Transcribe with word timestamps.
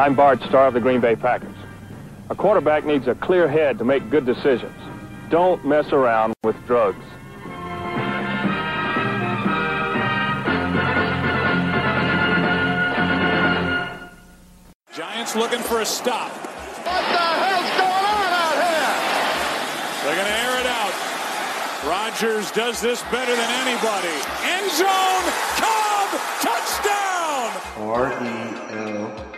I'm 0.00 0.14
Bart 0.14 0.40
Starr 0.48 0.68
of 0.68 0.72
the 0.72 0.80
Green 0.80 1.02
Bay 1.02 1.14
Packers. 1.14 1.54
A 2.30 2.34
quarterback 2.34 2.86
needs 2.86 3.06
a 3.06 3.14
clear 3.14 3.46
head 3.46 3.76
to 3.76 3.84
make 3.84 4.08
good 4.08 4.24
decisions. 4.24 4.72
Don't 5.28 5.62
mess 5.62 5.92
around 5.92 6.32
with 6.42 6.56
drugs. 6.66 7.04
Giants 14.90 15.36
looking 15.36 15.60
for 15.60 15.82
a 15.82 15.84
stop. 15.84 16.30
What 16.30 16.84
the 16.86 17.20
hell's 17.36 17.70
going 17.76 18.06
on 18.08 18.32
out 18.40 18.56
here? 18.56 18.96
They're 20.02 20.16
going 20.16 20.32
to 20.32 20.38
air 20.40 20.60
it 20.60 20.66
out. 20.66 20.94
Rodgers 21.86 22.50
does 22.52 22.80
this 22.80 23.02
better 23.12 23.36
than 23.36 23.50
anybody. 23.68 24.16
End 24.44 24.70
zone, 24.72 25.26
Cobb, 25.60 26.08
touchdown! 26.40 27.52
R 27.76 29.29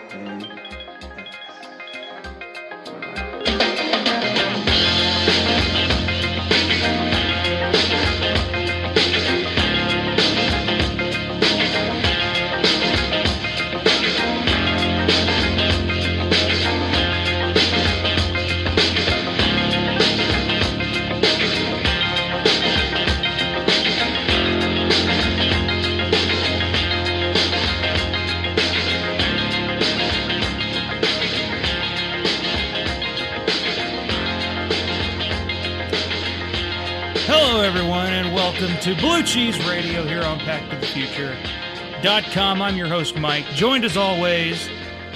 welcome 38.52 38.78
to 38.80 38.94
Blue 38.96 39.22
Cheese 39.22 39.58
Radio 39.66 40.04
here 40.04 40.22
on 40.22 40.38
Pack 40.40 40.68
to 40.68 40.76
the 40.76 40.86
Future.com. 40.86 42.60
I'm 42.60 42.76
your 42.76 42.86
host, 42.86 43.16
Mike, 43.16 43.46
joined 43.54 43.82
as 43.82 43.96
always 43.96 44.68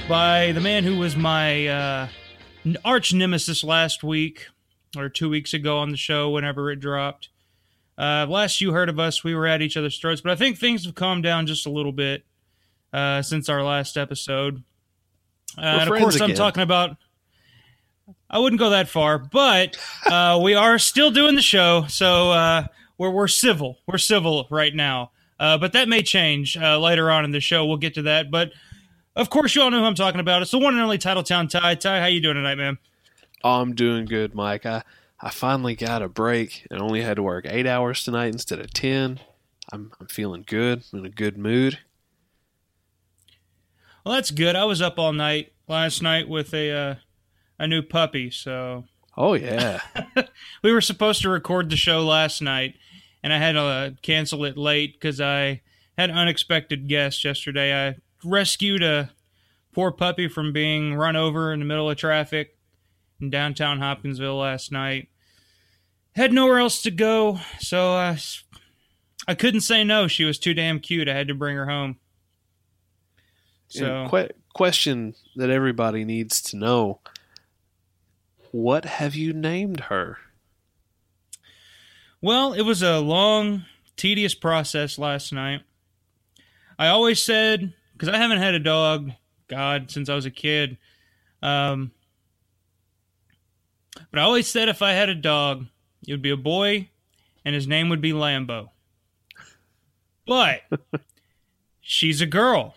by 0.08 0.52
the 0.52 0.60
man 0.60 0.84
who 0.84 0.96
was 0.96 1.16
my 1.16 1.66
uh, 1.66 2.08
arch 2.82 3.12
nemesis 3.12 3.62
last 3.62 4.02
week 4.02 4.46
or 4.96 5.10
two 5.10 5.28
weeks 5.28 5.52
ago 5.52 5.78
on 5.78 5.90
the 5.90 5.98
show 5.98 6.30
whenever 6.30 6.70
it 6.70 6.80
dropped. 6.80 7.28
Uh, 7.98 8.26
last 8.26 8.62
you 8.62 8.72
heard 8.72 8.88
of 8.88 8.98
us, 8.98 9.22
we 9.22 9.34
were 9.34 9.46
at 9.46 9.60
each 9.60 9.76
other's 9.76 9.98
throats, 9.98 10.22
but 10.22 10.32
I 10.32 10.36
think 10.36 10.56
things 10.56 10.86
have 10.86 10.94
calmed 10.94 11.22
down 11.22 11.46
just 11.46 11.66
a 11.66 11.70
little 11.70 11.92
bit 11.92 12.24
uh, 12.94 13.20
since 13.20 13.50
our 13.50 13.62
last 13.62 13.98
episode. 13.98 14.62
Uh, 15.58 15.60
and 15.60 15.90
of 15.90 15.98
course, 15.98 16.20
I'm 16.22 16.34
talking 16.34 16.62
about. 16.62 16.96
I 18.30 18.38
wouldn't 18.38 18.60
go 18.60 18.70
that 18.70 18.88
far, 18.88 19.18
but 19.18 19.76
uh, 20.06 20.40
we 20.42 20.54
are 20.54 20.78
still 20.78 21.10
doing 21.10 21.34
the 21.34 21.42
show, 21.42 21.86
so 21.88 22.30
uh, 22.30 22.66
we're 22.98 23.10
we're 23.10 23.28
civil. 23.28 23.78
We're 23.86 23.98
civil 23.98 24.46
right 24.50 24.74
now, 24.74 25.10
uh, 25.38 25.58
but 25.58 25.72
that 25.72 25.88
may 25.88 26.02
change 26.02 26.56
uh, 26.56 26.78
later 26.78 27.10
on 27.10 27.24
in 27.24 27.30
the 27.30 27.40
show. 27.40 27.64
We'll 27.66 27.76
get 27.76 27.94
to 27.94 28.02
that, 28.02 28.30
but 28.30 28.52
of 29.14 29.30
course, 29.30 29.54
you 29.54 29.62
all 29.62 29.70
know 29.70 29.80
who 29.80 29.84
I'm 29.84 29.94
talking 29.94 30.20
about. 30.20 30.42
It's 30.42 30.50
the 30.50 30.58
one 30.58 30.74
and 30.74 30.82
only 30.82 30.98
Titletown 30.98 31.48
Ty. 31.48 31.76
Ty, 31.76 32.00
how 32.00 32.06
you 32.06 32.20
doing 32.20 32.36
tonight, 32.36 32.56
man? 32.56 32.78
Oh, 33.42 33.60
I'm 33.60 33.74
doing 33.74 34.04
good, 34.04 34.34
Mike. 34.34 34.66
I, 34.66 34.82
I 35.20 35.30
finally 35.30 35.74
got 35.74 36.02
a 36.02 36.08
break 36.08 36.66
and 36.70 36.80
only 36.80 37.02
had 37.02 37.16
to 37.16 37.22
work 37.22 37.46
eight 37.48 37.66
hours 37.66 38.04
tonight 38.04 38.28
instead 38.28 38.60
of 38.60 38.72
ten. 38.72 39.20
I'm 39.72 39.92
I'm 40.00 40.06
feeling 40.08 40.44
good. 40.46 40.84
I'm 40.92 41.00
in 41.00 41.06
a 41.06 41.10
good 41.10 41.38
mood. 41.38 41.78
Well, 44.04 44.14
that's 44.14 44.30
good. 44.30 44.54
I 44.54 44.64
was 44.64 44.80
up 44.80 44.98
all 44.98 45.12
night 45.12 45.52
last 45.66 46.02
night 46.02 46.28
with 46.28 46.54
a 46.54 46.70
uh, 46.70 46.94
a 47.58 47.66
new 47.66 47.82
puppy, 47.82 48.30
so 48.30 48.84
Oh 49.16 49.34
yeah. 49.34 49.80
we 50.62 50.72
were 50.72 50.80
supposed 50.80 51.22
to 51.22 51.30
record 51.30 51.70
the 51.70 51.76
show 51.76 52.04
last 52.04 52.42
night, 52.42 52.76
and 53.26 53.32
I 53.32 53.38
had 53.38 53.52
to 53.54 53.60
uh, 53.60 53.90
cancel 54.02 54.44
it 54.44 54.56
late 54.56 54.92
because 54.92 55.20
I 55.20 55.60
had 55.98 56.10
unexpected 56.10 56.86
guests 56.86 57.24
yesterday. 57.24 57.88
I 57.88 57.96
rescued 58.22 58.84
a 58.84 59.10
poor 59.72 59.90
puppy 59.90 60.28
from 60.28 60.52
being 60.52 60.94
run 60.94 61.16
over 61.16 61.52
in 61.52 61.58
the 61.58 61.64
middle 61.64 61.90
of 61.90 61.96
traffic 61.96 62.56
in 63.20 63.28
downtown 63.28 63.80
Hopkinsville 63.80 64.38
last 64.38 64.70
night. 64.70 65.08
Had 66.14 66.32
nowhere 66.32 66.60
else 66.60 66.80
to 66.82 66.92
go, 66.92 67.40
so 67.58 67.94
I, 67.94 68.16
I 69.26 69.34
couldn't 69.34 69.62
say 69.62 69.82
no. 69.82 70.06
She 70.06 70.22
was 70.22 70.38
too 70.38 70.54
damn 70.54 70.78
cute. 70.78 71.08
I 71.08 71.14
had 71.14 71.26
to 71.26 71.34
bring 71.34 71.56
her 71.56 71.66
home. 71.66 71.96
So 73.66 74.06
que- 74.08 74.36
question 74.54 75.16
that 75.34 75.50
everybody 75.50 76.04
needs 76.04 76.40
to 76.42 76.56
know: 76.56 77.00
What 78.52 78.84
have 78.84 79.16
you 79.16 79.32
named 79.32 79.80
her? 79.80 80.18
Well, 82.26 82.54
it 82.54 82.62
was 82.62 82.82
a 82.82 82.98
long, 82.98 83.66
tedious 83.96 84.34
process 84.34 84.98
last 84.98 85.32
night. 85.32 85.60
I 86.76 86.88
always 86.88 87.22
said, 87.22 87.72
because 87.92 88.08
I 88.08 88.16
haven't 88.16 88.38
had 88.38 88.52
a 88.52 88.58
dog, 88.58 89.12
God, 89.46 89.92
since 89.92 90.08
I 90.08 90.16
was 90.16 90.26
a 90.26 90.30
kid. 90.32 90.76
Um, 91.40 91.92
but 94.10 94.18
I 94.18 94.22
always 94.24 94.48
said 94.48 94.68
if 94.68 94.82
I 94.82 94.90
had 94.90 95.08
a 95.08 95.14
dog, 95.14 95.66
it 96.04 96.14
would 96.14 96.20
be 96.20 96.30
a 96.30 96.36
boy, 96.36 96.88
and 97.44 97.54
his 97.54 97.68
name 97.68 97.90
would 97.90 98.00
be 98.00 98.10
Lambo. 98.10 98.70
But 100.26 100.62
she's 101.80 102.20
a 102.20 102.26
girl, 102.26 102.74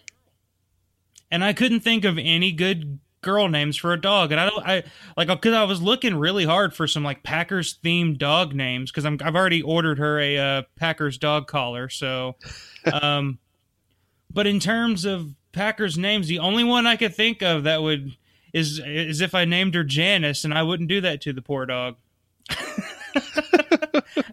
and 1.32 1.44
I 1.44 1.54
couldn't 1.54 1.80
think 1.80 2.06
of 2.06 2.20
any 2.20 2.52
good 2.52 3.00
girl 3.22 3.48
names 3.48 3.78
for 3.78 3.94
a 3.94 4.00
dog. 4.00 4.32
And 4.32 4.40
I 4.40 4.50
don't, 4.50 4.66
I 4.66 4.84
like, 5.18 5.28
because 5.28 5.54
I 5.54 5.64
was 5.64 5.82
looking 5.82 6.16
really 6.16 6.46
hard 6.46 6.74
for 6.74 6.88
some 6.88 7.04
like 7.04 7.24
Packers 7.24 7.78
themed 7.84 8.18
dog 8.18 8.54
names 8.54 8.92
because 8.92 9.06
I'm 9.06 9.18
I've 9.24 9.36
already 9.36 9.62
ordered 9.62 10.00
her 10.00 10.20
a 10.20 10.38
uh, 10.38 10.62
Packers 10.76 11.18
dog 11.18 11.48
collar. 11.48 11.90
So, 11.90 12.36
um, 12.94 13.40
but 14.32 14.48
in 14.48 14.60
terms 14.60 15.06
of 15.06 15.34
Packers 15.52 15.98
names, 15.98 16.28
the 16.28 16.40
only 16.40 16.64
one 16.64 16.88
I 16.88 16.96
could 16.96 17.16
think 17.16 17.42
of 17.42 17.64
that 17.64 17.82
would 17.82 18.16
is 18.54 18.80
is 18.84 19.22
if 19.22 19.36
I 19.36 19.46
named 19.46 19.76
her 19.76 19.84
Janice, 19.84 20.44
and 20.44 20.54
I 20.54 20.64
wouldn't 20.64 20.90
do 20.90 21.02
that 21.02 21.22
to 21.22 21.34
the 21.34 21.42
poor 21.42 21.66
dog. 21.66 21.96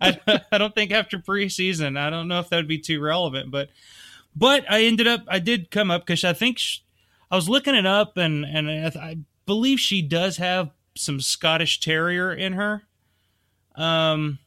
I, 0.01 0.19
I 0.53 0.59
don't 0.59 0.75
think 0.75 0.93
after 0.93 1.19
preseason, 1.19 1.99
I 1.99 2.11
don't 2.11 2.29
know 2.29 2.41
if 2.41 2.49
that 2.49 2.57
would 2.57 2.69
be 2.69 2.79
too 2.79 3.01
relevant, 3.01 3.51
but 3.51 3.71
but 4.35 4.71
I 4.71 4.85
ended 4.85 5.07
up 5.07 5.23
I 5.29 5.39
did 5.39 5.71
come 5.71 5.91
up 5.91 6.07
because 6.07 6.25
I 6.25 6.33
think 6.33 6.61
I 7.31 7.37
was 7.37 7.49
looking 7.49 7.75
it 7.75 7.87
up 7.87 8.17
and 8.17 8.45
and 8.45 8.71
I, 8.71 8.87
I 8.99 9.19
believe 9.47 9.81
she 9.81 10.03
does 10.03 10.37
have 10.37 10.71
some 10.95 11.21
Scottish 11.21 11.81
Terrier 11.81 12.33
in 12.33 12.55
her. 12.55 12.83
Um, 13.75 14.39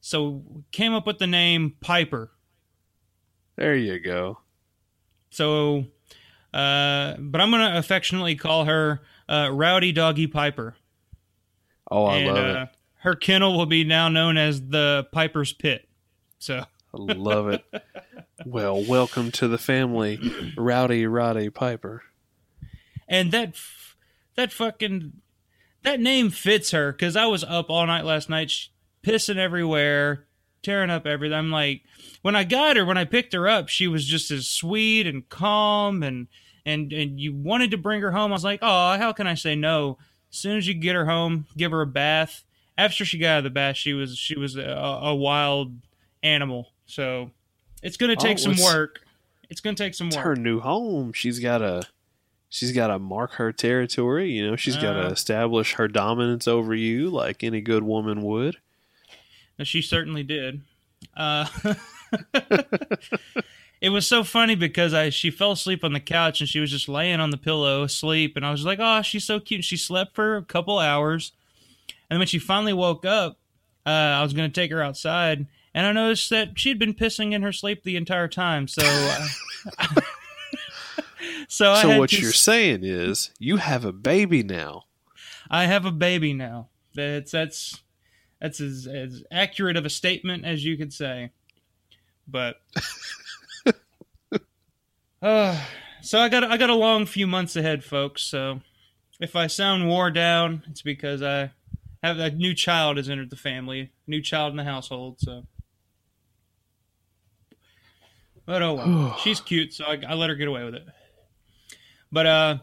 so 0.00 0.42
came 0.72 0.94
up 0.94 1.06
with 1.06 1.18
the 1.18 1.26
name 1.26 1.74
Piper. 1.80 2.30
There 3.56 3.74
you 3.74 3.98
go. 3.98 4.38
So, 5.30 5.86
uh, 6.52 7.14
but 7.18 7.40
I'm 7.40 7.50
gonna 7.50 7.78
affectionately 7.78 8.36
call 8.36 8.66
her 8.66 9.02
uh, 9.28 9.50
Rowdy 9.52 9.92
Doggy 9.92 10.26
Piper. 10.26 10.76
Oh, 11.90 12.04
I 12.04 12.16
and, 12.18 12.34
love 12.34 12.56
uh, 12.56 12.66
Her 12.98 13.14
kennel 13.14 13.56
will 13.56 13.66
be 13.66 13.84
now 13.84 14.08
known 14.08 14.36
as 14.36 14.68
the 14.68 15.06
Piper's 15.12 15.52
Pit. 15.52 15.88
So, 16.38 16.58
it. 16.58 16.64
I 17.08 17.12
love 17.14 17.48
it. 17.48 17.64
well, 18.44 18.82
welcome 18.84 19.30
to 19.32 19.48
the 19.48 19.58
family, 19.58 20.52
Rowdy 20.56 21.06
Roddy 21.06 21.50
Piper. 21.50 22.02
and 23.08 23.30
that 23.32 23.50
f- 23.50 23.96
that 24.34 24.52
fucking 24.52 25.12
that 25.82 26.00
name 26.00 26.30
fits 26.30 26.70
her 26.72 26.92
because 26.92 27.16
I 27.16 27.26
was 27.26 27.44
up 27.44 27.70
all 27.70 27.86
night 27.86 28.04
last 28.04 28.28
night, 28.28 28.50
sh- 28.50 28.68
pissing 29.02 29.36
everywhere, 29.36 30.26
tearing 30.62 30.90
up 30.90 31.06
everything. 31.06 31.36
I'm 31.38 31.50
like, 31.50 31.82
when 32.22 32.34
I 32.36 32.44
got 32.44 32.76
her, 32.76 32.84
when 32.84 32.98
I 32.98 33.04
picked 33.04 33.32
her 33.32 33.48
up, 33.48 33.68
she 33.68 33.86
was 33.86 34.04
just 34.04 34.30
as 34.30 34.48
sweet 34.48 35.06
and 35.06 35.28
calm, 35.28 36.02
and 36.02 36.26
and 36.64 36.92
and 36.92 37.20
you 37.20 37.32
wanted 37.34 37.70
to 37.70 37.78
bring 37.78 38.00
her 38.02 38.12
home. 38.12 38.32
I 38.32 38.34
was 38.34 38.44
like, 38.44 38.60
oh, 38.62 38.96
how 38.98 39.12
can 39.12 39.26
I 39.26 39.34
say 39.34 39.54
no? 39.54 39.98
As 40.32 40.38
soon 40.38 40.58
as 40.58 40.66
you 40.66 40.74
get 40.74 40.96
her 40.96 41.06
home, 41.06 41.46
give 41.56 41.70
her 41.70 41.82
a 41.82 41.86
bath. 41.86 42.42
After 42.78 43.06
she 43.06 43.16
got 43.18 43.28
out 43.28 43.38
of 43.38 43.44
the 43.44 43.50
bath, 43.50 43.76
she 43.76 43.94
was 43.94 44.18
she 44.18 44.36
was 44.38 44.56
a, 44.56 44.62
a 44.62 45.14
wild 45.14 45.76
animal. 46.22 46.72
So 46.86 47.30
it's 47.82 47.96
going 47.96 48.10
to 48.10 48.22
take 48.22 48.38
Oh, 48.38 48.52
some 48.52 48.64
work. 48.64 49.00
It's 49.50 49.60
going 49.60 49.76
to 49.76 49.82
take 49.82 49.94
some 49.94 50.10
work. 50.10 50.24
her 50.24 50.34
new 50.36 50.60
home. 50.60 51.12
She's 51.12 51.38
got 51.38 51.58
to 51.58 51.82
she's 52.48 52.72
got 52.72 52.88
to 52.88 52.98
mark 52.98 53.32
her 53.34 53.52
territory. 53.52 54.30
You 54.32 54.46
know, 54.50 54.56
she's 54.56 54.76
got 54.76 54.94
to 54.94 55.06
Uh. 55.06 55.10
establish 55.10 55.74
her 55.74 55.88
dominance 55.88 56.46
over 56.48 56.74
you, 56.74 57.10
like 57.10 57.42
any 57.44 57.60
good 57.60 57.82
woman 57.82 58.22
would. 58.22 58.56
And 59.58 59.66
She 59.66 59.82
certainly 59.82 60.22
did. 60.22 60.62
Uh, 61.16 61.46
it 63.80 63.90
was 63.90 64.06
so 64.06 64.24
funny 64.24 64.54
because 64.54 64.94
I 64.94 65.10
she 65.10 65.30
fell 65.30 65.52
asleep 65.52 65.84
on 65.84 65.92
the 65.92 66.00
couch 66.00 66.40
and 66.40 66.48
she 66.48 66.60
was 66.60 66.70
just 66.70 66.88
laying 66.88 67.20
on 67.20 67.30
the 67.30 67.36
pillow 67.36 67.82
asleep, 67.82 68.36
and 68.36 68.44
I 68.46 68.50
was 68.50 68.64
like, 68.64 68.78
"Oh, 68.80 69.02
she's 69.02 69.24
so 69.24 69.38
cute." 69.40 69.58
And 69.58 69.64
She 69.64 69.76
slept 69.76 70.14
for 70.14 70.36
a 70.36 70.42
couple 70.42 70.78
hours, 70.78 71.32
and 72.10 72.18
when 72.18 72.28
she 72.28 72.38
finally 72.38 72.72
woke 72.72 73.04
up, 73.04 73.38
uh, 73.84 73.90
I 73.90 74.22
was 74.22 74.32
going 74.32 74.50
to 74.50 74.60
take 74.60 74.70
her 74.70 74.82
outside, 74.82 75.46
and 75.76 75.86
I 75.86 75.92
noticed 75.92 76.30
that 76.30 76.58
she 76.58 76.70
had 76.70 76.78
been 76.78 76.94
pissing 76.94 77.34
in 77.34 77.42
her 77.42 77.52
sleep 77.52 77.84
the 77.84 77.96
entire 77.96 78.28
time. 78.28 78.66
So, 78.66 78.82
uh, 78.82 79.26
so 81.48 81.70
I 81.70 81.82
so 81.82 81.98
what 81.98 82.10
to 82.10 82.20
you're 82.20 82.32
saying 82.32 82.80
is 82.82 83.30
you 83.38 83.58
have 83.58 83.84
a 83.84 83.92
baby 83.92 84.42
now. 84.42 84.84
I 85.50 85.66
have 85.66 85.84
a 85.84 85.92
baby 85.92 86.32
now. 86.32 86.70
That's 86.94 87.30
that's 87.30 87.82
that's 88.40 88.58
as, 88.58 88.86
as 88.86 89.22
accurate 89.30 89.76
of 89.76 89.84
a 89.84 89.90
statement 89.90 90.46
as 90.46 90.64
you 90.64 90.78
could 90.78 90.94
say. 90.94 91.32
But 92.26 92.56
uh, 95.20 95.60
so 96.00 96.18
I 96.18 96.30
got 96.30 96.42
I 96.42 96.56
got 96.56 96.70
a 96.70 96.74
long 96.74 97.04
few 97.04 97.26
months 97.26 97.54
ahead, 97.54 97.84
folks. 97.84 98.22
So 98.22 98.62
if 99.20 99.36
I 99.36 99.46
sound 99.46 99.88
wore 99.88 100.10
down, 100.10 100.62
it's 100.70 100.80
because 100.80 101.22
I 101.22 101.50
have 102.02 102.18
a 102.18 102.30
new 102.30 102.54
child 102.54 102.96
has 102.96 103.10
entered 103.10 103.28
the 103.28 103.36
family, 103.36 103.92
new 104.06 104.22
child 104.22 104.52
in 104.52 104.56
the 104.56 104.64
household. 104.64 105.20
So, 105.20 105.44
but 108.46 108.62
oh 108.62 108.74
well, 108.74 109.16
she's 109.22 109.40
cute, 109.40 109.74
so 109.74 109.84
I, 109.84 110.00
I 110.08 110.14
let 110.14 110.30
her 110.30 110.36
get 110.36 110.48
away 110.48 110.64
with 110.64 110.74
it. 110.74 110.86
But 112.12 112.26
uh, 112.26 112.58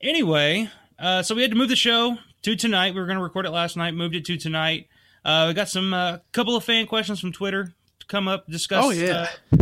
anyway, 0.00 0.70
uh, 0.98 1.22
so 1.22 1.34
we 1.34 1.42
had 1.42 1.50
to 1.50 1.56
move 1.56 1.68
the 1.68 1.76
show 1.76 2.18
to 2.42 2.56
tonight. 2.56 2.94
We 2.94 3.00
were 3.00 3.06
going 3.06 3.18
to 3.18 3.22
record 3.22 3.46
it 3.46 3.50
last 3.50 3.76
night, 3.76 3.94
moved 3.94 4.14
it 4.14 4.24
to 4.26 4.36
tonight. 4.36 4.88
Uh, 5.24 5.46
we 5.48 5.54
got 5.54 5.68
some 5.68 5.92
uh, 5.92 6.18
couple 6.32 6.56
of 6.56 6.64
fan 6.64 6.86
questions 6.86 7.20
from 7.20 7.32
Twitter 7.32 7.74
to 8.00 8.06
come 8.06 8.28
up, 8.28 8.46
discuss 8.48 8.84
Oh, 8.84 8.90
yeah. 8.90 9.26
uh, 9.52 9.56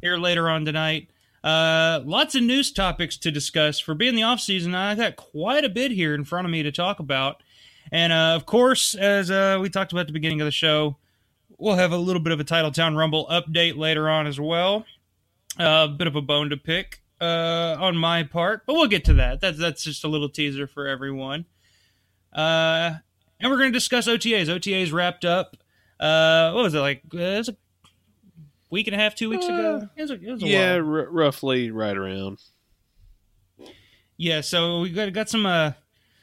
here 0.00 0.16
later 0.16 0.48
on 0.48 0.64
tonight. 0.64 1.08
Uh, 1.42 2.00
lots 2.04 2.34
of 2.34 2.42
news 2.42 2.70
topics 2.70 3.16
to 3.18 3.30
discuss. 3.30 3.78
For 3.80 3.94
being 3.94 4.14
the 4.14 4.22
off 4.22 4.40
season, 4.40 4.74
I 4.74 4.94
got 4.94 5.16
quite 5.16 5.64
a 5.64 5.68
bit 5.68 5.90
here 5.90 6.14
in 6.14 6.24
front 6.24 6.46
of 6.46 6.50
me 6.50 6.62
to 6.62 6.70
talk 6.72 7.00
about. 7.00 7.42
And 7.90 8.12
uh, 8.12 8.34
of 8.36 8.46
course, 8.46 8.94
as 8.94 9.30
uh, 9.30 9.58
we 9.60 9.68
talked 9.68 9.92
about 9.92 10.02
at 10.02 10.06
the 10.06 10.12
beginning 10.12 10.40
of 10.40 10.44
the 10.44 10.50
show, 10.52 10.96
we'll 11.60 11.76
have 11.76 11.92
a 11.92 11.96
little 11.98 12.22
bit 12.22 12.32
of 12.32 12.40
a 12.40 12.44
Titletown 12.44 12.96
Rumble 12.96 13.26
update 13.30 13.76
later 13.76 14.08
on 14.08 14.26
as 14.26 14.40
well. 14.40 14.84
A 15.58 15.88
bit 15.88 16.06
of 16.06 16.16
a 16.16 16.22
bone 16.22 16.50
to 16.50 16.56
pick 16.56 17.02
uh, 17.20 17.76
on 17.78 17.96
my 17.96 18.22
part, 18.22 18.64
but 18.66 18.74
we'll 18.74 18.86
get 18.86 19.04
to 19.06 19.14
that. 19.14 19.40
That's 19.40 19.58
that's 19.58 19.84
just 19.84 20.04
a 20.04 20.08
little 20.08 20.28
teaser 20.28 20.66
for 20.66 20.86
everyone. 20.86 21.44
Uh, 22.32 22.94
and 23.40 23.50
we're 23.50 23.58
going 23.58 23.72
to 23.72 23.76
discuss 23.76 24.06
OTAs. 24.06 24.46
OTAs 24.46 24.92
wrapped 24.92 25.24
up. 25.24 25.56
Uh, 25.98 26.52
what 26.52 26.62
was 26.62 26.74
it 26.74 26.80
like? 26.80 27.02
Uh, 27.12 27.18
it 27.18 27.38
was 27.38 27.48
a 27.48 27.56
week 28.70 28.86
and 28.86 28.94
a 28.94 28.98
half, 28.98 29.14
two 29.14 29.28
weeks 29.28 29.44
ago. 29.44 29.88
It 29.96 30.00
was 30.02 30.10
a, 30.10 30.14
it 30.14 30.30
was 30.30 30.42
a 30.42 30.46
Yeah, 30.46 30.74
r- 30.74 30.80
roughly 31.10 31.70
right 31.70 31.96
around. 31.96 32.38
Yeah, 34.16 34.42
so 34.42 34.80
we 34.82 34.90
got 34.90 35.12
got 35.12 35.28
some 35.28 35.46
uh 35.46 35.72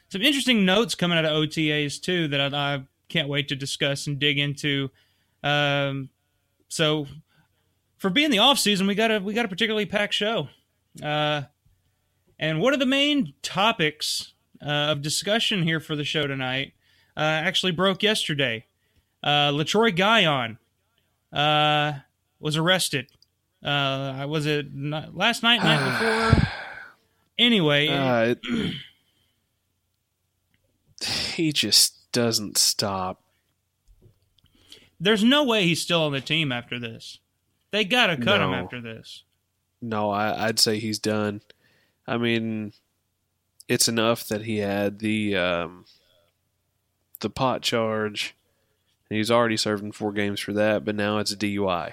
some 0.08 0.22
interesting 0.22 0.64
notes 0.64 0.94
coming 0.94 1.18
out 1.18 1.24
of 1.24 1.32
OTAs 1.32 2.00
too 2.00 2.28
that 2.28 2.54
I, 2.54 2.74
I 2.74 2.82
can't 3.08 3.28
wait 3.28 3.48
to 3.48 3.56
discuss 3.56 4.06
and 4.06 4.18
dig 4.18 4.38
into. 4.38 4.90
Um, 5.42 6.08
so 6.68 7.06
for 7.96 8.10
being 8.10 8.30
the 8.30 8.38
off 8.38 8.58
season, 8.58 8.86
we 8.86 8.94
got 8.94 9.10
a 9.10 9.18
we 9.20 9.32
got 9.34 9.44
a 9.44 9.48
particularly 9.48 9.86
packed 9.86 10.14
show. 10.14 10.48
Uh, 11.02 11.42
and 12.38 12.60
one 12.60 12.72
of 12.72 12.80
the 12.80 12.86
main 12.86 13.34
topics 13.42 14.32
uh, 14.62 14.68
of 14.92 15.02
discussion 15.02 15.62
here 15.62 15.80
for 15.80 15.96
the 15.96 16.04
show 16.04 16.26
tonight 16.26 16.72
uh, 17.16 17.20
actually 17.20 17.72
broke 17.72 18.02
yesterday. 18.02 18.64
Uh, 19.22 19.50
Letroy 19.50 19.96
Guion 19.96 20.58
uh, 21.32 22.00
was 22.40 22.56
arrested. 22.56 23.08
Uh, 23.64 24.14
I 24.18 24.24
was 24.26 24.46
it 24.46 24.72
not, 24.72 25.16
last 25.16 25.42
night, 25.42 25.62
night 25.62 26.30
before? 26.34 26.48
Anyway, 27.38 27.88
Uh, 27.88 28.34
it- 28.36 28.74
he 31.34 31.52
just 31.52 32.10
doesn't 32.12 32.58
stop. 32.58 33.22
There's 35.00 35.24
no 35.24 35.44
way 35.44 35.64
he's 35.64 35.82
still 35.82 36.02
on 36.02 36.12
the 36.12 36.20
team 36.20 36.52
after 36.52 36.78
this. 36.78 37.18
They 37.70 37.84
gotta 37.84 38.16
cut 38.16 38.40
him 38.40 38.52
after 38.52 38.80
this. 38.80 39.24
No, 39.80 40.10
I, 40.10 40.46
I'd 40.46 40.58
say 40.58 40.78
he's 40.78 40.98
done. 40.98 41.42
I 42.06 42.16
mean, 42.16 42.72
it's 43.68 43.88
enough 43.88 44.26
that 44.28 44.42
he 44.42 44.58
had 44.58 44.98
the 44.98 45.36
um, 45.36 45.84
the 47.20 47.30
pot 47.30 47.62
charge, 47.62 48.34
he's 49.10 49.30
already 49.30 49.56
serving 49.56 49.92
four 49.92 50.12
games 50.12 50.40
for 50.40 50.52
that. 50.54 50.84
But 50.84 50.94
now 50.94 51.18
it's 51.18 51.32
a 51.32 51.36
DUI. 51.36 51.92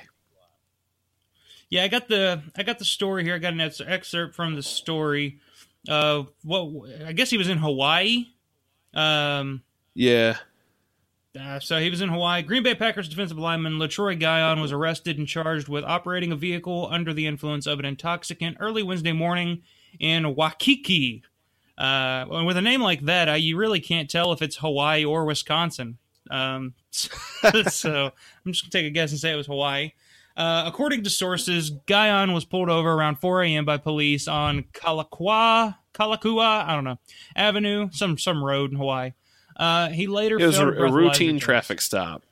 Yeah, 1.69 1.83
I 1.83 1.87
got 1.87 2.07
the 2.07 2.43
I 2.55 2.63
got 2.63 2.79
the 2.79 2.85
story 2.85 3.23
here. 3.23 3.35
I 3.35 3.39
got 3.39 3.53
an 3.53 3.61
excerpt 3.61 4.35
from 4.35 4.55
the 4.55 4.63
story. 4.63 5.39
Uh, 5.89 6.23
what 6.43 6.89
I 7.05 7.13
guess 7.13 7.29
he 7.29 7.37
was 7.37 7.49
in 7.49 7.57
Hawaii. 7.57 8.27
Um, 8.93 9.63
Yeah, 9.93 10.37
uh, 11.39 11.59
so 11.59 11.79
he 11.79 11.89
was 11.89 12.01
in 12.01 12.09
Hawaii. 12.09 12.41
Green 12.41 12.63
Bay 12.63 12.75
Packers 12.75 13.09
defensive 13.09 13.37
lineman 13.37 13.73
Letroy 13.73 14.19
Guion 14.19 14.61
was 14.61 14.71
arrested 14.71 15.17
and 15.17 15.27
charged 15.27 15.67
with 15.67 15.83
operating 15.83 16.31
a 16.31 16.35
vehicle 16.35 16.87
under 16.91 17.13
the 17.13 17.27
influence 17.27 17.67
of 17.67 17.79
an 17.79 17.85
intoxicant 17.85 18.57
early 18.59 18.83
Wednesday 18.83 19.11
morning 19.11 19.61
in 19.99 20.35
Waikiki. 20.35 21.23
Uh, 21.77 22.25
with 22.45 22.57
a 22.57 22.61
name 22.61 22.81
like 22.81 23.01
that, 23.01 23.27
I, 23.27 23.35
you 23.35 23.57
really 23.57 23.81
can't 23.81 24.09
tell 24.09 24.31
if 24.31 24.41
it's 24.41 24.57
Hawaii 24.57 25.03
or 25.03 25.25
Wisconsin. 25.25 25.97
Um, 26.31 26.73
so 26.89 28.11
I'm 28.45 28.51
just 28.51 28.63
gonna 28.63 28.71
take 28.71 28.85
a 28.85 28.89
guess 28.89 29.11
and 29.11 29.19
say 29.19 29.31
it 29.31 29.35
was 29.35 29.47
Hawaii. 29.47 29.91
Uh, 30.37 30.63
according 30.65 31.03
to 31.03 31.09
sources, 31.09 31.71
Guion 31.71 32.33
was 32.33 32.43
pulled 32.43 32.69
over 32.69 32.91
around 32.91 33.19
4 33.19 33.43
a.m. 33.43 33.65
by 33.65 33.77
police 33.77 34.27
on 34.27 34.63
Kalakua, 34.73 35.77
Kalakua, 35.93 36.65
I 36.65 36.73
don't 36.75 36.83
know, 36.83 36.99
Avenue, 37.35 37.89
some 37.91 38.17
some 38.17 38.43
road 38.43 38.71
in 38.71 38.77
Hawaii. 38.77 39.11
Uh, 39.55 39.89
he 39.89 40.07
later 40.07 40.37
it 40.39 40.45
was 40.45 40.57
a, 40.57 40.67
a 40.67 40.91
routine 40.91 41.35
test. 41.35 41.43
traffic 41.45 41.81
stop. 41.81 42.23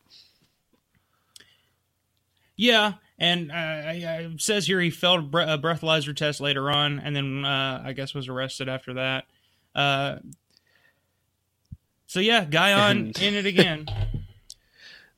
Yeah, 2.55 2.93
and 3.17 3.51
uh, 3.51 4.37
says 4.37 4.67
here 4.67 4.79
he 4.79 4.89
failed 4.89 5.19
a 5.19 5.23
bre- 5.23 5.41
a 5.41 5.57
breathalyzer 5.57 6.15
test 6.15 6.39
later 6.39 6.69
on, 6.69 6.99
and 6.99 7.15
then 7.15 7.45
uh, 7.45 7.81
I 7.83 7.93
guess 7.93 8.13
was 8.13 8.27
arrested 8.27 8.69
after 8.69 8.93
that. 8.95 9.25
Uh, 9.73 10.17
so 12.07 12.19
yeah, 12.19 12.45
Guion 12.45 12.91
And- 12.91 13.21
in 13.21 13.33
it 13.35 13.45
again. 13.45 13.87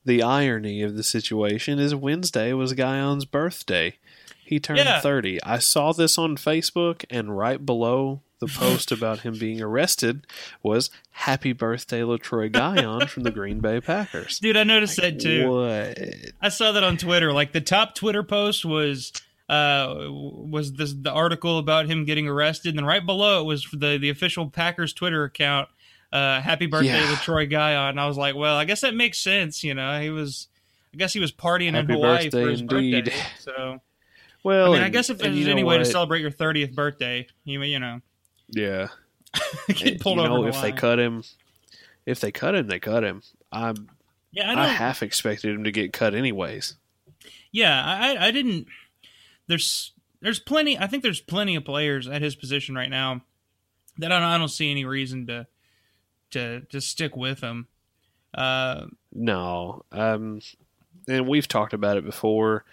The 0.07 0.21
irony 0.21 0.83
of 0.83 0.95
the 0.95 1.01
situation 1.01 1.79
is 1.79 1.95
Wednesday 1.95 2.53
was 2.53 2.73
Guion's 2.73 3.25
birthday. 3.25 3.95
He 4.43 4.59
turned 4.59 4.77
Yeah. 4.77 4.99
30. 4.99 5.41
I 5.41 5.57
saw 5.57 5.93
this 5.93 6.19
on 6.19 6.37
Facebook, 6.37 7.05
and 7.09 7.35
right 7.35 7.65
below 7.65 8.21
the 8.39 8.47
post 8.47 8.91
about 8.91 9.19
him 9.21 9.37
being 9.39 9.61
arrested 9.61 10.27
was 10.61 10.89
"Happy 11.11 11.53
Birthday, 11.53 12.01
Letroy 12.01 12.51
Guion" 12.51 13.07
from 13.07 13.23
the 13.23 13.31
Green 13.31 13.59
Bay 13.59 13.79
Packers. 13.81 14.39
Dude, 14.39 14.57
I 14.57 14.63
noticed 14.63 14.97
that 14.97 15.19
too. 15.19 15.49
What? 15.49 15.97
I 16.41 16.49
saw 16.49 16.71
that 16.73 16.83
on 16.83 16.97
Twitter. 16.97 17.31
Like 17.33 17.51
the 17.53 17.61
top 17.61 17.95
Twitter 17.95 18.23
post 18.23 18.65
was 18.65 19.11
uh 19.47 19.93
was 20.09 20.73
this 20.73 20.93
the 20.93 21.11
article 21.11 21.57
about 21.59 21.85
him 21.87 22.03
getting 22.05 22.27
arrested, 22.27 22.69
and 22.69 22.79
then 22.79 22.85
right 22.85 23.05
below 23.05 23.41
it 23.41 23.45
was 23.45 23.65
the 23.71 23.97
the 23.97 24.09
official 24.09 24.49
Packers 24.49 24.91
Twitter 24.93 25.23
account. 25.23 25.69
Uh, 26.13 26.39
happy 26.39 26.65
birthday, 26.65 26.87
Yeah. 26.87 27.07
Letroy 27.07 27.49
Guion. 27.51 27.89
And 27.89 27.99
I 27.99 28.07
was 28.07 28.17
like, 28.17 28.35
well, 28.35 28.55
I 28.55 28.63
guess 28.63 28.81
that 28.81 28.95
makes 28.95 29.17
sense. 29.17 29.63
You 29.63 29.73
know, 29.73 29.99
he 29.99 30.09
was. 30.09 30.47
I 30.93 30.97
guess 30.97 31.11
he 31.11 31.19
was 31.19 31.33
partying 31.33 31.75
in 31.75 31.89
Hawaii 31.89 32.23
birthday 32.29 32.43
for 32.43 32.49
his 32.49 32.61
indeed. 32.61 33.05
birthday. 33.05 33.19
So 33.39 33.81
Well, 34.43 34.71
I 34.71 34.75
mean, 34.77 34.83
I 34.83 34.89
guess 34.89 35.09
if 35.09 35.17
there's 35.17 35.47
any 35.47 35.63
way 35.65 35.77
to 35.77 35.83
celebrate 35.83 36.21
your 36.21 36.31
30th 36.31 36.73
birthday, 36.73 37.27
you 37.43 37.61
you 37.63 37.79
know, 37.79 37.99
yeah, 38.55 38.87
get 39.67 39.99
pulled 40.01 40.17
you 40.17 40.23
over. 40.23 40.29
know, 40.43 40.47
if 40.47 40.61
they 40.61 40.71
cut 40.71 40.99
him, 40.99 41.23
if 42.05 42.19
they 42.19 42.31
cut 42.31 42.55
him, 42.55 42.67
they 42.67 42.79
cut 42.79 43.03
him. 43.03 43.21
I'm, 43.51 43.89
yeah, 44.31 44.51
I 44.51 44.63
I, 44.63 44.67
half 44.67 45.03
expected 45.03 45.53
him 45.55 45.63
to 45.65 45.71
get 45.71 45.93
cut 45.93 46.13
anyways. 46.15 46.75
yeah, 47.51 47.83
I 47.85 48.15
I- 48.15 48.27
I 48.27 48.31
didn't. 48.31 48.67
There's 49.47 49.91
there's 50.21 50.39
plenty. 50.39 50.77
I 50.79 50.87
think 50.87 51.03
there's 51.03 51.21
plenty 51.21 51.55
of 51.55 51.63
players 51.65 52.07
at 52.07 52.21
his 52.21 52.35
position 52.35 52.73
right 52.75 52.89
now 52.89 53.21
that 53.99 54.11
I 54.11 54.19
don't, 54.19 54.27
I 54.29 54.37
don't 54.37 54.47
see 54.49 54.71
any 54.71 54.85
reason 54.85 55.27
to 55.27 55.47
to 56.31 56.61
to 56.61 56.81
stick 56.81 57.15
with 57.15 57.41
him. 57.41 57.67
Uh, 58.33 58.87
No, 59.13 59.83
um, 59.91 60.41
and 61.07 61.27
we've 61.27 61.47
talked 61.47 61.73
about 61.73 61.95
it 61.97 62.03
before. 62.05 62.65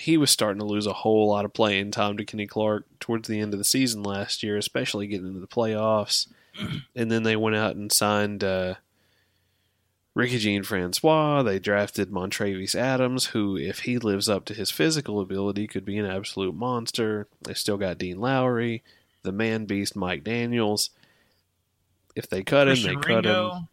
He 0.00 0.16
was 0.16 0.30
starting 0.30 0.60
to 0.60 0.66
lose 0.66 0.86
a 0.86 0.92
whole 0.92 1.28
lot 1.28 1.44
of 1.44 1.52
playing 1.52 1.90
time 1.90 2.16
to 2.16 2.24
Kenny 2.24 2.46
Clark 2.46 2.86
towards 3.00 3.28
the 3.28 3.38
end 3.38 3.52
of 3.52 3.58
the 3.58 3.64
season 3.64 4.02
last 4.02 4.42
year, 4.42 4.56
especially 4.56 5.06
getting 5.06 5.26
into 5.26 5.40
the 5.40 5.46
playoffs. 5.46 6.26
and 6.96 7.10
then 7.10 7.22
they 7.22 7.36
went 7.36 7.56
out 7.56 7.76
and 7.76 7.92
signed 7.92 8.42
uh, 8.42 8.74
Ricky 10.14 10.38
Jean 10.38 10.62
Francois. 10.62 11.42
They 11.42 11.58
drafted 11.58 12.10
Montravius 12.10 12.74
Adams, 12.74 13.26
who, 13.26 13.56
if 13.56 13.80
he 13.80 13.98
lives 13.98 14.28
up 14.28 14.46
to 14.46 14.54
his 14.54 14.70
physical 14.70 15.20
ability, 15.20 15.66
could 15.66 15.84
be 15.84 15.98
an 15.98 16.06
absolute 16.06 16.54
monster. 16.54 17.28
They 17.42 17.54
still 17.54 17.76
got 17.76 17.98
Dean 17.98 18.18
Lowry, 18.20 18.82
the 19.22 19.32
man 19.32 19.66
beast 19.66 19.96
Mike 19.96 20.24
Daniels. 20.24 20.90
If 22.16 22.28
they 22.28 22.42
cut 22.42 22.66
Christian 22.66 22.94
him, 22.94 23.00
they 23.00 23.06
cut 23.06 23.24
him. 23.26 23.68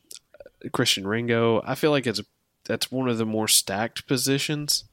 Christian 0.74 1.08
Ringo. 1.08 1.62
I 1.66 1.76
feel 1.76 1.92
like 1.92 2.06
it's 2.06 2.22
that's 2.66 2.92
one 2.92 3.08
of 3.08 3.18
the 3.18 3.26
more 3.26 3.48
stacked 3.48 4.08
positions 4.08 4.84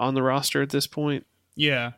on 0.00 0.14
the 0.14 0.22
roster 0.22 0.60
at 0.62 0.70
this 0.70 0.88
point. 0.88 1.26
Yeah, 1.54 1.92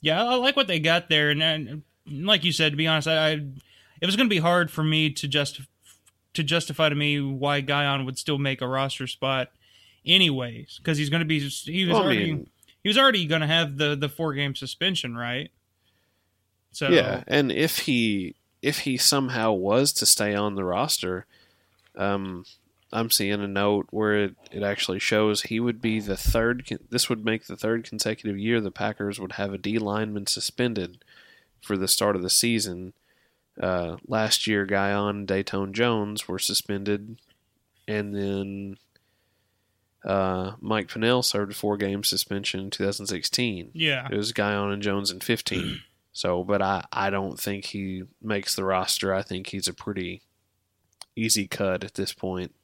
yeah, 0.00 0.22
I 0.22 0.34
like 0.34 0.56
what 0.56 0.66
they 0.66 0.80
got 0.80 1.08
there, 1.08 1.30
and, 1.30 1.42
and 1.42 1.82
like 2.10 2.44
you 2.44 2.52
said, 2.52 2.72
to 2.72 2.76
be 2.76 2.86
honest, 2.86 3.08
I, 3.08 3.28
I 3.30 3.30
it 4.00 4.04
was 4.06 4.16
going 4.16 4.28
to 4.28 4.34
be 4.34 4.40
hard 4.40 4.70
for 4.70 4.82
me 4.82 5.10
to 5.10 5.28
just 5.28 5.60
to 6.34 6.42
justify 6.42 6.88
to 6.90 6.94
me 6.94 7.20
why 7.20 7.62
Guion 7.62 8.04
would 8.04 8.18
still 8.18 8.36
make 8.38 8.60
a 8.60 8.66
roster 8.68 9.06
spot, 9.06 9.50
anyways, 10.04 10.78
because 10.78 10.98
he's 10.98 11.08
going 11.08 11.20
to 11.20 11.26
be 11.26 11.38
he 11.38 11.84
was 11.86 11.94
Well, 11.94 12.02
I 12.02 12.04
already 12.04 12.32
mean- 12.32 12.50
he 12.82 12.88
was 12.88 12.98
already 12.98 13.26
going 13.26 13.40
to 13.40 13.46
have 13.46 13.78
the 13.78 13.96
the 13.96 14.08
four 14.08 14.34
game 14.34 14.54
suspension, 14.54 15.16
right? 15.16 15.50
So 16.72 16.88
Yeah, 16.90 17.24
and 17.26 17.50
if 17.50 17.80
he 17.80 18.34
if 18.62 18.80
he 18.80 18.96
somehow 18.96 19.52
was 19.52 19.92
to 19.94 20.06
stay 20.06 20.34
on 20.34 20.56
the 20.56 20.64
roster, 20.64 21.24
um, 21.96 22.44
I'm 22.92 23.10
seeing 23.10 23.40
a 23.42 23.48
note 23.48 23.88
where 23.90 24.24
it, 24.24 24.34
it 24.52 24.62
actually 24.62 25.00
shows 25.00 25.42
he 25.42 25.58
would 25.60 25.80
be 25.80 26.00
the 26.00 26.16
third. 26.16 26.78
This 26.90 27.08
would 27.08 27.24
make 27.24 27.46
the 27.46 27.56
third 27.56 27.84
consecutive 27.84 28.38
year 28.38 28.60
the 28.60 28.70
Packers 28.70 29.18
would 29.18 29.32
have 29.32 29.52
a 29.52 29.58
D 29.58 29.78
lineman 29.78 30.26
suspended 30.26 31.04
for 31.60 31.76
the 31.76 31.88
start 31.88 32.16
of 32.16 32.22
the 32.22 32.30
season. 32.30 32.92
Uh, 33.60 33.96
last 34.06 34.46
year, 34.46 34.66
Guion 34.66 35.10
and 35.10 35.28
Datone 35.28 35.72
Jones 35.72 36.28
were 36.28 36.38
suspended, 36.38 37.18
and 37.88 38.14
then 38.14 38.78
uh, 40.04 40.52
Mike 40.60 40.88
Pennel 40.88 41.22
served 41.22 41.52
a 41.52 41.54
four 41.54 41.76
game 41.76 42.04
suspension 42.04 42.60
in 42.60 42.70
2016. 42.70 43.70
yeah, 43.74 44.06
It 44.10 44.16
was 44.16 44.32
Guion 44.32 44.72
and 44.72 44.82
Jones 44.82 45.10
in 45.10 45.20
15. 45.20 45.80
So, 46.12 46.44
but 46.44 46.62
I, 46.62 46.82
I 46.90 47.10
don't 47.10 47.38
think 47.38 47.66
he 47.66 48.04
makes 48.22 48.56
the 48.56 48.64
roster. 48.64 49.12
I 49.12 49.20
think 49.20 49.48
he's 49.48 49.68
a 49.68 49.74
pretty 49.74 50.22
easy 51.14 51.46
cut 51.46 51.84
at 51.84 51.92
this 51.92 52.14
point. 52.14 52.54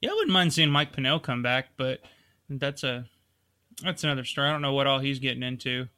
Yeah, 0.00 0.10
I 0.10 0.14
wouldn't 0.14 0.32
mind 0.32 0.52
seeing 0.52 0.70
Mike 0.70 0.92
Pennel 0.92 1.20
come 1.20 1.42
back, 1.42 1.68
but 1.76 2.00
that's 2.48 2.82
a 2.84 3.06
that's 3.82 4.04
another 4.04 4.24
story. 4.24 4.48
I 4.48 4.52
don't 4.52 4.62
know 4.62 4.72
what 4.74 4.86
all 4.86 4.98
he's 4.98 5.18
getting 5.18 5.42
into 5.42 5.88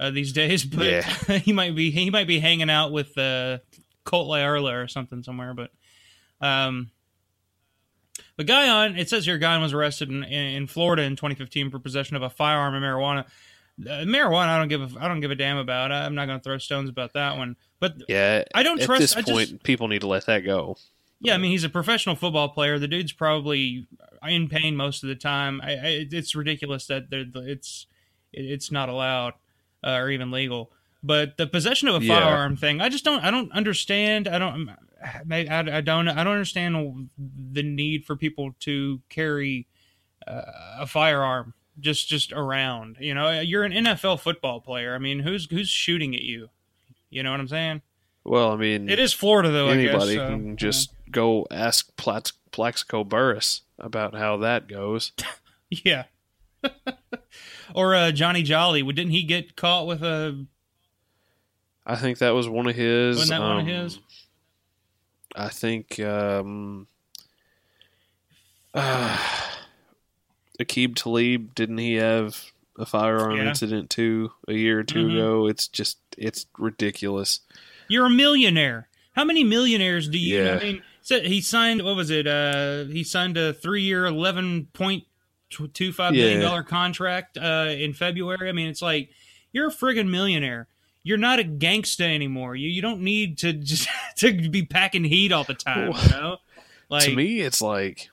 uh, 0.00 0.10
these 0.10 0.32
days, 0.32 0.64
but 0.64 0.86
Yeah. 0.86 1.38
he 1.38 1.52
might 1.52 1.74
be 1.74 1.90
he 1.90 2.10
might 2.10 2.26
be 2.26 2.38
hanging 2.40 2.70
out 2.70 2.92
with 2.92 3.16
uh, 3.18 3.58
Colt 4.04 4.28
Lyerla 4.28 4.84
or 4.84 4.88
something 4.88 5.22
somewhere. 5.22 5.54
But 5.54 5.70
um, 6.40 6.90
but 8.36 8.46
Guion, 8.46 8.98
it 8.98 9.08
says 9.08 9.24
here 9.24 9.38
Guion 9.38 9.60
was 9.62 9.72
arrested 9.72 10.08
in, 10.10 10.24
in 10.24 10.66
Florida 10.66 11.02
in 11.02 11.16
2015 11.16 11.70
for 11.70 11.78
possession 11.78 12.16
of 12.16 12.22
a 12.22 12.30
firearm 12.30 12.74
and 12.74 12.82
marijuana. 12.84 13.26
Uh, 13.80 14.04
marijuana, 14.04 14.48
I 14.48 14.58
don't 14.58 14.68
give 14.68 14.82
a 14.82 15.00
I 15.00 15.08
don't 15.08 15.20
give 15.20 15.30
a 15.30 15.34
damn 15.36 15.56
about. 15.56 15.90
I'm 15.92 16.14
not 16.14 16.26
going 16.26 16.38
to 16.38 16.42
throw 16.42 16.58
stones 16.58 16.88
about 16.90 17.12
that 17.14 17.36
one. 17.36 17.56
But 17.80 17.94
Yeah, 18.08 18.44
I 18.54 18.62
don't 18.62 18.80
at 18.80 18.86
trust- 18.86 19.00
this 19.00 19.16
I 19.16 19.20
just- 19.22 19.32
point. 19.32 19.62
people 19.62 19.88
need 19.88 20.00
to 20.02 20.06
let 20.06 20.26
that 20.26 20.40
go. 20.40 20.76
Yeah, 21.24 21.34
I 21.34 21.38
mean 21.38 21.50
he's 21.50 21.64
a 21.64 21.68
professional 21.68 22.16
football 22.16 22.48
player. 22.50 22.78
The 22.78 22.88
dude's 22.88 23.12
probably 23.12 23.86
in 24.26 24.48
pain 24.48 24.76
most 24.76 25.02
of 25.02 25.08
the 25.08 25.14
time. 25.14 25.60
I, 25.62 25.72
I, 25.72 26.06
it's 26.10 26.34
ridiculous 26.34 26.86
that 26.86 27.04
it's 27.10 27.86
it's 28.32 28.70
not 28.70 28.88
allowed 28.88 29.34
uh, 29.82 29.92
or 29.92 30.10
even 30.10 30.30
legal. 30.30 30.70
But 31.02 31.36
the 31.36 31.46
possession 31.46 31.88
of 31.88 32.00
a 32.00 32.04
Yeah. 32.04 32.18
firearm 32.20 32.56
thing, 32.56 32.80
I 32.80 32.88
just 32.88 33.04
don't 33.04 33.22
I 33.22 33.30
don't 33.30 33.52
understand. 33.52 34.28
I 34.28 34.38
don't 34.38 34.70
I, 35.30 35.46
I 35.48 35.80
don't 35.80 36.08
I 36.08 36.24
don't 36.24 36.32
understand 36.32 37.10
the 37.52 37.62
need 37.62 38.04
for 38.04 38.16
people 38.16 38.54
to 38.60 39.00
carry 39.08 39.66
uh, 40.26 40.42
a 40.80 40.86
firearm 40.86 41.54
just 41.80 42.08
just 42.08 42.32
around. 42.32 42.96
You 43.00 43.14
know, 43.14 43.40
you're 43.40 43.64
an 43.64 43.72
NFL 43.72 44.20
football 44.20 44.60
player. 44.60 44.94
I 44.94 44.98
mean, 44.98 45.20
who's 45.20 45.46
who's 45.50 45.68
shooting 45.68 46.14
at 46.14 46.22
you? 46.22 46.48
You 47.10 47.22
know 47.22 47.30
what 47.30 47.40
I'm 47.40 47.48
saying? 47.48 47.82
Well, 48.24 48.52
I 48.52 48.56
mean, 48.56 48.88
It 48.88 48.98
is 48.98 49.12
Florida 49.12 49.50
though. 49.50 49.68
I 49.68 49.76
guess, 49.76 49.90
anybody 49.90 50.14
so, 50.14 50.28
can 50.28 50.48
yeah. 50.48 50.56
Go 51.14 51.46
ask 51.50 51.94
Plax- 51.96 52.32
Plaxico 52.50 53.04
Burress 53.04 53.62
about 53.78 54.14
how 54.14 54.36
that 54.38 54.68
goes. 54.68 55.12
Yeah. 55.70 56.04
or 57.74 57.94
uh, 57.96 58.12
Johnny 58.12 58.42
Jolly. 58.44 58.82
Didn't 58.82 59.10
he 59.10 59.24
get 59.24 59.56
caught 59.56 59.86
with 59.88 60.02
a? 60.04 60.44
I 61.84 61.96
think 61.96 62.18
that 62.18 62.30
was 62.30 62.48
one 62.48 62.68
of 62.68 62.76
his. 62.76 63.16
Wasn't 63.16 63.30
that 63.30 63.44
one 63.44 63.56
of 63.56 63.62
um, 63.62 63.66
his? 63.66 63.98
I 65.34 65.48
think 65.48 65.98
um, 65.98 66.86
uh, 68.74 69.18
Aqib 70.60 70.94
Talib 70.96 71.54
didn't 71.54 71.78
he 71.78 71.94
have 71.94 72.40
a 72.78 72.86
firearm 72.86 73.36
Yeah. 73.36 73.48
incident 73.48 73.90
too 73.90 74.30
a 74.48 74.52
year 74.52 74.80
or 74.80 74.84
2 74.84 75.06
Mhm. 75.06 75.12
ago? 75.14 75.46
It's 75.48 75.66
just 75.66 75.98
it's 76.16 76.46
ridiculous. 76.58 77.40
You're 77.88 78.06
a 78.06 78.10
millionaire. 78.10 78.88
How 79.12 79.24
many 79.24 79.42
millionaires 79.44 80.08
do 80.08 80.18
you? 80.18 80.42
Yeah. 80.42 80.58
I 80.60 80.62
mean, 80.62 80.82
so 81.04 81.20
he 81.20 81.40
signed. 81.40 81.82
What 81.82 81.94
was 81.94 82.10
it? 82.10 82.26
Uh, 82.26 82.86
he 82.86 83.04
signed 83.04 83.36
a 83.36 83.52
three-year, 83.52 84.04
eleven 84.06 84.66
point 84.72 85.04
two 85.50 85.92
five 85.92 86.14
million 86.14 86.40
Yeah. 86.40 86.62
contract 86.62 87.38
uh, 87.38 87.68
in 87.70 87.92
February. 87.92 88.48
I 88.48 88.52
mean, 88.52 88.66
it's 88.68 88.82
like 88.82 89.10
you're 89.52 89.68
a 89.68 89.72
friggin' 89.72 90.08
millionaire. 90.10 90.66
You're 91.04 91.18
not 91.18 91.38
a 91.38 91.44
gangsta 91.44 92.12
anymore. 92.12 92.56
You 92.56 92.68
you 92.68 92.82
don't 92.82 93.02
need 93.02 93.38
to 93.38 93.52
just 93.52 93.86
to 94.16 94.32
be 94.50 94.64
packing 94.64 95.04
heat 95.04 95.30
all 95.30 95.44
the 95.44 95.54
time. 95.54 95.92
You 95.92 96.08
know, 96.10 96.36
like 96.88 97.04
to 97.04 97.14
me, 97.14 97.40
it's 97.42 97.60
like 97.62 98.08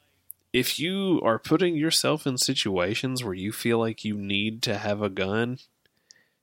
if 0.53 0.77
you 0.77 1.21
are 1.23 1.39
putting 1.39 1.75
yourself 1.75 2.27
in 2.27 2.37
situations 2.37 3.23
where 3.23 3.33
you 3.33 3.53
feel 3.53 3.79
like 3.79 4.03
you 4.03 4.17
need 4.17 4.61
to 4.63 4.77
have 4.77 5.01
a 5.01 5.09
gun, 5.09 5.57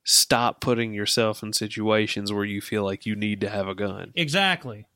stop 0.05 0.61
putting 0.63 0.95
yourself 0.95 1.43
in 1.43 1.53
situations 1.53 2.33
where 2.33 2.45
you 2.45 2.61
feel 2.63 2.85
like 2.85 3.05
you 3.05 3.15
need 3.15 3.41
to 3.43 3.51
have 3.51 3.69
a 3.69 3.75
gun. 3.75 4.13
Exactly. 4.17 4.87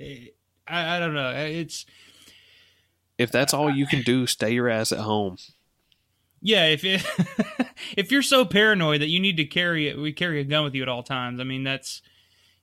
I, 0.00 0.30
I 0.68 0.98
don't 0.98 1.14
know. 1.14 1.30
It's 1.30 1.86
If 3.16 3.30
that's 3.32 3.52
all 3.54 3.70
you 3.70 3.86
can 3.86 4.02
do, 4.02 4.26
stay 4.26 4.52
your 4.52 4.68
ass 4.68 4.92
at 4.92 4.98
home. 5.00 5.36
yeah. 6.40 6.66
If 6.66 6.84
it, 6.84 7.02
if 7.96 8.10
you're 8.12 8.22
so 8.22 8.44
paranoid 8.44 9.00
that 9.00 9.08
you 9.08 9.20
need 9.20 9.36
to 9.38 9.44
carry 9.44 9.88
it, 9.88 9.98
we 9.98 10.12
carry 10.12 10.40
a 10.40 10.44
gun 10.44 10.64
with 10.64 10.74
you 10.74 10.82
at 10.82 10.88
all 10.88 11.02
times. 11.02 11.40
I 11.40 11.44
mean, 11.44 11.64
that's 11.64 12.02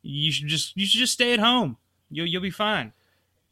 you 0.01 0.31
should 0.31 0.47
just 0.47 0.75
you 0.77 0.85
should 0.85 0.99
just 0.99 1.13
stay 1.13 1.33
at 1.33 1.39
home. 1.39 1.77
You'll 2.09 2.27
you'll 2.27 2.41
be 2.41 2.51
fine. 2.51 2.93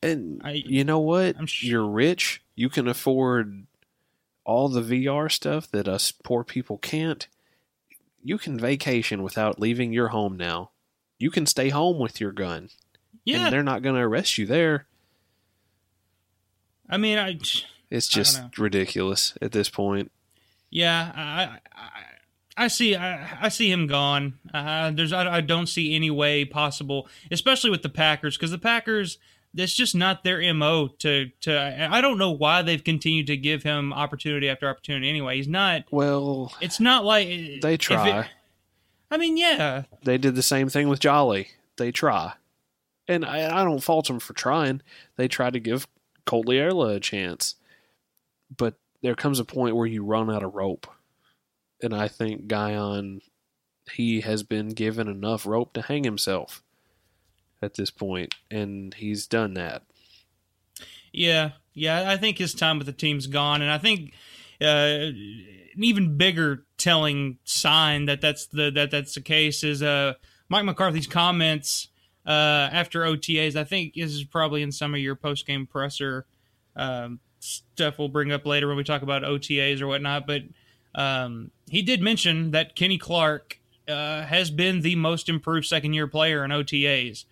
And 0.01 0.41
I- 0.43 0.63
you 0.65 0.83
know 0.83 0.99
what? 0.99 1.35
I'm 1.37 1.45
sh- 1.47 1.63
You're 1.63 1.87
rich. 1.87 2.41
You 2.55 2.69
can 2.69 2.87
afford 2.87 3.65
all 4.45 4.67
the 4.69 4.81
VR 4.81 5.31
stuff 5.31 5.71
that 5.71 5.87
us 5.87 6.11
poor 6.11 6.43
people 6.43 6.77
can't. 6.77 7.27
You 8.23 8.37
can 8.37 8.57
vacation 8.59 9.23
without 9.23 9.59
leaving 9.59 9.91
your 9.91 10.09
home 10.09 10.37
now. 10.37 10.71
You 11.17 11.31
can 11.31 11.45
stay 11.45 11.69
home 11.69 11.97
with 11.99 12.19
your 12.21 12.31
gun. 12.31 12.69
Yeah. 13.25 13.45
And 13.45 13.53
they're 13.53 13.63
not 13.63 13.81
going 13.81 13.95
to 13.95 14.01
arrest 14.01 14.37
you 14.37 14.45
there. 14.45 14.85
I 16.89 16.97
mean, 16.97 17.17
I 17.17 17.39
It's 17.89 18.07
just 18.07 18.39
know. 18.41 18.49
ridiculous 18.57 19.33
at 19.41 19.51
this 19.51 19.69
point. 19.69 20.11
yeah. 20.69 21.11
I 21.15 21.43
I, 21.79 22.65
I 22.65 22.67
see 22.67 22.95
I, 22.95 23.45
I 23.45 23.49
see 23.49 23.71
him 23.71 23.87
gone. 23.87 24.37
Uh, 24.53 24.91
there's 24.91 25.13
I, 25.13 25.37
I 25.37 25.41
don't 25.41 25.67
see 25.67 25.95
any 25.95 26.11
way 26.11 26.45
possible, 26.45 27.07
especially 27.31 27.71
with 27.71 27.81
the 27.81 27.89
Packers, 27.89 28.37
because 28.37 28.51
the 28.51 28.57
Packers. 28.59 29.17
That's 29.55 29.73
just 29.75 29.93
not 29.95 30.23
their 30.23 30.51
mo. 30.55 30.87
To 30.99 31.29
to 31.41 31.55
I 31.55 31.99
I 31.99 32.01
don't 32.01 32.17
know 32.17 32.31
why 32.31 32.63
they've 32.63 32.83
continued 32.83 33.27
to 33.27 33.37
give 33.37 33.61
him 33.61 33.93
opportunity 33.93 34.49
after 34.49 34.67
opportunity. 34.67 35.07
Anyway, 35.07 35.35
he's 35.37 35.47
not. 35.47 35.83
Well, 35.91 36.51
It's 36.59 36.79
not 36.79 37.05
like 37.05 37.27
they 37.61 37.77
try. 37.77 38.21
it- 38.21 38.27
I 39.11 39.17
mean, 39.17 39.37
yeah, 39.37 39.83
they 40.03 40.17
did 40.17 40.33
the 40.33 40.41
same 40.41 40.69
thing 40.69 40.89
with 40.89 40.99
Jolly. 40.99 41.49
They 41.77 41.91
try. 41.91 42.33
And 43.07 43.25
I, 43.25 43.61
I 43.61 43.63
don't 43.63 43.83
fault 43.83 44.07
them 44.07 44.19
for 44.19 44.33
trying. 44.33 44.81
They 45.17 45.27
try 45.27 45.49
to 45.49 45.59
give 45.59 45.87
Colt 46.25 46.45
Lyerla 46.45 46.95
a 46.95 46.99
chance. 46.99 47.55
But 48.55 48.75
there 49.01 49.15
comes 49.15 49.39
a 49.39 49.45
point 49.45 49.75
where 49.75 49.87
you 49.87 50.03
run 50.03 50.31
out 50.31 50.43
of 50.43 50.55
rope. 50.55 50.87
And 51.81 51.93
I 51.93 52.07
think 52.07 52.47
Guion, 52.47 53.19
he 53.91 54.21
has 54.21 54.43
been 54.43 54.69
given 54.69 55.09
enough 55.09 55.45
rope 55.45 55.73
to 55.73 55.81
hang 55.81 56.05
himself 56.05 56.63
at 57.61 57.75
this 57.75 57.89
point, 57.89 58.35
and 58.51 58.93
he's 58.93 59.25
done 59.25 59.53
that. 59.55 59.83
yeah, 61.11 61.51
yeah. 61.73 62.09
I 62.09 62.17
think 62.17 62.37
his 62.37 62.53
time 62.53 62.77
with 62.77 62.87
the 62.87 62.93
team's 62.93 63.27
gone, 63.27 63.61
and 63.61 63.71
I 63.71 63.77
think 63.77 64.13
uh, 64.61 64.65
an 64.65 65.83
even 65.83 66.17
bigger 66.17 66.65
telling 66.77 67.37
sign 67.45 68.05
that 68.05 68.21
that's 68.21 68.47
the 68.47 68.69
that 68.71 68.91
that's 68.91 69.15
the 69.15 69.21
case 69.21 69.63
is 69.63 69.81
uh, 69.81 70.13
Mike 70.49 70.65
McCarthy's 70.65 71.07
comments 71.07 71.87
uh, 72.25 72.69
after 72.71 73.01
OTAs. 73.01 73.55
I 73.55 73.63
think 73.63 73.95
this 73.95 74.11
is 74.11 74.23
probably 74.23 74.61
in 74.61 74.71
some 74.71 74.93
of 74.93 74.99
your 74.99 75.15
post 75.15 75.45
game 75.45 75.65
presser 75.65 76.25
um, 76.75 77.19
stuff 77.39 77.99
we'll 77.99 78.09
bring 78.09 78.31
up 78.31 78.45
later 78.45 78.67
when 78.67 78.77
we 78.77 78.83
talk 78.83 79.01
about 79.01 79.23
OTAs 79.23 79.81
or 79.81 79.87
whatnot. 79.87 80.25
But 80.25 80.43
um, 80.95 81.51
he 81.69 81.81
did 81.81 82.01
mention 82.01 82.51
that 82.51 82.75
Kenny 82.75 82.97
Clark 82.97 83.59
uh, 83.87 84.23
has 84.23 84.49
been 84.49 84.81
the 84.81 84.95
most 84.95 85.29
improved 85.29 85.65
second 85.65 85.93
year 85.93 86.07
player 86.07 86.43
in 86.43 86.51
OTAs. 86.51 87.25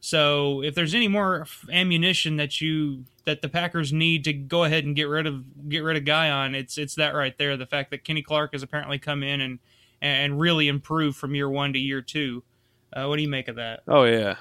So 0.00 0.62
if 0.62 0.74
there's 0.74 0.94
any 0.94 1.08
more 1.08 1.46
ammunition 1.70 2.36
that 2.36 2.60
you 2.60 3.04
that 3.24 3.42
the 3.42 3.48
Packers 3.48 3.92
need 3.92 4.24
to 4.24 4.32
go 4.32 4.64
ahead 4.64 4.84
and 4.84 4.94
get 4.94 5.08
rid 5.08 5.26
of 5.26 5.68
get 5.68 5.80
rid 5.80 5.96
of 5.96 6.04
Guion, 6.04 6.54
it's 6.54 6.78
it's 6.78 6.94
that 6.94 7.14
right 7.14 7.36
there. 7.36 7.56
The 7.56 7.66
fact 7.66 7.90
that 7.90 8.04
Kenny 8.04 8.22
Clark 8.22 8.52
has 8.52 8.62
apparently 8.62 8.98
come 8.98 9.22
in 9.22 9.40
and 9.40 9.58
and 10.00 10.38
really 10.38 10.68
improved 10.68 11.16
from 11.16 11.34
year 11.34 11.50
one 11.50 11.72
to 11.72 11.78
year 11.78 12.00
two. 12.00 12.44
Uh, 12.92 13.06
what 13.06 13.16
do 13.16 13.22
you 13.22 13.28
make 13.28 13.48
of 13.48 13.56
that? 13.56 13.80
Oh 13.86 14.04
yeah. 14.04 14.36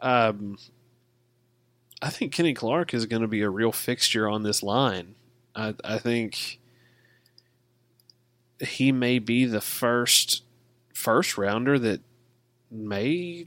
Um, 0.00 0.58
I 2.02 2.10
think 2.10 2.32
Kenny 2.32 2.54
Clark 2.54 2.92
is 2.92 3.06
going 3.06 3.22
to 3.22 3.28
be 3.28 3.42
a 3.42 3.50
real 3.50 3.72
fixture 3.72 4.28
on 4.28 4.42
this 4.42 4.62
line. 4.62 5.14
I, 5.54 5.74
I 5.82 5.98
think 5.98 6.58
he 8.60 8.92
may 8.92 9.18
be 9.18 9.44
the 9.44 9.60
first 9.60 10.42
first 10.94 11.36
rounder 11.38 11.78
that 11.78 12.00
may 12.70 13.46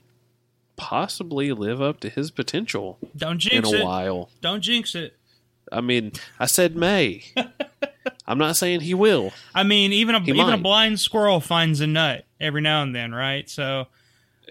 possibly 0.75 1.51
live 1.51 1.81
up 1.81 1.99
to 1.99 2.09
his 2.09 2.31
potential 2.31 2.97
Don't 3.15 3.39
jinx 3.39 3.67
in 3.69 3.75
a 3.75 3.79
it. 3.79 3.83
while. 3.85 4.29
Don't 4.41 4.61
jinx 4.61 4.95
it. 4.95 5.15
I 5.71 5.81
mean, 5.81 6.13
I 6.39 6.45
said 6.47 6.75
may. 6.75 7.23
I'm 8.29 8.37
not 8.37 8.55
saying 8.55 8.81
he 8.81 8.93
will. 8.93 9.33
I 9.53 9.63
mean, 9.63 9.91
even 9.91 10.15
a 10.15 10.19
He 10.21 10.31
even 10.31 10.53
a 10.53 10.57
blind 10.57 10.99
squirrel 10.99 11.41
finds 11.41 11.81
a 11.81 11.87
nut 11.87 12.25
every 12.39 12.61
now 12.61 12.83
and 12.83 12.95
then, 12.95 13.11
right? 13.13 13.49
So, 13.49 13.87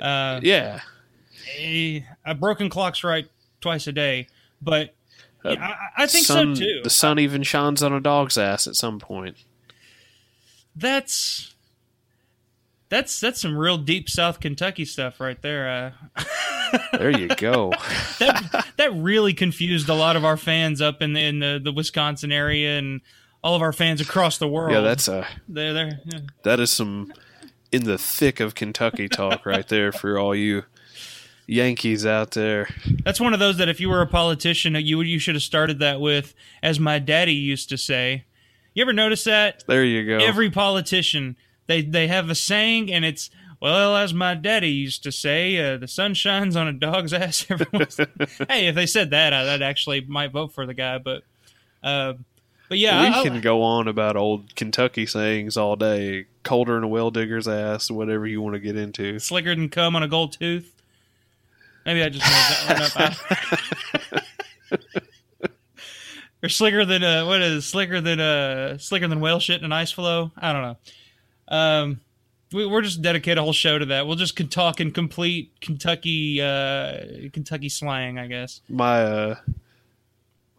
uh, 0.02 0.40
Yeah. 0.42 0.80
a, 1.58 2.04
a 2.26 2.34
broken 2.34 2.68
clock's 2.68 3.02
right 3.04 3.26
twice 3.60 3.86
a 3.86 3.92
day, 3.92 4.26
but 4.60 4.94
Uh, 5.44 5.50
yeah, 5.50 5.76
I, 5.96 6.02
I 6.02 6.06
think 6.08 6.26
sun, 6.26 6.56
so 6.56 6.60
too. 6.62 6.80
The 6.82 6.90
sun 6.90 7.18
even 7.20 7.42
shines 7.44 7.82
on 7.82 7.92
a 7.92 8.00
dog's 8.00 8.36
ass 8.36 8.66
at 8.66 8.74
some 8.74 8.98
point. 8.98 9.36
That's 10.76 11.54
that's 12.88 13.20
that's 13.20 13.40
some 13.40 13.56
real 13.56 13.78
deep 13.78 14.08
South 14.08 14.40
Kentucky 14.40 14.84
stuff 14.84 15.20
right 15.20 15.40
there. 15.42 15.94
Uh, 16.16 16.24
There 16.92 17.18
you 17.18 17.28
go. 17.28 17.70
that 18.18 18.66
that 18.76 18.92
really 18.94 19.32
confused 19.32 19.88
a 19.88 19.94
lot 19.94 20.16
of 20.16 20.24
our 20.26 20.36
fans 20.36 20.82
up 20.82 21.00
in 21.00 21.14
the, 21.14 21.20
in 21.20 21.38
the, 21.38 21.58
the 21.62 21.72
Wisconsin 21.72 22.30
area 22.30 22.76
and 22.78 23.00
all 23.42 23.54
of 23.54 23.62
our 23.62 23.72
fans 23.72 24.00
across 24.00 24.38
the 24.38 24.48
world. 24.48 24.72
yeah, 24.72 24.80
that's 24.80 25.08
a 25.08 25.26
they're 25.48 25.72
there. 25.72 26.00
Yeah. 26.04 26.20
that 26.42 26.60
is 26.60 26.70
some 26.70 27.12
in 27.70 27.84
the 27.84 27.98
thick 27.98 28.40
of 28.40 28.54
Kentucky 28.54 29.08
talk 29.08 29.44
right 29.46 29.66
there 29.68 29.92
for 29.92 30.18
all 30.18 30.34
you 30.34 30.64
Yankees 31.46 32.04
out 32.04 32.32
there. 32.32 32.68
That's 33.04 33.20
one 33.20 33.32
of 33.32 33.40
those 33.40 33.56
that 33.56 33.68
if 33.68 33.80
you 33.80 33.88
were 33.88 34.02
a 34.02 34.06
politician, 34.06 34.74
you 34.74 35.00
you 35.00 35.18
should 35.18 35.34
have 35.34 35.42
started 35.42 35.78
that 35.78 36.00
with, 36.00 36.34
as 36.62 36.78
my 36.78 36.98
daddy 36.98 37.34
used 37.34 37.68
to 37.70 37.78
say. 37.78 38.24
You 38.74 38.82
ever 38.82 38.92
notice 38.92 39.24
that? 39.24 39.64
There 39.66 39.84
you 39.84 40.06
go. 40.06 40.24
Every 40.24 40.50
politician 40.50 41.36
they 41.66 41.82
they 41.82 42.06
have 42.08 42.28
a 42.28 42.34
saying, 42.34 42.92
and 42.92 43.04
it's 43.04 43.30
well, 43.60 43.96
as 43.96 44.14
my 44.14 44.34
daddy 44.34 44.70
used 44.70 45.02
to 45.04 45.10
say, 45.12 45.56
uh, 45.58 45.78
the 45.78 45.88
sun 45.88 46.14
shines 46.14 46.54
on 46.54 46.68
a 46.68 46.72
dog's 46.72 47.12
ass. 47.14 47.40
hey, 48.48 48.68
if 48.68 48.74
they 48.74 48.86
said 48.86 49.10
that, 49.10 49.32
I, 49.32 49.44
that 49.44 49.62
actually 49.62 50.02
might 50.02 50.32
vote 50.32 50.52
for 50.52 50.66
the 50.66 50.74
guy. 50.74 50.98
But 50.98 51.22
uh, 51.82 52.14
but 52.68 52.78
yeah, 52.78 53.00
we 53.02 53.06
I- 53.08 53.20
I- 53.20 53.22
can 53.22 53.40
go 53.40 53.62
on 53.62 53.88
about 53.88 54.16
old 54.16 54.54
Kentucky 54.56 55.06
sayings 55.06 55.56
all 55.56 55.76
day. 55.76 56.26
Colder 56.42 56.74
than 56.74 56.84
a 56.84 56.88
well 56.88 57.10
digger's 57.10 57.46
ass, 57.48 57.90
whatever 57.90 58.26
you 58.26 58.40
want 58.40 58.54
to 58.54 58.60
get 58.60 58.76
into. 58.76 59.18
slicker 59.18 59.54
than 59.54 59.68
cum 59.68 59.94
on 59.96 60.02
a 60.02 60.08
gold 60.08 60.32
tooth. 60.32 60.72
Maybe 61.84 62.02
I 62.02 62.08
just 62.08 62.24
made 62.24 62.76
that 62.78 62.94
one 62.96 64.20
up. 64.20 64.22
Or 66.40 66.48
slicker 66.48 66.84
than 66.84 67.02
uh, 67.02 67.26
what 67.26 67.42
is 67.42 67.66
slicker 67.66 68.00
than 68.00 68.20
uh, 68.20 68.78
slicker 68.78 69.08
than 69.08 69.18
whale 69.18 69.40
shit 69.40 69.58
in 69.58 69.64
an 69.64 69.72
ice 69.72 69.90
floe. 69.90 70.30
I 70.36 70.52
don't 70.52 70.62
know. 70.62 70.76
Um, 71.48 72.00
we, 72.52 72.64
we're 72.64 72.82
just 72.82 73.02
dedicate 73.02 73.38
a 73.38 73.42
whole 73.42 73.52
show 73.52 73.76
to 73.76 73.86
that. 73.86 74.06
We'll 74.06 74.14
just 74.14 74.36
can 74.36 74.46
talk 74.46 74.80
in 74.80 74.92
complete 74.92 75.50
Kentucky 75.60 76.40
uh, 76.40 77.28
Kentucky 77.32 77.68
slang, 77.68 78.18
I 78.20 78.28
guess. 78.28 78.60
My 78.68 79.02
uh, 79.02 79.34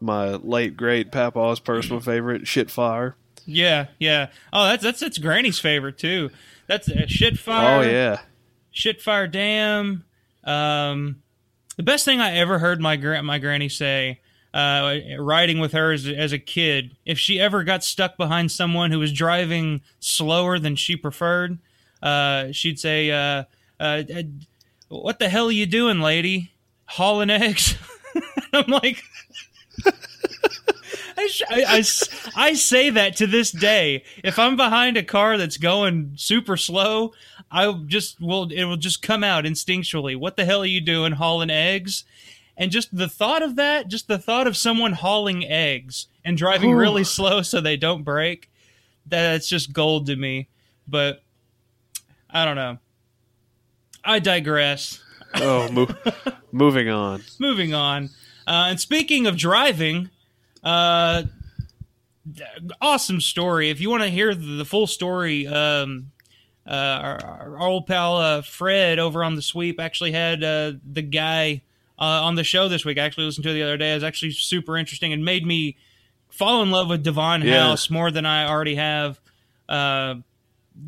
my 0.01 0.35
late 0.35 0.77
great 0.77 1.12
Papa's 1.12 1.59
personal 1.59 1.99
favorite, 1.99 2.47
shit 2.47 2.69
fire. 2.71 3.15
Yeah, 3.45 3.88
yeah. 3.99 4.27
Oh, 4.53 4.65
that's 4.65 4.83
that's 4.83 4.99
that's 4.99 5.17
Granny's 5.17 5.59
favorite 5.59 5.97
too. 5.97 6.29
That's 6.67 6.89
uh, 6.89 7.07
shit 7.07 7.38
fire. 7.39 7.79
Oh 7.79 7.89
yeah. 7.89 8.19
Shitfire 8.73 9.29
Dam. 9.31 10.05
Um, 10.43 11.23
the 11.77 11.83
best 11.83 12.05
thing 12.05 12.19
I 12.19 12.35
ever 12.35 12.59
heard 12.59 12.79
my 12.79 12.95
gra- 12.95 13.23
my 13.23 13.39
granny 13.39 13.69
say, 13.69 14.19
uh, 14.53 14.97
riding 15.17 15.59
with 15.59 15.71
her 15.71 15.91
as, 15.91 16.07
as 16.07 16.31
a 16.31 16.39
kid, 16.39 16.95
if 17.05 17.17
she 17.17 17.39
ever 17.39 17.63
got 17.63 17.83
stuck 17.83 18.17
behind 18.17 18.51
someone 18.51 18.91
who 18.91 18.99
was 18.99 19.12
driving 19.12 19.81
slower 19.99 20.59
than 20.59 20.75
she 20.75 20.95
preferred, 20.95 21.57
uh, 22.03 22.51
she'd 22.51 22.79
say, 22.79 23.09
uh, 23.12 23.43
uh, 23.79 24.03
uh, 24.13 24.23
"What 24.89 25.19
the 25.19 25.29
hell 25.29 25.47
are 25.47 25.51
you 25.51 25.65
doing, 25.65 25.99
lady? 25.99 26.51
Hauling 26.85 27.29
eggs?" 27.29 27.75
I'm 28.53 28.67
like. 28.67 29.01
I, 31.17 31.29
I- 31.49 31.83
I 32.35 32.53
say 32.53 32.89
that 32.91 33.15
to 33.17 33.27
this 33.27 33.51
day. 33.51 34.03
If 34.23 34.39
I'm 34.39 34.55
behind 34.55 34.97
a 34.97 35.03
car 35.03 35.37
that's 35.37 35.57
going 35.57 36.13
super 36.15 36.55
slow, 36.57 37.13
I 37.51 37.71
just 37.87 38.21
will 38.21 38.49
it 38.51 38.63
will 38.65 38.77
just 38.77 39.01
come 39.01 39.23
out 39.23 39.43
instinctually. 39.43 40.15
What 40.15 40.37
the 40.37 40.45
hell 40.45 40.61
are 40.61 40.65
you 40.65 40.81
doing 40.81 41.13
hauling 41.13 41.49
eggs? 41.49 42.03
And 42.55 42.71
just 42.71 42.95
the 42.95 43.07
thought 43.07 43.41
of 43.41 43.55
that, 43.55 43.87
just 43.87 44.07
the 44.07 44.17
thought 44.19 44.45
of 44.47 44.55
someone 44.57 44.93
hauling 44.93 45.45
eggs 45.45 46.07
and 46.25 46.37
driving 46.37 46.73
really 46.73 47.03
slow 47.05 47.41
so 47.41 47.59
they 47.61 47.77
don't 47.77 48.03
break, 48.03 48.49
that's 49.05 49.47
just 49.47 49.71
gold 49.73 50.05
to 50.07 50.15
me. 50.15 50.47
But 50.87 51.23
I 52.29 52.45
don't 52.45 52.55
know. 52.57 52.77
I 54.03 54.19
digress. 54.19 55.01
Oh, 55.35 55.69
mo- 55.71 55.95
moving 56.51 56.89
on. 56.89 57.23
Moving 57.39 57.73
on. 57.73 58.09
Uh, 58.49 58.69
and 58.69 58.79
speaking 58.79 59.27
of 59.27 59.38
driving, 59.38 60.09
uh, 60.63 61.21
awesome 62.81 63.21
story. 63.21 63.69
If 63.69 63.79
you 63.79 63.91
want 63.91 64.01
to 64.01 64.09
hear 64.09 64.33
the, 64.33 64.65
full 64.65 64.88
story, 64.88 65.45
um, 65.45 66.12
uh, 66.65 66.71
our, 66.73 67.25
our 67.25 67.59
old 67.59 67.85
pal 67.85 68.17
uh, 68.17 68.41
Fred 68.41 68.97
over 68.97 69.23
on 69.23 69.35
the 69.35 69.43
sweep 69.43 69.79
actually 69.79 70.13
had 70.13 70.43
uh, 70.43 70.73
the 70.83 71.03
guy 71.03 71.62
uh, 71.99 72.25
on 72.25 72.33
the 72.33 72.43
show 72.43 72.67
this 72.67 72.83
week. 72.83 72.97
I 72.97 73.01
actually 73.01 73.25
listened 73.25 73.43
to 73.43 73.51
it 73.51 73.53
the 73.53 73.62
other 73.62 73.77
day. 73.77 73.91
It 73.91 73.95
was 73.95 74.03
actually 74.03 74.31
super 74.31 74.77
interesting 74.77 75.13
and 75.13 75.23
made 75.23 75.45
me 75.45 75.77
fall 76.29 76.63
in 76.63 76.71
love 76.71 76.89
with 76.89 77.03
Devon 77.03 77.43
Yeah. 77.43 77.67
House 77.67 77.91
more 77.91 78.09
than 78.09 78.25
I 78.25 78.47
already 78.49 78.75
have. 78.75 79.19
Uh, 79.67 80.15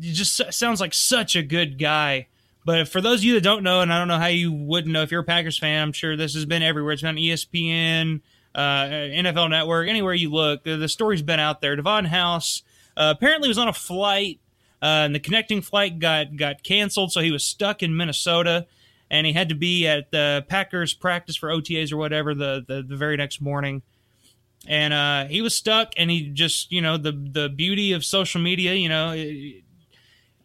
just 0.00 0.52
sounds 0.52 0.80
like 0.80 0.94
such 0.94 1.36
a 1.36 1.42
good 1.42 1.78
guy. 1.78 2.26
But 2.64 2.88
for 2.88 3.00
those 3.00 3.20
of 3.20 3.24
you 3.24 3.34
that 3.34 3.40
don't 3.42 3.62
know, 3.64 3.80
and 3.80 3.92
I 3.92 3.98
don't 3.98 4.08
know 4.08 4.18
how 4.18 4.26
you 4.26 4.52
wouldn't 4.52 4.92
know 4.92 5.02
if 5.02 5.10
you're 5.10 5.22
a 5.22 5.24
Packers 5.24 5.58
fan, 5.58 5.82
I'm 5.82 5.92
sure 5.92 6.16
this 6.16 6.34
has 6.34 6.44
been 6.44 6.62
everywhere. 6.62 6.92
It's 6.92 7.02
been 7.02 7.08
on 7.08 7.16
ESPN, 7.16 8.20
uh, 8.54 8.60
NFL 8.84 9.50
Network, 9.50 9.88
anywhere 9.88 10.14
you 10.14 10.30
look. 10.30 10.62
The, 10.62 10.76
the 10.76 10.88
story's 10.88 11.22
been 11.22 11.40
out 11.40 11.60
there. 11.60 11.74
Devon 11.74 12.04
House 12.04 12.62
uh, 12.96 13.12
apparently 13.16 13.48
was 13.48 13.58
on 13.58 13.66
a 13.68 13.72
flight, 13.72 14.38
uh, 14.80 14.86
and 15.06 15.14
the 15.14 15.18
connecting 15.20 15.60
flight 15.60 15.98
got 15.98 16.36
got 16.36 16.62
canceled, 16.62 17.10
so 17.12 17.20
he 17.20 17.32
was 17.32 17.42
stuck 17.42 17.82
in 17.82 17.96
Minnesota, 17.96 18.66
and 19.10 19.26
he 19.26 19.32
had 19.32 19.48
to 19.48 19.56
be 19.56 19.88
at 19.88 20.12
the 20.12 20.44
Packers 20.46 20.94
practice 20.94 21.34
for 21.34 21.48
OTAs 21.48 21.92
or 21.92 21.96
whatever 21.96 22.32
the 22.34 22.64
the, 22.66 22.82
the 22.82 22.96
very 22.96 23.16
next 23.16 23.40
morning 23.40 23.82
and 24.68 24.94
uh, 24.94 25.24
he 25.24 25.42
was 25.42 25.56
stuck 25.56 25.92
and 25.96 26.08
he 26.08 26.28
just 26.28 26.70
you 26.70 26.80
know 26.80 26.96
the 26.96 27.10
the 27.10 27.48
beauty 27.48 27.90
of 27.94 28.04
social 28.04 28.40
media 28.40 28.74
you 28.74 28.88
know 28.88 29.10
it- 29.10 29.64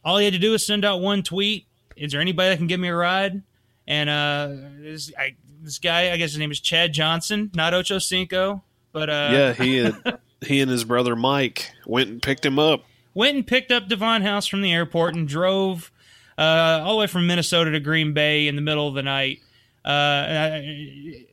all 0.03 0.17
he 0.17 0.25
had 0.25 0.33
to 0.33 0.39
do 0.39 0.51
was 0.53 0.65
send 0.65 0.83
out 0.83 1.01
one 1.01 1.21
tweet 1.21 1.66
is 1.97 2.11
there 2.11 2.21
anybody 2.21 2.49
that 2.49 2.57
can 2.57 2.67
give 2.67 2.79
me 2.79 2.87
a 2.87 2.95
ride 2.95 3.41
and 3.87 4.09
uh 4.09 4.47
this, 4.79 5.11
I, 5.17 5.35
this 5.61 5.79
guy 5.79 6.11
i 6.11 6.17
guess 6.17 6.31
his 6.31 6.37
name 6.39 6.51
is 6.51 6.59
chad 6.59 6.93
johnson 6.93 7.51
not 7.53 7.73
ocho 7.73 7.99
cinco 7.99 8.63
but 8.93 9.09
uh 9.09 9.29
yeah, 9.31 9.53
he 9.53 9.75
had, 9.83 10.19
he 10.41 10.61
and 10.61 10.69
his 10.71 10.83
brother 10.83 11.15
Mike 11.15 11.71
went 11.85 12.09
and 12.09 12.21
picked 12.21 12.45
him 12.45 12.57
up. 12.59 12.83
went 13.13 13.35
and 13.35 13.45
picked 13.45 13.71
up 13.71 13.87
Devon 13.87 14.21
House 14.21 14.45
from 14.47 14.61
the 14.61 14.71
airport 14.73 15.15
and 15.15 15.27
drove 15.27 15.91
uh, 16.37 16.81
all 16.83 16.93
the 16.93 16.99
way 16.99 17.07
from 17.07 17.25
Minnesota 17.27 17.71
to 17.71 17.79
Green 17.79 18.13
Bay 18.13 18.47
in 18.47 18.55
the 18.55 18.61
middle 18.61 18.87
of 18.87 18.93
the 18.93 19.01
night. 19.03 19.39
Uh, 19.83 19.89
I- 19.89 21.25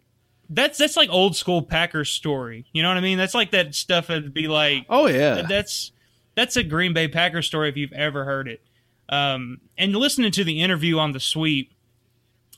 that's 0.50 0.78
that's 0.78 0.96
like 0.96 1.08
old 1.10 1.36
school 1.36 1.62
Packers 1.62 2.10
story. 2.10 2.66
You 2.72 2.82
know 2.82 2.88
what 2.88 2.96
I 2.98 3.00
mean? 3.00 3.18
That's 3.18 3.34
like 3.34 3.50
that 3.52 3.74
stuff 3.74 4.06
that'd 4.08 4.32
be 4.34 4.48
like, 4.48 4.86
Oh 4.88 5.06
yeah. 5.06 5.42
that's 5.48 5.92
that's 6.34 6.56
a 6.56 6.62
Green 6.62 6.92
Bay 6.92 7.08
Packers 7.08 7.46
story 7.46 7.68
if 7.68 7.76
you've 7.76 7.92
ever 7.92 8.24
heard 8.24 8.48
it. 8.48 8.60
Um, 9.08 9.60
and 9.76 9.94
listening 9.94 10.32
to 10.32 10.44
the 10.44 10.62
interview 10.62 10.98
on 10.98 11.12
the 11.12 11.20
sweep, 11.20 11.72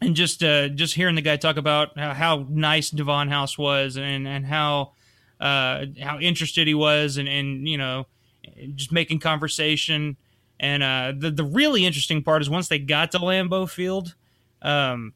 and 0.00 0.14
just 0.14 0.42
uh, 0.42 0.68
just 0.68 0.94
hearing 0.94 1.14
the 1.14 1.22
guy 1.22 1.36
talk 1.36 1.56
about 1.56 1.98
how, 1.98 2.14
how 2.14 2.46
nice 2.48 2.90
Devon 2.90 3.28
House 3.28 3.56
was, 3.58 3.96
and 3.96 4.28
and 4.28 4.46
how 4.46 4.92
uh, 5.40 5.86
how 6.00 6.18
interested 6.18 6.66
he 6.66 6.74
was, 6.74 7.16
and 7.16 7.28
and 7.28 7.68
you 7.68 7.78
know, 7.78 8.06
just 8.74 8.92
making 8.92 9.20
conversation. 9.20 10.16
And 10.60 10.82
uh, 10.82 11.12
the 11.16 11.30
the 11.30 11.44
really 11.44 11.84
interesting 11.84 12.22
part 12.22 12.42
is 12.42 12.50
once 12.50 12.68
they 12.68 12.78
got 12.78 13.12
to 13.12 13.18
Lambeau 13.18 13.68
Field, 13.68 14.14
um, 14.62 15.14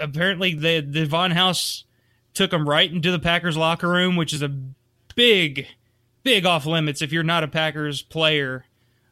apparently 0.00 0.54
the 0.54 0.80
the 0.80 1.00
Devon 1.00 1.30
House 1.32 1.84
took 2.34 2.52
him 2.52 2.68
right 2.68 2.92
into 2.92 3.10
the 3.10 3.18
Packers 3.18 3.56
locker 3.56 3.88
room, 3.88 4.14
which 4.14 4.32
is 4.32 4.42
a 4.42 4.54
big, 5.14 5.66
big 6.22 6.44
off 6.44 6.66
limits 6.66 7.02
if 7.02 7.12
you're 7.12 7.22
not 7.22 7.42
a 7.42 7.48
Packers 7.48 8.02
player. 8.02 8.66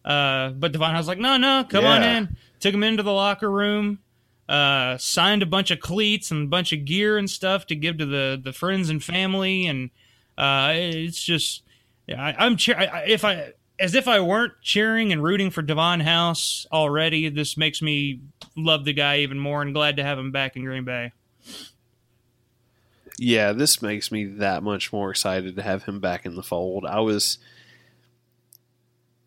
Uh, 0.04 0.50
but 0.50 0.72
Devon 0.72 0.90
House 0.90 1.00
was 1.00 1.08
like, 1.08 1.18
no, 1.18 1.36
no, 1.36 1.64
come 1.68 1.84
on 1.84 2.02
in. 2.02 2.36
Took 2.60 2.74
him 2.74 2.82
into 2.82 3.02
the 3.02 3.12
locker 3.12 3.50
room, 3.50 4.00
uh, 4.48 4.98
signed 4.98 5.42
a 5.42 5.46
bunch 5.46 5.70
of 5.70 5.80
cleats 5.80 6.30
and 6.30 6.44
a 6.44 6.48
bunch 6.48 6.72
of 6.72 6.84
gear 6.84 7.16
and 7.16 7.28
stuff 7.28 7.66
to 7.66 7.74
give 7.74 7.98
to 7.98 8.06
the, 8.06 8.40
the 8.42 8.52
friends 8.52 8.90
and 8.90 9.02
family. 9.02 9.66
And 9.66 9.90
uh, 10.36 10.72
it's 10.74 11.22
just, 11.22 11.62
I, 12.08 12.34
I'm 12.38 12.56
cheer- 12.56 12.76
if 13.06 13.24
I 13.24 13.52
as 13.78 13.94
if 13.94 14.06
I 14.06 14.20
weren't 14.20 14.52
cheering 14.62 15.12
and 15.12 15.22
rooting 15.22 15.50
for 15.50 15.62
Devon 15.62 16.00
House 16.00 16.66
already. 16.70 17.28
This 17.28 17.56
makes 17.56 17.82
me 17.82 18.20
love 18.56 18.84
the 18.84 18.92
guy 18.92 19.18
even 19.18 19.38
more 19.38 19.62
and 19.62 19.74
glad 19.74 19.96
to 19.96 20.04
have 20.04 20.18
him 20.18 20.30
back 20.30 20.56
in 20.56 20.64
Green 20.64 20.84
Bay. 20.84 21.12
Yeah, 23.18 23.52
this 23.52 23.80
makes 23.80 24.10
me 24.10 24.24
that 24.24 24.62
much 24.62 24.92
more 24.92 25.10
excited 25.10 25.56
to 25.56 25.62
have 25.62 25.84
him 25.84 26.00
back 26.00 26.26
in 26.26 26.34
the 26.34 26.42
fold. 26.42 26.84
I 26.84 27.00
was 27.00 27.38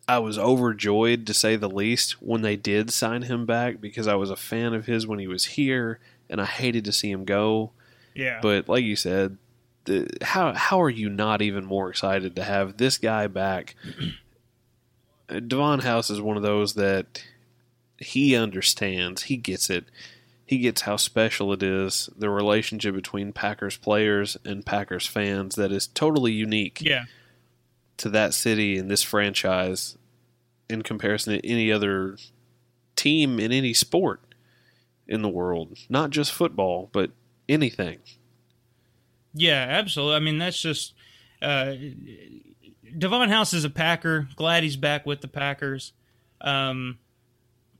I 0.08 0.18
was 0.20 0.38
overjoyed 0.38 1.26
to 1.26 1.34
say 1.34 1.56
the 1.56 1.68
least 1.68 2.22
when 2.22 2.40
they 2.40 2.56
did 2.56 2.90
sign 2.90 3.22
him 3.22 3.44
back 3.44 3.78
because 3.78 4.08
I 4.08 4.14
was 4.14 4.30
a 4.30 4.36
fan 4.36 4.72
of 4.72 4.86
his 4.86 5.06
when 5.06 5.18
he 5.18 5.26
was 5.26 5.44
here 5.44 6.00
and 6.30 6.40
I 6.40 6.46
hated 6.46 6.86
to 6.86 6.92
see 6.92 7.10
him 7.10 7.26
go. 7.26 7.72
Yeah, 8.14 8.40
But 8.40 8.68
like 8.68 8.84
you 8.84 8.96
said, 8.96 9.36
the, 9.84 10.08
how 10.22 10.54
how 10.54 10.80
are 10.80 10.90
you 10.90 11.08
not 11.10 11.42
even 11.42 11.64
more 11.64 11.90
excited 11.90 12.34
to 12.36 12.44
have 12.44 12.78
this 12.78 12.96
guy 12.98 13.26
back? 13.26 13.76
Uh, 15.30 15.40
Devon 15.40 15.80
House 15.80 16.08
is 16.08 16.22
one 16.22 16.38
of 16.38 16.42
those 16.42 16.72
that 16.72 17.22
he 17.98 18.34
understands. 18.34 19.24
He 19.24 19.36
gets 19.36 19.68
it. 19.68 19.84
He 20.46 20.56
gets 20.56 20.80
how 20.80 20.96
special 20.96 21.52
it 21.52 21.62
is. 21.62 22.08
The 22.16 22.30
relationship 22.30 22.94
between 22.94 23.34
Packers 23.34 23.76
players 23.76 24.38
and 24.46 24.64
Packers 24.64 25.06
fans 25.06 25.54
that 25.56 25.70
is 25.70 25.86
totally 25.86 26.32
unique 26.32 26.80
yeah, 26.80 27.04
to 27.98 28.08
that 28.08 28.32
city 28.32 28.78
and 28.78 28.90
this 28.90 29.02
franchise 29.02 29.97
in 30.68 30.82
comparison 30.82 31.34
to 31.34 31.46
any 31.48 31.72
other 31.72 32.16
team 32.96 33.38
in 33.38 33.52
any 33.52 33.72
sport 33.72 34.20
in 35.06 35.22
the 35.22 35.28
world. 35.28 35.78
Not 35.88 36.10
just 36.10 36.32
football, 36.32 36.90
but 36.92 37.10
anything. 37.48 37.98
yeah, 39.34 39.66
absolutely. 39.68 40.16
I 40.16 40.20
mean, 40.20 40.38
that's 40.38 40.60
just 40.60 40.94
uh, 41.40 41.74
Devon 42.96 43.30
House 43.30 43.52
is 43.54 43.64
a 43.64 43.70
Packer. 43.70 44.28
Glad 44.36 44.62
he's 44.62 44.76
back 44.76 45.06
with 45.06 45.20
the 45.20 45.28
Packers. 45.28 45.92
Um, 46.40 46.98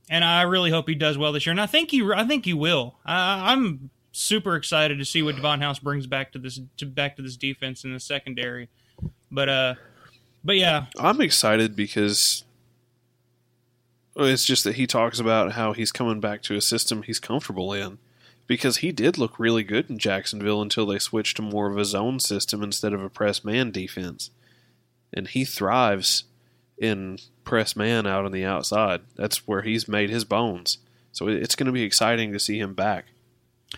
and 0.09 0.23
I 0.23 0.43
really 0.43 0.71
hope 0.71 0.89
he 0.89 0.95
does 0.95 1.17
well 1.17 1.31
this 1.31 1.45
year. 1.45 1.51
And 1.51 1.61
I 1.61 1.67
think 1.67 1.91
he, 1.91 2.03
I 2.13 2.25
think 2.25 2.45
he 2.45 2.53
will. 2.53 2.95
I, 3.05 3.51
I'm 3.51 3.89
super 4.11 4.55
excited 4.55 4.97
to 4.97 5.05
see 5.05 5.21
what 5.21 5.35
Devon 5.35 5.61
House 5.61 5.79
brings 5.79 6.07
back 6.07 6.31
to 6.31 6.39
this, 6.39 6.59
to 6.77 6.85
back 6.85 7.15
to 7.17 7.21
this 7.21 7.37
defense 7.37 7.83
in 7.83 7.93
the 7.93 7.99
secondary. 7.99 8.69
But 9.31 9.49
uh, 9.49 9.75
but 10.43 10.55
yeah, 10.55 10.85
I'm 10.97 11.21
excited 11.21 11.75
because 11.75 12.43
it's 14.15 14.45
just 14.45 14.63
that 14.63 14.75
he 14.75 14.87
talks 14.87 15.19
about 15.19 15.53
how 15.53 15.73
he's 15.73 15.91
coming 15.91 16.19
back 16.19 16.41
to 16.43 16.55
a 16.55 16.61
system 16.61 17.03
he's 17.03 17.19
comfortable 17.19 17.73
in. 17.73 17.99
Because 18.47 18.77
he 18.77 18.91
did 18.91 19.19
look 19.19 19.37
really 19.37 19.63
good 19.63 19.91
in 19.91 19.99
Jacksonville 19.99 20.61
until 20.61 20.87
they 20.87 20.97
switched 20.97 21.37
to 21.37 21.43
more 21.43 21.69
of 21.69 21.77
a 21.77 21.85
zone 21.85 22.19
system 22.19 22.63
instead 22.63 22.93
of 22.93 23.03
a 23.03 23.09
press 23.09 23.43
man 23.43 23.69
defense. 23.69 24.31
And 25.13 25.27
he 25.27 25.45
thrives 25.45 26.23
in 26.79 27.19
press 27.43 27.75
man 27.75 28.07
out 28.07 28.25
on 28.25 28.31
the 28.31 28.45
outside. 28.45 29.01
That's 29.15 29.47
where 29.47 29.61
he's 29.61 29.87
made 29.87 30.09
his 30.09 30.25
bones. 30.25 30.79
So 31.11 31.27
it's 31.27 31.55
going 31.55 31.67
to 31.67 31.71
be 31.71 31.83
exciting 31.83 32.31
to 32.33 32.39
see 32.39 32.59
him 32.59 32.73
back. 32.73 33.05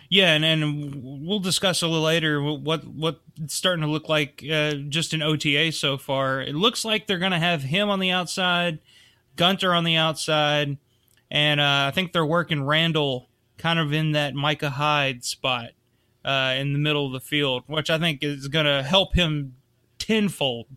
Yeah, 0.09 0.33
and, 0.33 0.45
and 0.45 1.25
we'll 1.25 1.39
discuss 1.39 1.81
a 1.81 1.87
little 1.87 2.03
later 2.03 2.41
what 2.41 2.85
what 2.85 3.19
it's 3.41 3.53
starting 3.53 3.83
to 3.83 3.91
look 3.91 4.07
like 4.07 4.43
uh, 4.49 4.73
just 4.87 5.13
in 5.13 5.21
OTA 5.21 5.73
so 5.73 5.97
far. 5.97 6.41
It 6.41 6.55
looks 6.55 6.85
like 6.85 7.07
they're 7.07 7.19
going 7.19 7.33
to 7.33 7.39
have 7.39 7.63
him 7.63 7.89
on 7.89 7.99
the 7.99 8.11
outside, 8.11 8.79
Gunter 9.35 9.73
on 9.73 9.83
the 9.83 9.95
outside, 9.95 10.77
and 11.29 11.59
uh, 11.59 11.85
I 11.87 11.91
think 11.91 12.13
they're 12.13 12.25
working 12.25 12.63
Randall 12.63 13.29
kind 13.57 13.79
of 13.79 13.93
in 13.93 14.11
that 14.13 14.33
Micah 14.33 14.71
Hyde 14.71 15.23
spot 15.23 15.69
uh, 16.25 16.55
in 16.57 16.73
the 16.73 16.79
middle 16.79 17.05
of 17.05 17.13
the 17.13 17.19
field, 17.19 17.63
which 17.67 17.89
I 17.89 17.97
think 17.97 18.23
is 18.23 18.47
going 18.47 18.65
to 18.65 18.83
help 18.83 19.15
him 19.15 19.55
tenfold. 19.99 20.67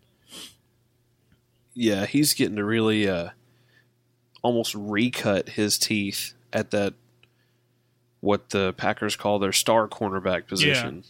Yeah, 1.73 2.05
he's 2.05 2.33
getting 2.33 2.55
to 2.55 2.63
really 2.63 3.07
uh, 3.07 3.29
almost 4.41 4.73
recut 4.75 5.49
his 5.49 5.77
teeth 5.77 6.33
at 6.53 6.71
that 6.71 6.93
what 8.21 8.49
the 8.49 8.73
Packers 8.73 9.15
call 9.15 9.39
their 9.39 9.51
star 9.51 9.87
cornerback 9.87 10.47
position. 10.47 11.03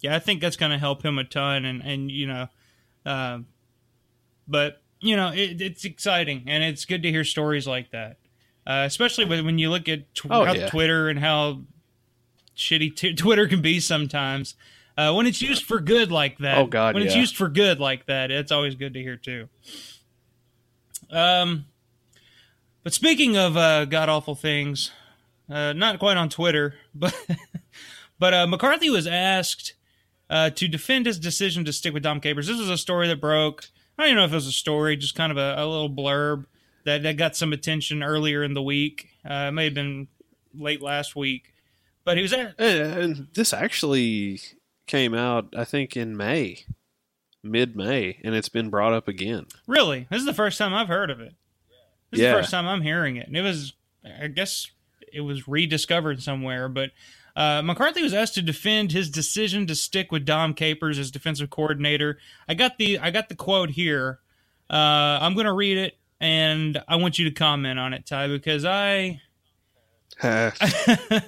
yeah, 0.00 0.14
I 0.14 0.18
think 0.18 0.40
that's 0.40 0.56
going 0.56 0.72
to 0.72 0.78
help 0.78 1.04
him 1.04 1.18
a 1.18 1.24
ton, 1.24 1.64
and 1.64 1.82
and 1.82 2.10
you 2.10 2.26
know, 2.26 2.48
uh, 3.06 3.38
but 4.46 4.82
you 5.00 5.16
know, 5.16 5.28
it, 5.32 5.60
it's 5.60 5.84
exciting, 5.84 6.44
and 6.46 6.62
it's 6.62 6.84
good 6.84 7.02
to 7.02 7.10
hear 7.10 7.24
stories 7.24 7.66
like 7.66 7.90
that, 7.92 8.16
uh, 8.66 8.82
especially 8.86 9.24
when 9.24 9.44
when 9.44 9.58
you 9.58 9.70
look 9.70 9.88
at 9.88 10.14
tw- 10.14 10.26
Oh, 10.30 10.44
how 10.44 10.52
yeah. 10.54 10.68
Twitter 10.68 11.08
and 11.08 11.18
how 11.18 11.60
shitty 12.56 12.94
t- 12.96 13.14
Twitter 13.16 13.46
can 13.48 13.62
be 13.62 13.80
sometimes. 13.80 14.54
Uh, 14.96 15.12
when 15.14 15.26
it's 15.28 15.40
used 15.40 15.62
for 15.62 15.78
good 15.78 16.10
like 16.10 16.38
that, 16.38 16.58
Oh, 16.58 16.66
God, 16.66 16.94
when 16.94 17.04
it's 17.04 17.14
used 17.14 17.36
for 17.36 17.48
good 17.48 17.78
like 17.78 18.06
that, 18.06 18.32
it's 18.32 18.50
always 18.50 18.74
good 18.74 18.94
to 18.94 19.00
hear 19.00 19.14
too. 19.16 19.48
Um, 21.10 21.66
but 22.82 22.92
speaking 22.92 23.36
of 23.36 23.56
uh, 23.56 23.84
god 23.84 24.08
awful 24.08 24.34
things, 24.34 24.90
uh, 25.50 25.72
not 25.72 25.98
quite 25.98 26.16
on 26.16 26.28
Twitter, 26.28 26.74
but 26.94 27.14
but 28.18 28.34
uh, 28.34 28.46
McCarthy 28.46 28.90
was 28.90 29.06
asked 29.06 29.74
uh, 30.28 30.50
to 30.50 30.68
defend 30.68 31.06
his 31.06 31.18
decision 31.18 31.64
to 31.64 31.72
stick 31.72 31.94
with 31.94 32.02
Dom 32.02 32.20
Capers. 32.20 32.46
This 32.48 32.58
was 32.58 32.68
a 32.70 32.76
story 32.76 33.06
that 33.08 33.20
broke. 33.20 33.68
I 33.98 34.02
don't 34.02 34.10
even 34.10 34.16
know 34.18 34.24
if 34.24 34.32
it 34.32 34.36
was 34.36 34.46
a 34.46 34.52
story, 34.52 34.96
just 34.96 35.16
kind 35.16 35.32
of 35.32 35.38
a, 35.38 35.56
a 35.58 35.66
little 35.66 35.90
blurb 35.90 36.46
that, 36.84 37.02
that 37.02 37.16
got 37.16 37.36
some 37.36 37.52
attention 37.52 38.02
earlier 38.02 38.44
in 38.44 38.54
the 38.54 38.62
week. 38.62 39.08
Uh, 39.28 39.46
it 39.48 39.52
may 39.52 39.64
have 39.64 39.74
been 39.74 40.06
late 40.54 40.80
last 40.80 41.16
week, 41.16 41.52
but 42.04 42.16
he 42.16 42.22
was 42.22 42.32
at. 42.32 42.54
And 42.58 43.26
this 43.34 43.52
actually 43.52 44.40
came 44.86 45.14
out, 45.14 45.52
I 45.56 45.64
think, 45.64 45.96
in 45.96 46.16
May, 46.16 46.64
mid 47.42 47.74
May, 47.74 48.18
and 48.22 48.34
it's 48.34 48.48
been 48.48 48.70
brought 48.70 48.92
up 48.92 49.08
again. 49.08 49.46
Really, 49.66 50.06
this 50.10 50.20
is 50.20 50.26
the 50.26 50.32
first 50.32 50.58
time 50.58 50.72
I've 50.72 50.88
heard 50.88 51.10
of 51.10 51.20
it. 51.20 51.34
This 52.10 52.20
is 52.20 52.26
the 52.26 52.32
first 52.32 52.50
time 52.50 52.66
I'm 52.66 52.82
hearing 52.82 53.16
it, 53.16 53.26
and 53.26 53.36
it 53.36 53.42
was, 53.42 53.74
I 54.22 54.28
guess, 54.28 54.70
it 55.12 55.20
was 55.22 55.48
rediscovered 55.48 56.22
somewhere. 56.22 56.68
But 56.68 56.90
uh, 57.38 57.62
McCarthy 57.62 58.02
was 58.02 58.12
asked 58.12 58.34
to 58.34 58.42
defend 58.42 58.90
his 58.90 59.08
decision 59.08 59.64
to 59.68 59.76
stick 59.76 60.10
with 60.10 60.24
Dom 60.24 60.54
Capers 60.54 60.98
as 60.98 61.12
defensive 61.12 61.50
coordinator. 61.50 62.18
I 62.48 62.54
got 62.54 62.78
the 62.78 62.98
I 62.98 63.12
got 63.12 63.28
the 63.28 63.36
quote 63.36 63.70
here. 63.70 64.18
Uh, 64.68 65.20
I'm 65.22 65.34
going 65.34 65.46
to 65.46 65.52
read 65.52 65.78
it, 65.78 65.96
and 66.20 66.82
I 66.88 66.96
want 66.96 67.16
you 67.16 67.26
to 67.26 67.30
comment 67.30 67.78
on 67.78 67.92
it, 67.92 68.06
Ty, 68.06 68.26
because 68.26 68.64
I 68.64 69.20
I 70.20 71.22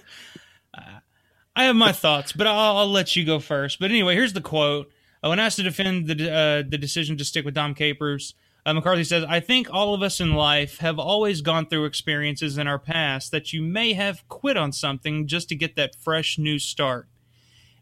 have 1.55 1.77
my 1.77 1.93
thoughts, 1.93 2.33
but 2.33 2.49
I'll, 2.49 2.79
I'll 2.79 2.91
let 2.91 3.15
you 3.15 3.25
go 3.25 3.39
first. 3.39 3.79
But 3.79 3.93
anyway, 3.93 4.17
here's 4.17 4.33
the 4.33 4.41
quote. 4.41 4.91
When 5.21 5.39
asked 5.39 5.59
to 5.59 5.63
defend 5.63 6.09
the 6.09 6.33
uh, 6.33 6.63
the 6.69 6.77
decision 6.77 7.19
to 7.19 7.25
stick 7.25 7.45
with 7.45 7.55
Dom 7.55 7.73
Capers, 7.73 8.35
uh, 8.67 8.75
McCarthy 8.75 9.05
says, 9.05 9.25
"I 9.29 9.41
think 9.41 9.69
all 9.71 9.95
of 9.95 10.03
us 10.03 10.21
in 10.21 10.35
life 10.35 10.79
have 10.79 10.99
always 10.99 11.41
gone 11.41 11.67
through 11.67 11.87
experiences 11.87 12.59
in 12.59 12.67
our 12.67 12.79
past 12.79 13.31
that 13.31 13.53
you 13.53 13.63
may 13.63 13.95
have 13.95 14.29
quit 14.29 14.57
on 14.57 14.73
something 14.73 15.27
just 15.27 15.49
to 15.49 15.55
get 15.55 15.77
that 15.77 15.97
fresh 15.97 16.39
new 16.39 16.59
start, 16.59 17.09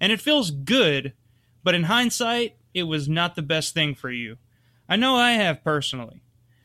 and 0.00 0.12
it 0.12 0.20
feels 0.20 0.50
good, 0.50 1.12
but 1.64 1.74
in 1.74 1.84
hindsight, 1.84 2.56
it 2.74 2.84
was 2.84 3.08
not 3.08 3.34
the 3.34 3.42
best 3.42 3.74
thing 3.74 3.94
for 3.94 4.10
you. 4.10 4.36
I 4.88 4.96
know 4.96 5.16
I 5.16 5.32
have 5.32 5.64
personally, 5.64 6.22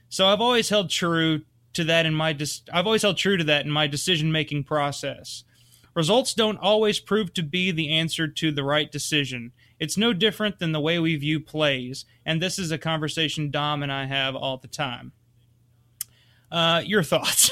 so 0.10 0.28
I've 0.28 0.42
always 0.42 0.70
held 0.70 0.90
true 0.90 1.42
to 1.74 1.84
that 1.86 2.06
in 2.06 2.14
my 2.14 2.34
dis- 2.34 2.62
I've 2.72 2.86
always 2.86 3.02
held 3.02 3.18
true 3.18 3.38
to 3.38 3.44
that 3.46 3.66
in 3.66 3.72
my 3.72 3.88
decision 3.88 4.32
making 4.32 4.64
process." 4.66 5.44
Results 5.96 6.34
don't 6.34 6.58
always 6.58 7.00
prove 7.00 7.34
to 7.36 7.44
be 7.44 7.70
the 7.70 7.92
answer 7.92 8.28
to 8.28 8.52
the 8.52 8.64
right 8.64 8.92
decision. 8.92 9.52
It's 9.84 9.98
no 9.98 10.14
different 10.14 10.60
than 10.60 10.72
the 10.72 10.80
way 10.80 10.98
we 10.98 11.18
view 11.18 11.42
plays, 11.42 12.06
and 12.26 12.42
this 12.42 12.58
is 12.58 12.72
a 12.72 12.78
conversation 12.78 13.52
Dom 13.52 13.84
and 13.84 13.92
I 13.92 14.06
have 14.06 14.34
all 14.34 14.56
the 14.56 14.70
time. 14.70 15.12
Uh, 16.50 16.82
your 16.86 17.04
thoughts? 17.04 17.52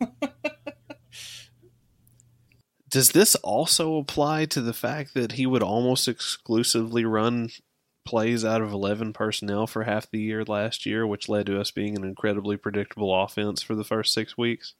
Does 2.88 3.08
this 3.10 3.34
also 3.34 3.96
apply 3.96 4.44
to 4.44 4.60
the 4.60 4.72
fact 4.72 5.14
that 5.14 5.32
he 5.32 5.44
would 5.44 5.64
almost 5.64 6.06
exclusively 6.06 7.04
run 7.04 7.50
plays 8.04 8.44
out 8.44 8.62
of 8.62 8.70
11 8.70 9.12
personnel 9.12 9.66
for 9.66 9.82
half 9.82 10.08
the 10.08 10.20
year 10.20 10.44
last 10.44 10.86
year, 10.86 11.04
which 11.04 11.28
led 11.28 11.46
to 11.46 11.60
us 11.60 11.72
being 11.72 11.96
an 11.96 12.04
incredibly 12.04 12.56
predictable 12.56 13.12
offense 13.12 13.60
for 13.60 13.74
the 13.74 13.82
first 13.82 14.12
six 14.14 14.38
weeks? 14.38 14.74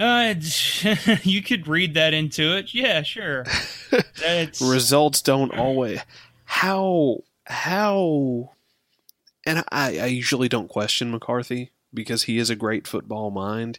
Uh, 0.00 0.34
you 1.22 1.42
could 1.42 1.68
read 1.68 1.94
that 1.94 2.14
into 2.14 2.56
it. 2.56 2.72
Yeah, 2.74 3.02
sure. 3.02 3.44
Results 4.60 5.22
don't 5.22 5.56
always. 5.56 6.00
How. 6.44 7.22
How. 7.46 8.52
And 9.46 9.64
I, 9.70 9.98
I 9.98 10.06
usually 10.06 10.48
don't 10.48 10.68
question 10.68 11.10
McCarthy 11.10 11.70
because 11.92 12.24
he 12.24 12.38
is 12.38 12.50
a 12.50 12.56
great 12.56 12.86
football 12.86 13.30
mind. 13.30 13.78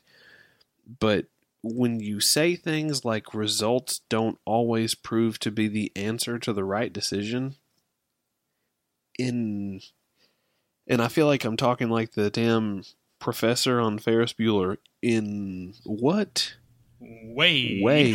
But 0.99 1.25
when 1.63 1.99
you 1.99 2.19
say 2.19 2.55
things 2.55 3.05
like 3.05 3.34
results 3.34 4.01
don't 4.10 4.39
always 4.45 4.95
prove 4.95 5.39
to 5.39 5.51
be 5.51 5.67
the 5.67 5.91
answer 5.95 6.39
to 6.39 6.53
the 6.53 6.63
right 6.63 6.91
decision, 6.91 7.55
in 9.17 9.81
and 10.88 11.01
I 11.01 11.07
feel 11.07 11.27
like 11.27 11.45
I'm 11.45 11.57
talking 11.57 11.89
like 11.89 12.13
the 12.13 12.29
damn 12.29 12.84
professor 13.21 13.79
on 13.79 13.99
Ferris 13.99 14.34
Bueller. 14.34 14.77
In 15.01 15.73
what 15.86 16.55
Way. 16.99 17.79
way? 17.81 18.13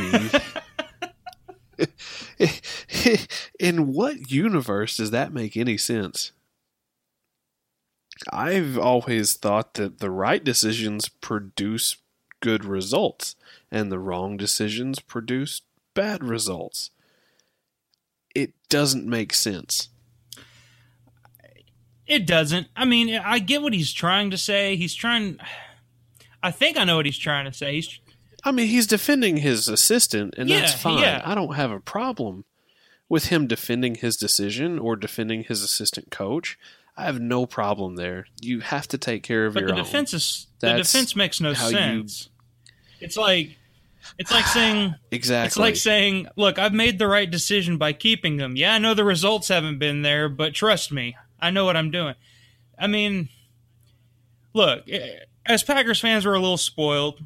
in 3.58 3.92
what 3.92 4.30
universe 4.30 4.98
does 4.98 5.10
that 5.10 5.32
make 5.32 5.56
any 5.56 5.78
sense? 5.78 6.32
I've 8.32 8.78
always 8.78 9.34
thought 9.34 9.74
that 9.74 9.98
the 9.98 10.10
right 10.10 10.42
decisions 10.42 11.08
produce 11.08 11.96
good 12.40 12.64
results 12.64 13.34
and 13.70 13.90
the 13.90 13.98
wrong 13.98 14.36
decisions 14.36 15.00
produce 15.00 15.62
bad 15.94 16.22
results. 16.22 16.90
It 18.34 18.52
doesn't 18.68 19.06
make 19.06 19.32
sense. 19.32 19.88
It 22.06 22.26
doesn't. 22.26 22.68
I 22.76 22.84
mean, 22.84 23.14
I 23.14 23.38
get 23.40 23.62
what 23.62 23.72
he's 23.72 23.92
trying 23.92 24.30
to 24.30 24.38
say. 24.38 24.76
He's 24.76 24.94
trying. 24.94 25.38
I 26.42 26.50
think 26.50 26.76
I 26.76 26.84
know 26.84 26.96
what 26.96 27.06
he's 27.06 27.18
trying 27.18 27.46
to 27.46 27.52
say. 27.52 27.74
He's 27.74 27.98
I 28.44 28.52
mean, 28.52 28.68
he's 28.68 28.86
defending 28.86 29.38
his 29.38 29.66
assistant, 29.68 30.34
and 30.38 30.48
that's 30.48 30.72
fine. 30.74 30.98
yeah. 31.00 31.20
I 31.24 31.34
don't 31.34 31.56
have 31.56 31.72
a 31.72 31.80
problem 31.80 32.44
with 33.08 33.26
him 33.26 33.46
defending 33.48 33.96
his 33.96 34.16
decision 34.16 34.78
or 34.78 34.94
defending 34.94 35.42
his 35.44 35.62
assistant 35.62 36.10
coach. 36.12 36.56
I 36.96 37.04
have 37.04 37.20
no 37.20 37.44
problem 37.44 37.96
there. 37.96 38.26
You 38.40 38.60
have 38.60 38.86
to 38.88 38.98
take 38.98 39.22
care 39.22 39.46
of 39.46 39.54
but 39.54 39.60
your 39.60 39.68
the 39.70 39.76
own. 39.78 39.82
defense 39.84 40.14
is 40.14 40.46
the 40.60 40.74
defense 40.74 41.16
makes 41.16 41.40
no 41.40 41.54
how 41.54 41.66
you- 41.68 41.76
sense. 41.76 42.28
It's 43.00 43.16
like 43.16 43.56
it's 44.18 44.30
like 44.30 44.46
saying 44.46 44.94
exactly. 45.10 45.46
it's 45.48 45.56
like 45.58 45.76
saying, 45.76 46.28
"Look, 46.36 46.58
I've 46.58 46.72
made 46.72 46.98
the 47.00 47.08
right 47.08 47.28
decision 47.30 47.76
by 47.78 47.92
keeping 47.92 48.36
them. 48.36 48.54
Yeah, 48.56 48.74
I 48.74 48.78
know 48.78 48.94
the 48.94 49.04
results 49.04 49.48
haven't 49.48 49.78
been 49.80 50.02
there, 50.02 50.28
but 50.28 50.54
trust 50.54 50.90
me, 50.92 51.16
I 51.40 51.50
know 51.50 51.64
what 51.64 51.76
I'm 51.76 51.90
doing." 51.90 52.14
I 52.78 52.86
mean, 52.86 53.28
look, 54.52 54.84
eh, 54.88 55.20
as 55.44 55.62
Packers 55.62 56.00
fans, 56.00 56.26
we're 56.26 56.34
a 56.34 56.40
little 56.40 56.56
spoiled. 56.56 57.24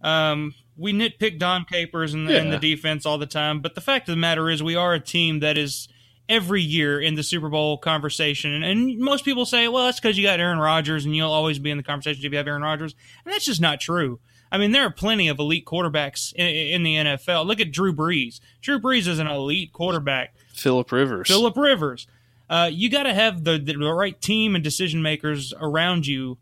Um, 0.00 0.54
we 0.76 0.92
nitpick 0.92 1.38
Dom 1.38 1.66
Capers 1.70 2.14
and, 2.14 2.28
and 2.30 2.52
the 2.52 2.58
defense 2.58 3.04
all 3.04 3.18
the 3.18 3.26
time, 3.26 3.60
but 3.60 3.74
the 3.74 3.82
fact 3.82 4.08
of 4.08 4.14
the 4.14 4.20
matter 4.20 4.48
is, 4.48 4.62
we 4.62 4.74
are 4.74 4.94
a 4.94 5.00
team 5.00 5.40
that 5.40 5.58
is 5.58 5.88
every 6.30 6.62
year 6.62 7.00
in 7.00 7.16
the 7.16 7.22
Super 7.22 7.48
Bowl 7.50 7.76
conversation. 7.76 8.54
And, 8.54 8.64
and 8.64 8.98
most 8.98 9.24
people 9.24 9.44
say, 9.44 9.66
well, 9.68 9.84
that's 9.84 10.00
because 10.00 10.16
you 10.16 10.24
got 10.24 10.38
Aaron 10.40 10.60
Rodgers 10.60 11.04
and 11.04 11.14
you'll 11.14 11.32
always 11.32 11.58
be 11.58 11.70
in 11.70 11.76
the 11.76 11.82
conversation 11.82 12.24
if 12.24 12.32
you 12.32 12.38
have 12.38 12.46
Aaron 12.46 12.62
Rodgers. 12.62 12.94
And 13.24 13.34
that's 13.34 13.44
just 13.44 13.60
not 13.60 13.80
true. 13.80 14.20
I 14.52 14.56
mean, 14.56 14.70
there 14.70 14.84
are 14.84 14.90
plenty 14.90 15.28
of 15.28 15.38
elite 15.38 15.64
quarterbacks 15.64 16.32
in, 16.34 16.46
in 16.46 16.82
the 16.84 16.94
NFL. 16.94 17.46
Look 17.46 17.60
at 17.60 17.72
Drew 17.72 17.92
Brees. 17.92 18.40
Drew 18.62 18.80
Brees 18.80 19.08
is 19.08 19.18
an 19.18 19.26
elite 19.26 19.72
quarterback. 19.72 20.34
Philip 20.54 20.90
Rivers. 20.92 21.28
Philip 21.28 21.56
Rivers. 21.56 22.06
Uh, 22.50 22.68
you 22.70 22.90
got 22.90 23.04
to 23.04 23.14
have 23.14 23.44
the, 23.44 23.58
the 23.58 23.76
right 23.78 24.20
team 24.20 24.56
and 24.56 24.62
decision 24.64 25.00
makers 25.00 25.54
around 25.60 26.04
you 26.06 26.36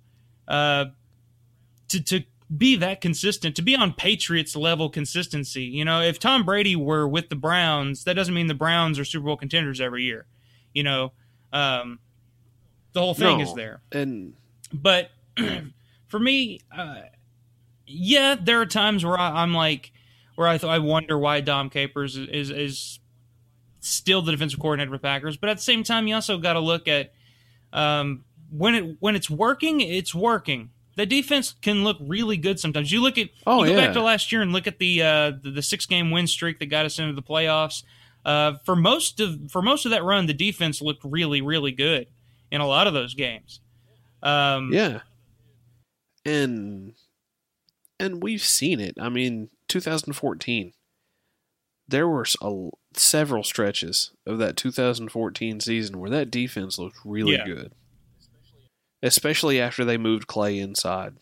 uh, 0.49 0.87
to 1.89 2.03
to 2.03 2.25
be 2.57 2.75
that 2.77 3.03
consistent, 3.03 3.55
to 3.57 3.61
be 3.63 3.77
on 3.77 3.93
Patriots 3.93 4.57
level 4.57 4.89
consistency. 4.89 5.65
You 5.65 5.85
know, 5.85 6.01
if 6.01 6.19
Tom 6.19 6.45
Brady 6.47 6.75
were 6.75 7.07
with 7.07 7.29
the 7.29 7.37
Browns, 7.37 8.05
that 8.05 8.15
doesn't 8.15 8.33
mean 8.33 8.47
the 8.47 8.55
Browns 8.55 8.99
are 8.99 9.05
Super 9.05 9.27
Bowl 9.27 9.37
contenders 9.37 9.83
every 9.83 10.05
year. 10.05 10.25
You 10.73 10.83
know, 10.83 11.13
um, 11.53 11.99
the 12.95 13.01
whole 13.01 13.13
thing 13.13 13.37
No. 13.39 13.45
is 13.45 13.53
there. 13.53 13.83
and 13.93 14.33
But 14.73 15.11
for 16.07 16.19
me, 16.19 16.61
uh, 16.75 17.03
yeah, 17.87 18.35
there 18.41 18.63
are 18.63 18.67
times 18.67 19.05
where 19.05 19.19
I, 19.19 19.43
I'm 19.43 19.53
like, 19.53 19.93
where 20.37 20.49
I, 20.49 20.57
th- 20.57 20.71
I 20.71 20.79
wonder 20.79 21.19
why 21.19 21.43
Dom 21.43 21.69
Capers 21.69 22.17
is, 22.17 22.29
is 22.29 22.51
is 22.51 22.98
still 23.81 24.23
the 24.23 24.33
defensive 24.33 24.61
coordinator 24.61 24.91
with 24.91 25.03
Packers. 25.03 25.37
But 25.37 25.51
at 25.51 25.57
the 25.57 25.63
same 25.63 25.83
time, 25.85 26.07
you 26.07 26.15
also 26.15 26.39
got 26.39 26.55
to 26.55 26.61
look 26.61 26.89
at 26.89 27.13
um, 27.73 28.25
when 28.51 28.75
it 28.75 28.97
when 29.01 29.17
it's 29.17 29.31
working, 29.31 29.81
it's 29.81 30.15
working. 30.15 30.71
The 30.97 31.07
defense 31.07 31.55
can 31.63 31.85
look 31.85 31.97
really 32.01 32.37
good 32.37 32.59
sometimes. 32.59 32.91
You 32.91 33.01
look 33.01 33.19
at 33.19 33.29
Oh, 33.47 33.63
you 33.63 33.71
go 33.71 33.79
yeah. 33.79 33.87
back 33.87 33.95
to 33.95 34.03
last 34.03 34.33
year 34.33 34.43
and 34.43 34.53
look 34.53 34.67
at 34.67 34.79
the 34.79 35.03
uh, 35.03 35.33
the, 35.43 35.53
the 35.57 35.63
six 35.63 35.87
game 35.87 36.11
win 36.11 36.27
streak 36.27 36.59
that 36.59 36.67
got 36.67 36.87
us 36.87 36.99
into 36.99 37.13
the 37.13 37.23
playoffs. 37.23 37.85
Uh, 38.25 38.55
for 38.65 38.75
most 38.75 39.21
of 39.21 39.51
for 39.51 39.63
most 39.63 39.85
of 39.85 39.91
that 39.93 40.03
run, 40.03 40.27
the 40.27 40.35
defense 40.35 40.83
looked 40.83 41.05
really 41.05 41.41
really 41.41 41.71
good 41.73 42.09
in 42.51 42.61
a 42.61 42.67
lot 42.67 42.87
of 42.89 42.95
those 42.95 43.15
games. 43.15 43.61
Um, 44.23 44.73
yeah, 44.73 45.01
and 46.25 46.95
and 48.01 48.23
we've 48.23 48.43
seen 48.43 48.81
it. 48.81 48.97
I 49.01 49.09
mean, 49.09 49.51
2014. 49.69 50.73
There 51.89 52.07
were 52.07 52.27
a, 52.43 52.69
several 52.95 53.43
stretches 53.43 54.11
of 54.27 54.39
that 54.39 54.57
2014 54.57 55.61
season 55.61 55.99
where 55.99 56.11
that 56.11 56.31
defense 56.31 56.79
looked 56.79 56.99
really 57.05 57.33
Yeah. 57.33 57.47
good, 57.47 57.73
especially 59.03 59.61
after 59.61 59.85
they 59.85 59.97
moved 59.97 60.27
Clay 60.27 60.59
inside. 60.59 61.15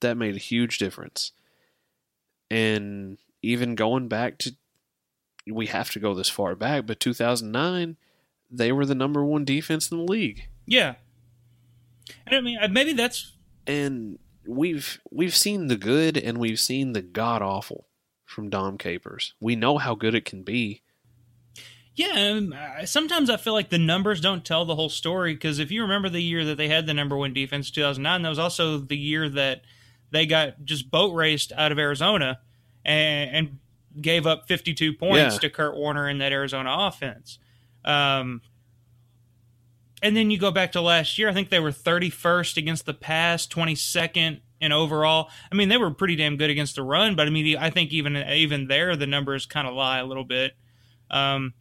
That 0.00 0.16
made 0.16 0.34
a 0.34 0.38
huge 0.38 0.78
difference. 0.78 1.32
And 2.50 3.18
even 3.42 3.74
going 3.74 4.08
back 4.08 4.38
to, 4.38 4.54
we 5.46 5.66
have 5.66 5.90
to 5.92 5.98
go 6.00 6.14
this 6.14 6.28
far 6.28 6.54
back, 6.54 6.86
but 6.86 7.00
2009, 7.00 7.96
they 8.50 8.70
were 8.72 8.86
the 8.86 8.94
number 8.94 9.24
one 9.24 9.44
defense 9.44 9.90
in 9.90 9.98
the 9.98 10.04
league. 10.04 10.48
Yeah. 10.66 10.94
And 12.26 12.36
I 12.36 12.40
mean, 12.40 12.58
uh, 12.60 12.68
maybe 12.68 12.92
that's 12.92 13.32
and 13.66 14.18
we've 14.46 15.00
we've 15.10 15.34
seen 15.36 15.68
the 15.68 15.76
good 15.76 16.16
and 16.18 16.38
we've 16.38 16.58
seen 16.60 16.92
the 16.92 17.02
god 17.02 17.42
awful 17.42 17.86
from 18.32 18.50
Dom 18.50 18.78
Capers. 18.78 19.34
We 19.40 19.54
know 19.56 19.78
how 19.78 19.94
good 19.94 20.14
it 20.14 20.24
can 20.24 20.42
be. 20.42 20.82
yeah. 21.94 22.40
uh, 22.80 22.86
Sometimes 22.86 23.30
I 23.30 23.36
feel 23.36 23.52
like 23.52 23.70
the 23.70 23.78
numbers 23.78 24.20
don't 24.20 24.44
tell 24.44 24.64
the 24.64 24.74
whole 24.74 24.88
story 24.88 25.34
because 25.34 25.58
if 25.58 25.70
you 25.70 25.82
remember 25.82 26.08
the 26.08 26.22
year 26.22 26.44
that 26.46 26.56
they 26.56 26.68
had 26.68 26.86
the 26.86 26.94
number 26.94 27.16
one 27.16 27.32
defense, 27.34 27.70
two 27.70 27.82
thousand 27.82 28.02
nine, 28.02 28.22
that 28.22 28.28
was 28.28 28.38
also 28.38 28.78
the 28.78 28.96
year 28.96 29.28
that 29.28 29.62
they 30.10 30.26
got 30.26 30.64
just 30.64 30.90
boat 30.90 31.14
raced 31.14 31.52
out 31.56 31.70
of 31.72 31.78
Arizona 31.78 32.40
and, 32.84 33.30
and 33.36 33.58
gave 34.00 34.26
up 34.26 34.48
fifty 34.48 34.74
two 34.74 34.92
points 34.92 35.34
Yeah. 35.34 35.40
to 35.40 35.50
Kurt 35.50 35.76
Warner 35.76 36.08
in 36.08 36.18
that 36.18 36.32
Arizona 36.32 36.74
offense. 36.80 37.38
Um, 37.84 38.40
and 40.02 40.16
then 40.16 40.30
you 40.30 40.38
go 40.38 40.50
back 40.50 40.72
to 40.72 40.80
last 40.80 41.16
year. 41.18 41.28
I 41.28 41.32
think 41.32 41.48
they 41.50 41.60
were 41.60 41.70
31st 41.70 42.56
against 42.56 42.86
the 42.86 42.94
pass, 42.94 43.46
22nd 43.46 44.40
in 44.62 44.72
overall. 44.72 45.28
I 45.50 45.54
mean, 45.54 45.68
they 45.68 45.76
were 45.76 45.90
pretty 45.90 46.16
damn 46.16 46.36
good 46.36 46.48
against 46.48 46.76
the 46.76 46.82
run, 46.82 47.16
but 47.16 47.26
I 47.26 47.30
mean, 47.30 47.56
I 47.58 47.68
think 47.68 47.92
even 47.92 48.16
even 48.16 48.68
there, 48.68 48.96
the 48.96 49.06
numbers 49.06 49.44
kind 49.44 49.68
of 49.68 49.74
lie 49.74 49.98
a 49.98 50.06
little 50.06 50.24
bit. 50.24 50.52
Um, 51.10 51.52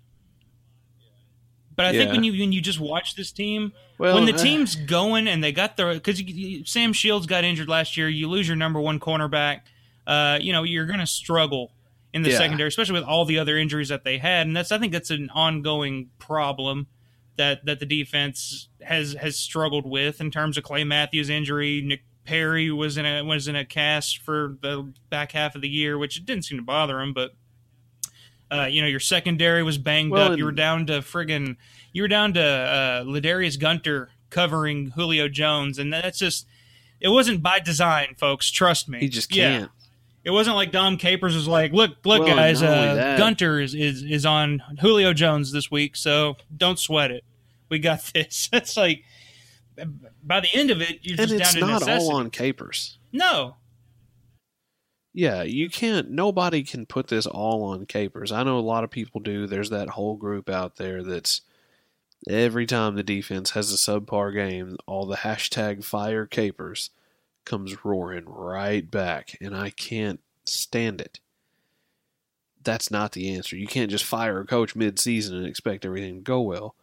but 1.75 1.85
I 1.85 1.91
think 1.93 2.11
when 2.11 2.23
you 2.23 2.31
when 2.39 2.51
you 2.51 2.61
just 2.61 2.79
watch 2.79 3.15
this 3.15 3.31
team, 3.31 3.73
Well, 3.97 4.15
when 4.15 4.25
the 4.25 4.33
uh, 4.35 4.37
team's 4.37 4.75
going 4.75 5.27
and 5.27 5.43
they 5.43 5.51
got 5.51 5.77
their 5.77 5.93
because 5.95 6.21
Sam 6.65 6.93
Shields 6.93 7.25
got 7.25 7.43
injured 7.43 7.67
last 7.67 7.97
year, 7.97 8.07
you 8.07 8.29
lose 8.29 8.47
your 8.47 8.57
number 8.57 8.79
one 8.79 8.99
cornerback. 8.99 9.61
Uh, 10.05 10.37
you 10.41 10.53
know, 10.53 10.63
you're 10.63 10.85
going 10.85 10.99
to 10.99 11.07
struggle 11.07 11.71
in 12.13 12.21
the 12.23 12.29
Yeah. 12.29 12.37
secondary, 12.37 12.67
especially 12.67 12.93
with 12.93 13.03
all 13.03 13.25
the 13.25 13.39
other 13.39 13.57
injuries 13.57 13.89
that 13.89 14.03
they 14.03 14.17
had, 14.17 14.45
and 14.45 14.55
that's 14.55 14.71
I 14.71 14.77
think 14.77 14.93
that's 14.93 15.09
an 15.09 15.29
ongoing 15.33 16.09
problem 16.19 16.87
that 17.37 17.65
that 17.65 17.79
the 17.79 17.85
defense 17.85 18.67
has 18.81 19.13
has 19.13 19.37
struggled 19.37 19.85
with 19.85 20.19
in 20.21 20.29
terms 20.29 20.57
of 20.57 20.63
Clay 20.63 20.83
Matthews' 20.83 21.29
injury. 21.29 21.81
Nick 21.81 22.03
Perry 22.25 22.71
was 22.71 22.97
in 22.97 23.05
a 23.05 23.23
was 23.23 23.47
in 23.47 23.55
a 23.55 23.65
cast 23.65 24.19
for 24.19 24.57
the 24.61 24.91
back 25.09 25.31
half 25.31 25.55
of 25.55 25.61
the 25.61 25.69
year, 25.69 25.97
which 25.97 26.17
it 26.17 26.25
didn't 26.25 26.45
seem 26.45 26.57
to 26.57 26.63
bother 26.63 26.99
him, 27.01 27.13
but. 27.13 27.31
Uh, 28.53 28.65
you 28.65 28.81
know, 28.81 28.87
your 28.89 28.99
secondary 28.99 29.63
was 29.63 29.77
banged 29.77 30.11
Well, 30.11 30.33
up. 30.33 30.37
You 30.37 30.43
were 30.43 30.51
down 30.51 30.85
to 30.87 30.99
friggin' 30.99 31.55
you 31.93 32.01
were 32.01 32.09
down 32.09 32.33
to 32.33 32.43
uh, 32.43 33.03
Ladarius 33.05 33.57
Gunter 33.57 34.09
covering 34.29 34.87
Julio 34.87 35.29
Jones, 35.29 35.79
and 35.79 35.93
that's 35.93 36.19
just 36.19 36.45
it 36.99 37.07
wasn't 37.07 37.41
by 37.41 37.59
design, 37.59 38.15
folks. 38.17 38.51
Trust 38.51 38.89
me. 38.89 38.99
he 38.99 39.07
just 39.07 39.29
can't. 39.31 39.71
It 40.25 40.31
wasn't 40.31 40.57
like 40.57 40.71
Dom 40.71 40.97
Capers 40.97 41.33
was 41.33 41.47
like, 41.47 41.71
look, 41.71 41.91
look, 42.05 42.25
Well, 42.25 42.35
guys, 42.35 42.61
uh, 42.61 43.15
Gunter 43.17 43.59
is, 43.61 43.73
is 43.73 44.03
is 44.03 44.25
on 44.25 44.61
Julio 44.81 45.13
Jones 45.13 45.53
this 45.53 45.71
week, 45.71 45.95
so 45.95 46.35
don't 46.55 46.77
sweat 46.77 47.09
it. 47.09 47.23
We 47.69 47.79
got 47.79 48.03
this. 48.13 48.49
It's 48.51 48.75
like 48.75 49.05
by 50.23 50.39
the 50.39 50.49
end 50.53 50.71
of 50.71 50.81
it, 50.81 50.99
you're 51.01 51.19
And 51.19 51.29
just 51.29 51.33
it's 51.41 51.53
down 51.53 51.53
to 51.53 51.59
not 51.71 51.79
necessity. 51.81 52.05
all 52.05 52.15
on 52.17 52.29
Capers. 52.29 52.97
No, 53.11 53.55
Yeah, 55.13 55.43
you 55.43 55.69
can't. 55.69 56.09
Nobody 56.11 56.63
can 56.63 56.85
put 56.85 57.07
this 57.07 57.25
all 57.25 57.63
on 57.63 57.85
Capers. 57.85 58.31
I 58.31 58.43
know 58.43 58.57
a 58.57 58.61
lot 58.61 58.83
of 58.83 58.91
people 58.91 59.19
do. 59.21 59.47
There's 59.47 59.69
that 59.69 59.89
whole 59.89 60.15
group 60.15 60.49
out 60.49 60.77
there 60.77 61.03
that's 61.03 61.41
every 62.29 62.65
time 62.65 62.95
the 62.95 63.03
defense 63.03 63.51
has 63.51 63.73
a 63.73 63.77
subpar 63.77 64.33
game, 64.33 64.77
all 64.85 65.05
the 65.05 65.17
hashtag 65.17 65.83
fire 65.83 66.25
Capers 66.25 66.91
comes 67.43 67.83
roaring 67.83 68.25
right 68.27 68.89
back, 68.89 69.35
and 69.41 69.55
I 69.57 69.71
can't 69.71 70.19
stand 70.45 71.01
it. 71.01 71.19
That's 72.63 72.91
not 72.91 73.13
the 73.13 73.33
answer. 73.33 73.57
You 73.57 73.65
can't 73.67 73.89
just 73.89 74.05
fire 74.05 74.39
a 74.39 74.45
coach 74.45 74.75
mid-season 74.75 75.35
and 75.35 75.47
expect 75.47 75.83
everything 75.83 76.15
to 76.17 76.21
go 76.21 76.41
well. 76.41 76.75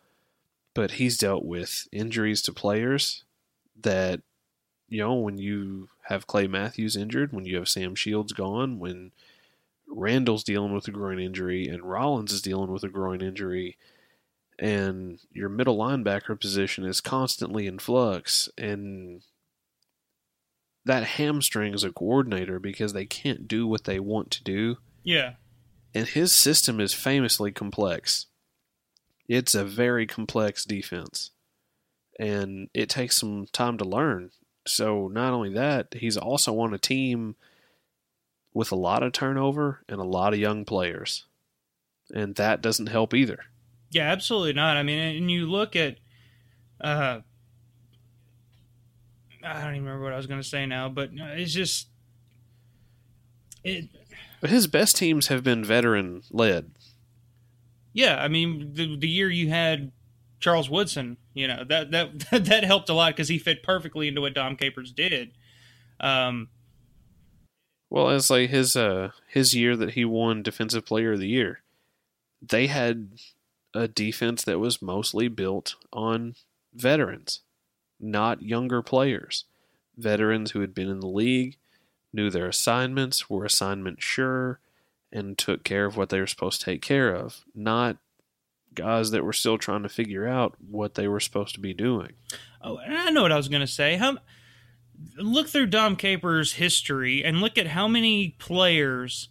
But 0.79 0.93
he's 0.93 1.19
dealt 1.19 1.45
with 1.45 1.89
injuries 1.91 2.41
to 2.43 2.53
players 2.53 3.25
that 3.83 4.21
you 4.89 5.01
know, 5.01 5.15
when 5.15 5.39
you 5.39 5.89
have 6.05 6.29
Clay 6.29 6.47
Matthews 6.47 6.95
injured, 6.95 7.33
when 7.33 7.45
you 7.45 7.57
have 7.57 7.69
Sam 7.69 7.97
Shields 7.97 8.33
gone, 8.33 8.79
when 8.79 9.11
Randall's 9.89 10.45
dealing 10.45 10.73
with 10.73 10.87
a 10.87 10.93
groin 10.93 11.19
injury 11.19 11.67
and 11.67 11.83
Rollins 11.83 12.33
is 12.33 12.43
dealing 12.43 12.71
with 12.71 12.85
a 12.85 12.89
groin 12.89 13.21
injury, 13.21 13.77
and 14.57 15.19
your 15.33 15.49
middle 15.49 15.77
linebacker 15.77 16.39
position 16.41 16.85
is 16.85 17.01
constantly 17.01 17.67
in 17.67 17.81
flux, 17.81 18.49
and 18.57 19.23
that 20.85 21.03
hamstrings 21.03 21.83
a 21.83 21.91
coordinator 21.91 22.61
because 22.61 22.93
they 22.93 23.05
can't 23.05 23.49
do 23.49 23.67
what 23.67 23.83
they 23.83 23.99
want 23.99 24.31
to 24.31 24.45
do. 24.45 24.77
Yeah. 25.03 25.33
And 25.93 26.07
his 26.07 26.31
system 26.31 26.79
is 26.79 26.95
famously 26.95 27.51
complex. 27.51 28.27
It's 29.29 29.55
a 29.55 29.65
very 29.65 30.07
complex 30.07 30.65
defense. 30.65 31.31
And 32.19 32.69
it 32.75 32.89
takes 32.89 33.17
some 33.17 33.47
time 33.53 33.79
to 33.79 33.85
learn. 33.85 34.31
So, 34.67 35.09
not 35.09 35.33
only 35.33 35.53
that, 35.55 35.95
he's 35.95 36.17
also 36.17 36.59
on 36.61 36.75
a 36.75 36.79
team 36.79 37.37
with 38.53 38.73
a 38.73 38.77
lot 38.77 39.03
of 39.03 39.13
turnover 39.13 39.85
and 39.89 40.01
a 40.01 40.05
lot 40.05 40.33
of 40.33 40.41
young 40.41 40.65
players. 40.65 41.27
And 42.13 42.35
that 42.37 42.61
doesn't 42.61 42.89
help 42.89 43.15
either. 43.15 43.45
Yeah, 43.91 44.11
absolutely 44.11 44.55
not. 44.55 44.77
I 44.77 44.83
mean, 44.83 44.99
and 44.99 45.31
you 45.31 45.47
look 45.47 45.77
at, 45.77 45.99
uh, 46.81 47.21
I 49.45 49.61
don't 49.63 49.75
even 49.75 49.85
remember 49.85 50.05
what 50.05 50.13
I 50.13 50.17
was 50.17 50.27
going 50.27 50.41
to 50.41 50.47
say 50.49 50.67
now, 50.67 50.89
but 50.89 51.11
it's 51.13 51.53
just 51.53 51.89
it. 53.65 53.89
But 54.41 54.51
his 54.51 54.67
best 54.67 54.97
teams 54.97 55.29
have 55.29 55.43
been 55.43 55.65
veteran 55.65 56.23
led. 56.31 56.73
Yeah, 57.93 58.23
I 58.23 58.29
mean, 58.29 58.73
the 58.75 58.97
the 58.97 59.09
year 59.09 59.31
you 59.31 59.49
had 59.49 59.93
Charles 60.41 60.71
Woodson, 60.71 61.17
you 61.35 61.49
know 61.49 61.65
that 61.69 61.91
that 61.91 62.19
that 62.45 62.65
helped 62.65 62.89
a 62.89 62.95
lot 62.95 63.15
because 63.15 63.29
he 63.29 63.39
fit 63.39 63.63
perfectly 63.63 64.09
into 64.09 64.21
what 64.21 64.35
Dom 64.35 64.57
Capers 64.57 64.93
did. 64.93 65.33
Um, 66.01 66.49
well, 67.91 68.11
it's 68.11 68.31
like 68.31 68.51
his 68.51 68.77
uh 68.77 69.11
his 69.27 69.55
year 69.55 69.77
that 69.77 69.93
he 69.93 70.05
won 70.05 70.43
Defensive 70.43 70.85
Player 70.85 71.15
of 71.15 71.21
the 71.21 71.29
Year. 71.29 71.63
They 72.47 72.67
had 72.67 73.09
a 73.75 73.89
defense 73.89 74.45
that 74.45 74.59
was 74.59 74.83
mostly 74.83 75.29
built 75.29 75.75
on 75.93 76.35
veterans, 76.75 77.41
not 77.99 78.43
younger 78.43 78.83
players. 78.83 79.45
Veterans 79.97 80.53
who 80.53 80.61
had 80.61 80.75
been 80.75 80.89
in 80.89 81.01
the 81.01 81.09
league, 81.09 81.57
knew 82.13 82.31
their 82.31 82.47
assignments, 82.47 83.29
were 83.29 83.45
assignment 83.45 84.01
sure, 84.01 84.61
and 85.13 85.39
took 85.39 85.65
care 85.65 85.87
of 85.87 85.97
what 85.97 86.11
they 86.11 86.21
were 86.21 86.27
supposed 86.27 86.61
to 86.61 86.65
take 86.67 86.83
care 86.83 87.15
of, 87.15 87.45
not 87.55 87.97
guys 88.75 89.11
that 89.11 89.25
were 89.25 89.33
still 89.33 89.59
trying 89.59 89.83
to 89.83 89.89
figure 89.89 90.27
out 90.27 90.55
what 90.61 90.95
they 90.95 91.09
were 91.09 91.21
supposed 91.21 91.55
to 91.55 91.61
be 91.61 91.75
doing. 91.75 92.13
Oh, 92.63 92.79
and 92.79 92.97
I 92.97 93.11
know 93.11 93.23
what 93.23 93.33
I 93.33 93.37
was 93.37 93.49
going 93.49 93.61
to 93.61 93.67
say. 93.67 93.97
How 93.97 94.19
look 95.17 95.49
through 95.49 95.67
Dom 95.67 95.97
Capers' 95.97 96.55
history 96.55 97.25
and 97.25 97.41
look 97.41 97.59
at 97.59 97.69
how 97.69 97.89
many 97.89 98.37
players 98.39 99.29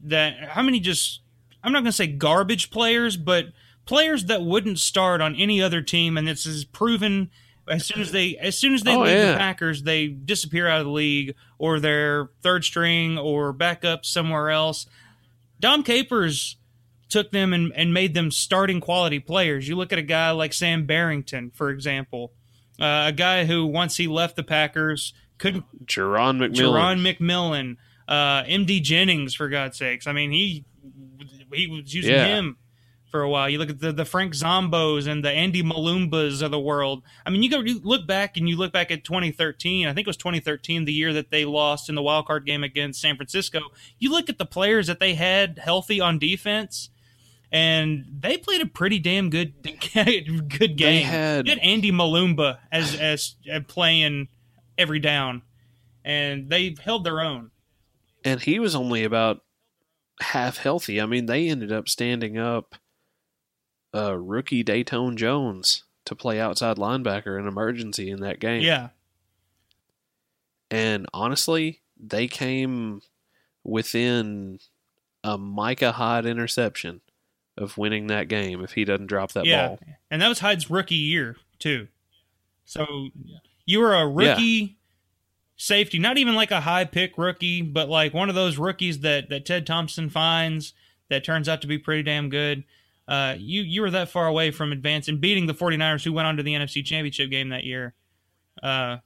that 0.00 0.50
how 0.50 0.62
many 0.62 0.80
just 0.80 1.20
I'm 1.62 1.72
not 1.72 1.80
going 1.80 1.86
to 1.86 1.92
say 1.92 2.06
garbage 2.06 2.70
players, 2.70 3.16
but 3.16 3.46
players 3.84 4.26
that 4.26 4.42
wouldn't 4.42 4.78
start 4.78 5.20
on 5.20 5.34
any 5.34 5.60
other 5.60 5.82
team, 5.82 6.16
and 6.16 6.28
this 6.28 6.46
is 6.46 6.64
proven. 6.64 7.30
As 7.70 7.84
soon 7.86 8.00
as 8.00 8.12
they 8.12 8.36
as 8.36 8.56
soon 8.58 8.74
as 8.74 8.82
they 8.82 8.94
Oh, 8.94 9.00
leave 9.00 9.12
yeah. 9.16 9.32
the 9.32 9.38
Packers, 9.38 9.82
they 9.82 10.08
disappear 10.08 10.66
out 10.68 10.80
of 10.80 10.86
the 10.86 10.92
league, 10.92 11.34
or 11.58 11.80
they're 11.80 12.30
third 12.42 12.64
string, 12.64 13.18
or 13.18 13.52
back 13.52 13.84
up 13.84 14.04
somewhere 14.04 14.50
else. 14.50 14.86
Dom 15.60 15.82
Capers 15.82 16.56
took 17.08 17.30
them 17.32 17.52
and, 17.52 17.72
and 17.74 17.92
made 17.94 18.14
them 18.14 18.30
starting 18.30 18.80
quality 18.80 19.18
players. 19.18 19.66
You 19.66 19.76
look 19.76 19.92
at 19.92 19.98
a 19.98 20.02
guy 20.02 20.30
like 20.32 20.52
Sam 20.52 20.84
Barrington, 20.86 21.50
for 21.54 21.70
example, 21.70 22.32
uh, 22.80 23.04
a 23.08 23.12
guy 23.12 23.44
who 23.46 23.64
once 23.66 23.96
he 23.96 24.06
left 24.06 24.36
the 24.36 24.42
Packers 24.42 25.14
couldn't 25.38 25.64
Jerron 25.86 26.38
McMillan. 26.38 26.54
Jerron 26.54 27.16
McMillan, 27.16 27.76
uh, 28.08 28.42
MD 28.44 28.82
Jennings, 28.82 29.34
for 29.34 29.48
God's 29.48 29.78
sakes. 29.78 30.06
I 30.06 30.12
mean, 30.12 30.30
he 30.32 30.64
he 31.52 31.66
was 31.66 31.94
using 31.94 32.12
Yeah. 32.12 32.26
him 32.26 32.56
for 33.10 33.22
a 33.22 33.28
while. 33.30 33.48
You 33.48 33.58
look 33.58 33.70
at 33.70 33.80
the, 33.80 33.92
the 33.92 34.04
Frank 34.04 34.34
Zombos 34.34 35.06
and 35.06 35.24
the 35.24 35.30
Andy 35.30 35.62
Mulumbas 35.62 36.42
of 36.42 36.50
the 36.50 36.60
world. 36.60 37.02
I 37.24 37.30
mean, 37.30 37.42
you 37.42 37.50
go 37.50 37.60
you 37.60 37.80
look 37.82 38.06
back 38.06 38.36
and 38.36 38.48
you 38.48 38.56
look 38.56 38.72
back 38.72 38.90
at 38.90 39.04
2013. 39.04 39.86
I 39.86 39.92
think 39.94 40.06
it 40.06 40.10
was 40.10 40.16
2013, 40.16 40.84
the 40.84 40.92
year 40.92 41.12
that 41.14 41.30
they 41.30 41.44
lost 41.44 41.88
in 41.88 41.94
the 41.94 42.02
wild 42.02 42.26
card 42.26 42.44
game 42.46 42.62
against 42.64 43.00
San 43.00 43.16
Francisco. 43.16 43.60
You 43.98 44.10
look 44.10 44.28
at 44.28 44.38
the 44.38 44.46
players 44.46 44.86
that 44.88 45.00
they 45.00 45.14
had 45.14 45.58
healthy 45.58 46.00
on 46.00 46.18
defense. 46.18 46.90
And 47.50 48.04
they 48.20 48.36
played 48.36 48.60
a 48.60 48.66
pretty 48.66 48.98
damn 48.98 49.30
good 49.30 49.54
good 49.94 50.76
game. 50.76 51.06
had- 51.06 51.46
You 51.46 51.52
had 51.54 51.60
Andy 51.62 51.90
Mulumba 51.90 52.58
as 52.70 52.94
as 52.94 53.36
playing 53.68 54.28
every 54.76 54.98
down, 54.98 55.40
and 56.04 56.50
they 56.50 56.76
held 56.78 57.04
their 57.04 57.22
own. 57.22 57.50
and 58.22 58.42
he 58.42 58.58
was 58.58 58.74
only 58.74 59.02
about 59.02 59.40
half 60.20 60.58
healthy. 60.58 61.00
I 61.00 61.06
mean, 61.06 61.24
they 61.24 61.48
ended 61.48 61.72
up 61.72 61.88
standing 61.88 62.36
up 62.36 62.74
uh, 63.94 64.16
rookie 64.16 64.64
Datone 64.64 65.16
Jones 65.16 65.84
to 66.04 66.14
play 66.14 66.40
outside 66.40 66.76
linebacker 66.76 67.38
in 67.38 67.46
emergency 67.46 68.10
in 68.10 68.20
that 68.20 68.40
game. 68.40 68.62
Yeah, 68.62 68.88
And 70.70 71.06
honestly, 71.12 71.80
they 71.98 72.28
came 72.28 73.02
within 73.64 74.58
a 75.22 75.36
Micah 75.36 75.92
Hyde 75.92 76.26
interception 76.26 77.00
of 77.56 77.76
winning 77.76 78.06
that 78.06 78.28
game 78.28 78.62
if 78.62 78.72
he 78.72 78.84
doesn't 78.84 79.08
drop 79.08 79.32
that 79.32 79.44
yeah, 79.44 79.68
ball. 79.68 79.80
and 80.10 80.22
that 80.22 80.28
was 80.28 80.38
Hyde's 80.38 80.70
rookie 80.70 80.94
year 80.94 81.36
too. 81.58 81.88
So 82.64 83.08
you 83.66 83.80
were 83.80 83.94
a 83.94 84.06
rookie 84.06 84.78
safety, 85.56 85.98
not 85.98 86.16
even 86.16 86.34
like 86.34 86.50
a 86.50 86.60
high 86.60 86.84
pick 86.84 87.18
rookie, 87.18 87.62
but 87.62 87.88
like 87.88 88.14
one 88.14 88.28
of 88.28 88.34
those 88.34 88.56
rookies 88.58 89.00
that 89.00 89.28
that 89.28 89.44
Ted 89.44 89.66
Thompson 89.66 90.08
finds 90.08 90.72
that 91.10 91.24
turns 91.24 91.48
out 91.48 91.60
to 91.62 91.66
be 91.66 91.78
pretty 91.78 92.02
damn 92.02 92.28
good. 92.28 92.64
Uh, 93.08 93.34
you 93.38 93.62
you 93.62 93.80
were 93.80 93.90
that 93.90 94.10
far 94.10 94.26
away 94.26 94.50
from 94.50 94.70
advancing, 94.70 95.18
beating 95.18 95.46
the 95.46 95.54
49ers 95.54 96.04
who 96.04 96.12
went 96.12 96.28
on 96.28 96.36
to 96.36 96.42
the 96.42 96.52
NFC 96.54 96.84
Championship 96.84 97.30
game 97.30 97.48
that 97.48 97.64
year. 97.64 97.94
Uh, 98.62 98.98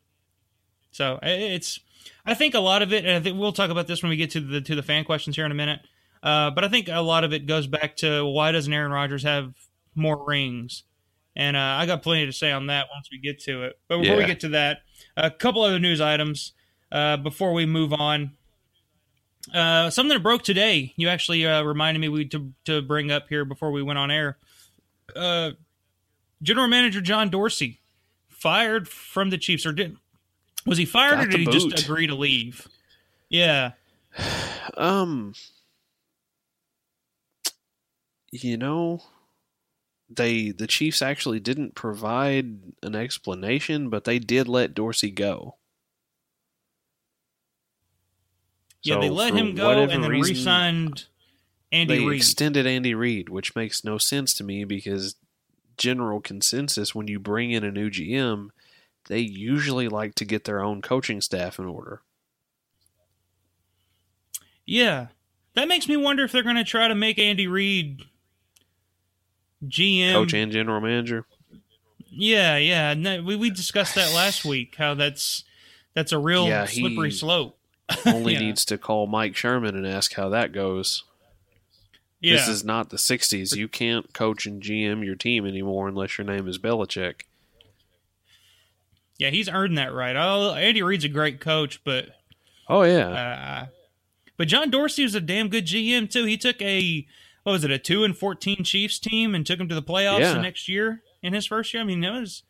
so 0.90 1.20
it's 1.22 1.78
I 2.26 2.34
think 2.34 2.54
a 2.54 2.60
lot 2.60 2.82
of 2.82 2.92
it, 2.92 3.04
and 3.04 3.14
I 3.14 3.20
think 3.20 3.38
we'll 3.38 3.52
talk 3.52 3.70
about 3.70 3.86
this 3.86 4.02
when 4.02 4.10
we 4.10 4.16
get 4.16 4.30
to 4.32 4.40
the 4.40 4.60
to 4.60 4.74
the 4.74 4.82
fan 4.82 5.04
questions 5.04 5.36
here 5.36 5.46
in 5.46 5.52
a 5.52 5.54
minute. 5.54 5.80
Uh, 6.22 6.50
but 6.50 6.64
I 6.64 6.68
think 6.68 6.88
a 6.88 7.00
lot 7.00 7.24
of 7.24 7.32
it 7.32 7.46
goes 7.46 7.66
back 7.66 7.96
to 7.98 8.24
why 8.24 8.52
doesn't 8.52 8.72
Aaron 8.72 8.92
Rodgers 8.92 9.22
have 9.22 9.54
more 9.94 10.24
rings? 10.24 10.84
And 11.34 11.56
uh, 11.56 11.60
I 11.60 11.86
got 11.86 12.02
plenty 12.02 12.26
to 12.26 12.32
say 12.32 12.52
on 12.52 12.66
that 12.66 12.86
once 12.94 13.08
we 13.10 13.18
get 13.18 13.40
to 13.44 13.64
it. 13.64 13.78
But 13.88 14.02
before 14.02 14.16
we 14.16 14.26
get 14.26 14.40
to 14.40 14.50
that, 14.50 14.78
a 15.16 15.30
couple 15.30 15.62
other 15.62 15.78
news 15.78 16.00
items 16.00 16.52
uh, 16.90 17.16
before 17.16 17.52
we 17.52 17.66
move 17.66 17.92
on. 17.92 18.32
Uh, 19.52 19.90
something 19.90 20.16
that 20.16 20.22
broke 20.22 20.42
today. 20.42 20.92
You 20.96 21.08
actually 21.08 21.46
uh, 21.46 21.62
reminded 21.62 22.00
me 22.00 22.08
we 22.08 22.26
to 22.26 22.52
to 22.64 22.82
bring 22.82 23.10
up 23.10 23.28
here 23.28 23.44
before 23.44 23.70
we 23.72 23.82
went 23.82 23.98
on 23.98 24.10
air. 24.10 24.36
Uh, 25.16 25.52
General 26.42 26.68
Manager 26.68 27.00
John 27.00 27.28
Dorsey 27.30 27.80
fired 28.28 28.88
from 28.88 29.30
the 29.30 29.38
Chiefs, 29.38 29.66
or 29.66 29.72
did 29.72 29.96
was 30.66 30.78
he 30.78 30.84
fired, 30.84 31.16
Got 31.16 31.24
or 31.24 31.28
did 31.28 31.40
he 31.40 31.46
the 31.46 31.52
just 31.52 31.84
agree 31.84 32.06
to 32.06 32.14
leave? 32.14 32.68
Yeah, 33.28 33.72
Um, 34.76 35.34
you 38.30 38.56
know, 38.56 39.02
they 40.08 40.50
the 40.50 40.66
Chiefs 40.66 41.02
actually 41.02 41.40
didn't 41.40 41.74
provide 41.74 42.60
an 42.82 42.94
explanation, 42.94 43.90
but 43.90 44.04
they 44.04 44.18
did 44.18 44.48
let 44.48 44.74
Dorsey 44.74 45.10
go. 45.10 45.56
Yeah, 48.82 48.98
they 49.00 49.10
let 49.10 49.34
him 49.34 49.54
go 49.54 49.70
and 49.70 49.90
then 49.90 50.10
reason, 50.10 50.34
re-signed 50.34 51.04
Andy 51.70 51.98
they 51.98 52.04
Reid. 52.04 52.16
extended 52.16 52.66
Andy 52.66 52.94
Reid, 52.94 53.28
which 53.28 53.54
makes 53.56 53.84
no 53.84 53.96
sense 53.98 54.34
to 54.34 54.44
me 54.44 54.64
because 54.64 55.16
general 55.76 56.20
consensus 56.20 56.94
when 56.94 57.08
you 57.08 57.18
bring 57.18 57.50
in 57.50 57.64
a 57.64 57.70
new 57.70 57.90
GM, 57.90 58.48
they 59.08 59.20
usually 59.20 59.88
like 59.88 60.14
to 60.16 60.24
get 60.24 60.44
their 60.44 60.62
own 60.62 60.82
coaching 60.82 61.20
staff 61.20 61.58
in 61.58 61.64
order. 61.66 62.02
Yeah. 64.66 65.08
That 65.54 65.68
makes 65.68 65.88
me 65.88 65.96
wonder 65.96 66.24
if 66.24 66.32
they're 66.32 66.42
going 66.42 66.56
to 66.56 66.64
try 66.64 66.88
to 66.88 66.94
make 66.94 67.18
Andy 67.18 67.46
Reid 67.46 68.02
GM. 69.64 70.12
Coach 70.12 70.34
and 70.34 70.50
general 70.52 70.80
manager. 70.80 71.26
Yeah, 72.10 72.56
yeah. 72.56 73.20
We 73.20 73.36
we 73.36 73.50
discussed 73.50 73.94
that 73.94 74.12
last 74.12 74.44
week. 74.44 74.74
How 74.76 74.94
that's 74.94 75.44
that's 75.94 76.12
a 76.12 76.18
real 76.18 76.46
Yeah, 76.46 76.66
he- 76.66 76.80
slippery 76.80 77.10
slope. 77.10 77.58
Only 78.06 78.34
Yeah. 78.34 78.40
needs 78.40 78.64
to 78.66 78.78
call 78.78 79.06
Mike 79.06 79.36
Sherman 79.36 79.76
and 79.76 79.86
ask 79.86 80.14
how 80.14 80.28
that 80.30 80.52
goes. 80.52 81.04
Yeah, 82.20 82.34
This 82.36 82.48
is 82.48 82.64
not 82.64 82.90
the 82.90 82.96
60s. 82.98 83.56
You 83.56 83.66
can't 83.68 84.12
coach 84.12 84.46
and 84.46 84.62
GM 84.62 85.04
your 85.04 85.16
team 85.16 85.44
anymore 85.46 85.88
unless 85.88 86.18
your 86.18 86.24
name 86.26 86.46
is 86.46 86.56
Belichick. 86.58 87.22
yeah. 89.18 89.30
He's 89.30 89.48
earned 89.48 89.76
that 89.78 89.92
right. 89.92 90.16
Oh, 90.16 90.54
Andy 90.54 90.82
Reid's 90.82 91.04
a 91.04 91.08
great 91.08 91.40
coach, 91.40 91.82
but 91.84 92.08
Oh, 92.68 92.82
yeah. 92.82 93.08
uh, 93.08 93.66
but 94.36 94.48
John 94.48 94.70
Dorsey 94.70 95.02
was 95.02 95.14
a 95.14 95.20
damn 95.20 95.48
good 95.48 95.66
GM 95.66 96.10
too. 96.10 96.24
He 96.24 96.36
took 96.36 96.60
a 96.62 97.06
what 97.42 97.52
was 97.52 97.64
it 97.64 97.70
a 97.72 97.78
two 97.78 98.04
and 98.04 98.16
fourteen 98.16 98.62
Chiefs 98.64 98.98
team 99.00 99.34
and 99.34 99.44
took 99.44 99.58
them 99.58 99.68
to 99.68 99.74
the 99.74 99.82
playoffs 99.82 100.20
Yeah. 100.20 100.34
the 100.34 100.42
next 100.42 100.68
year 100.68 101.02
in 101.22 101.32
his 101.32 101.44
first 101.46 101.74
year. 101.74 101.82
I 101.82 101.86
mean, 101.86 102.00
that 102.00 102.12
was 102.12 102.42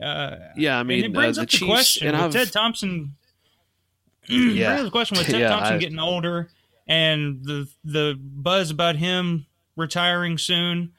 Uh, 0.00 0.36
Yeah, 0.56 0.78
I 0.78 0.82
mean, 0.82 1.04
it 1.04 1.12
brings 1.12 1.38
uh, 1.38 1.42
up 1.42 1.48
the 1.48 1.52
the 1.52 1.58
Chiefs, 1.58 1.70
question 1.98 2.30
Ted 2.30 2.52
Thompson. 2.52 3.16
Yeah. 4.28 4.66
brings 4.68 4.80
up 4.80 4.84
the 4.86 4.90
question 4.90 5.18
with 5.18 5.26
Ted 5.30 5.40
Yeah, 5.40 5.48
Thompson 5.50 5.74
I- 5.74 5.78
getting 5.78 5.98
older 5.98 6.50
and 6.86 7.44
the 7.44 7.68
the 7.84 8.18
buzz 8.20 8.70
about 8.70 8.96
him 8.96 9.46
retiring 9.76 10.38
soon. 10.38 10.92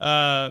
Uh, 0.00 0.50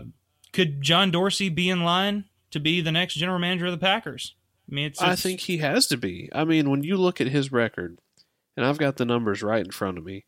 could 0.52 0.80
John 0.82 1.10
Dorsey 1.10 1.48
be 1.48 1.68
in 1.68 1.82
line 1.82 2.24
to 2.52 2.60
be 2.60 2.80
the 2.80 2.92
next 2.92 3.14
general 3.14 3.38
manager 3.38 3.66
of 3.66 3.72
the 3.72 3.78
Packers? 3.78 4.34
I 4.70 4.74
mean, 4.74 4.86
it's, 4.86 5.02
I 5.02 5.14
think 5.16 5.40
he 5.40 5.58
has 5.58 5.86
to 5.88 5.96
be. 5.96 6.30
I 6.32 6.44
mean, 6.44 6.70
when 6.70 6.82
you 6.82 6.96
look 6.96 7.20
at 7.20 7.26
his 7.26 7.52
record, 7.52 7.98
and 8.56 8.64
I've 8.64 8.78
got 8.78 8.96
the 8.96 9.04
numbers 9.04 9.42
right 9.42 9.64
in 9.64 9.70
front 9.72 9.98
of 9.98 10.04
me, 10.04 10.24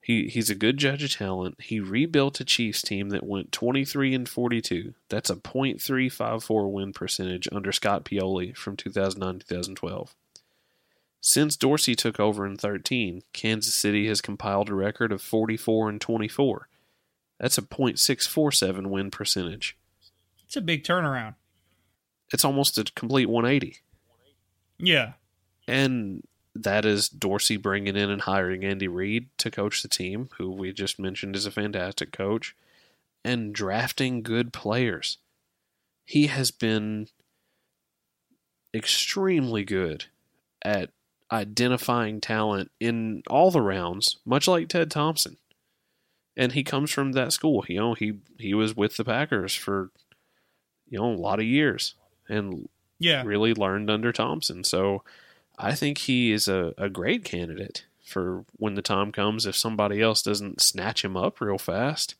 he 0.00 0.28
he's 0.28 0.48
a 0.48 0.54
good 0.54 0.78
judge 0.78 1.02
of 1.02 1.12
talent. 1.12 1.60
He 1.60 1.80
rebuilt 1.80 2.40
a 2.40 2.44
Chiefs 2.44 2.80
team 2.82 3.10
that 3.10 3.26
went 3.26 3.52
23 3.52 4.14
and 4.14 4.28
42. 4.28 4.94
That's 5.10 5.28
a 5.28 5.36
.354 5.36 6.70
win 6.72 6.92
percentage 6.92 7.48
under 7.52 7.72
Scott 7.72 8.04
Pioli 8.04 8.56
from 8.56 8.76
2009 8.76 9.40
2012. 9.40 10.14
Since 11.20 11.56
Dorsey 11.56 11.94
took 11.94 12.20
over 12.20 12.46
in 12.46 12.56
13, 12.56 13.22
Kansas 13.32 13.74
City 13.74 14.06
has 14.08 14.20
compiled 14.20 14.70
a 14.70 14.74
record 14.74 15.12
of 15.12 15.20
44 15.20 15.88
and 15.88 16.00
24. 16.00 16.68
That's 17.40 17.58
a 17.58 17.62
.647 17.62 18.86
win 18.86 19.10
percentage. 19.10 19.76
it's 20.44 20.56
a 20.56 20.60
big 20.60 20.84
turnaround. 20.84 21.34
It's 22.32 22.44
almost 22.44 22.78
a 22.78 22.84
complete 22.94 23.26
180. 23.26 23.78
Yeah, 24.78 25.12
And 25.66 26.22
that 26.54 26.84
is 26.84 27.08
Dorsey 27.08 27.56
bringing 27.56 27.96
in 27.96 28.10
and 28.10 28.22
hiring 28.22 28.64
Andy 28.64 28.88
Reid 28.88 29.28
to 29.38 29.50
coach 29.50 29.82
the 29.82 29.88
team, 29.88 30.28
who 30.38 30.50
we 30.50 30.72
just 30.72 30.98
mentioned 30.98 31.36
is 31.36 31.46
a 31.46 31.50
fantastic 31.50 32.12
coach, 32.12 32.54
and 33.24 33.52
drafting 33.52 34.22
good 34.22 34.52
players. 34.52 35.18
He 36.04 36.28
has 36.28 36.50
been 36.50 37.08
extremely 38.72 39.64
good 39.64 40.06
at 40.62 40.90
identifying 41.30 42.20
talent 42.20 42.70
in 42.80 43.22
all 43.28 43.50
the 43.50 43.60
rounds, 43.60 44.18
much 44.24 44.48
like 44.48 44.68
Ted 44.68 44.90
Thompson. 44.90 45.36
And 46.36 46.52
he 46.52 46.62
comes 46.62 46.90
from 46.90 47.12
that 47.12 47.32
school. 47.32 47.64
You 47.68 47.78
know, 47.78 47.94
he 47.94 48.18
he 48.38 48.54
was 48.54 48.76
with 48.76 48.96
the 48.96 49.04
Packers 49.04 49.54
for 49.54 49.90
you 50.88 50.98
know 50.98 51.12
a 51.12 51.14
lot 51.14 51.40
of 51.40 51.44
years 51.44 51.94
and 52.28 52.68
yeah. 52.98 53.22
really 53.24 53.54
learned 53.54 53.90
under 53.90 54.12
Thompson. 54.12 54.64
So 54.64 55.02
I 55.58 55.74
think 55.74 55.98
he 55.98 56.32
is 56.32 56.48
a, 56.48 56.74
a 56.78 56.88
great 56.88 57.24
candidate 57.24 57.84
for 58.04 58.44
when 58.56 58.74
the 58.74 58.82
time 58.82 59.12
comes 59.12 59.46
if 59.46 59.56
somebody 59.56 60.00
else 60.00 60.22
doesn't 60.22 60.60
snatch 60.60 61.04
him 61.04 61.16
up 61.16 61.40
real 61.40 61.58
fast. 61.58 62.14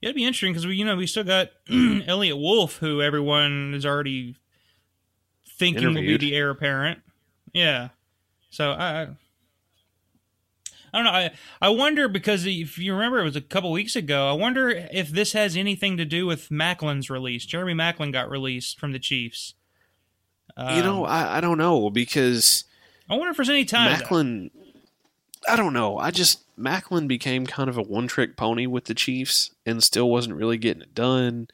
Yeah, 0.00 0.08
it'd 0.08 0.16
be 0.16 0.24
interesting 0.24 0.52
because 0.52 0.66
we, 0.66 0.76
you 0.76 0.84
know, 0.84 0.96
we 0.96 1.06
still 1.06 1.24
got 1.24 1.50
Eliot 1.70 2.38
Wolf, 2.38 2.78
who 2.78 3.02
everyone 3.02 3.74
is 3.74 3.84
already 3.84 4.36
thinking 5.58 5.88
will 5.88 5.94
be 6.02 6.16
the 6.16 6.34
heir 6.34 6.50
apparent. 6.50 7.00
Yeah, 7.52 7.88
so 8.50 8.70
I, 8.72 9.02
I 9.02 9.06
don't 10.92 11.04
know. 11.04 11.10
I 11.10 11.30
I 11.60 11.68
wonder 11.70 12.08
because 12.08 12.46
if 12.46 12.78
you 12.78 12.92
remember, 12.92 13.20
it 13.20 13.24
was 13.24 13.36
a 13.36 13.40
couple 13.40 13.70
weeks 13.72 13.96
ago. 13.96 14.28
I 14.28 14.32
wonder 14.32 14.70
if 14.70 15.10
this 15.10 15.32
has 15.32 15.56
anything 15.56 15.96
to 15.96 16.04
do 16.04 16.26
with 16.26 16.48
Maclin's 16.50 17.10
release. 17.10 17.44
Jeremy 17.46 17.74
Maclin 17.74 18.12
got 18.12 18.30
released 18.30 18.78
from 18.78 18.92
the 18.92 18.98
Chiefs. 18.98 19.54
you 20.56 20.82
know, 20.82 21.04
Um, 21.04 21.10
I, 21.10 21.38
I 21.38 21.40
don't 21.40 21.58
know 21.58 21.90
because 21.90 22.64
I 23.08 23.14
wonder 23.16 23.30
if 23.30 23.36
there's 23.36 23.50
any 23.50 23.64
time. 23.64 23.98
Maclin. 24.00 24.50
I 25.48 25.56
don't 25.56 25.72
know. 25.74 25.98
I 25.98 26.10
just 26.10 26.42
Maclin 26.56 27.06
became 27.06 27.44
kind 27.46 27.68
of 27.68 27.76
a 27.76 27.82
one 27.82 28.06
trick 28.08 28.36
pony 28.36 28.66
with 28.66 28.84
the 28.84 28.94
Chiefs 28.94 29.50
and 29.66 29.82
still 29.82 30.08
wasn't 30.08 30.36
really 30.36 30.56
getting 30.58 30.82
it 30.82 30.94
done. 30.94 31.48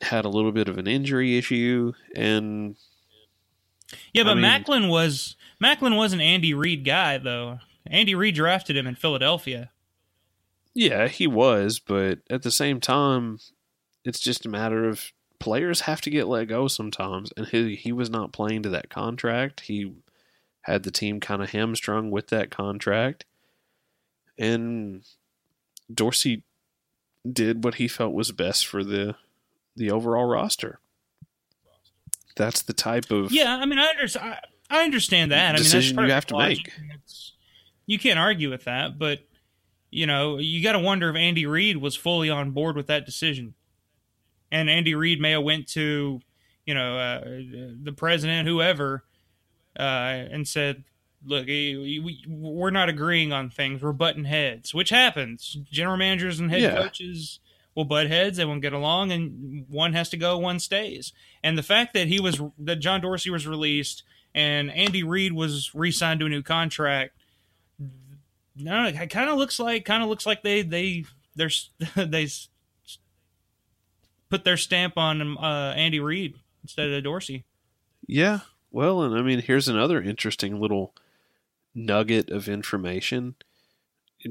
Had 0.00 0.24
a 0.24 0.28
little 0.28 0.52
bit 0.52 0.68
of 0.68 0.78
an 0.78 0.86
injury 0.86 1.36
issue 1.36 1.92
and 2.14 2.76
Yeah, 4.12 4.24
but 4.24 4.32
I 4.32 4.34
mean- 4.34 4.44
Maclin 4.44 4.88
was 4.88 5.36
Maclin 5.62 5.96
was 5.96 6.12
an 6.12 6.20
Andy 6.20 6.54
Reid 6.54 6.84
guy 6.84 7.18
though. 7.18 7.60
Andy 7.86 8.14
Reid 8.14 8.34
drafted 8.34 8.76
him 8.76 8.86
in 8.86 8.94
Philadelphia. 8.94 9.70
Yeah, 10.74 11.08
he 11.08 11.26
was, 11.26 11.78
but 11.78 12.20
at 12.28 12.42
the 12.42 12.50
same 12.50 12.80
time, 12.80 13.40
it's 14.04 14.20
just 14.20 14.46
a 14.46 14.48
matter 14.48 14.88
of 14.88 15.12
players 15.40 15.82
have 15.82 16.00
to 16.02 16.10
get 16.10 16.28
let 16.28 16.46
go 16.48 16.68
sometimes, 16.68 17.32
and 17.36 17.46
he 17.48 17.74
he 17.74 17.92
was 17.92 18.10
not 18.10 18.32
playing 18.32 18.62
to 18.64 18.68
that 18.70 18.90
contract. 18.90 19.60
He 19.60 19.92
had 20.62 20.82
the 20.82 20.90
team 20.90 21.18
kind 21.20 21.42
of 21.42 21.50
hamstrung 21.50 22.10
with 22.10 22.28
that 22.28 22.50
contract, 22.50 23.24
and 24.38 25.02
Dorsey 25.92 26.42
did 27.30 27.64
what 27.64 27.76
he 27.76 27.88
felt 27.88 28.12
was 28.12 28.30
best 28.32 28.66
for 28.66 28.84
the 28.84 29.16
the 29.76 29.90
overall 29.90 30.26
roster. 30.26 30.78
That's 32.38 32.62
the 32.62 32.72
type 32.72 33.10
of 33.10 33.30
Yeah, 33.32 33.56
I 33.56 33.66
mean, 33.66 33.78
I 33.78 33.88
understand. 33.88 34.34
I, 34.70 34.78
I 34.80 34.84
understand 34.84 35.32
that. 35.32 35.54
I 35.56 35.58
mean, 35.60 35.70
that's 35.70 35.92
part 35.92 36.06
you 36.06 36.12
have 36.14 36.26
to 36.26 36.36
logic, 36.36 36.72
make. 36.88 36.88
You 37.86 37.98
can't 37.98 38.18
argue 38.18 38.48
with 38.50 38.64
that, 38.64 38.98
but 38.98 39.20
you 39.90 40.06
know, 40.06 40.38
you 40.38 40.62
got 40.62 40.72
to 40.72 40.78
wonder 40.78 41.08
if 41.10 41.16
Andy 41.16 41.46
Reid 41.46 41.78
was 41.78 41.96
fully 41.96 42.28
on 42.30 42.50
board 42.52 42.76
with 42.76 42.86
that 42.88 43.04
decision, 43.06 43.54
and 44.52 44.68
Andy 44.70 44.94
Reid 44.94 45.20
may 45.20 45.30
have 45.32 45.42
went 45.42 45.66
to, 45.68 46.20
you 46.66 46.74
know, 46.74 46.98
uh, 46.98 47.20
the 47.82 47.94
president, 47.96 48.46
whoever, 48.46 49.04
uh, 49.78 49.82
and 50.30 50.46
said, 50.46 50.84
"Look, 51.24 51.44
eh, 51.48 51.74
we, 51.76 52.22
we're 52.28 52.70
not 52.70 52.90
agreeing 52.90 53.32
on 53.32 53.48
things. 53.48 53.82
We're 53.82 53.92
butting 53.92 54.24
heads, 54.24 54.74
which 54.74 54.90
happens. 54.90 55.56
General 55.70 55.96
managers 55.96 56.38
and 56.40 56.50
head 56.50 56.60
Yeah. 56.62 56.74
coaches." 56.82 57.40
Will 57.74 57.84
butt 57.84 58.08
heads. 58.08 58.36
They 58.36 58.44
won't 58.44 58.62
get 58.62 58.72
along, 58.72 59.12
and 59.12 59.66
one 59.68 59.92
has 59.92 60.08
to 60.10 60.16
go, 60.16 60.38
one 60.38 60.58
stays. 60.58 61.12
And 61.42 61.56
the 61.56 61.62
fact 61.62 61.94
that 61.94 62.08
he 62.08 62.20
was 62.20 62.40
that 62.58 62.76
John 62.76 63.00
Dorsey 63.00 63.30
was 63.30 63.46
released 63.46 64.02
and 64.34 64.70
Andy 64.70 65.02
Reid 65.02 65.32
was 65.32 65.74
re-signed 65.74 66.20
to 66.20 66.26
a 66.26 66.28
new 66.28 66.42
contract, 66.42 67.12
no, 68.56 68.86
it 68.86 69.10
kind 69.10 69.30
of 69.30 69.36
looks 69.36 69.58
like 69.58 69.84
kind 69.84 70.02
of 70.02 70.08
looks 70.08 70.26
like 70.26 70.42
they 70.42 70.62
they 70.62 71.04
they're 71.36 71.50
they 71.96 72.28
put 74.28 74.44
their 74.44 74.56
stamp 74.56 74.96
on 74.96 75.38
uh, 75.38 75.74
Andy 75.76 76.00
Reid 76.00 76.34
instead 76.62 76.90
of 76.90 77.04
Dorsey. 77.04 77.44
Yeah. 78.06 78.40
Well, 78.70 79.02
and 79.02 79.16
I 79.16 79.22
mean, 79.22 79.40
here's 79.40 79.68
another 79.68 80.02
interesting 80.02 80.60
little 80.60 80.94
nugget 81.74 82.30
of 82.30 82.48
information. 82.48 83.36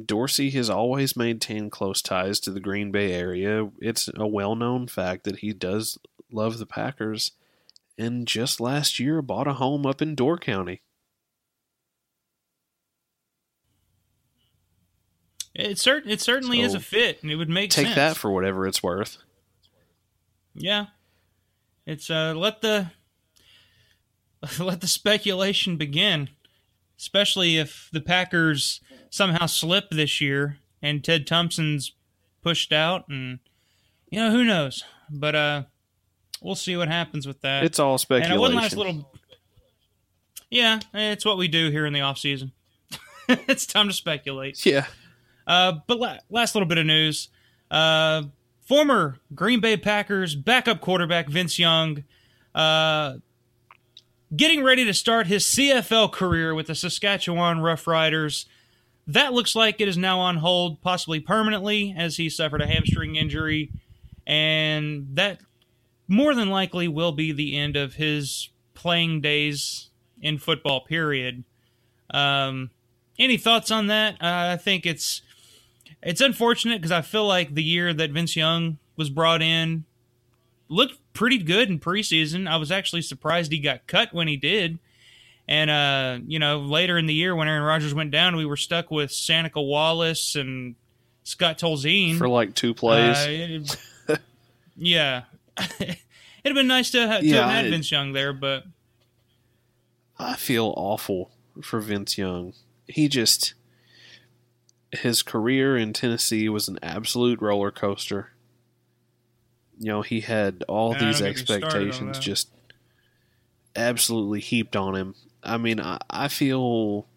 Dorsey 0.06 0.50
has 0.52 0.70
always 0.70 1.16
maintained 1.16 1.72
close 1.72 2.02
ties 2.02 2.40
to 2.42 2.52
the 2.52 2.60
Green 2.60 2.92
Bay 2.92 3.14
area. 3.14 3.70
It's 3.80 4.10
a 4.16 4.28
well 4.28 4.56
known 4.56 4.88
fact 4.88 5.24
that 5.24 5.40
he 5.40 5.54
does 5.54 5.98
love 6.32 6.58
the 6.58 6.66
Packers, 6.66 7.32
and 7.98 8.28
just 8.28 8.60
last 8.60 9.00
year 9.00 9.22
bought 9.22 9.48
a 9.48 9.54
home 9.54 9.86
up 9.86 10.02
in 10.02 10.16
Door 10.16 10.40
County. 10.40 10.82
It 15.56 15.80
certain 15.80 16.12
it 16.12 16.22
certainly 16.22 16.62
is 16.62 16.76
a 16.76 16.80
fit, 16.80 17.24
and 17.24 17.32
it 17.32 17.36
would 17.36 17.50
make 17.50 17.72
Take 17.72 17.88
sense. 17.88 17.96
that 17.96 18.18
for 18.18 18.30
whatever 18.30 18.68
it's 18.68 18.84
worth. 18.84 19.18
Yeah. 20.54 20.88
It's 21.88 22.12
uh 22.12 22.34
let 22.36 22.62
the 22.62 22.92
let 24.60 24.82
the 24.82 24.88
speculation 24.88 25.78
begin. 25.78 26.30
Especially 26.98 27.58
if 27.58 27.90
the 27.94 28.02
Packers 28.02 28.82
somehow 29.10 29.46
slip 29.46 29.90
this 29.92 30.20
year 30.20 30.58
and 30.82 31.04
Ted 31.04 31.28
Thompson's 31.28 31.94
pushed 32.42 32.72
out 32.74 33.06
and 33.10 33.40
you 34.10 34.20
know, 34.20 34.32
who 34.32 34.44
knows. 34.44 34.84
But 35.10 35.36
uh 35.36 35.64
we'll 36.42 36.56
see 36.56 36.78
what 36.78 36.88
happens 36.88 37.28
with 37.28 37.42
that. 37.42 37.64
It's 37.64 37.80
all 37.80 37.98
speculation. 37.98 38.38
it 38.38 38.40
one 38.40 38.56
last 38.56 38.76
little 38.76 39.12
Yeah, 40.50 40.80
it's 40.94 41.26
what 41.26 41.38
we 41.38 41.48
do 41.48 41.70
here 41.72 41.86
in 41.86 41.94
the 41.94 42.02
off 42.02 42.18
season. 42.18 42.52
it's 43.30 43.66
time 43.66 43.88
to 43.88 43.94
speculate. 43.94 44.66
yeah. 44.66 44.86
Uh, 45.46 45.74
but 45.88 46.00
la- 46.00 46.18
last 46.30 46.56
little 46.56 46.68
bit 46.68 46.78
of 46.78 46.86
news. 46.86 47.30
Uh, 47.72 48.24
former 48.66 49.18
Green 49.34 49.60
Bay 49.62 49.78
Packers 49.78 50.36
backup 50.36 50.82
quarterback 50.82 51.30
Vince 51.30 51.58
Young, 51.58 52.04
uh, 52.54 53.16
getting 54.36 54.64
ready 54.64 54.84
to 54.86 54.94
start 54.94 55.28
his 55.28 55.46
CFL 55.46 56.12
career 56.12 56.54
with 56.54 56.68
the 56.68 56.76
Saskatchewan 56.76 57.60
Roughriders. 57.60 58.46
That 59.06 59.34
looks 59.34 59.56
like 59.56 59.80
it 59.80 59.88
is 59.88 59.98
now 59.98 60.20
on 60.20 60.38
hold, 60.38 60.82
possibly 60.82 61.20
permanently, 61.20 61.96
as 61.98 62.18
he 62.18 62.30
suffered 62.30 62.62
a 62.62 62.68
hamstring 62.68 63.16
injury. 63.16 63.72
And 64.26 65.08
that 65.14 65.40
more 66.08 66.36
than 66.36 66.50
likely 66.50 66.88
will 66.88 67.14
be 67.14 67.32
the 67.32 67.58
end 67.58 67.78
of 67.78 67.96
his 67.96 68.50
playing 68.74 69.22
days 69.22 69.90
in 70.22 70.38
football, 70.38 70.82
period. 70.82 71.44
Um, 72.10 72.72
any 73.18 73.38
thoughts 73.38 73.72
on 73.72 73.88
that? 73.88 74.16
Uh, 74.16 74.52
I 74.54 74.58
think 74.58 74.86
it's 74.86 75.22
it's 76.04 76.22
unfortunate 76.22 76.80
because 76.80 76.92
I 76.92 77.02
feel 77.02 77.26
like 77.26 77.56
the 77.56 77.64
year 77.64 77.94
that 77.94 78.12
Vince 78.12 78.36
Young 78.36 78.78
was 78.96 79.10
brought 79.10 79.42
in 79.42 79.86
looked 80.70 80.96
pretty 81.14 81.38
good 81.40 81.70
in 81.70 81.80
preseason. 81.80 82.48
I 82.48 82.58
was 82.58 82.72
actually 82.72 83.02
surprised 83.02 83.52
he 83.52 83.60
got 83.60 83.88
cut 83.88 84.14
when 84.14 84.28
he 84.28 84.38
did. 84.38 84.80
And 85.48 85.70
uh, 85.70 86.20
you 86.28 86.40
know, 86.40 86.60
later 86.60 86.98
in 86.98 87.06
the 87.06 87.14
year 87.14 87.36
when 87.36 87.48
Aaron 87.48 87.64
Rodgers 87.64 87.94
went 87.94 88.12
down, 88.12 88.36
we 88.36 88.46
were 88.46 88.58
stuck 88.58 88.92
with 88.92 89.12
Seneca 89.12 89.62
Wallace 89.62 90.36
and 90.36 90.76
Scott 91.24 91.58
Tolzien 91.58 92.18
For 92.18 92.28
like 92.28 92.54
two 92.54 92.74
plays. 92.74 93.18
Uh, 93.18 93.28
it- 94.10 94.20
yeah, 94.76 95.24
it'd 95.80 95.98
have 96.44 96.54
been 96.54 96.68
nice 96.68 96.92
to, 96.92 97.08
ha- 97.08 97.20
to 97.20 97.26
Yeah, 97.26 97.46
have 97.48 97.64
had 97.64 97.72
Vince 97.72 97.92
Young 97.92 98.12
there, 98.14 98.34
but 98.34 98.64
I 100.20 100.36
feel 100.36 100.74
awful 100.76 101.32
for 101.62 101.80
Vince 101.80 102.18
Young. 102.18 102.54
He 102.88 103.08
just 103.08 103.54
his 104.92 105.22
career 105.22 105.76
in 105.78 105.94
Tennessee 105.94 106.48
was 106.50 106.68
an 106.68 106.80
absolute 106.82 107.42
roller 107.42 107.72
coaster. 107.72 108.32
You 109.80 109.92
know, 109.92 110.02
he 110.02 110.22
had 110.22 110.64
all 110.68 110.94
these 110.94 111.20
don't 111.20 111.34
get 111.34 111.36
me 111.36 111.36
started 111.36 111.64
on 111.64 111.68
expectations 111.68 112.20
just 112.20 112.50
absolutely 113.76 114.40
heaped 114.40 114.76
on 114.76 114.96
him. 114.96 115.16
I 115.44 115.58
mean, 115.58 115.80
I, 115.80 116.00
I 116.10 116.28
feel 116.28 117.08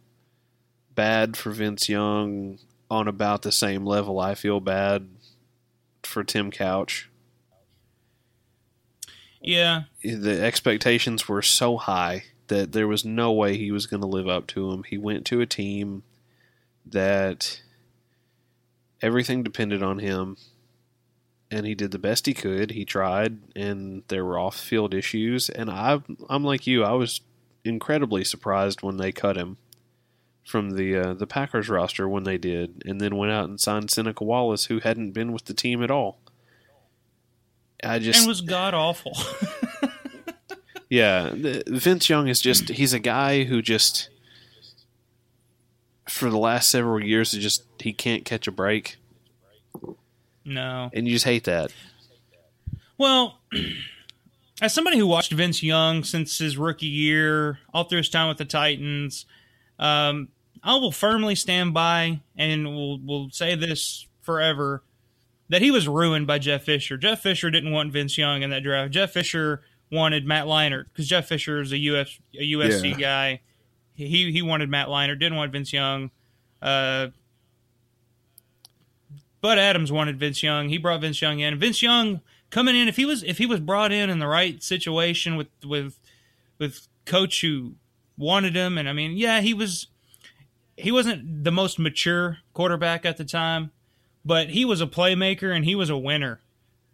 bad 0.95 1.37
for 1.37 1.51
Vince 1.51 1.89
Young 1.89 2.59
on 2.91 3.09
about 3.09 3.43
the 3.43 3.53
same 3.53 3.87
level 3.87 4.19
I 4.19 4.35
feel 4.35 4.61
bad 4.61 5.09
for 6.03 6.25
Tim 6.25 6.51
Couch. 6.51 7.09
yeah, 10.03 10.19
the 10.19 10.43
expectations 10.43 11.29
were 11.29 11.43
so 11.43 11.79
high 11.79 12.25
that 12.49 12.73
there 12.73 12.89
was 12.89 13.05
no 13.05 13.33
way 13.33 13.57
he 13.57 13.71
was 13.71 13.87
going 13.87 14.01
to 14.01 14.07
live 14.07 14.29
up 14.29 14.47
to 14.49 14.71
them. 14.71 14.83
He 14.83 14.99
went 14.99 15.25
to 15.27 15.41
a 15.41 15.47
team 15.47 16.03
that 16.85 17.63
everything 19.01 19.43
depended 19.43 19.83
on 19.83 20.01
him, 20.01 20.37
and 21.51 21.67
he 21.67 21.75
did 21.75 21.91
the 21.91 21.99
best 21.99 22.27
he 22.27 22.35
could. 22.35 22.71
He 22.71 22.85
tried, 22.85 23.39
and 23.57 24.03
there 24.09 24.25
were 24.25 24.39
off-field 24.39 24.95
issues. 24.95 25.49
And 25.49 25.71
I, 25.71 26.01
I'm 26.29 26.45
like 26.45 26.67
you. 26.67 26.85
I 26.85 26.93
was 26.93 27.21
incredibly 27.65 28.25
surprised 28.25 28.83
when 28.83 28.97
they 28.97 29.13
cut 29.13 29.37
him 29.37 29.57
from 30.45 30.73
the 30.73 30.97
uh, 30.97 31.15
the 31.15 31.27
Packers 31.27 31.69
roster 31.69 32.09
when 32.09 32.25
they 32.25 32.39
did, 32.39 32.83
and 32.87 33.01
then 33.01 33.17
went 33.17 33.33
out 33.33 33.49
and 33.49 33.61
signed 33.61 33.91
Seneca 33.91 34.25
Wallace, 34.25 34.67
who 34.67 34.81
hadn't 34.81 35.13
been 35.13 35.33
with 35.33 35.45
the 35.45 35.55
team 35.55 35.83
at 35.83 35.91
all. 35.91 36.19
I 37.83 37.99
just 37.99 38.21
and 38.21 38.29
was 38.29 38.41
god 38.41 38.75
awful. 38.75 39.17
yeah, 40.89 41.31
Vince 41.35 42.09
Young 42.09 42.29
is 42.29 42.41
just 42.41 42.69
he's 42.69 42.93
a 42.93 42.99
guy 42.99 43.45
who 43.45 43.63
just 43.63 44.09
for 46.09 46.29
the 46.29 46.39
last 46.39 46.71
several 46.71 47.03
years 47.03 47.31
just 47.33 47.65
he 47.79 47.93
can't 47.93 48.25
catch 48.25 48.47
a 48.47 48.53
break 48.53 48.99
no. 50.51 50.91
and 50.93 51.07
you 51.07 51.15
just 51.15 51.25
hate 51.25 51.45
that. 51.45 51.73
Well, 52.99 53.39
as 54.63 54.75
somebody 54.75 54.99
who 54.99 55.07
watched 55.07 55.33
Vince 55.33 55.63
Young 55.63 56.05
since 56.05 56.37
his 56.39 56.57
rookie 56.59 56.87
year, 56.87 57.59
all 57.73 57.85
through 57.85 57.99
his 57.99 58.11
time 58.11 58.29
with 58.29 58.39
the 58.39 58.45
Titans, 58.45 59.25
um, 59.79 60.29
I 60.63 60.75
will 60.75 60.93
firmly 60.93 61.35
stand 61.35 61.73
by 61.73 62.21
and 62.37 62.67
will 62.67 63.01
will 63.01 63.31
say 63.31 63.55
this 63.55 64.07
forever 64.21 64.83
that 65.49 65.63
he 65.63 65.71
was 65.71 65.89
ruined 65.89 66.27
by 66.27 66.39
Jeff 66.39 66.65
Fisher. 66.65 66.97
Jeff 66.99 67.23
Fisher 67.23 67.51
didn't 67.51 67.73
want 67.73 67.93
Vince 67.93 68.19
Young 68.19 68.43
in 68.43 68.51
that 68.51 68.63
draft. 68.63 68.93
Jeff 68.93 69.13
Fisher 69.13 69.63
wanted 69.91 70.25
Matt 70.27 70.45
Leinart 70.47 70.85
because 70.93 71.09
Jeff 71.09 71.27
Fisher 71.27 71.61
is 71.61 71.73
a 71.73 71.79
US 71.79 72.19
a 72.39 72.43
USC 72.53 72.91
Yeah. 72.91 72.97
guy. 72.99 73.41
He 73.95 74.31
he 74.31 74.43
wanted 74.43 74.69
Matt 74.69 74.89
Leinart, 74.89 75.19
didn't 75.19 75.37
want 75.37 75.53
Vince 75.53 75.73
Young. 75.73 76.11
Uh, 76.61 77.09
Bud 79.41 79.59
Adams 79.59 79.91
wanted 79.91 80.19
Vince 80.19 80.43
Young. 80.43 80.69
He 80.69 80.79
brought 80.79 81.01
Vince 81.01 81.21
Young 81.23 81.41
in. 81.41 81.59
Vince 81.59 81.83
Young 81.83 82.21
coming 82.51 82.77
in 82.77 82.89
if 82.89 82.97
he 82.97 83.05
was 83.07 83.23
if 83.23 83.39
he 83.39 83.47
was 83.47 83.61
brought 83.61 83.93
in 83.93 84.11
in 84.11 84.19
the 84.19 84.27
right 84.27 84.63
situation 84.63 85.37
with 85.37 85.49
with 85.65 85.99
with 86.59 86.89
coach 87.07 87.41
who 87.41 87.75
wanted 88.19 88.55
him 88.55 88.77
and 88.77 88.89
I 88.89 88.93
mean 88.93 89.13
yeah 89.13 89.41
he 89.41 89.55
was 89.55 89.87
he 90.77 90.91
wasn't 90.93 91.45
the 91.45 91.53
most 91.53 91.79
mature 91.79 92.39
quarterback 92.53 93.07
at 93.07 93.17
the 93.17 93.25
time 93.25 93.71
but 94.25 94.51
he 94.51 94.65
was 94.65 94.81
a 94.81 94.87
playmaker 94.87 95.55
and 95.55 95.65
he 95.65 95.75
was 95.75 95.89
a 95.91 95.97
winner. 95.97 96.41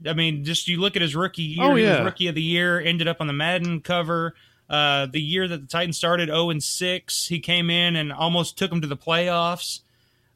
I 0.06 0.12
mean 0.12 0.44
just 0.44 0.68
you 0.68 0.78
look 0.78 0.94
at 0.94 1.02
his 1.02 1.16
rookie 1.16 1.42
year 1.42 1.64
Oh, 1.64 1.74
he 1.74 1.82
was 1.84 1.90
yeah. 1.92 2.04
rookie 2.04 2.28
of 2.28 2.34
the 2.34 2.42
year 2.42 2.78
ended 2.80 3.08
up 3.08 3.20
on 3.20 3.26
the 3.26 3.32
Madden 3.32 3.80
cover 3.80 4.34
uh, 4.68 5.06
the 5.06 5.20
year 5.20 5.48
that 5.48 5.60
the 5.62 5.66
Titans 5.66 5.96
started 5.96 6.28
0 6.28 6.50
and 6.50 6.62
6 6.62 7.26
he 7.28 7.40
came 7.40 7.70
in 7.70 7.96
and 7.96 8.12
almost 8.12 8.58
took 8.58 8.68
them 8.70 8.80
to 8.82 8.86
the 8.86 8.96
playoffs. 8.96 9.80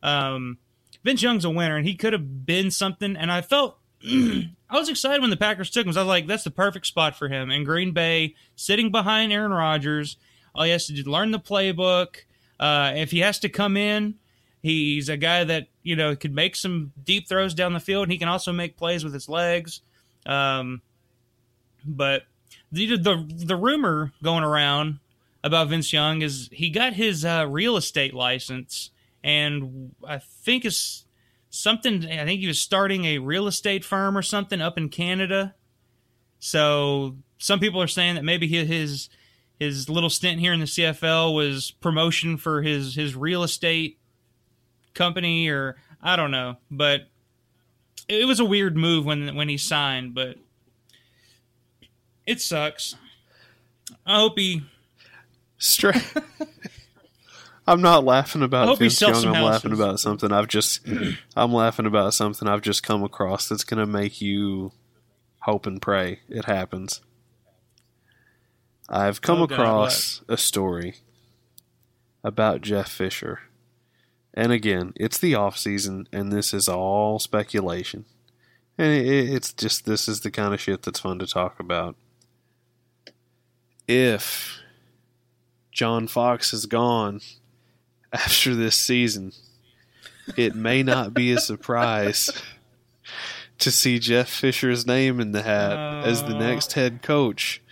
Um, 0.02 0.56
Vince 1.04 1.22
Young's 1.22 1.44
a 1.44 1.50
winner, 1.50 1.76
and 1.76 1.86
he 1.86 1.94
could 1.94 2.12
have 2.12 2.46
been 2.46 2.70
something. 2.70 3.16
And 3.16 3.32
I 3.32 3.40
felt 3.40 3.78
I 4.04 4.48
was 4.72 4.88
excited 4.88 5.20
when 5.20 5.30
the 5.30 5.36
Packers 5.36 5.70
took 5.70 5.86
him. 5.86 5.96
I 5.96 6.00
was 6.00 6.06
like, 6.06 6.26
that's 6.26 6.44
the 6.44 6.50
perfect 6.50 6.86
spot 6.86 7.16
for 7.16 7.28
him 7.28 7.50
in 7.50 7.64
Green 7.64 7.92
Bay, 7.92 8.34
sitting 8.56 8.90
behind 8.90 9.32
Aaron 9.32 9.52
Rodgers. 9.52 10.16
All 10.54 10.64
he 10.64 10.70
has 10.70 10.86
to 10.86 10.92
do 10.92 11.00
is 11.00 11.06
learn 11.06 11.30
the 11.30 11.40
playbook. 11.40 12.16
Uh, 12.58 12.92
if 12.94 13.10
he 13.10 13.20
has 13.20 13.38
to 13.40 13.48
come 13.48 13.76
in, 13.76 14.16
he's 14.62 15.08
a 15.08 15.16
guy 15.16 15.44
that 15.44 15.68
you 15.82 15.96
know 15.96 16.14
could 16.14 16.34
make 16.34 16.56
some 16.56 16.92
deep 17.02 17.28
throws 17.28 17.54
down 17.54 17.72
the 17.72 17.80
field. 17.80 18.04
And 18.04 18.12
he 18.12 18.18
can 18.18 18.28
also 18.28 18.52
make 18.52 18.76
plays 18.76 19.04
with 19.04 19.14
his 19.14 19.28
legs. 19.28 19.80
Um, 20.26 20.82
but 21.84 22.24
the 22.72 22.96
the 22.96 23.26
the 23.28 23.56
rumor 23.56 24.12
going 24.22 24.44
around 24.44 24.98
about 25.42 25.68
Vince 25.68 25.92
Young 25.92 26.22
is 26.22 26.48
he 26.52 26.70
got 26.70 26.94
his 26.94 27.24
uh, 27.24 27.46
real 27.48 27.76
estate 27.76 28.14
license, 28.14 28.90
and 29.22 29.94
I 30.06 30.18
think 30.18 30.64
it's 30.64 31.04
something. 31.50 32.04
I 32.06 32.24
think 32.24 32.40
he 32.40 32.46
was 32.46 32.60
starting 32.60 33.04
a 33.04 33.18
real 33.18 33.46
estate 33.46 33.84
firm 33.84 34.16
or 34.16 34.22
something 34.22 34.60
up 34.60 34.78
in 34.78 34.88
Canada. 34.88 35.54
So 36.38 37.16
some 37.38 37.60
people 37.60 37.82
are 37.82 37.88
saying 37.88 38.14
that 38.14 38.24
maybe 38.24 38.46
his 38.48 39.08
his 39.58 39.88
little 39.88 40.10
stint 40.10 40.40
here 40.40 40.52
in 40.52 40.60
the 40.60 40.66
CFL 40.66 41.34
was 41.34 41.70
promotion 41.70 42.36
for 42.36 42.62
his 42.62 42.94
his 42.94 43.14
real 43.14 43.42
estate 43.42 43.98
company, 44.94 45.48
or 45.48 45.76
I 46.02 46.16
don't 46.16 46.30
know, 46.30 46.56
but 46.70 47.08
it 48.08 48.26
was 48.26 48.40
a 48.40 48.44
weird 48.44 48.76
move 48.76 49.04
when 49.04 49.34
when 49.34 49.48
he 49.48 49.58
signed, 49.58 50.14
but 50.14 50.36
it 52.26 52.40
sucks. 52.40 52.96
I 54.06 54.16
hope 54.18 54.38
he 54.38 54.62
Straight. 55.60 56.02
I'm 57.70 57.82
not 57.82 58.04
laughing 58.04 58.42
about 58.42 58.78
Vince 58.80 59.00
Young. 59.00 59.24
I'm 59.26 59.44
laughing 59.44 59.72
about 59.72 60.00
something 60.00 60.32
I've 60.32 60.48
just. 60.48 60.80
I'm 61.36 61.52
laughing 61.52 61.86
about 61.86 62.14
something 62.14 62.48
I've 62.48 62.62
just 62.62 62.82
come 62.82 63.04
across 63.04 63.48
that's 63.48 63.62
going 63.62 63.78
to 63.78 63.86
make 63.86 64.20
you 64.20 64.72
hope 65.42 65.66
and 65.66 65.80
pray 65.80 66.18
it 66.28 66.46
happens. 66.46 67.00
I've 68.88 69.20
come 69.20 69.40
Oh, 69.40 69.46
God, 69.46 69.54
across 69.54 70.20
a 70.28 70.36
story 70.36 70.96
about 72.24 72.60
Jeff 72.60 72.88
Fisher. 72.90 73.38
And 74.34 74.50
again, 74.50 74.92
it's 74.96 75.18
the 75.18 75.36
off 75.36 75.56
season, 75.56 76.08
and 76.12 76.32
this 76.32 76.52
is 76.52 76.68
all 76.68 77.20
speculation. 77.20 78.04
And 78.78 78.92
it, 78.92 79.06
it's 79.06 79.52
just 79.52 79.84
this 79.86 80.08
is 80.08 80.22
the 80.22 80.32
kind 80.32 80.52
of 80.52 80.60
shit 80.60 80.82
that's 80.82 80.98
fun 80.98 81.20
to 81.20 81.26
talk 81.26 81.60
about. 81.60 81.94
If 83.86 84.58
John 85.70 86.08
Fox 86.08 86.52
is 86.52 86.66
gone 86.66 87.20
after 88.12 88.54
this 88.54 88.76
season, 88.76 89.32
it 90.36 90.54
may 90.54 90.82
not 90.82 91.14
be 91.14 91.32
a 91.32 91.38
surprise 91.38 92.30
to 93.58 93.70
see 93.70 93.98
Jeff 93.98 94.28
Fisher's 94.28 94.86
name 94.86 95.20
in 95.20 95.32
the 95.32 95.42
hat 95.42 96.04
as 96.04 96.22
the 96.22 96.34
next 96.34 96.72
head 96.72 97.02
coach 97.02 97.62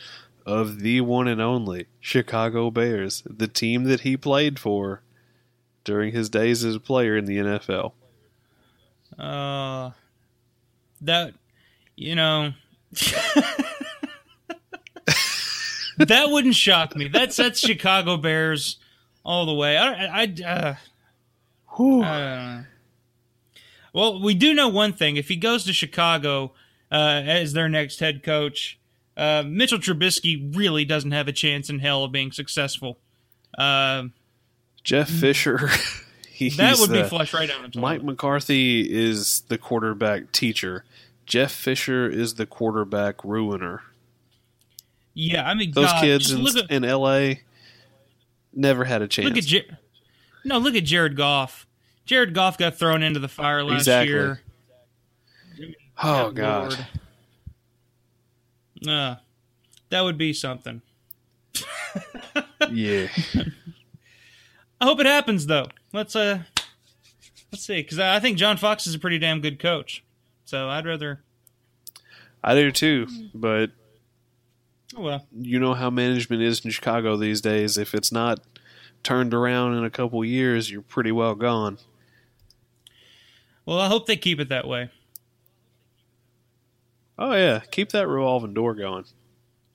of 0.45 0.81
the 0.81 1.01
one 1.01 1.29
and 1.29 1.41
only 1.41 1.87
Chicago 2.01 2.71
Bears, 2.71 3.23
the 3.27 3.49
team 3.49 3.85
that 3.85 4.01
he 4.01 4.17
played 4.17 4.59
for 4.59 5.03
during 5.85 6.13
his 6.13 6.29
days 6.29 6.65
as 6.65 6.75
a 6.75 6.81
player 6.81 7.17
in 7.17 7.25
the 7.25 7.39
NFL. 7.39 7.93
Uh, 9.19 9.91
that 11.01 11.35
you 11.97 12.15
know, 12.15 12.53
that 15.99 16.31
wouldn't 16.31 16.55
shock 16.55 16.95
me. 16.95 17.09
That's 17.09 17.37
that's 17.37 17.59
Chicago 17.59 18.17
Bears 18.17 18.79
all 19.25 19.47
the 19.47 19.55
way. 19.55 19.77
I, 19.77 20.23
I, 20.23 20.43
uh, 20.45 20.75
Whew. 21.77 22.03
uh, 22.03 22.63
well, 23.93 24.21
we 24.21 24.35
do 24.35 24.55
know 24.55 24.69
one 24.69 24.93
thing: 24.93 25.17
if 25.17 25.29
he 25.29 25.37
goes 25.37 25.65
to 25.65 25.73
Chicago 25.73 26.53
uh, 26.91 27.23
as 27.27 27.53
their 27.53 27.69
next 27.69 28.01
head 28.01 28.23
coach, 28.23 28.79
uh, 29.17 29.43
Mitchell 29.47 29.79
Trubisky 29.79 30.57
really 30.57 30.85
doesn't 30.85 31.13
have 31.13 31.29
a 31.29 31.33
chance 31.33 31.69
in 31.69 31.81
hell 31.81 32.05
of 32.05 32.13
being 32.13 32.33
successful. 32.33 32.99
Uh, 33.57 34.05
Jeff 34.85 35.09
Fisher. 35.09 35.69
he's 36.31 36.57
that 36.57 36.79
would 36.79 36.91
be 36.91 37.03
flushed 37.03 37.35
right 37.35 37.51
toilet. 37.51 37.77
Mike 37.77 38.03
McCarthy 38.03 38.81
is 38.91 39.43
the 39.49 39.59
quarterback 39.59 40.33
teacher. 40.33 40.85
Jeff 41.27 41.53
Fisher 41.53 42.09
is 42.09 42.35
the 42.35 42.47
quarterback 42.47 43.23
ruiner. 43.23 43.83
yeah, 45.13 45.47
I 45.47 45.53
mean, 45.55 45.73
Those 45.73 45.87
God, 45.87 46.01
kids 46.01 46.31
in, 46.31 46.47
at 46.47 46.71
in 46.71 46.83
LA 46.85 47.41
never 48.59 48.85
had 48.85 49.01
a 49.03 49.09
chance. 49.09 49.29
Look 49.29 49.39
at 49.39 49.45
Jer- 49.45 49.79
no, 50.45 50.59
look 50.59 50.75
at 50.75 50.85
Jared 50.85 51.17
Goff. 51.17 51.67
Jared 52.05 52.35
Goff 52.35 52.59
got 52.59 52.79
thrown 52.79 53.03
into 53.03 53.21
the 53.21 53.29
fire 53.29 53.63
last 53.63 53.81
Exactly. 53.83 54.13
year. 54.15 54.41
oh 56.03 56.31
god. 56.31 56.87
Lord. 58.85 58.89
Uh, 58.89 59.17
that 59.91 60.03
would 60.03 60.19
be 60.19 60.33
something. 60.33 60.83
Yeah. 62.71 63.09
I 64.81 64.85
hope 64.85 65.01
it 65.01 65.07
happens 65.07 65.47
though. 65.47 65.67
Let's 65.93 66.15
uh, 66.15 66.41
let's 67.53 67.65
see, 67.65 67.83
because 67.83 67.99
I 67.99 68.21
think 68.21 68.39
John 68.39 68.57
Fox 68.57 68.87
is 68.87 68.95
a 68.95 68.99
pretty 68.99 69.19
damn 69.19 69.41
good 69.41 69.59
coach. 69.59 70.05
So 70.45 70.69
I'd 70.69 70.87
rather. 70.87 71.23
I 72.45 72.55
do 72.55 72.71
too, 72.71 73.09
but 73.35 73.71
well. 75.01 75.27
you 75.33 75.59
know 75.59 75.75
how 75.75 75.91
management 75.91 76.43
is 76.43 76.65
in 76.65 76.71
Chicago 76.71 77.17
these 77.17 77.41
days. 77.41 77.77
If 77.79 77.95
it's 77.95 78.13
not 78.13 78.41
turned 79.03 79.35
around 79.35 79.75
in 79.75 79.85
a 79.85 79.91
couple 79.91 80.25
years, 80.25 80.71
you're 80.71 80.83
pretty 80.83 81.13
well 81.13 81.35
gone. 81.35 81.79
Well, 83.65 83.79
I 83.81 83.89
hope 83.89 84.07
they 84.07 84.17
keep 84.17 84.41
it 84.41 84.49
that 84.49 84.67
way. 84.67 84.91
Oh 87.19 87.35
yeah, 87.35 87.61
keep 87.71 87.91
that 87.91 88.07
revolving 88.07 88.55
door 88.55 88.75
going. 88.75 89.05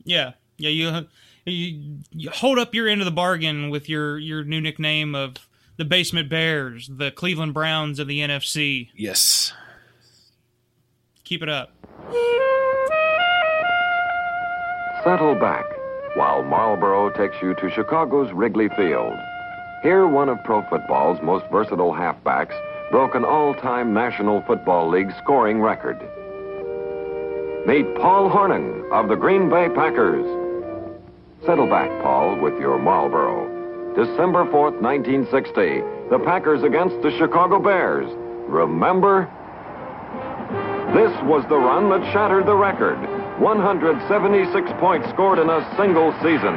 Yeah, 0.04 0.34
yeah. 0.58 0.70
You 0.70 1.08
you, 1.46 2.00
you 2.12 2.30
hold 2.30 2.58
up 2.58 2.74
your 2.74 2.88
end 2.88 3.02
of 3.02 3.06
the 3.06 3.12
bargain 3.12 3.70
with 3.70 3.90
your 3.90 4.18
your 4.18 4.44
new 4.44 4.62
nickname 4.62 5.14
of 5.14 5.36
the 5.78 5.86
Basement 5.86 6.30
Bears, 6.30 6.90
the 6.92 7.12
Cleveland 7.12 7.54
Browns 7.54 8.00
of 8.00 8.08
the 8.08 8.20
NFC. 8.20 8.90
Yes. 8.96 9.54
Keep 11.24 11.44
it 11.44 11.50
up. 11.50 11.74
Settle 15.04 15.36
back 15.36 15.66
while 16.16 16.44
Marlboro 16.44 17.10
takes 17.10 17.36
you 17.42 17.54
to 17.56 17.70
Chicago's 17.70 18.32
Wrigley 18.32 18.70
Field. 18.70 19.14
Here, 19.82 20.08
one 20.08 20.30
of 20.30 20.42
pro 20.46 20.62
football's 20.70 21.22
most 21.22 21.46
versatile 21.52 21.92
halfbacks 21.92 22.54
broke 22.90 23.14
an 23.14 23.26
all-time 23.26 23.94
National 23.94 24.42
Football 24.44 24.90
League 24.90 25.12
scoring 25.22 25.60
record. 25.60 26.00
Meet 27.68 27.96
Paul 27.96 28.30
Hornung 28.30 28.90
of 28.94 29.10
the 29.10 29.16
Green 29.16 29.50
Bay 29.50 29.68
Packers. 29.76 30.26
Settle 31.46 31.68
back, 31.68 31.90
Paul, 32.02 32.40
with 32.40 32.58
your 32.62 32.80
Marlboro. 32.80 33.50
December 33.96 34.46
4th, 34.46 34.80
1960, 34.82 35.82
the 36.12 36.24
Packers 36.24 36.64
against 36.64 37.02
the 37.02 37.12
Chicago 37.18 37.60
Bears. 37.60 38.08
Remember? 38.48 39.30
This 40.94 41.12
was 41.24 41.44
the 41.50 41.58
run 41.58 41.90
that 41.90 42.14
shattered 42.14 42.46
the 42.46 42.56
record. 42.56 43.23
176 43.40 44.72
points 44.80 45.10
scored 45.10 45.40
in 45.40 45.50
a 45.50 45.76
single 45.78 46.14
season. 46.22 46.54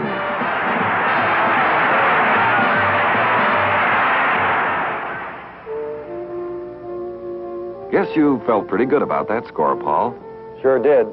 Guess 7.91 8.15
you 8.15 8.43
felt 8.45 8.69
pretty 8.69 8.85
good 8.85 9.01
about 9.01 9.27
that 9.29 9.47
score, 9.47 9.75
Paul. 9.75 10.15
Sure 10.61 10.79
did. 10.79 11.07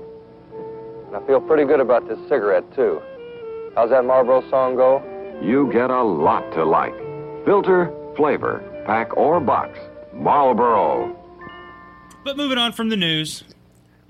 And 1.08 1.16
I 1.16 1.26
feel 1.26 1.40
pretty 1.40 1.64
good 1.64 1.80
about 1.80 2.08
this 2.10 2.20
cigarette, 2.28 2.66
too. 2.76 3.02
How's 3.76 3.90
that 3.92 4.04
Marlboro 4.04 4.42
song 4.50 4.76
go? 4.76 5.02
You 5.42 5.72
get 5.72 5.90
a 5.90 6.04
lot 6.04 6.42
to 6.54 6.66
like. 6.66 6.94
Filter, 7.46 7.90
flavor, 8.18 8.62
pack, 8.86 9.16
or 9.16 9.40
box. 9.40 9.80
Marlboro. 10.14 11.18
But 12.26 12.38
moving 12.38 12.58
on 12.58 12.72
from 12.74 12.90
the 12.90 12.98
news, 12.98 13.44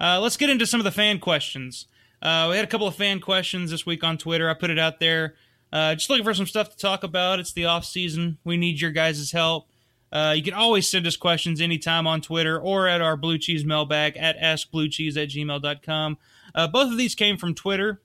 uh, 0.04 0.20
let's 0.20 0.36
get 0.36 0.49
into 0.49 0.66
some 0.66 0.82
of 0.82 0.84
the 0.84 0.91
fan 0.91 1.18
questions. 1.20 1.88
Uh, 2.22 2.47
we 2.49 2.58
had 2.58 2.66
a 2.66 2.68
couple 2.68 2.88
of 2.88 2.95
fan 2.95 3.22
questions 3.22 3.72
this 3.72 3.86
week 3.86 4.04
on 4.04 4.18
Twitter. 4.18 4.49
I 4.49 4.54
put 4.54 4.70
it 4.70 4.78
out 4.78 4.99
there. 4.99 5.36
Uh, 5.72 5.95
just 5.95 6.10
looking 6.10 6.26
for 6.26 6.34
some 6.34 6.45
stuff 6.45 6.70
to 6.70 6.78
talk 6.78 7.04
about. 7.04 7.39
It's 7.39 7.54
the 7.54 7.66
off 7.66 7.86
season. 7.86 8.38
We 8.43 8.58
need 8.58 8.82
your 8.82 8.91
guys' 8.91 9.32
help. 9.32 9.68
Uh, 10.12 10.34
you 10.36 10.43
can 10.43 10.54
always 10.54 10.89
send 10.91 11.08
us 11.08 11.16
questions 11.16 11.60
anytime 11.60 12.06
on 12.06 12.22
Twitter 12.22 12.60
or 12.60 12.88
at 12.88 13.01
our 13.01 13.18
Blue 13.18 13.38
Cheese 13.38 13.66
mailbag 13.66 14.16
at 14.18 14.38
askbluecheese 14.38 15.18
at 15.18 15.30
gmail.com. 15.30 16.18
Uh, 16.54 16.68
both 16.68 16.91
of 16.91 16.97
these 16.97 17.16
came 17.16 17.38
from 17.38 17.56
Twitter. 17.56 18.01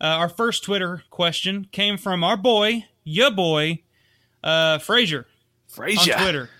Uh, 0.00 0.04
our 0.06 0.28
first 0.28 0.64
Twitter 0.64 1.04
question 1.10 1.68
came 1.70 1.96
from 1.96 2.24
our 2.24 2.36
boy, 2.36 2.86
your 3.04 3.30
boy, 3.30 3.82
uh, 4.42 4.78
Frazier 4.78 5.26
Frazier. 5.68 6.14
on 6.14 6.22
Twitter. 6.22 6.50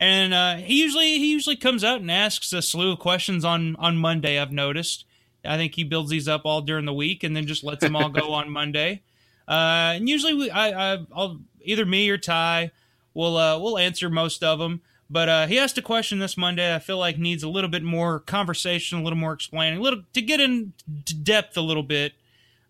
And 0.00 0.34
uh, 0.34 0.56
he 0.56 0.80
usually 0.80 1.18
he 1.18 1.30
usually 1.32 1.56
comes 1.56 1.84
out 1.84 2.00
and 2.00 2.10
asks 2.10 2.52
a 2.52 2.62
slew 2.62 2.92
of 2.92 2.98
questions 2.98 3.44
on 3.44 3.76
on 3.76 3.96
Monday. 3.96 4.38
I've 4.38 4.52
noticed. 4.52 5.04
I 5.44 5.56
think 5.56 5.74
he 5.74 5.84
builds 5.84 6.10
these 6.10 6.26
up 6.26 6.42
all 6.44 6.62
during 6.62 6.86
the 6.86 6.92
week 6.94 7.22
and 7.22 7.36
then 7.36 7.46
just 7.46 7.62
lets 7.62 7.80
them 7.80 7.94
all 7.94 8.08
go 8.08 8.32
on 8.32 8.50
Monday. 8.50 9.02
Uh, 9.46 9.92
and 9.96 10.08
usually 10.08 10.32
we, 10.32 10.50
I, 10.50 10.94
I 10.94 11.06
I'll 11.14 11.40
either 11.62 11.84
me 11.84 12.08
or 12.08 12.18
Ty 12.18 12.70
will 13.12 13.36
uh, 13.36 13.58
we'll 13.58 13.78
answer 13.78 14.08
most 14.08 14.42
of 14.42 14.58
them. 14.58 14.80
But 15.10 15.28
uh, 15.28 15.46
he 15.46 15.58
asked 15.58 15.76
a 15.76 15.82
question 15.82 16.18
this 16.18 16.36
Monday. 16.36 16.74
I 16.74 16.78
feel 16.78 16.98
like 16.98 17.18
needs 17.18 17.42
a 17.42 17.48
little 17.48 17.68
bit 17.68 17.82
more 17.82 18.20
conversation, 18.20 18.98
a 18.98 19.02
little 19.02 19.18
more 19.18 19.34
explaining, 19.34 19.78
a 19.78 19.82
little 19.82 20.02
to 20.14 20.22
get 20.22 20.40
into 20.40 21.14
depth 21.22 21.56
a 21.56 21.60
little 21.60 21.82
bit 21.82 22.14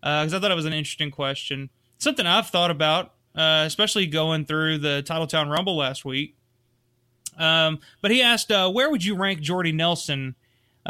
because 0.01 0.33
I 0.33 0.39
thought 0.39 0.51
it 0.51 0.55
was 0.55 0.65
an 0.65 0.73
interesting 0.73 1.11
question. 1.11 1.69
Something 1.97 2.27
I've 2.27 2.49
thought 2.49 2.69
about, 2.71 3.13
uh, 3.35 3.63
especially 3.65 4.05
going 4.05 4.45
through 4.45 4.79
the 4.79 5.03
Titletown 5.07 5.49
Rumble 5.49 5.77
last 5.77 6.05
week. 6.05 6.34
Um, 7.37 7.79
but 8.01 8.11
he 8.11 8.21
asked, 8.21 8.51
uh, 8.51 8.69
where 8.71 8.89
would 8.89 9.03
you 9.03 9.15
rank 9.15 9.41
Jordy 9.41 9.71
Nelson 9.71 10.35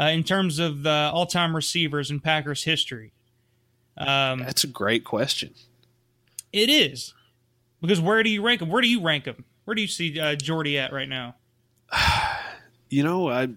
uh, 0.00 0.04
in 0.04 0.22
terms 0.24 0.58
of 0.58 0.82
the 0.82 1.10
all-time 1.12 1.54
receivers 1.56 2.10
in 2.10 2.20
Packers 2.20 2.64
history? 2.64 3.12
Um, 3.96 4.40
That's 4.40 4.64
a 4.64 4.68
great 4.68 5.04
question. 5.04 5.54
it 6.52 6.68
is 6.68 7.14
because 7.80 8.00
where 8.00 8.22
do 8.22 8.30
you 8.30 8.42
rank 8.42 8.60
him? 8.60 8.68
Where 8.68 8.82
do 8.82 8.88
you 8.88 9.00
rank 9.02 9.24
him? 9.24 9.44
Where 9.64 9.74
do 9.74 9.80
you 9.82 9.88
see 9.88 10.18
uh, 10.20 10.36
Jordy 10.36 10.78
at 10.78 10.92
right 10.92 11.08
now? 11.08 11.36
You 12.88 13.02
know, 13.02 13.28
I 13.28 13.48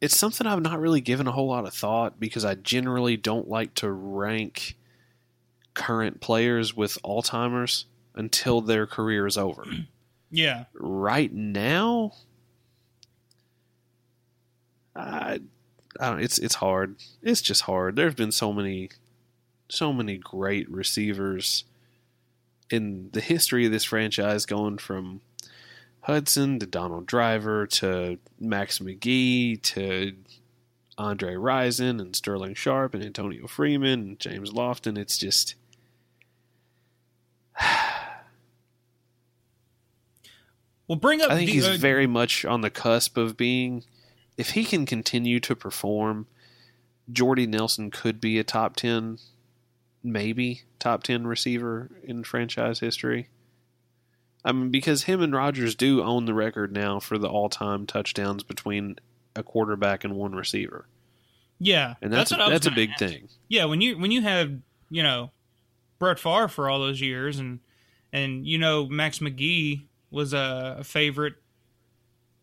it's 0.00 0.16
something 0.16 0.46
I've 0.46 0.62
not 0.62 0.78
really 0.78 1.00
given 1.00 1.26
a 1.26 1.32
whole 1.32 1.48
lot 1.48 1.66
of 1.66 1.74
thought 1.74 2.20
because 2.20 2.44
I 2.44 2.54
generally 2.54 3.16
don't 3.16 3.48
like 3.48 3.74
to 3.74 3.90
rank 3.90 4.76
current 5.74 6.20
players 6.20 6.76
with 6.76 6.96
Alzheimer's 7.02 7.86
until 8.14 8.60
their 8.60 8.86
career 8.86 9.26
is 9.26 9.36
over. 9.36 9.64
Yeah, 10.34 10.64
right 10.74 11.32
now, 11.32 12.10
I, 14.96 15.38
I 16.00 16.10
don't. 16.10 16.20
It's 16.20 16.38
it's 16.38 16.56
hard. 16.56 16.96
It's 17.22 17.40
just 17.40 17.62
hard. 17.62 17.94
There's 17.94 18.16
been 18.16 18.32
so 18.32 18.52
many, 18.52 18.90
so 19.68 19.92
many 19.92 20.16
great 20.16 20.68
receivers 20.68 21.62
in 22.68 23.10
the 23.12 23.20
history 23.20 23.64
of 23.64 23.70
this 23.70 23.84
franchise, 23.84 24.44
going 24.44 24.78
from 24.78 25.20
Hudson 26.00 26.58
to 26.58 26.66
Donald 26.66 27.06
Driver 27.06 27.68
to 27.68 28.18
Max 28.40 28.80
McGee 28.80 29.62
to 29.62 30.16
Andre 30.98 31.34
Rison 31.34 32.00
and 32.00 32.16
Sterling 32.16 32.54
Sharpe 32.54 32.94
and 32.94 33.04
Antonio 33.04 33.46
Freeman 33.46 34.00
and 34.00 34.18
James 34.18 34.50
Lofton. 34.50 34.98
It's 34.98 35.16
just. 35.16 35.54
Well, 40.88 40.96
bring 40.98 41.20
up. 41.22 41.30
I 41.30 41.36
think 41.36 41.46
the- 41.48 41.52
he's 41.54 41.66
uh, 41.66 41.76
very 41.78 42.06
much 42.06 42.44
on 42.44 42.60
the 42.60 42.70
cusp 42.70 43.16
of 43.16 43.36
being. 43.36 43.84
If 44.36 44.50
he 44.50 44.64
can 44.64 44.84
continue 44.84 45.38
to 45.40 45.54
perform, 45.54 46.26
Jordy 47.10 47.46
Nelson 47.46 47.90
could 47.90 48.20
be 48.20 48.38
a 48.38 48.44
top 48.44 48.74
10, 48.76 49.18
maybe 50.02 50.62
top 50.78 51.02
10 51.04 51.26
receiver 51.26 51.90
in 52.02 52.24
franchise 52.24 52.80
history. 52.80 53.28
I 54.44 54.52
mean, 54.52 54.70
because 54.70 55.04
him 55.04 55.22
and 55.22 55.32
Rodgers 55.34 55.74
do 55.74 56.02
own 56.02 56.26
the 56.26 56.34
record 56.34 56.72
now 56.72 57.00
for 57.00 57.16
the 57.16 57.28
all 57.28 57.48
time 57.48 57.86
touchdowns 57.86 58.42
between 58.42 58.96
a 59.36 59.42
quarterback 59.42 60.04
and 60.04 60.14
one 60.16 60.34
receiver. 60.34 60.86
Yeah, 61.58 61.94
And 62.02 62.12
that's, 62.12 62.30
what 62.32 62.46
a, 62.46 62.50
that's 62.50 62.66
a 62.66 62.70
big 62.72 62.90
ask. 62.90 62.98
thing. 62.98 63.28
Yeah, 63.48 63.64
when 63.66 63.80
you 63.80 63.96
when 63.96 64.10
you 64.10 64.20
have 64.22 64.50
you 64.90 65.02
know 65.02 65.30
Brett 65.98 66.18
Favre 66.18 66.48
for 66.48 66.68
all 66.68 66.80
those 66.80 67.00
years, 67.00 67.38
and 67.38 67.60
and 68.12 68.44
you 68.46 68.58
know 68.58 68.86
Max 68.86 69.20
McGee 69.20 69.84
was 70.14 70.32
a, 70.32 70.76
a 70.80 70.84
favorite 70.84 71.34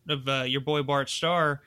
of 0.08 0.28
uh, 0.28 0.44
your 0.44 0.62
boy 0.62 0.84
Bart 0.84 1.10
Starr. 1.10 1.62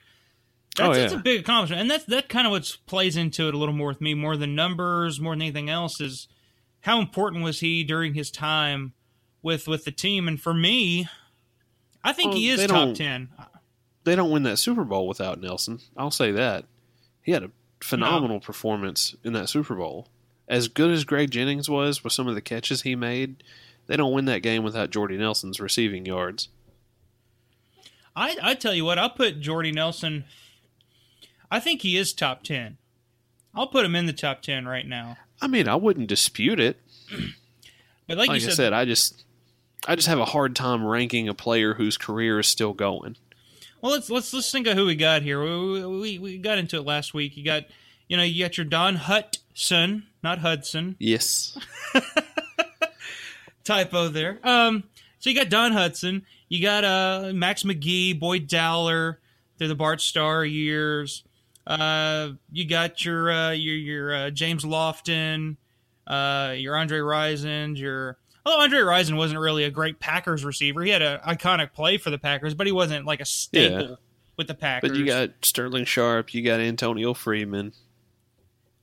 That's, 0.77 0.89
Oh, 0.89 0.93
that's 0.93 1.13
a 1.13 1.17
big 1.17 1.39
accomplishment, 1.39 1.81
and 1.81 1.89
that's 1.89 2.03
that 2.05 2.27
kind 2.27 2.45
of 2.45 2.51
what 2.51 2.77
plays 2.85 3.15
into 3.15 3.47
it 3.47 3.53
a 3.53 3.57
little 3.57 3.73
more 3.73 3.87
with 3.87 4.01
me, 4.01 4.13
more 4.13 4.35
than 4.35 4.55
numbers, 4.55 5.19
more 5.21 5.33
than 5.33 5.41
anything 5.41 5.69
else, 5.69 6.01
is 6.01 6.27
how 6.81 6.99
important 6.99 7.43
was 7.43 7.61
he 7.61 7.83
during 7.83 8.13
his 8.13 8.29
time 8.29 8.93
with 9.41 9.67
with 9.67 9.85
the 9.85 9.91
team? 9.91 10.27
And 10.27 10.39
for 10.39 10.53
me, 10.53 11.07
I 12.03 12.11
think 12.11 12.31
Well, 12.31 12.37
he 12.39 12.49
is 12.49 12.65
top 12.67 12.93
ten. 12.95 13.29
They 14.03 14.15
don't 14.15 14.29
win 14.31 14.43
that 14.43 14.57
Super 14.57 14.83
Bowl 14.83 15.07
without 15.07 15.39
Nelson. 15.41 15.79
I'll 15.97 16.11
say 16.11 16.31
that. 16.31 16.65
He 17.21 17.31
had 17.31 17.43
a 17.43 17.51
phenomenal 17.81 18.39
performance 18.39 19.15
in 19.23 19.33
that 19.33 19.49
Super 19.49 19.75
Bowl. 19.75 20.09
As 20.47 20.67
good 20.67 20.91
as 20.91 21.05
Greg 21.05 21.31
Jennings 21.31 21.69
was 21.69 22.03
with 22.03 22.13
some 22.13 22.27
of 22.27 22.35
the 22.35 22.41
catches 22.41 22.83
he 22.83 22.95
made, 22.95 23.43
they 23.87 23.97
don't 23.97 24.13
win 24.13 24.25
that 24.25 24.39
game 24.43 24.63
without 24.63 24.89
Jordy 24.89 25.17
Nelson's 25.17 25.59
receiving 25.59 26.05
yards. 26.05 26.49
I 28.15 28.37
I 28.41 28.53
tell 28.55 28.73
you 28.73 28.85
what, 28.85 28.97
I'll 28.99 29.09
put 29.09 29.39
Jordy 29.41 29.71
Nelson. 29.71 30.25
I 31.51 31.59
think 31.59 31.81
he 31.81 31.97
is 31.97 32.13
top 32.13 32.43
ten. 32.43 32.77
I'll 33.53 33.67
put 33.67 33.85
him 33.85 33.95
in 33.95 34.05
the 34.05 34.13
top 34.13 34.41
ten 34.41 34.67
right 34.67 34.85
now. 34.87 35.17
I 35.41 35.47
mean, 35.47 35.67
I 35.67 35.75
wouldn't 35.75 36.07
dispute 36.07 36.59
it. 36.59 36.79
But 38.07 38.17
like, 38.19 38.27
Like, 38.27 38.41
you 38.41 38.45
I 38.45 38.49
said, 38.49 38.55
said, 38.55 38.73
I 38.73 38.85
just 38.85 39.23
I 39.87 39.95
just 39.95 40.07
have 40.07 40.19
a 40.19 40.25
hard 40.25 40.55
time 40.55 40.85
ranking 40.85 41.27
a 41.27 41.33
player 41.33 41.73
whose 41.73 41.97
career 41.97 42.39
is 42.39 42.45
still 42.47 42.73
going. 42.73 43.17
well, 43.81 43.93
let's 43.93 44.11
let's 44.11 44.31
let's 44.31 44.51
think 44.51 44.67
of 44.67 44.77
who 44.77 44.85
we 44.85 44.93
got 44.95 45.23
here. 45.23 45.41
We, 45.41 45.83
we 45.85 46.19
we 46.19 46.37
got 46.37 46.59
into 46.59 46.77
it 46.77 46.83
last 46.85 47.15
week. 47.15 47.35
You 47.35 47.43
got 47.43 47.63
you 48.07 48.15
know 48.15 48.21
you 48.21 48.43
got 48.45 48.57
your 48.59 48.65
Don 48.65 48.95
Hutson, 48.97 50.03
not 50.21 50.37
Hudson. 50.37 50.95
Yes. 50.99 51.57
Typo 53.65 54.07
there. 54.07 54.39
Um, 54.43 54.83
so 55.19 55.29
you 55.29 55.35
got 55.35 55.49
Don 55.49 55.71
Hudson. 55.73 56.23
You 56.49 56.61
got 56.61 56.83
uh 56.85 57.31
Max 57.33 57.63
McGee, 57.63 58.17
Boyd 58.17 58.47
Dowler. 58.47 59.19
They're 59.57 59.67
the 59.67 59.75
Bart 59.75 59.99
Starr 60.01 60.45
years. 60.45 61.23
Uh, 61.67 62.29
you 62.51 62.65
got 62.67 63.03
your 63.03 63.31
uh, 63.31 63.51
your 63.51 63.75
your 63.75 64.15
uh, 64.15 64.29
James 64.29 64.63
Lofton, 64.63 65.57
uh, 66.05 66.53
your 66.55 66.75
Andre 66.77 66.99
Rison, 66.99 67.75
your 67.77 68.17
oh 68.45 68.61
Andre 68.61 68.79
Rison 68.79 69.17
wasn't 69.17 69.39
really 69.39 69.63
a 69.63 69.71
great 69.71 69.99
Packers 69.99 70.45
receiver. 70.45 70.83
He 70.83 70.91
had 70.91 71.01
an 71.01 71.19
iconic 71.27 71.73
play 71.73 71.97
for 71.97 72.11
the 72.11 72.19
Packers, 72.19 72.53
but 72.53 72.67
he 72.67 72.71
wasn't 72.71 73.05
like 73.07 73.19
a 73.19 73.25
staple 73.25 73.89
Yeah. 73.89 73.95
with 74.37 74.45
the 74.47 74.53
Packers. 74.53 74.91
But 74.91 74.97
you 74.99 75.05
got 75.07 75.31
Sterling 75.41 75.85
Sharpe, 75.85 76.35
you 76.35 76.43
got 76.43 76.59
Antonio 76.59 77.15
Freeman. 77.15 77.73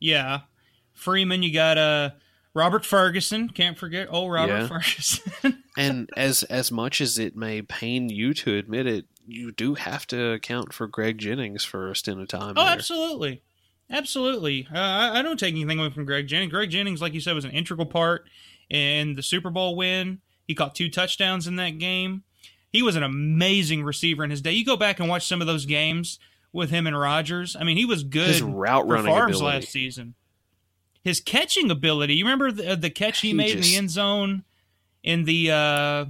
yeah, 0.00 0.40
Freeman. 0.92 1.44
You 1.44 1.52
got 1.52 1.78
uh 1.78 2.10
Robert 2.54 2.84
Ferguson. 2.84 3.48
Can't 3.48 3.78
forget 3.78 4.08
oh 4.10 4.28
Robert 4.28 4.52
Yeah. 4.60 4.66
Ferguson. 4.68 5.62
And 5.76 6.10
as 6.18 6.42
as 6.44 6.70
much 6.70 7.00
as 7.00 7.18
it 7.18 7.34
may 7.34 7.62
pain 7.62 8.10
you 8.10 8.34
to 8.34 8.56
admit 8.56 8.86
it, 8.86 9.06
you 9.26 9.52
do 9.52 9.72
have 9.74 10.06
to 10.08 10.32
account 10.32 10.74
for 10.74 10.86
Greg 10.86 11.16
Jennings 11.16 11.64
for 11.64 11.90
a 11.90 11.96
stint 11.96 12.20
of 12.20 12.28
time. 12.28 12.54
Oh, 12.58 12.64
there. 12.64 12.72
absolutely, 12.74 13.42
absolutely. 13.90 14.68
Uh, 14.70 14.78
I, 14.78 15.18
I 15.20 15.22
don't 15.22 15.38
take 15.38 15.54
anything 15.54 15.78
away 15.78 15.88
from 15.90 16.04
Greg 16.04 16.26
Jennings. 16.26 16.52
Greg 16.52 16.68
Jennings, 16.68 17.00
like 17.00 17.14
you 17.14 17.20
said, 17.20 17.34
was 17.34 17.46
an 17.46 17.52
integral 17.52 17.86
part 17.86 18.26
in 18.68 19.14
the 19.14 19.22
Super 19.22 19.48
Bowl 19.48 19.76
win. 19.76 20.20
He 20.46 20.54
caught 20.54 20.74
two 20.74 20.90
touchdowns 20.90 21.46
in 21.46 21.56
that 21.56 21.78
game. 21.78 22.24
He 22.70 22.82
was 22.82 22.96
an 22.96 23.02
amazing 23.02 23.82
receiver 23.82 24.24
in 24.24 24.30
his 24.30 24.42
day. 24.42 24.52
You 24.52 24.64
go 24.66 24.76
back 24.76 25.00
and 25.00 25.08
watch 25.08 25.26
some 25.26 25.40
of 25.40 25.46
those 25.46 25.64
games 25.66 26.18
with 26.52 26.68
him 26.70 26.86
and 26.86 26.98
Rodgers. 26.98 27.56
I 27.58 27.64
mean, 27.64 27.76
he 27.78 27.84
was 27.86 28.02
good 28.02 28.28
His 28.28 28.42
route 28.42 28.82
for 28.86 28.92
running 28.94 29.12
Favre's 29.14 29.38
ability. 29.40 29.56
last 29.60 29.68
season. 29.72 30.14
His 31.04 31.20
catching 31.20 31.70
ability. 31.70 32.14
You 32.14 32.24
remember 32.24 32.52
the, 32.52 32.76
the 32.76 32.90
catch 32.90 33.20
he, 33.20 33.28
He 33.28 33.34
made 33.34 33.56
in 33.56 33.60
the 33.60 33.76
end 33.76 33.90
zone 33.90 34.44
in 35.02 35.24
the 35.24 35.50
uh, 35.50 36.04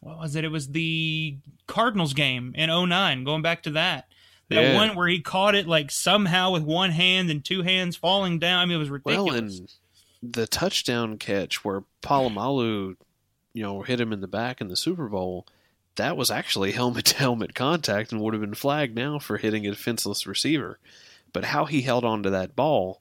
what 0.00 0.18
was 0.18 0.34
it? 0.36 0.44
It 0.44 0.48
was 0.50 0.68
the 0.68 1.36
Cardinals 1.66 2.12
game 2.12 2.52
in 2.56 2.68
09, 2.68 3.24
Going 3.24 3.42
back 3.42 3.62
to 3.64 3.70
that. 3.70 4.08
That 4.48 4.62
Yeah. 4.62 4.74
one 4.74 4.96
where 4.96 5.06
he 5.08 5.20
caught 5.20 5.54
it 5.54 5.66
like 5.68 5.90
somehow 5.90 6.50
with 6.50 6.64
one 6.64 6.90
hand 6.90 7.30
and 7.30 7.44
two 7.44 7.62
hands 7.62 7.96
falling 7.96 8.38
down. 8.38 8.58
I 8.60 8.64
mean, 8.66 8.76
it 8.76 8.80
was 8.80 8.90
ridiculous. 8.90 9.30
Well, 9.30 9.38
and 9.38 9.68
the 10.34 10.46
touchdown 10.46 11.18
catch 11.18 11.64
where 11.64 11.84
Polamalu, 12.02 12.96
you 13.54 13.62
know, 13.62 13.82
hit 13.82 14.00
him 14.00 14.12
in 14.12 14.20
the 14.20 14.28
back 14.28 14.60
in 14.60 14.68
the 14.68 14.76
Super 14.76 15.08
Bowl, 15.08 15.46
that 15.96 16.16
was 16.16 16.30
actually 16.30 16.72
helmet 16.72 17.04
to 17.06 17.16
helmet 17.18 17.54
contact 17.54 18.12
and 18.12 18.20
would 18.20 18.34
have 18.34 18.40
been 18.40 18.54
flagged 18.54 18.96
now 18.96 19.18
for 19.18 19.38
hitting 19.38 19.66
a 19.66 19.70
defenseless 19.70 20.26
receiver. 20.26 20.78
But 21.32 21.44
how 21.46 21.64
he 21.64 21.82
held 21.82 22.04
on 22.04 22.22
to 22.24 22.30
that 22.30 22.54
ball, 22.56 23.00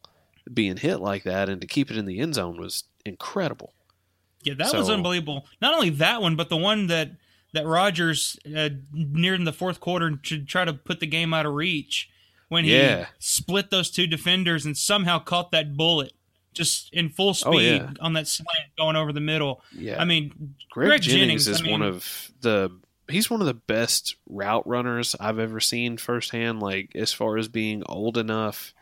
being 0.53 0.77
hit 0.77 0.97
like 0.99 1.23
that, 1.23 1.49
and 1.49 1.61
to 1.61 1.67
keep 1.67 1.91
it 1.91 1.97
in 1.97 2.05
the 2.05 2.19
end 2.19 2.35
zone 2.35 2.59
was 2.59 2.83
incredible. 3.05 3.73
Yeah, 4.43 4.55
that 4.55 4.73
was 4.73 4.89
unbelievable. 4.89 5.45
Not 5.61 5.73
only 5.73 5.89
that 5.91 6.21
one, 6.21 6.35
but 6.35 6.49
the 6.49 6.57
one 6.57 6.87
that 6.87 7.11
that 7.53 7.65
Rodgers 7.65 8.37
uh, 8.55 8.69
near 8.93 9.35
in 9.35 9.43
the 9.43 9.51
fourth 9.53 9.79
quarter 9.81 10.15
to 10.15 10.43
try 10.45 10.63
to 10.65 10.73
put 10.73 10.99
the 11.01 11.05
game 11.07 11.33
out 11.33 11.45
of 11.45 11.53
reach 11.53 12.09
when 12.47 12.63
he 12.63 12.75
Yeah. 12.75 13.07
split 13.19 13.69
those 13.71 13.91
two 13.91 14.07
defenders 14.07 14.65
and 14.65 14.77
somehow 14.77 15.19
caught 15.19 15.51
that 15.51 15.75
bullet 15.75 16.13
just 16.53 16.91
in 16.93 17.09
full 17.09 17.33
speed 17.33 17.53
Oh, 17.53 17.59
yeah. 17.59 17.91
on 17.99 18.13
that 18.13 18.27
slant 18.27 18.69
going 18.77 18.95
over 18.95 19.11
the 19.13 19.19
middle. 19.19 19.61
Yeah. 19.77 20.01
I 20.01 20.05
mean, 20.05 20.55
Greg, 20.69 20.87
Greg 20.87 21.01
Jennings, 21.01 21.45
Jennings, 21.45 21.47
is 21.49 21.59
I 21.59 21.63
mean- 21.63 21.71
one 21.73 21.81
of 21.81 22.31
the 22.39 22.69
he's 23.09 23.29
one 23.29 23.41
of 23.41 23.47
the 23.47 23.53
best 23.53 24.15
route 24.29 24.65
runners 24.65 25.15
I've 25.19 25.37
ever 25.39 25.59
seen 25.59 25.97
firsthand. 25.97 26.61
Like 26.61 26.91
as 26.95 27.11
far 27.11 27.37
as 27.37 27.49
being 27.49 27.83
old 27.85 28.17
enough 28.17 28.73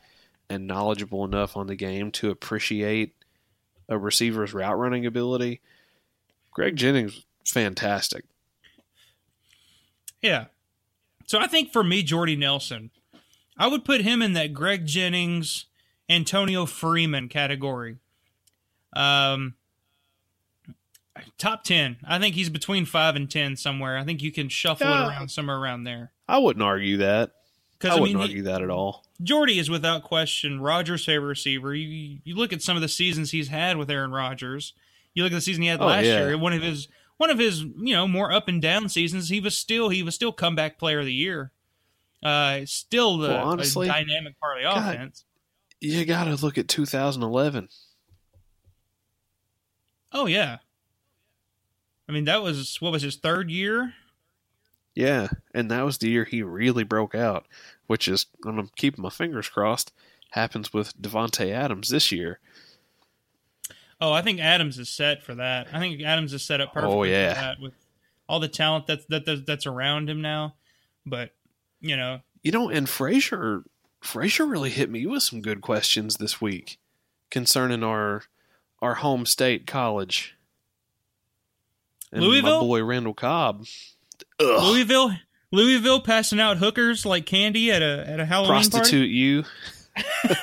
and 0.50 0.66
knowledgeable 0.68 1.24
enough 1.26 1.56
on 1.56 1.68
the 1.68 1.76
game 1.76 2.12
to 2.12 2.30
appreciate 2.30 3.16
a 3.88 3.97
receiver's 3.97 4.54
route 4.54 4.78
running 4.78 5.06
ability. 5.06 5.62
Greg 6.52 6.76
Jennings 6.76 7.26
fantastic. 7.45 8.26
Yeah. 10.22 10.45
So 11.28 11.39
I 11.39 11.47
think 11.47 11.72
for 11.72 11.84
me, 11.84 12.04
Jordy 12.04 12.36
Nelson, 12.36 12.89
I 13.58 13.68
would 13.68 13.86
put 13.86 14.02
him 14.02 14.22
in 14.22 14.34
that 14.34 14.54
Greg 14.54 14.86
Jennings, 14.86 15.66
Antonio 16.10 16.66
Freeman 16.66 17.30
category. 17.30 17.97
Um, 18.93 19.54
top 21.38 21.64
ten. 21.64 21.97
I 22.08 22.18
think 22.20 22.36
he's 22.36 22.50
between 22.50 22.86
five 22.86 23.16
and 23.16 23.30
ten 23.30 23.56
somewhere. 23.56 23.97
I 23.97 24.04
think 24.04 24.22
you 24.24 24.32
can 24.32 24.50
shuffle 24.50 24.88
Yeah. 24.88 25.06
it 25.06 25.10
around 25.10 25.30
somewhere 25.30 25.58
around 25.58 25.84
there. 25.84 26.12
I 26.28 26.39
wouldn't 26.39 26.64
argue 26.64 26.97
that. 26.97 27.32
Because 27.80 27.95
I 27.95 27.97
I, 27.97 28.01
wouldn't 28.01 28.19
mean, 28.19 28.27
he- 28.27 28.34
argue 28.34 28.43
that 28.43 28.61
at 28.61 28.69
all. 28.69 29.05
Jordy 29.23 29.57
is 29.57 29.69
without 29.69 30.03
question 30.03 30.59
Rodgers' 30.61 31.05
favorite 31.05 31.27
receiver. 31.30 31.73
You, 31.73 32.19
you 32.23 32.36
look 32.36 32.51
at 32.53 32.61
some 32.61 32.75
of 32.75 32.82
the 32.82 32.88
seasons 32.89 33.32
he's 33.32 33.47
had 33.47 33.77
with 33.77 33.89
Aaron 33.89 34.11
Rodgers. 34.11 34.73
You 35.13 35.23
look 35.23 35.32
at 35.32 35.36
the 35.36 35.41
season 35.41 35.63
he 35.63 35.69
had 35.69 35.82
Oh, 35.82 35.86
last 35.88 36.05
yeah. 36.05 36.19
year. 36.27 36.38
One 36.38 36.53
of 36.53 36.61
his 36.61 36.88
one 37.17 37.30
of 37.30 37.38
his 37.39 37.61
you 37.61 37.93
know 37.95 38.07
more 38.07 38.32
up 38.32 38.47
and 38.47 38.61
down 38.61 38.88
seasons. 38.89 39.30
He 39.30 39.39
was 39.41 39.57
still 39.57 39.89
he 39.89 40.03
was 40.03 40.15
still 40.15 40.32
comeback 40.32 40.77
player 40.77 40.99
of 40.99 41.05
the 41.05 41.13
year. 41.13 41.51
Uh, 42.21 42.61
still 42.65 43.17
the 43.17 43.30
Well, 43.30 43.47
honestly, 43.47 43.88
dynamic 43.88 44.38
part 44.39 44.57
of 44.57 44.63
the 44.63 44.69
God, 44.82 44.95
offense. 44.95 45.25
You 45.82 46.03
got 46.05 46.25
to 46.25 46.36
look 46.36 46.57
at 46.57 46.67
2011. 46.67 47.69
Oh 50.11 50.25
yeah. 50.25 50.57
I 52.07 52.11
mean 52.11 52.25
that 52.25 52.41
was 52.41 52.82
what 52.82 52.91
was 52.91 53.01
his 53.03 53.15
third 53.15 53.49
year. 53.51 53.93
Yeah, 55.00 55.30
and 55.54 55.72
that 55.72 55.86
was 55.86 55.97
the 55.97 56.10
year 56.10 56.26
he 56.26 56.43
really 56.43 56.84
broke 56.84 57.16
out, 57.16 57.45
which 57.88 58.10
is 58.10 58.26
I'm 58.45 58.70
keeping 58.76 59.02
my 59.02 59.10
fingers 59.10 59.47
crossed 59.47 59.93
happens 60.32 60.74
with 60.74 61.00
Davante 61.02 61.52
Adams 61.52 61.88
this 61.88 62.12
year. 62.12 62.39
Oh, 64.02 64.12
I 64.12 64.22
think 64.22 64.39
Adams 64.41 64.78
is 64.78 64.89
set 64.89 65.24
for 65.24 65.36
that. 65.36 65.68
I 65.74 65.80
think 65.80 66.02
Adams 66.02 66.34
is 66.34 66.43
set 66.43 66.60
up 66.60 66.74
perfectly 66.74 66.97
Oh, 66.97 67.04
yeah. 67.04 67.34
for 67.34 67.39
that 67.41 67.60
with 67.62 67.74
all 68.28 68.39
the 68.41 68.47
talent 68.50 68.88
that's 68.88 69.06
that, 69.06 69.26
that 69.26 69.45
that's 69.45 69.66
around 69.66 70.10
him 70.10 70.22
now. 70.22 70.56
But 71.06 71.32
you 71.80 71.95
know, 71.95 72.20
You 72.43 72.52
know, 72.52 72.70
and 72.70 72.89
Frazier 72.89 73.64
Frazier 74.02 74.45
really 74.45 74.70
hit 74.70 74.89
me 74.89 75.06
with 75.06 75.24
some 75.24 75.41
good 75.41 75.62
questions 75.62 76.16
this 76.16 76.41
week 76.41 76.78
concerning 77.32 77.84
our 77.86 78.24
our 78.82 78.95
home 78.95 79.26
state 79.26 79.66
college. 79.66 80.36
And 82.12 82.22
Louisville? 82.22 82.60
my 82.62 82.68
boy 82.68 82.84
Randall 82.84 83.14
Cobb. 83.14 83.66
Ugh, 84.40 84.64
Louisville, 84.64 85.12
Louisville 85.52 86.02
passing 86.02 86.40
out 86.40 86.58
hookers 86.58 87.06
like 87.06 87.26
candy 87.26 87.72
at 87.72 87.82
a 87.82 88.06
at 88.08 88.20
a 88.20 88.26
Halloween 88.26 88.62
party. 88.62 88.70
prostitute 88.70 89.10
you. 89.10 89.44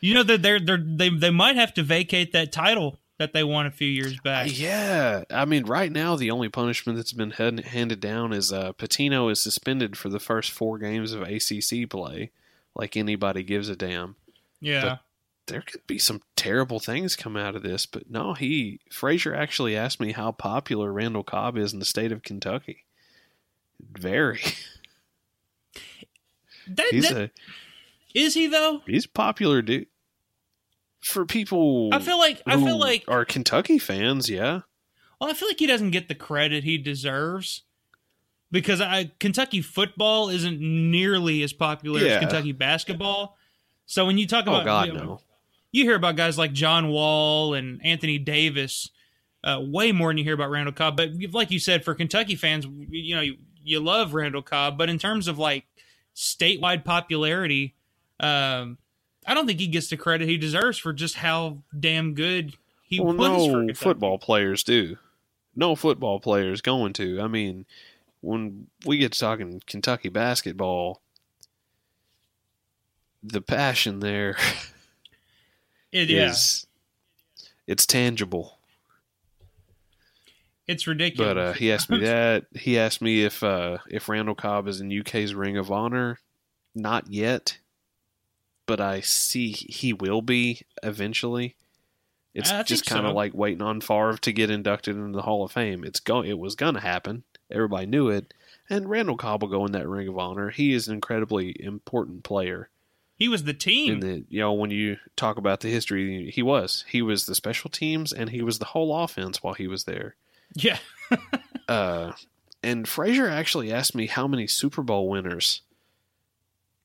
You 0.00 0.14
know 0.14 0.22
that 0.22 0.42
they're 0.42 0.60
they're 0.60 0.76
they 0.78 1.08
they 1.08 1.30
might 1.30 1.56
have 1.56 1.74
to 1.74 1.82
vacate 1.82 2.32
that 2.32 2.52
title 2.52 2.98
that 3.18 3.32
they 3.32 3.42
won 3.42 3.66
a 3.66 3.70
few 3.70 3.88
years 3.88 4.20
back. 4.20 4.48
Yeah, 4.52 5.24
I 5.30 5.44
mean, 5.46 5.64
right 5.64 5.90
now 5.90 6.16
the 6.16 6.30
only 6.30 6.48
punishment 6.48 6.96
that's 6.96 7.12
been 7.12 7.32
hand, 7.32 7.60
handed 7.60 8.00
down 8.00 8.32
is 8.32 8.52
uh, 8.52 8.72
Pitino 8.74 9.30
is 9.32 9.42
suspended 9.42 9.96
for 9.96 10.08
the 10.08 10.20
first 10.20 10.52
four 10.52 10.78
games 10.78 11.12
of 11.12 11.22
ACC 11.22 11.88
play. 11.88 12.30
Like 12.74 12.96
anybody 12.96 13.42
gives 13.42 13.68
a 13.68 13.76
damn. 13.76 14.16
Yeah. 14.60 14.98
There 15.46 15.60
could 15.62 15.86
be 15.86 15.98
some 15.98 16.22
terrible 16.34 16.80
things 16.80 17.14
come 17.14 17.36
out 17.36 17.54
of 17.54 17.62
this, 17.62 17.86
but 17.86 18.10
no, 18.10 18.34
he 18.34 18.80
Frazier 18.90 19.32
actually 19.34 19.76
asked 19.76 20.00
me 20.00 20.12
how 20.12 20.32
popular 20.32 20.92
Randall 20.92 21.22
Cobb 21.22 21.56
is 21.56 21.72
in 21.72 21.78
the 21.78 21.84
state 21.84 22.10
of 22.12 22.22
Kentucky. 22.22 22.84
Very. 23.80 24.40
That, 26.68 26.86
He's 26.90 27.08
that- 27.08 27.16
a 27.16 27.30
is 28.14 28.34
he 28.34 28.46
though? 28.46 28.82
he's 28.86 29.06
popular 29.06 29.62
dude 29.62 29.86
for 31.00 31.24
people. 31.26 31.90
I 31.92 32.00
feel 32.00 32.18
like 32.18 32.42
I 32.46 32.56
feel 32.56 32.78
like 32.78 33.04
are 33.08 33.24
Kentucky 33.24 33.78
fans. 33.78 34.28
Yeah, 34.28 34.62
well, 35.20 35.30
I 35.30 35.34
feel 35.34 35.48
like 35.48 35.58
he 35.60 35.66
doesn't 35.66 35.90
get 35.90 36.08
the 36.08 36.14
credit 36.16 36.64
he 36.64 36.76
deserves 36.78 37.62
because 38.50 38.80
I 38.80 39.12
Kentucky 39.20 39.60
football 39.60 40.28
isn't 40.30 40.60
nearly 40.60 41.42
as 41.42 41.52
popular 41.52 42.00
Yeah. 42.00 42.14
as 42.14 42.20
Kentucky 42.20 42.52
basketball. 42.52 43.36
So 43.84 44.04
when 44.06 44.18
you 44.18 44.26
talk 44.26 44.46
Oh, 44.48 44.54
about 44.54 44.64
God, 44.64 44.86
you 44.88 44.92
know, 44.94 45.04
no. 45.04 45.20
You 45.76 45.84
hear 45.84 45.94
about 45.94 46.16
guys 46.16 46.38
like 46.38 46.52
John 46.54 46.88
Wall 46.88 47.52
and 47.52 47.84
Anthony 47.84 48.18
Davis 48.18 48.90
uh, 49.44 49.60
way 49.62 49.92
more 49.92 50.08
than 50.08 50.16
you 50.18 50.24
hear 50.24 50.32
about 50.32 50.50
Randall 50.50 50.72
Cobb. 50.72 50.96
But 50.96 51.10
like 51.32 51.50
you 51.50 51.58
said, 51.58 51.84
for 51.84 51.94
Kentucky 51.94 52.34
fans, 52.34 52.66
you 52.88 53.14
know 53.14 53.20
you, 53.20 53.36
you 53.62 53.80
love 53.80 54.14
Randall 54.14 54.42
Cobb, 54.42 54.78
but 54.78 54.88
in 54.88 54.98
terms 54.98 55.28
of 55.28 55.38
like 55.38 55.64
statewide 56.14 56.82
popularity, 56.84 57.74
um, 58.18 58.78
I 59.26 59.34
don't 59.34 59.46
think 59.46 59.60
he 59.60 59.66
gets 59.66 59.88
the 59.88 59.98
credit 59.98 60.28
he 60.28 60.38
deserves 60.38 60.78
for 60.78 60.94
just 60.94 61.16
how 61.16 61.58
damn 61.78 62.14
good 62.14 62.54
he 62.82 62.98
well, 62.98 63.14
for 63.14 63.64
no 63.64 63.74
football 63.74 64.18
players 64.18 64.62
do. 64.62 64.96
No 65.54 65.74
football 65.76 66.20
players 66.20 66.62
going 66.62 66.94
to. 66.94 67.20
I 67.20 67.28
mean, 67.28 67.66
when 68.22 68.68
we 68.86 68.96
get 68.96 69.12
to 69.12 69.18
talking 69.18 69.62
Kentucky 69.66 70.08
basketball, 70.08 71.02
the 73.22 73.42
passion 73.42 74.00
there 74.00 74.36
It, 75.92 76.08
yeah, 76.08 76.30
is 76.30 76.66
it's 77.66 77.86
tangible. 77.86 78.58
it's 80.66 80.86
ridiculous. 80.86 81.28
But 81.28 81.38
uh, 81.38 81.52
he 81.52 81.72
asked 81.72 81.90
me 81.90 82.00
that. 82.04 82.46
He 82.54 82.78
asked 82.78 83.00
me 83.00 83.24
if 83.24 83.42
uh, 83.42 83.78
if 83.88 84.08
Randall 84.08 84.34
Cobb 84.34 84.68
is 84.68 84.80
in 84.80 85.00
UK's 85.00 85.34
Ring 85.34 85.56
of 85.56 85.70
Honor. 85.70 86.18
Not 86.74 87.10
yet, 87.10 87.58
but 88.66 88.80
I 88.80 89.00
see 89.00 89.50
he 89.50 89.92
will 89.92 90.20
be 90.20 90.62
eventually. 90.82 91.56
It's 92.34 92.50
I 92.50 92.62
just 92.64 92.84
kind 92.84 93.06
of 93.06 93.12
so. 93.12 93.16
like 93.16 93.32
waiting 93.32 93.62
on 93.62 93.80
Favre 93.80 94.18
to 94.18 94.32
get 94.32 94.50
inducted 94.50 94.94
into 94.94 95.16
the 95.16 95.22
Hall 95.22 95.42
of 95.42 95.52
Fame. 95.52 95.84
It's 95.84 96.00
go. 96.00 96.22
It 96.22 96.38
was 96.38 96.54
going 96.54 96.74
to 96.74 96.80
happen. 96.80 97.24
Everybody 97.50 97.86
knew 97.86 98.10
it. 98.10 98.34
And 98.68 98.90
Randall 98.90 99.16
Cobb 99.16 99.42
will 99.42 99.48
go 99.48 99.64
in 99.64 99.72
that 99.72 99.88
ring 99.88 100.06
of 100.06 100.18
honor. 100.18 100.50
He 100.50 100.74
is 100.74 100.86
an 100.86 100.94
incredibly 100.94 101.56
important 101.58 102.24
player. 102.24 102.68
He 103.18 103.28
was 103.28 103.44
the 103.44 103.54
team. 103.54 104.00
The 104.00 104.24
you 104.28 104.40
know 104.40 104.52
when 104.52 104.70
you 104.70 104.98
talk 105.16 105.38
about 105.38 105.60
the 105.60 105.70
history, 105.70 106.30
he 106.30 106.42
was. 106.42 106.84
He 106.88 107.00
was 107.02 107.26
the 107.26 107.34
special 107.34 107.70
teams 107.70 108.12
and 108.12 108.30
he 108.30 108.42
was 108.42 108.58
the 108.58 108.66
whole 108.66 108.96
offense 109.02 109.42
while 109.42 109.54
he 109.54 109.66
was 109.66 109.84
there. 109.84 110.16
Yeah. 110.54 110.78
uh, 111.68 112.12
and 112.62 112.86
Frazier 112.86 113.28
actually 113.28 113.72
asked 113.72 113.94
me 113.94 114.06
how 114.06 114.26
many 114.26 114.46
Super 114.46 114.82
Bowl 114.82 115.08
winners 115.08 115.62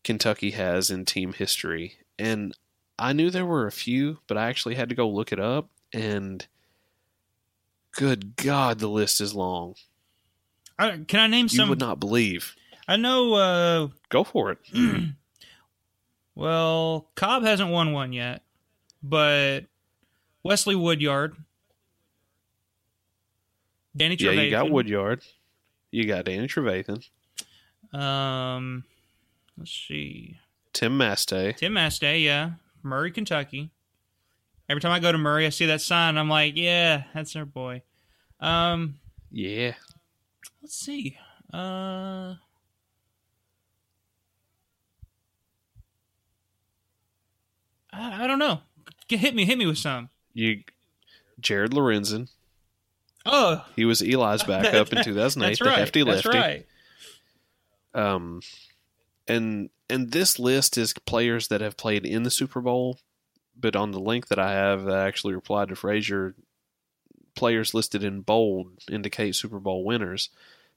Kentucky 0.04 0.52
has 0.52 0.90
in 0.90 1.06
team 1.06 1.34
history, 1.34 1.98
and 2.18 2.56
I 2.98 3.14
knew 3.14 3.30
there 3.30 3.46
were 3.46 3.68
a 3.68 3.72
few, 3.72 4.20
but 4.28 4.38
I 4.38 4.48
actually 4.50 4.76
had 4.76 4.90
to 4.90 4.96
go 4.96 5.08
look 5.10 5.32
it 5.32 5.40
up, 5.40 5.70
and 5.94 6.46
good 7.92 8.36
God, 8.36 8.80
the 8.80 8.88
list 8.88 9.22
is 9.22 9.36
long. 9.36 9.76
I, 10.80 11.00
can 11.08 11.20
I 11.20 11.28
name 11.28 11.46
You 11.46 11.50
some? 11.50 11.70
would 11.70 11.80
not 11.80 12.00
believe. 12.00 12.56
I 12.88 12.96
know. 12.98 13.34
Uh, 13.34 13.88
Go 14.10 14.24
for 14.24 14.52
it. 14.52 14.58
well, 16.42 17.08
Cobb 17.16 17.44
hasn't 17.44 17.70
won 17.70 17.92
one 17.94 18.12
yet, 18.14 18.42
but 19.04 19.62
Wesley 20.44 20.76
Woodyard, 20.76 21.36
Danny 23.96 24.18
Trevathan. 24.18 24.36
yeah, 24.36 24.42
you 24.42 24.52
got 24.52 24.70
Woodyard. 24.72 25.22
You 25.92 26.06
got 26.06 26.26
Danny 26.26 26.48
Trevathan, 26.48 27.04
Um, 27.94 28.86
let's 29.58 29.72
see. 29.72 30.38
Tim 30.74 30.98
Masthay. 30.98 31.56
Tim 31.58 31.74
Masthay, 31.74 32.24
yeah, 32.24 32.52
Murray, 32.82 33.12
Kentucky. 33.12 33.72
Every 34.70 34.80
time 34.80 34.94
I 34.94 35.00
go 35.00 35.12
to 35.12 35.18
Murray, 35.18 35.46
I 35.46 35.50
see 35.50 35.66
that 35.66 35.82
sign. 35.82 36.18
I'm 36.18 36.30
like, 36.30 36.56
yeah, 36.56 37.04
that's 37.14 37.36
our 37.36 37.44
boy. 37.44 37.82
Um, 38.40 38.96
Yeah. 39.30 39.74
let's 40.62 40.76
see. 40.76 41.18
Uh, 41.54 42.36
I, 47.94 48.24
I 48.24 48.28
don't 48.28 48.40
know. 48.40 48.62
Get, 49.08 49.20
hit 49.20 49.36
me, 49.36 49.46
hit 49.46 49.58
me 49.58 49.66
with 49.66 49.78
some. 49.78 50.10
You 50.34 50.64
Jared 51.40 51.72
Lorenzen. 51.72 52.30
Oh, 53.26 53.64
He 53.76 53.86
was 53.86 54.02
Eli's 54.02 54.44
backup 54.44 54.92
in 54.94 55.04
2008, 55.04 55.48
that's 55.50 55.60
the 55.60 55.66
right. 55.66 55.78
hefty 55.78 56.04
that's 56.04 56.26
lefty. 56.26 56.40
right. 56.40 56.66
Um, 57.94 58.42
and 59.28 59.70
and 59.90 60.12
this 60.12 60.40
list 60.40 60.78
is 60.78 60.94
players 60.94 61.50
that 61.50 61.62
have 61.62 61.78
played 61.78 62.06
in 62.06 62.24
the 62.24 62.32
Super 62.32 62.62
Bowl, 62.62 63.00
but 63.60 63.76
on 63.76 63.92
the 63.92 64.00
link 64.00 64.28
that 64.30 64.40
I 64.40 64.52
have, 64.54 64.88
I 64.88 65.06
actually 65.08 65.36
replied 65.36 65.70
to 65.70 65.76
Frazier. 65.76 66.36
Players 67.36 67.74
listed 67.74 68.04
in 68.04 68.22
bold 68.22 68.72
indicate 68.90 69.36
Super 69.36 69.60
Bowl 69.60 69.84
winners, 69.86 70.30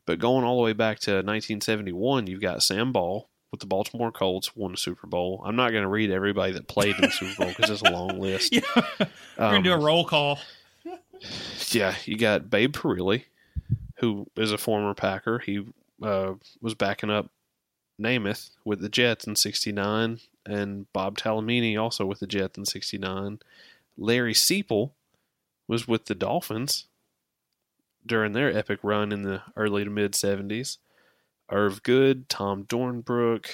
but 0.06 0.18
going 0.18 0.44
all 0.44 0.56
the 0.56 0.62
way 0.62 0.72
back 0.72 0.98
to 1.00 1.12
1971, 1.12 2.26
you've 2.26 2.40
got 2.40 2.62
Sam 2.62 2.92
Ball 2.92 3.28
with 3.54 3.60
the 3.60 3.66
Baltimore 3.66 4.10
Colts 4.10 4.56
won 4.56 4.72
the 4.72 4.76
Super 4.76 5.06
Bowl. 5.06 5.40
I'm 5.46 5.54
not 5.54 5.70
going 5.70 5.84
to 5.84 5.88
read 5.88 6.10
everybody 6.10 6.52
that 6.54 6.66
played 6.66 6.96
in 6.96 7.02
the 7.02 7.10
Super 7.10 7.36
Bowl 7.44 7.48
because 7.56 7.70
it's 7.70 7.82
a 7.82 7.90
long 7.92 8.18
list. 8.20 8.52
Yeah, 8.52 8.62
we're 8.96 9.06
gonna 9.38 9.62
do 9.62 9.72
a 9.72 9.76
Um, 9.76 9.84
roll 9.84 10.04
call. 10.04 10.40
yeah, 11.70 11.94
you 12.04 12.16
got 12.18 12.50
Babe 12.50 12.74
Parilli, 12.74 13.24
who 13.98 14.26
is 14.36 14.50
a 14.52 14.58
former 14.58 14.92
Packer. 14.94 15.38
He 15.38 15.64
uh, 16.02 16.34
was 16.60 16.74
backing 16.74 17.10
up 17.10 17.30
Namath 18.00 18.50
with 18.64 18.80
the 18.80 18.88
Jets 18.88 19.24
in 19.26 19.36
'69, 19.36 20.18
and 20.44 20.92
Bob 20.92 21.16
Talamini 21.16 21.80
also 21.80 22.04
with 22.06 22.18
the 22.20 22.26
Jets 22.26 22.58
in 22.58 22.64
'69. 22.64 23.38
Larry 23.96 24.34
Seiple 24.34 24.90
was 25.68 25.86
with 25.86 26.06
the 26.06 26.14
Dolphins 26.16 26.86
during 28.04 28.32
their 28.32 28.56
epic 28.56 28.80
run 28.82 29.12
in 29.12 29.22
the 29.22 29.42
early 29.56 29.84
to 29.84 29.90
mid 29.90 30.12
'70s. 30.12 30.78
Irv 31.50 31.82
Goode, 31.82 32.28
Tom 32.28 32.64
Dornbrook, 32.64 33.46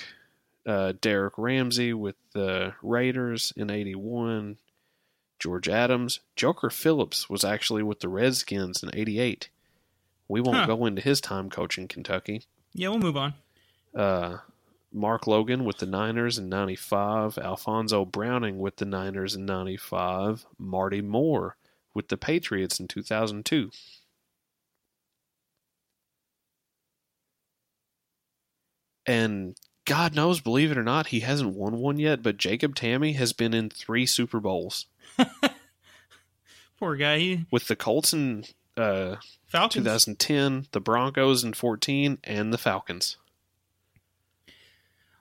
uh, 0.67 0.93
Derrick 1.01 1.35
Ramsey 1.37 1.93
with 1.93 2.17
the 2.33 2.75
Raiders 2.83 3.53
in 3.57 3.71
'81. 3.71 4.59
George 5.39 5.69
Adams. 5.71 6.21
Joker 6.37 6.69
Phillips 6.69 7.31
was 7.31 7.45
actually 7.45 7.83
with 7.83 8.01
the 8.01 8.11
Redskins 8.11 8.83
in 8.83 8.91
88. 8.93 9.49
We 10.29 10.43
won't 10.43 10.59
Huh. 10.59 10.67
go 10.67 10.85
into 10.85 11.01
his 11.01 11.19
time 11.21 11.49
coaching 11.49 11.89
Kentucky. 11.89 12.43
Yeah, 12.75 12.91
we'll 12.91 12.99
move 12.99 13.17
on. 13.17 13.33
Uh, 13.95 14.39
Mark 14.93 15.27
Logan 15.27 15.65
with 15.65 15.79
the 15.79 15.87
Niners 15.87 16.37
in 16.37 16.51
95. 16.51 17.39
Alfonso 17.39 18.05
Browning 18.05 18.59
with 18.59 18.77
the 18.77 18.85
Niners 18.85 19.35
in 19.35 19.47
95. 19.47 20.45
Marty 20.59 21.01
Moore 21.01 21.57
with 21.95 22.09
the 22.09 22.19
Patriots 22.19 22.79
in 22.79 22.87
2002. 22.87 23.71
And 29.07 29.57
God 29.85 30.15
knows, 30.15 30.41
believe 30.41 30.71
it 30.71 30.79
or 30.79 30.83
not, 30.83 31.09
he 31.09 31.21
hasn't 31.21 31.55
won 31.55 31.79
one 31.79 31.99
yet, 31.99 32.23
but 32.23 32.37
Jacob 32.37 32.75
Tamme 32.75 33.15
has 33.17 33.33
been 33.33 33.55
in 33.55 33.71
three 33.71 34.07
Super 34.07 34.41
Bowls 34.41 34.87
Poor 36.79 36.97
guy. 36.97 37.19
He, 37.19 37.47
with 37.51 37.69
the 37.69 37.77
Colts 37.77 38.13
in 38.13 38.45
uh, 38.77 39.17
Falcons. 39.47 39.85
2010, 39.85 40.67
the 40.73 40.81
Broncos 40.81 41.45
in 41.45 41.53
14, 41.53 42.19
and 42.25 42.53
the 42.53 42.59
Falcons. 42.59 43.19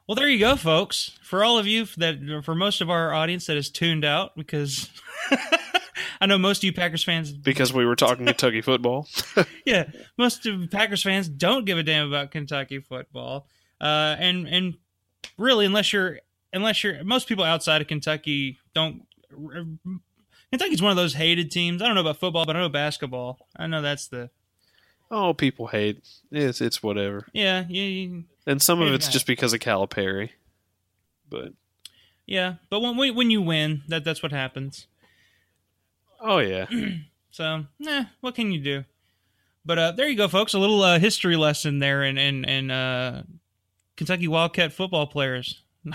Well, 0.08 0.16
there 0.16 0.30
you 0.30 0.40
go, 0.40 0.56
folks. 0.56 1.20
For 1.22 1.44
all 1.44 1.60
of 1.60 1.68
you 1.68 1.86
that, 1.98 2.42
for 2.44 2.56
most 2.56 2.82
of 2.82 2.90
our 2.90 3.14
audience 3.14 3.46
that 3.46 3.58
is 3.58 3.70
tuned 3.70 4.06
out, 4.06 4.36
because 4.36 4.90
I 6.22 6.26
know 6.26 6.38
most 6.38 6.60
of 6.60 6.64
you 6.64 6.74
Packers 6.74 7.04
fans, 7.04 7.32
Because 7.32 7.74
we 7.74 7.86
were 7.86 7.96
talking 7.96 8.26
Kentucky 8.26 8.62
football. 8.62 9.08
yeah, 9.66 9.90
most 10.18 10.46
of 10.46 10.72
Packers 10.72 11.04
fans 11.04 11.30
don't 11.30 11.66
give 11.66 11.78
a 11.78 11.84
damn 11.84 12.08
about 12.08 12.32
Kentucky 12.32 12.80
football, 12.80 13.48
uh, 13.82 14.16
and 14.20 14.48
and 14.48 14.78
really, 15.38 15.66
unless 15.66 15.92
you're, 15.94 16.20
unless 16.54 16.84
you're, 16.84 17.04
most 17.04 17.28
people 17.28 17.44
outside 17.44 17.82
of 17.82 17.88
Kentucky 17.88 18.58
don't. 18.74 19.04
Kentucky's 20.52 20.82
one 20.82 20.90
of 20.92 20.98
those 20.98 21.14
hated 21.14 21.52
teams. 21.52 21.82
I 21.82 21.86
don't 21.86 21.96
know 21.96 22.02
about 22.02 22.18
football, 22.18 22.46
but 22.46 22.56
I 22.56 22.60
know 22.62 22.70
basketball. 22.70 23.48
I 23.56 23.68
know 23.68 23.82
that's 23.82 24.08
the 24.08 24.30
Oh, 25.12 25.34
people 25.34 25.68
hate. 25.68 26.04
It's 26.32 26.62
it's 26.62 26.82
whatever. 26.84 27.28
yeah, 27.34 27.66
yeah, 27.70 27.84
you- 27.84 28.24
And 28.48 28.62
some 28.62 28.82
of 28.82 28.92
it's 28.94 29.08
just 29.08 29.26
because 29.28 29.54
of 29.54 29.60
Calipari. 29.60 30.30
But 31.30 31.54
yeah. 32.26 32.56
But 32.70 32.80
when 32.82 32.98
when 33.16 33.30
you 33.32 33.42
win, 33.42 33.84
that 33.88 34.04
that's 34.04 34.22
what 34.24 34.32
happens. 34.32 34.88
oh 36.20 36.40
yeah. 36.40 36.66
So, 37.32 37.68
nah, 37.78 38.06
what 38.22 38.34
can 38.36 38.52
you 38.52 38.60
do? 38.60 38.84
But 39.64 39.78
uh, 39.78 39.92
there 39.92 40.10
you 40.10 40.18
go, 40.18 40.28
folks. 40.28 40.56
A 40.56 40.60
little 40.60 40.82
uh, 40.82 40.98
history 41.00 41.36
lesson 41.38 41.78
there 41.78 42.02
and 42.02 42.18
in, 42.18 42.44
in 42.44 42.72
uh, 42.72 43.22
Kentucky 44.00 44.30
Wildcat 44.30 44.72
football 44.72 45.08
players. 45.08 45.62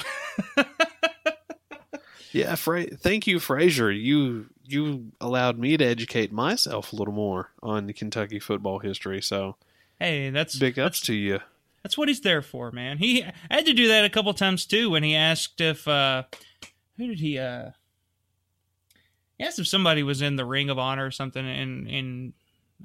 Yeah, 2.33 2.57
Fra- 2.57 2.87
thank 2.97 3.29
you, 3.29 3.39
Frazier. 3.39 3.93
You 3.93 4.47
you 4.65 5.13
allowed 5.21 5.57
me 5.57 5.77
to 5.77 5.85
educate 5.85 6.33
myself 6.33 6.93
a 6.93 6.97
little 6.97 7.15
more 7.15 7.51
on 7.63 7.93
Kentucky 7.93 8.41
football 8.41 8.81
history. 8.81 9.23
So 9.23 9.55
Hey, 10.01 10.31
that's 10.31 10.57
big 10.59 10.77
ups 10.77 11.01
to 11.03 11.15
you. 11.15 11.39
that's 11.85 11.97
what 11.97 12.09
he's 12.09 12.23
there 12.23 12.43
for, 12.43 12.73
man. 12.73 12.99
He 12.99 13.23
I 13.23 13.33
had 13.51 13.67
to 13.67 13.73
do 13.73 13.87
that 13.87 14.05
a 14.05 14.11
couple 14.11 14.35
times 14.35 14.67
too 14.67 14.91
when 14.91 15.05
he 15.05 15.15
asked 15.15 15.61
if 15.61 15.87
uh, 15.87 16.25
who 16.97 17.07
did 17.07 17.21
he 17.21 17.39
uh, 17.39 17.71
he 19.39 19.45
asked 19.45 19.61
if 19.61 19.69
somebody 19.69 20.03
was 20.03 20.21
in 20.21 20.35
the 20.35 20.45
Ring 20.45 20.71
of 20.71 20.79
Honor 20.79 21.07
or 21.07 21.11
something, 21.13 21.47
and 21.47 21.87
and 21.89 22.33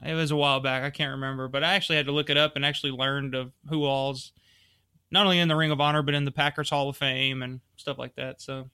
it 0.06 0.14
was 0.14 0.30
a 0.30 0.36
while 0.36 0.60
back. 0.60 0.84
I 0.84 0.92
can't 0.92 1.12
remember, 1.14 1.48
but 1.48 1.64
I 1.64 1.74
actually 1.74 1.96
had 1.96 2.06
to 2.06 2.12
look 2.12 2.30
it 2.30 2.38
up 2.38 2.56
and 2.56 2.64
actually 2.64 2.92
learned 2.92 3.34
of 3.34 3.52
who 3.68 3.84
all's 3.86 4.32
not 5.12 5.26
only 5.26 5.40
in 5.40 5.48
the 5.48 5.56
Ring 5.56 5.72
of 5.72 5.80
Honor 5.82 6.02
but 6.02 6.14
in 6.14 6.26
the 6.26 6.32
Packers 6.32 6.70
Hall 6.70 6.90
of 6.90 6.98
Fame 6.98 7.42
and 7.44 7.60
stuff 7.78 7.98
like 7.98 8.16
that. 8.16 8.42
So. 8.42 8.70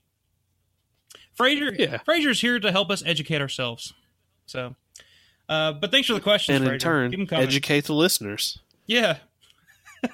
Frazier, 1.34 1.74
Yeah. 1.78 1.98
Frazier's 2.06 2.40
here 2.42 2.60
to 2.60 2.72
help 2.72 2.90
us 2.90 3.04
educate 3.06 3.42
ourselves. 3.42 3.94
So, 4.46 4.76
uh, 5.50 5.74
but 5.74 5.92
thanks 5.92 6.08
for 6.08 6.14
the 6.14 6.22
questions, 6.22 6.56
And 6.58 6.64
in 6.66 6.70
Frazier. 6.72 6.80
turn, 6.80 7.12
Keep 7.12 7.20
'em 7.22 7.28
coming. 7.28 7.48
educate 7.48 7.86
the 7.86 7.94
listeners. 7.94 8.60
Yeah. 8.86 9.18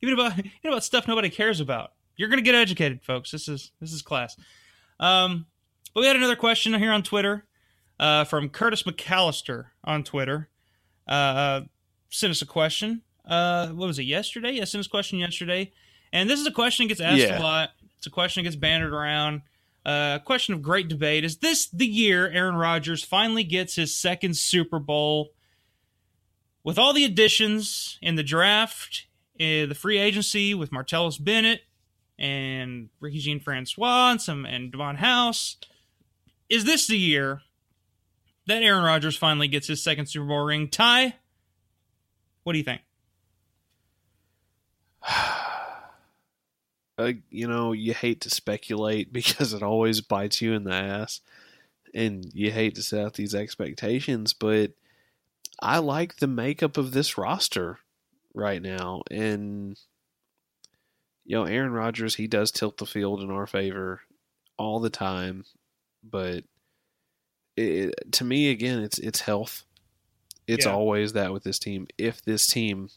Even 0.00 0.14
about 0.14 0.38
even 0.38 0.50
about 0.66 0.84
stuff 0.84 1.08
nobody 1.08 1.28
cares 1.28 1.58
about. 1.58 1.92
You're 2.16 2.28
gonna 2.28 2.42
get 2.42 2.54
educated, 2.54 3.02
folks. 3.02 3.32
This 3.32 3.48
is 3.48 3.72
this 3.80 3.92
is 3.92 4.00
class. 4.00 4.36
Um, 5.00 5.46
but 5.92 6.00
we 6.02 6.06
had 6.06 6.14
another 6.14 6.36
question 6.36 6.72
here 6.74 6.92
on 6.92 7.02
Twitter 7.02 7.44
uh, 7.98 8.22
from 8.24 8.48
Curtis 8.48 8.84
McAllister 8.84 9.66
on 9.82 10.04
Twitter. 10.04 10.48
Uh, 11.08 11.62
sent 12.10 12.30
us 12.30 12.42
a 12.42 12.46
question. 12.46 13.02
Uh, 13.28 13.68
what 13.68 13.86
was 13.86 13.98
it 13.98 14.04
yesterday? 14.04 14.56
Sent 14.64 14.80
us 14.80 14.86
a 14.86 14.90
question 14.90 15.18
yesterday, 15.18 15.70
and 16.12 16.28
this 16.30 16.40
is 16.40 16.46
a 16.46 16.50
question 16.50 16.84
that 16.84 16.88
gets 16.88 17.00
asked 17.00 17.18
Yeah. 17.18 17.38
a 17.38 17.42
lot. 17.42 17.70
It's 17.98 18.06
a 18.06 18.10
question 18.10 18.42
that 18.42 18.48
gets 18.50 18.56
bannered 18.56 18.92
around. 18.92 19.42
Uh, 19.84 20.18
question 20.20 20.54
of 20.54 20.62
great 20.62 20.88
debate: 20.88 21.24
Is 21.24 21.38
this 21.38 21.66
the 21.68 21.86
year 21.86 22.28
Aaron 22.28 22.54
Rodgers 22.56 23.04
finally 23.04 23.44
gets 23.44 23.74
his 23.76 23.94
second 23.96 24.36
Super 24.36 24.78
Bowl? 24.78 25.32
with 26.64 26.76
all 26.78 26.92
the 26.92 27.04
additions 27.04 27.98
in 28.02 28.16
the 28.16 28.22
draft, 28.22 29.06
uh, 29.40 29.64
the 29.64 29.74
free 29.78 29.96
agency 29.96 30.52
with 30.52 30.70
Martellus 30.70 31.22
Bennett 31.22 31.62
and 32.18 32.90
Ricky 33.00 33.20
Jean 33.20 33.40
Francois 33.40 34.10
and 34.10 34.20
some 34.20 34.44
and 34.44 34.70
Davon 34.70 34.96
House, 34.96 35.56
is 36.50 36.64
this 36.64 36.86
the 36.86 36.98
year 36.98 37.40
that 38.46 38.62
Aaron 38.62 38.84
Rodgers 38.84 39.16
finally 39.16 39.48
gets 39.48 39.66
his 39.68 39.82
second 39.82 40.06
Super 40.06 40.26
Bowl 40.26 40.44
ring? 40.44 40.68
Ty, 40.68 41.14
what 42.42 42.52
do 42.52 42.58
you 42.58 42.64
think? 42.64 42.82
uh, 46.98 47.12
you 47.30 47.46
know, 47.46 47.72
you 47.72 47.94
hate 47.94 48.20
to 48.22 48.30
speculate 48.30 49.12
because 49.12 49.52
it 49.52 49.62
always 49.62 50.00
bites 50.00 50.40
you 50.42 50.52
in 50.54 50.64
the 50.64 50.72
ass, 50.74 51.20
and 51.94 52.30
you 52.34 52.50
hate 52.50 52.74
to 52.76 52.82
set 52.82 53.04
out 53.04 53.14
these 53.14 53.34
expectations. 53.34 54.32
But 54.32 54.72
I 55.60 55.78
like 55.78 56.16
the 56.16 56.26
makeup 56.26 56.76
of 56.76 56.92
this 56.92 57.18
roster 57.18 57.78
right 58.34 58.62
now, 58.62 59.02
and 59.10 59.78
you 61.24 61.36
know, 61.36 61.44
Aaron 61.44 61.72
Rodgers 61.72 62.14
he 62.14 62.26
does 62.26 62.50
tilt 62.50 62.78
the 62.78 62.86
field 62.86 63.22
in 63.22 63.30
our 63.30 63.46
favor 63.46 64.02
all 64.56 64.80
the 64.80 64.90
time, 64.90 65.44
but 66.02 66.44
it, 67.56 68.12
to 68.12 68.24
me 68.24 68.50
again, 68.50 68.80
it's 68.80 68.98
it's 68.98 69.20
health. 69.20 69.64
It's 70.46 70.64
Yeah. 70.64 70.72
always 70.72 71.12
that 71.12 71.32
with 71.32 71.42
this 71.44 71.58
team. 71.58 71.86
If 71.98 72.22
this 72.22 72.46
team 72.46 72.88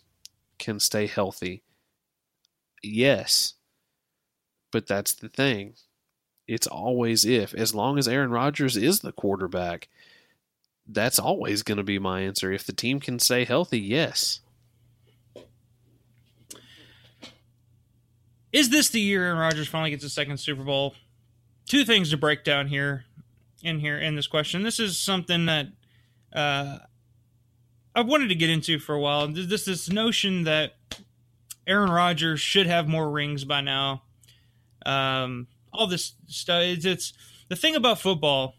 can 0.60 0.80
stay 0.80 1.08
healthy, 1.08 1.64
yes. 2.82 3.54
But 4.72 4.88
that's 4.88 5.14
the 5.14 5.30
thing. 5.30 5.74
It's 6.48 6.68
always 6.68 7.26
if. 7.26 7.54
As 7.54 7.76
long 7.76 7.98
as 7.98 8.08
Aaron 8.08 8.32
Rodgers 8.32 8.76
is 8.76 9.00
the 9.00 9.12
quarterback, 9.12 9.90
that's 10.88 11.20
always 11.20 11.64
going 11.64 11.78
to 11.78 11.84
be 11.84 12.00
my 12.00 12.22
answer. 12.22 12.52
If 12.52 12.66
the 12.66 12.74
team 12.74 13.00
can 13.00 13.20
stay 13.20 13.46
healthy, 13.46 13.80
yes. 13.80 14.42
Is 18.52 18.70
this 18.70 18.90
the 18.90 19.00
year 19.00 19.24
Aaron 19.24 19.38
Rodgers 19.38 19.68
finally 19.68 19.92
gets 19.92 20.04
a 20.04 20.10
second 20.10 20.38
Super 20.38 20.64
Bowl? 20.64 20.96
Two 21.68 21.86
things 21.86 22.10
to 22.10 22.18
break 22.18 22.44
down 22.44 22.68
here 22.68 23.06
in 23.64 23.80
here 23.80 23.98
in 23.98 24.16
this 24.16 24.28
question. 24.28 24.64
This 24.64 24.80
is 24.80 24.98
something 24.98 25.46
that 25.46 25.68
uh, 26.34 26.80
I've 27.96 28.08
wanted 28.08 28.28
to 28.28 28.36
get 28.36 28.50
into 28.50 28.78
for 28.80 28.94
a 28.94 29.00
while. 29.00 29.28
This 29.28 29.66
this 29.66 29.90
notion 29.90 30.44
that 30.44 30.76
Aaron 31.68 31.92
Rodgers 31.92 32.40
should 32.40 32.68
have 32.68 32.88
more 32.88 33.10
rings 33.10 33.46
by 33.46 33.62
now. 33.62 34.04
Um, 34.86 35.48
all 35.72 35.88
this 35.88 36.14
stuff. 36.28 36.62
It's, 36.64 36.86
it's 36.86 37.14
the 37.50 37.56
thing 37.56 37.76
about 37.76 38.00
football. 38.00 38.56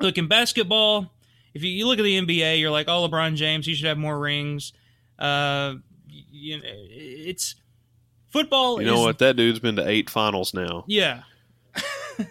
Look 0.00 0.18
in 0.18 0.28
basketball. 0.28 1.12
If 1.52 1.62
you, 1.62 1.70
you 1.70 1.86
look 1.86 1.98
at 1.98 2.02
the 2.02 2.20
NBA, 2.20 2.60
you're 2.60 2.70
like, 2.70 2.88
oh, 2.88 3.08
LeBron 3.08 3.34
James, 3.34 3.66
he 3.66 3.74
should 3.74 3.86
have 3.86 3.98
more 3.98 4.18
rings. 4.18 4.72
Uh, 5.18 5.74
you 6.08 6.58
know, 6.58 6.62
it's 6.64 7.56
football. 8.30 8.80
You 8.80 8.86
know 8.86 9.00
is, 9.00 9.04
what? 9.04 9.18
That 9.18 9.36
dude's 9.36 9.58
been 9.58 9.76
to 9.76 9.86
eight 9.86 10.08
finals 10.08 10.54
now. 10.54 10.84
Yeah. 10.86 11.22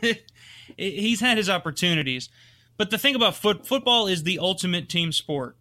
He's 0.78 1.20
had 1.20 1.38
his 1.38 1.50
opportunities. 1.50 2.30
But 2.78 2.92
the 2.92 2.98
thing 2.98 3.16
about 3.16 3.36
foot 3.36 3.68
football 3.68 4.08
is 4.08 4.24
the 4.24 4.40
ultimate 4.40 4.88
team 4.88 5.12
sport. 5.12 5.58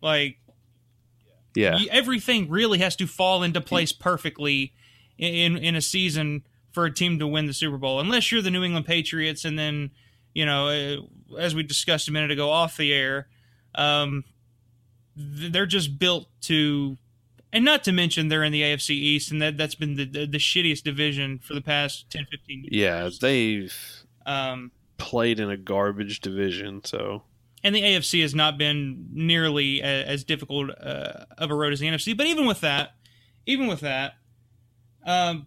Like 0.00 0.38
Yeah. 1.54 1.78
everything 1.90 2.48
really 2.48 2.78
has 2.78 2.96
to 2.96 3.06
fall 3.06 3.42
into 3.42 3.60
place 3.60 3.92
perfectly 3.92 4.72
in 5.18 5.56
in 5.56 5.74
a 5.74 5.82
season 5.82 6.44
for 6.72 6.86
a 6.86 6.92
team 6.92 7.18
to 7.18 7.26
win 7.26 7.46
the 7.46 7.52
Super 7.52 7.76
Bowl. 7.76 8.00
Unless 8.00 8.32
you're 8.32 8.42
the 8.42 8.50
New 8.50 8.64
England 8.64 8.86
Patriots 8.86 9.44
and 9.44 9.58
then, 9.58 9.90
you 10.34 10.46
know, 10.46 10.68
uh, 10.68 11.36
as 11.36 11.54
we 11.54 11.62
discussed 11.62 12.08
a 12.08 12.12
minute 12.12 12.30
ago 12.30 12.50
off 12.50 12.76
the 12.76 12.92
air, 12.92 13.28
um, 13.74 14.24
they're 15.14 15.66
just 15.66 15.98
built 15.98 16.28
to 16.42 16.96
and 17.52 17.64
not 17.64 17.84
to 17.84 17.92
mention 17.92 18.28
they're 18.28 18.42
in 18.42 18.52
the 18.52 18.62
AFC 18.62 18.90
East 18.90 19.30
and 19.30 19.42
that 19.42 19.58
that's 19.58 19.74
been 19.74 19.96
the 19.96 20.06
the, 20.06 20.26
the 20.26 20.38
shittiest 20.38 20.82
division 20.82 21.38
for 21.38 21.54
the 21.54 21.60
past 21.60 22.10
10 22.10 22.26
15 22.30 22.64
years. 22.64 22.68
Yeah, 22.72 23.10
they've 23.20 23.74
Um 24.24 24.72
played 24.96 25.40
in 25.40 25.50
a 25.50 25.56
garbage 25.56 26.20
division, 26.20 26.82
so 26.84 27.22
and 27.64 27.74
the 27.74 27.82
AFC 27.82 28.22
has 28.22 28.34
not 28.34 28.58
been 28.58 29.08
nearly 29.12 29.82
as 29.82 30.24
difficult 30.24 30.70
uh, 30.70 31.24
of 31.38 31.50
a 31.50 31.54
road 31.54 31.72
as 31.72 31.80
the 31.80 31.86
NFC. 31.88 32.16
But 32.16 32.26
even 32.26 32.46
with 32.46 32.60
that, 32.60 32.94
even 33.46 33.66
with 33.66 33.80
that, 33.80 34.14
um, 35.06 35.46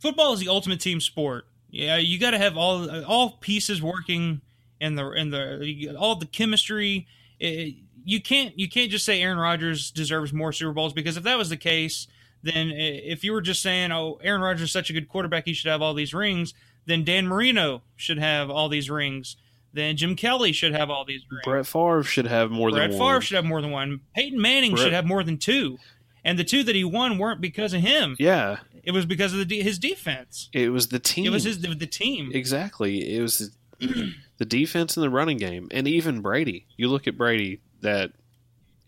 football 0.00 0.32
is 0.32 0.40
the 0.40 0.48
ultimate 0.48 0.80
team 0.80 1.00
sport. 1.00 1.44
Yeah, 1.70 1.96
you 1.96 2.18
got 2.18 2.30
to 2.30 2.38
have 2.38 2.56
all 2.56 2.88
all 3.04 3.32
pieces 3.38 3.82
working 3.82 4.40
in 4.80 4.94
the 4.94 5.10
in 5.12 5.30
the 5.30 5.94
all 5.98 6.16
the 6.16 6.26
chemistry. 6.26 7.06
It- 7.38 7.76
you 8.04 8.22
can't 8.22 8.58
you 8.58 8.70
can't 8.70 8.90
just 8.90 9.04
say 9.04 9.20
Aaron 9.20 9.36
Rodgers 9.36 9.90
deserves 9.90 10.32
more 10.32 10.50
Super 10.50 10.72
Bowls 10.72 10.94
because 10.94 11.18
if 11.18 11.24
that 11.24 11.36
was 11.36 11.50
the 11.50 11.58
case, 11.58 12.06
then 12.42 12.70
if 12.70 13.22
you 13.22 13.32
were 13.32 13.42
just 13.42 13.60
saying, 13.60 13.92
"Oh, 13.92 14.18
Aaron 14.22 14.40
Rodgers 14.40 14.62
is 14.62 14.72
such 14.72 14.88
a 14.88 14.94
good 14.94 15.10
quarterback, 15.10 15.44
he 15.44 15.52
should 15.52 15.70
have 15.70 15.82
all 15.82 15.92
these 15.92 16.14
rings," 16.14 16.54
then 16.86 17.04
Dan 17.04 17.26
Marino 17.26 17.82
should 17.96 18.18
have 18.18 18.48
all 18.48 18.70
these 18.70 18.88
rings. 18.88 19.36
Then 19.72 19.96
Jim 19.96 20.16
Kelly 20.16 20.52
should 20.52 20.72
have 20.74 20.90
all 20.90 21.04
these 21.04 21.22
rings. 21.30 21.42
Brett 21.44 21.66
Favre 21.66 22.02
should 22.02 22.26
have 22.26 22.50
more 22.50 22.70
Brett 22.70 22.90
than 22.90 22.90
Favre 22.92 23.04
one. 23.04 23.12
Favre 23.14 23.20
should 23.22 23.36
have 23.36 23.44
more 23.44 23.60
than 23.62 23.70
one. 23.70 24.00
Peyton 24.14 24.40
Manning 24.40 24.72
Brett- 24.72 24.82
should 24.84 24.92
have 24.92 25.04
more 25.06 25.22
than 25.22 25.36
two. 25.38 25.78
And 26.24 26.38
the 26.38 26.44
two 26.44 26.62
that 26.64 26.74
he 26.74 26.84
won 26.84 27.18
weren't 27.18 27.40
because 27.40 27.72
of 27.74 27.80
him. 27.80 28.16
Yeah, 28.18 28.58
It 28.82 28.90
was 28.92 29.06
because 29.06 29.32
of 29.32 29.38
the 29.38 29.44
de- 29.44 29.62
his 29.62 29.78
defense. 29.78 30.48
it 30.52 30.70
was 30.70 30.88
the 30.88 30.98
team. 30.98 31.26
It 31.26 31.30
was 31.30 31.44
his 31.44 31.60
the, 31.60 31.74
the 31.74 31.86
team. 31.86 32.30
Exactly. 32.34 33.14
It 33.16 33.20
was 33.22 33.50
the, 33.78 34.14
the 34.38 34.44
defense 34.44 34.96
and 34.96 35.04
the 35.04 35.10
running 35.10 35.36
game, 35.36 35.68
and 35.70 35.86
even 35.86 36.20
Brady. 36.20 36.66
You 36.76 36.88
look 36.88 37.06
at 37.06 37.16
Brady. 37.16 37.60
That 37.80 38.10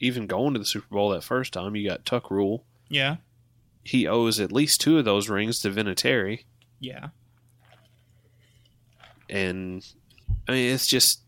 even 0.00 0.26
going 0.26 0.52
to 0.54 0.58
the 0.58 0.64
Super 0.64 0.88
Bowl 0.90 1.10
that 1.10 1.22
first 1.22 1.52
time, 1.52 1.76
you 1.76 1.88
got 1.88 2.04
Tuck 2.04 2.30
Rule. 2.30 2.64
Yeah. 2.88 3.16
He 3.84 4.06
owes 4.08 4.40
at 4.40 4.50
least 4.50 4.80
two 4.80 4.98
of 4.98 5.04
those 5.04 5.28
rings 5.28 5.60
to 5.60 5.70
Vinatieri, 5.70 6.40
Yeah. 6.80 7.08
and 9.28 9.86
I 10.48 10.52
mean 10.52 10.72
it's 10.74 10.86
just 10.86 11.20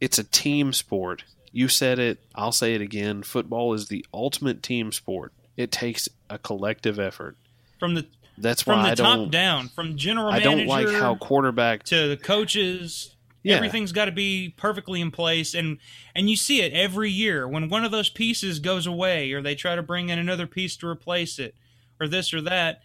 it's 0.00 0.18
a 0.18 0.24
team 0.24 0.72
sport. 0.72 1.24
You 1.52 1.68
said 1.68 1.98
it. 1.98 2.18
I'll 2.34 2.52
say 2.52 2.74
it 2.74 2.80
again. 2.80 3.22
Football 3.22 3.72
is 3.74 3.88
the 3.88 4.04
ultimate 4.12 4.62
team 4.62 4.92
sport. 4.92 5.32
It 5.56 5.72
takes 5.72 6.08
a 6.30 6.38
collective 6.38 6.98
effort. 7.00 7.36
From 7.80 7.94
the 7.94 8.06
That's 8.36 8.62
from 8.62 8.78
why 8.80 8.86
the 8.86 8.90
I 8.92 8.94
top 8.94 9.16
don't. 9.16 9.30
down, 9.30 9.68
from 9.68 9.96
general 9.96 10.30
I 10.30 10.40
don't 10.40 10.66
like 10.66 10.88
how 10.88 11.16
quarterback. 11.16 11.84
to 11.84 12.08
the 12.08 12.16
coaches. 12.16 13.14
Yeah. 13.42 13.56
Everything's 13.56 13.92
got 13.92 14.06
to 14.06 14.12
be 14.12 14.52
perfectly 14.56 15.00
in 15.00 15.10
place, 15.10 15.54
and 15.54 15.78
and 16.14 16.28
you 16.28 16.36
see 16.36 16.60
it 16.60 16.72
every 16.72 17.10
year 17.10 17.48
when 17.48 17.68
one 17.70 17.84
of 17.84 17.90
those 17.92 18.10
pieces 18.10 18.58
goes 18.58 18.86
away, 18.86 19.32
or 19.32 19.40
they 19.40 19.54
try 19.54 19.74
to 19.74 19.82
bring 19.82 20.10
in 20.10 20.18
another 20.18 20.46
piece 20.46 20.76
to 20.78 20.88
replace 20.88 21.38
it, 21.38 21.54
or 22.00 22.08
this 22.08 22.34
or 22.34 22.40
that. 22.42 22.82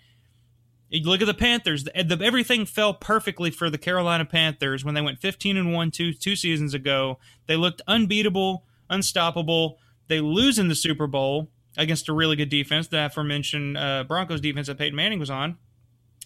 You 0.93 1.09
look 1.09 1.21
at 1.21 1.25
the 1.25 1.33
Panthers. 1.33 1.85
The, 1.85 2.03
the, 2.03 2.23
everything 2.23 2.65
fell 2.65 2.93
perfectly 2.93 3.49
for 3.49 3.69
the 3.69 3.79
Carolina 3.79 4.25
Panthers 4.25 4.85
when 4.85 4.93
they 4.93 5.01
went 5.01 5.19
15 5.19 5.57
and 5.57 5.73
one 5.73 5.89
two 5.89 6.13
two 6.13 6.35
seasons 6.35 6.73
ago. 6.75 7.17
They 7.47 7.55
looked 7.55 7.81
unbeatable, 7.87 8.63
unstoppable. 8.89 9.79
They 10.07 10.19
lose 10.19 10.59
in 10.59 10.67
the 10.67 10.75
Super 10.75 11.07
Bowl 11.07 11.49
against 11.77 12.09
a 12.09 12.13
really 12.13 12.35
good 12.35 12.49
defense, 12.49 12.87
the 12.87 13.07
aforementioned 13.07 13.75
uh, 13.75 14.03
Broncos 14.07 14.39
defense 14.39 14.67
that 14.67 14.77
Peyton 14.77 14.95
Manning 14.95 15.19
was 15.19 15.31
on. 15.31 15.57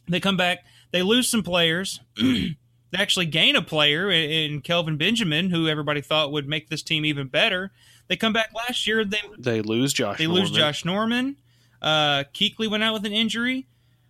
They 0.09 0.19
come 0.19 0.35
back. 0.35 0.65
They 0.91 1.01
lose 1.01 1.29
some 1.29 1.43
players. 1.43 2.01
they 2.17 2.55
actually 2.93 3.27
gain 3.27 3.55
a 3.55 3.61
player 3.61 4.11
in, 4.11 4.29
in 4.29 4.61
Kelvin 4.61 4.97
Benjamin, 4.97 5.49
who 5.49 5.69
everybody 5.69 6.01
thought 6.01 6.33
would 6.33 6.47
make 6.47 6.69
this 6.69 6.83
team 6.83 7.05
even 7.05 7.27
better. 7.27 7.71
They 8.09 8.17
come 8.17 8.33
back 8.33 8.51
last 8.53 8.85
year. 8.85 9.05
They 9.05 9.21
They 9.37 9.61
lose 9.61 9.93
Josh. 9.93 10.17
they 10.17 10.27
lose 10.27 10.51
Norman. 10.51 10.59
Josh 10.59 10.85
Norman. 10.85 11.37
Uh, 11.81 12.23
Kuechly 12.33 12.69
went 12.69 12.83
out 12.83 12.93
with 12.93 13.05
an 13.05 13.13
injury. 13.13 13.67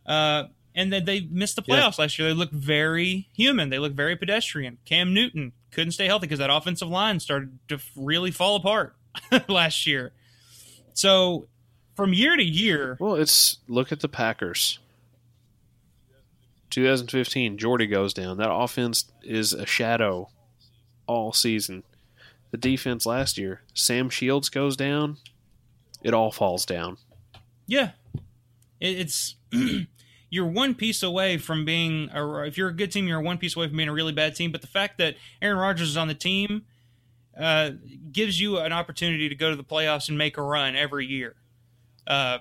Uh, 0.08 0.46
and 0.74 0.92
then 0.94 1.06
they 1.06 1.22
missed 1.22 1.56
the 1.58 1.64
Yeah. 1.68 1.76
playoffs 1.82 1.98
last 2.00 2.18
year. 2.18 2.28
They 2.30 2.34
looked 2.34 2.54
very 2.54 3.28
human. 3.36 3.70
They 3.70 3.80
looked 3.80 3.96
very 3.96 4.16
pedestrian. 4.16 4.78
Cam 4.86 5.14
Newton 5.14 5.52
couldn't 5.72 5.92
stay 5.92 6.06
healthy 6.06 6.28
because 6.28 6.40
that 6.40 6.50
offensive 6.50 6.88
line 6.88 7.20
started 7.20 7.58
to 7.68 7.80
really 7.96 8.32
fall 8.32 8.56
apart 8.56 8.96
last 9.50 9.86
year. 9.88 10.14
So 10.94 11.48
from 11.96 12.14
year 12.14 12.36
to 12.38 12.44
year, 12.44 12.96
Well, 13.00 13.16
it's 13.16 13.58
look 13.68 13.92
at 13.92 14.00
the 14.00 14.08
Packers. 14.08 14.80
2015, 16.70 17.58
Jordy 17.58 17.88
goes 17.88 18.14
down. 18.14 18.38
That 18.38 18.52
offense 18.52 19.06
is 19.24 19.54
a 19.54 19.66
shadow 19.66 20.30
all 21.08 21.34
season. 21.34 21.84
The 22.52 22.58
defense 22.58 23.06
last 23.06 23.38
year, 23.38 23.62
Sam 23.74 24.10
Shields 24.10 24.50
goes 24.50 24.76
down. 24.78 25.18
It 26.04 26.14
all 26.14 26.32
falls 26.32 26.66
down. 26.66 26.98
Yeah, 27.66 27.92
it's 28.80 29.36
you're 30.30 30.46
one 30.46 30.76
piece 30.76 31.04
away 31.04 31.38
from 31.38 31.66
being. 31.66 32.10
A, 32.14 32.42
if 32.44 32.58
you're 32.58 32.70
a 32.70 32.74
good 32.76 32.92
team, 32.92 33.08
you're 33.08 33.22
one 33.22 33.38
piece 33.38 33.56
away 33.56 33.68
from 33.68 33.78
being 33.78 33.90
a 33.90 33.94
really 33.94 34.12
bad 34.14 34.36
team. 34.36 34.52
But 34.52 34.62
the 34.62 34.68
fact 34.68 34.98
that 34.98 35.16
Aaron 35.42 35.58
Rodgers 35.58 35.90
is 35.90 35.98
on 35.98 36.08
the 36.08 36.14
team 36.16 36.66
uh, 37.40 37.72
gives 38.12 38.40
you 38.42 38.58
an 38.60 38.74
opportunity 38.74 39.30
to 39.30 39.36
go 39.36 39.50
to 39.50 39.56
the 39.56 39.64
playoffs 39.64 40.10
and 40.10 40.18
make 40.18 40.38
a 40.38 40.42
run 40.42 40.76
every 40.76 41.06
year. 41.06 41.36
Uh, 42.06 42.40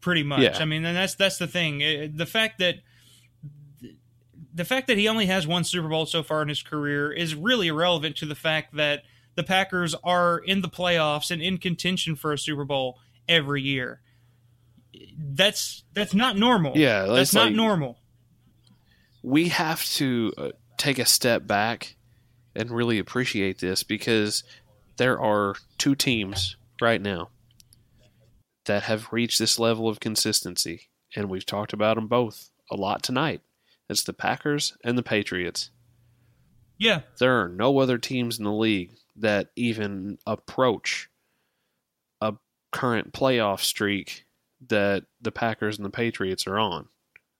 pretty 0.00 0.22
much. 0.22 0.40
Yeah. 0.40 0.58
I 0.58 0.64
mean, 0.64 0.84
and 0.84 0.96
that's 0.96 1.14
that's 1.14 1.38
the 1.38 1.46
thing. 1.46 1.80
It- 1.80 2.16
the 2.16 2.26
fact 2.26 2.58
that 2.58 2.76
the 4.54 4.64
fact 4.64 4.86
that 4.86 4.96
he 4.98 5.08
only 5.08 5.26
has 5.26 5.46
one 5.46 5.64
Super 5.64 5.88
Bowl 5.88 6.06
so 6.06 6.22
far 6.22 6.40
in 6.42 6.48
his 6.48 6.62
career 6.62 7.10
is 7.10 7.34
really 7.34 7.68
irrelevant 7.68 8.16
to 8.18 8.26
the 8.26 8.36
fact 8.36 8.76
that 8.76 9.02
the 9.34 9.42
Packers 9.42 9.96
are 10.04 10.38
in 10.38 10.60
the 10.62 10.68
playoffs 10.68 11.30
and 11.32 11.42
in 11.42 11.58
contention 11.58 12.14
for 12.14 12.32
a 12.32 12.38
Super 12.38 12.64
Bowl 12.64 12.98
every 13.28 13.62
year. 13.62 14.00
That's 15.16 15.84
that's 15.94 16.14
not 16.14 16.36
normal. 16.36 16.72
Yeah, 16.76 17.06
that's 17.06 17.34
not 17.34 17.46
like- 17.46 17.54
normal. 17.54 17.98
We 19.22 19.48
have 19.48 19.84
to 19.94 20.32
uh, 20.36 20.48
take 20.76 20.98
a 20.98 21.06
step 21.06 21.46
back 21.46 21.96
and 22.54 22.70
really 22.70 22.98
appreciate 22.98 23.58
this 23.58 23.82
because 23.82 24.44
there 24.96 25.18
are 25.18 25.54
two 25.78 25.94
teams 25.94 26.56
right 26.80 27.00
now 27.00 27.30
that 28.66 28.84
have 28.84 29.12
reached 29.12 29.38
this 29.38 29.58
level 29.58 29.88
of 29.88 30.00
consistency, 30.00 30.88
and 31.16 31.30
we've 31.30 31.46
talked 31.46 31.72
about 31.72 31.96
them 31.96 32.06
both 32.06 32.50
a 32.70 32.76
lot 32.76 33.02
tonight. 33.02 33.40
It's 33.88 34.02
the 34.02 34.12
Packers 34.12 34.76
and 34.84 34.96
the 34.96 35.02
Patriots. 35.02 35.70
Yeah. 36.78 37.00
There 37.18 37.42
are 37.42 37.48
no 37.48 37.78
other 37.78 37.98
teams 37.98 38.38
in 38.38 38.44
the 38.44 38.52
league 38.52 38.92
that 39.16 39.48
even 39.56 40.18
approach 40.26 41.08
a 42.20 42.34
current 42.72 43.12
playoff 43.12 43.60
streak 43.60 44.23
that 44.68 45.04
the 45.20 45.32
Packers 45.32 45.76
and 45.76 45.84
the 45.84 45.90
Patriots 45.90 46.46
are 46.46 46.58
on. 46.58 46.88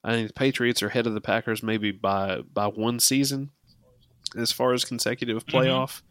I 0.03 0.12
think 0.12 0.29
the 0.29 0.35
Patriots 0.35 0.83
are 0.83 0.89
ahead 0.89 1.07
of 1.07 1.14
the 1.14 1.20
Packers 1.20 1.62
maybe 1.62 1.91
by 1.91 2.41
by 2.43 2.66
one 2.66 3.01
season 3.01 3.51
as 4.37 4.53
far 4.53 4.72
as 4.72 4.85
consecutive 4.85 5.47
Mm-hmm. 5.47 5.57
playoff 5.57 6.03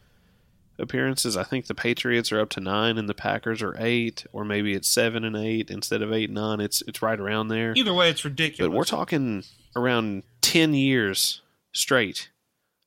appearances. 0.80 1.38
I 1.38 1.44
think 1.44 1.68
the 1.68 1.76
Patriots 1.76 2.32
are 2.32 2.40
up 2.40 2.50
to 2.52 2.60
nine 2.60 2.98
and 2.98 3.08
the 3.08 3.14
Packers 3.14 3.62
are 3.62 3.76
eight, 3.78 4.26
or 4.34 4.44
maybe 4.44 4.74
it's 4.74 4.88
seven 4.88 5.24
and 5.24 5.36
eight 5.36 5.70
instead 5.70 6.02
of 6.02 6.12
eight 6.12 6.30
and 6.30 6.36
nine. 6.36 6.60
It's 6.60 6.82
it's 6.88 7.02
right 7.02 7.20
around 7.20 7.50
there. 7.50 7.74
Either 7.76 7.94
way, 7.94 8.10
it's 8.10 8.26
ridiculous. 8.26 8.70
But 8.72 8.76
we're 8.76 8.84
talking 8.84 9.44
around 9.76 10.24
ten 10.42 10.74
years 10.74 11.42
straight 11.74 12.30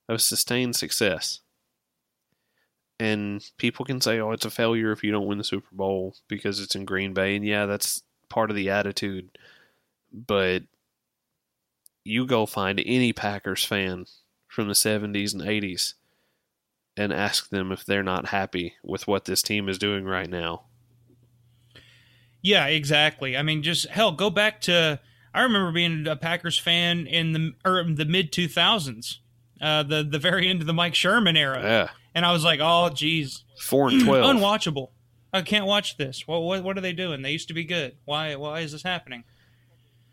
of 0.09 0.21
sustained 0.21 0.75
success. 0.75 1.39
And 2.99 3.47
people 3.57 3.85
can 3.85 4.01
say, 4.01 4.19
"Oh, 4.19 4.31
it's 4.31 4.45
a 4.45 4.49
failure 4.49 4.91
if 4.91 5.03
you 5.03 5.11
don't 5.11 5.27
win 5.27 5.37
the 5.37 5.43
Super 5.43 5.67
Bowl 5.71 6.15
because 6.27 6.59
it's 6.59 6.75
in 6.75 6.83
Green 6.85 7.13
Bay." 7.13 7.35
And 7.35 7.45
yeah, 7.45 7.65
that's 7.67 8.01
part 8.29 8.49
of 8.49 8.55
the 8.55 8.69
attitude. 8.69 9.37
But 10.13 10.63
you 12.03 12.25
go 12.25 12.45
find 12.45 12.81
any 12.85 13.13
Packers 13.13 13.63
fan 13.65 14.05
from 14.47 14.67
the 14.67 14.73
70s 14.73 15.33
and 15.33 15.43
80s 15.43 15.93
and 16.95 17.11
ask 17.13 17.49
them 17.49 17.71
if 17.71 17.85
they're 17.85 18.01
not 18.03 18.29
happy 18.29 18.73
with 18.83 19.07
what 19.07 19.25
this 19.25 19.41
team 19.41 19.67
is 19.69 19.77
doing 19.77 20.05
right 20.05 20.29
now. 20.29 20.63
Yeah, 22.41 22.67
exactly. 22.67 23.35
I 23.35 23.41
mean, 23.43 23.63
just 23.63 23.87
hell, 23.89 24.11
go 24.11 24.29
back 24.29 24.61
to 24.61 24.99
I 25.33 25.41
remember 25.43 25.71
being 25.71 26.07
a 26.07 26.15
Packers 26.15 26.57
fan 26.57 27.05
in 27.07 27.33
the 27.33 27.53
or 27.65 27.83
the 27.83 28.05
mid 28.05 28.31
two 28.31 28.47
thousands, 28.47 29.19
uh, 29.61 29.83
the 29.83 30.03
the 30.03 30.19
very 30.19 30.47
end 30.47 30.61
of 30.61 30.67
the 30.67 30.73
Mike 30.73 30.95
Sherman 30.95 31.35
era, 31.35 31.61
Yeah. 31.61 31.89
and 32.15 32.25
I 32.25 32.31
was 32.31 32.43
like, 32.43 32.59
oh, 32.63 32.89
geez, 32.89 33.43
4 33.61 33.89
and 33.89 34.03
12. 34.05 34.25
unwatchable. 34.37 34.89
I 35.37 35.41
can't 35.43 35.65
watch 35.65 35.97
this. 35.97 36.27
What, 36.27 36.41
what 36.41 36.63
what 36.63 36.77
are 36.77 36.81
they 36.81 36.93
doing? 36.93 37.21
They 37.21 37.31
used 37.31 37.47
to 37.49 37.53
be 37.53 37.63
good. 37.63 37.95
Why 38.05 38.35
why 38.35 38.59
is 38.61 38.71
this 38.71 38.83
happening? 38.83 39.23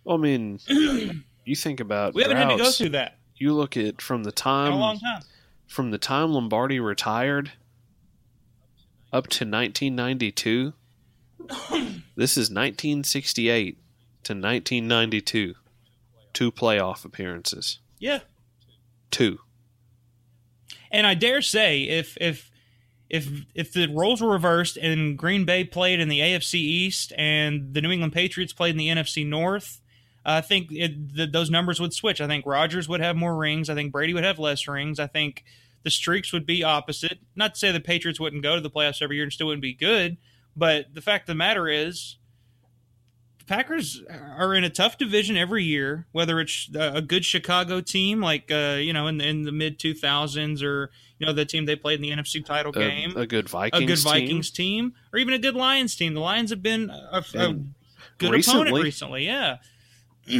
Well, 0.05 0.17
I 0.17 0.21
mean, 0.21 0.61
you 1.45 1.57
think 1.57 1.81
about 1.81 2.15
We 2.15 2.23
haven't 2.23 2.37
had 2.37 2.51
to 2.51 2.57
go 2.59 2.71
through 2.71 2.91
that 2.91 3.19
You 3.37 3.55
look 3.55 3.77
at 3.77 4.01
from 4.03 4.25
the 4.25 4.31
in 4.31 4.35
time 4.35 4.73
a 4.73 4.77
long 4.77 4.99
time. 4.99 5.23
from 5.67 5.91
the 5.91 5.99
time 5.99 6.33
Lombardi 6.33 6.79
retired 6.81 7.53
up 9.13 9.25
to 9.29 9.45
1992. 9.45 10.73
this 12.17 12.37
is 12.37 12.51
1968 12.51 13.77
to 14.25 14.33
1992. 14.33 15.55
Two 16.33 16.51
playoff 16.53 17.05
appearances. 17.05 17.79
Yeah, 17.99 18.21
Two. 19.11 19.39
and 20.91 21.07
I 21.07 21.15
dare 21.15 21.41
say 21.43 21.83
if 21.85 22.17
if 22.21 22.51
if 23.15 23.29
if 23.55 23.73
the 23.73 23.87
roles 23.87 24.21
were 24.21 24.33
reversed 24.33 24.77
and 24.77 25.17
Green 25.17 25.45
Bay 25.45 25.63
played 25.63 26.01
in 26.01 26.09
the 26.09 26.19
AFC 26.19 26.55
East 26.55 27.13
and 27.17 27.73
the 27.73 27.81
New 27.81 27.93
England 27.93 28.13
Patriots 28.13 28.53
played 28.53 28.71
in 28.73 28.77
the 28.77 28.89
NFC 28.89 29.25
North, 29.25 29.81
I 30.25 30.41
think 30.41 30.73
it, 30.73 31.15
th 31.15 31.31
those 31.31 31.49
numbers 31.49 31.79
would 31.79 31.93
switch. 31.93 32.21
I 32.21 32.27
think 32.27 32.45
Rodgers 32.45 32.89
would 32.89 33.01
have 33.01 33.15
more 33.15 33.37
rings. 33.37 33.71
I 33.71 33.75
think 33.75 33.93
Brady 33.93 34.15
would 34.15 34.25
have 34.25 34.41
less 34.41 34.67
rings. 34.67 34.99
I 34.99 35.07
think 35.07 35.45
the 35.85 35.91
streaks 35.91 36.33
would 36.33 36.45
be 36.45 36.65
opposite. 36.65 37.21
Not 37.37 37.55
to 37.55 37.59
say 37.61 37.71
the 37.71 37.79
Patriots 37.79 38.19
wouldn't 38.19 38.43
go 38.43 38.57
to 38.57 38.61
the 38.61 38.71
playoffs 38.71 39.01
every 39.01 39.17
year 39.17 39.25
and 39.25 39.33
still 39.33 39.47
wouldn't 39.47 39.63
be 39.63 39.75
good, 39.75 40.17
but 40.57 40.93
the 40.93 41.03
fact 41.03 41.23
of 41.25 41.27
the 41.29 41.35
matter 41.37 41.69
is. 41.69 42.17
the 43.39 43.45
Packers 43.45 44.03
are 44.11 44.55
in 44.55 44.65
a 44.65 44.71
tough 44.71 44.99
division 44.99 45.37
every 45.37 45.63
year, 45.63 46.07
whether 46.13 46.41
it's 46.41 46.69
a 46.75 47.01
good 47.03 47.25
Chicago 47.25 47.81
team 47.81 48.21
like 48.21 48.51
uh, 48.51 48.79
you 48.81 48.93
know 48.93 49.07
in 49.07 49.19
the, 49.19 49.29
in 49.29 49.43
the 49.43 49.53
mid 49.53 49.79
two 49.79 49.95
thousands, 49.95 50.63
or 50.65 50.91
you 51.25 51.27
know 51.27 51.33
the 51.35 51.45
team 51.45 51.65
they 51.67 51.77
played 51.77 51.97
in 51.97 52.03
the 52.03 52.11
NFC 52.11 52.45
title 52.45 52.71
A, 52.71 52.79
game, 52.79 53.17
a 53.17 53.27
good 53.27 53.49
Vikings 53.49 53.83
a 53.83 53.87
good 53.87 53.97
team. 53.97 54.05
Vikings 54.05 54.51
team. 54.51 54.95
or 55.13 55.19
even 55.19 55.35
a 55.35 55.39
good 55.39 55.55
Lions 55.55 55.97
team. 55.97 56.15
The 56.15 56.21
Lions 56.21 56.51
have 56.51 56.63
been 56.63 56.91
a, 56.91 57.25
a 57.35 57.55
good 58.19 58.33
recently- 58.33 58.69
opponent 58.69 58.85
recently. 58.85 59.25
Yeah, 59.27 59.57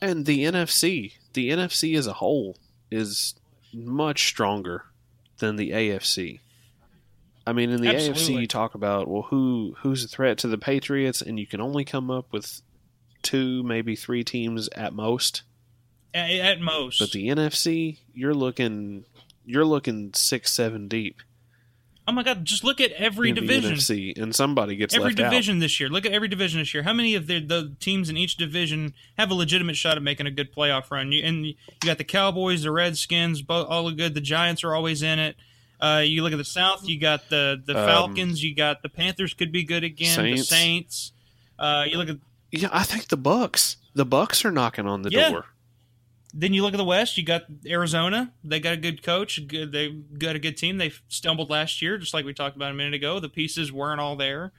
And 0.00 0.26
the 0.26 0.44
NFC, 0.44 1.12
the 1.32 1.50
NFC 1.50 1.96
as 1.96 2.08
a 2.08 2.14
whole 2.14 2.56
is 2.90 3.34
much 3.72 4.26
stronger 4.26 4.86
than 5.38 5.54
the 5.54 5.70
AFC. 5.70 6.40
I 7.46 7.52
mean, 7.52 7.70
in 7.70 7.80
the 7.80 7.88
AFC, 7.88 8.40
you 8.40 8.46
talk 8.48 8.74
about 8.74 9.08
well, 9.08 9.22
who 9.22 9.76
who's 9.78 10.04
a 10.04 10.08
threat 10.08 10.38
to 10.38 10.48
the 10.48 10.58
Patriots, 10.58 11.22
and 11.22 11.38
you 11.38 11.46
can 11.46 11.60
only 11.60 11.84
come 11.84 12.10
up 12.10 12.32
with 12.32 12.62
two, 13.22 13.62
maybe 13.62 13.94
three 13.96 14.24
teams 14.24 14.68
at 14.70 14.92
most. 14.92 15.42
at, 16.14 16.30
at 16.30 16.60
most. 16.60 16.98
But 16.98 17.12
the 17.12 17.28
NFC, 17.28 17.98
you're 18.12 18.34
looking, 18.34 19.04
you're 19.44 19.64
looking 19.64 20.12
six, 20.14 20.52
seven 20.52 20.88
deep 20.88 21.22
oh 22.06 22.12
my 22.12 22.22
God, 22.22 22.44
just 22.44 22.64
look 22.64 22.80
at 22.80 22.92
every 22.92 23.30
in 23.30 23.34
division. 23.34 23.74
NFC, 23.74 24.16
and 24.20 24.34
somebody 24.34 24.76
gets 24.76 24.94
Every 24.94 25.14
division 25.14 25.58
this 25.58 25.78
year. 25.78 25.88
Look 25.88 26.06
at 26.06 26.12
every 26.12 26.28
division 26.28 26.60
this 26.60 26.74
year. 26.74 26.82
How 26.82 26.92
many 26.92 27.14
of 27.14 27.26
the, 27.26 27.40
the 27.40 27.74
teams 27.80 28.08
in 28.08 28.16
each 28.16 28.36
division 28.36 28.94
have 29.18 29.30
a 29.30 29.34
legitimate 29.34 29.76
shot 29.76 29.96
at 29.96 30.02
making 30.02 30.26
a 30.26 30.30
good 30.30 30.54
playoff 30.54 30.90
run? 30.90 31.12
You, 31.12 31.22
and 31.24 31.46
you 31.46 31.54
got 31.80 31.98
the 31.98 32.04
Cowboys, 32.04 32.62
the 32.62 32.70
Redskins, 32.72 33.42
both 33.42 33.68
all 33.68 33.88
are 33.88 33.92
good. 33.92 34.14
The 34.14 34.20
Giants 34.20 34.64
are 34.64 34.74
always 34.74 35.02
in 35.02 35.18
it. 35.18 35.36
Uh, 35.80 36.02
you 36.04 36.22
look 36.22 36.32
at 36.32 36.38
the 36.38 36.44
South. 36.44 36.88
You 36.88 36.98
got 37.00 37.28
the 37.28 37.60
the 37.64 37.76
Um, 37.76 37.86
Falcons. 37.86 38.42
You 38.42 38.54
got 38.54 38.82
the 38.82 38.88
Panthers. 38.88 39.34
Could 39.34 39.50
be 39.50 39.64
good 39.64 39.82
again. 39.82 40.14
Saints. 40.14 40.48
The 40.48 40.54
Saints. 40.54 41.12
Uh, 41.58 41.84
you 41.88 41.98
look 41.98 42.08
at. 42.08 42.18
Yeah, 42.52 42.68
I 42.70 42.84
think 42.84 43.08
the 43.08 43.18
Bucs, 43.18 43.76
the 43.94 44.06
Bucs 44.06 44.44
are 44.44 44.52
knocking 44.52 44.86
on 44.86 45.02
the 45.02 45.10
Yeah. 45.10 45.30
door. 45.30 45.46
Then 46.34 46.54
you 46.54 46.62
look 46.62 46.72
at 46.74 46.78
the 46.78 46.84
West. 46.84 47.16
You 47.18 47.24
got 47.24 47.42
Arizona. 47.66 48.32
They 48.42 48.58
got 48.60 48.74
a 48.74 48.76
good 48.78 49.02
coach. 49.02 49.46
Good, 49.46 49.72
they 49.72 49.90
got 49.90 50.34
a 50.36 50.38
good 50.38 50.56
team. 50.56 50.78
They 50.78 50.92
stumbled 51.08 51.50
last 51.50 51.82
year, 51.82 51.98
just 51.98 52.14
like 52.14 52.24
we 52.24 52.32
talked 52.32 52.56
about 52.56 52.70
a 52.70 52.74
minute 52.74 52.94
ago. 52.94 53.20
The 53.20 53.28
pieces 53.28 53.72
weren't 53.72 54.00
all 54.00 54.16
there. 54.16 54.52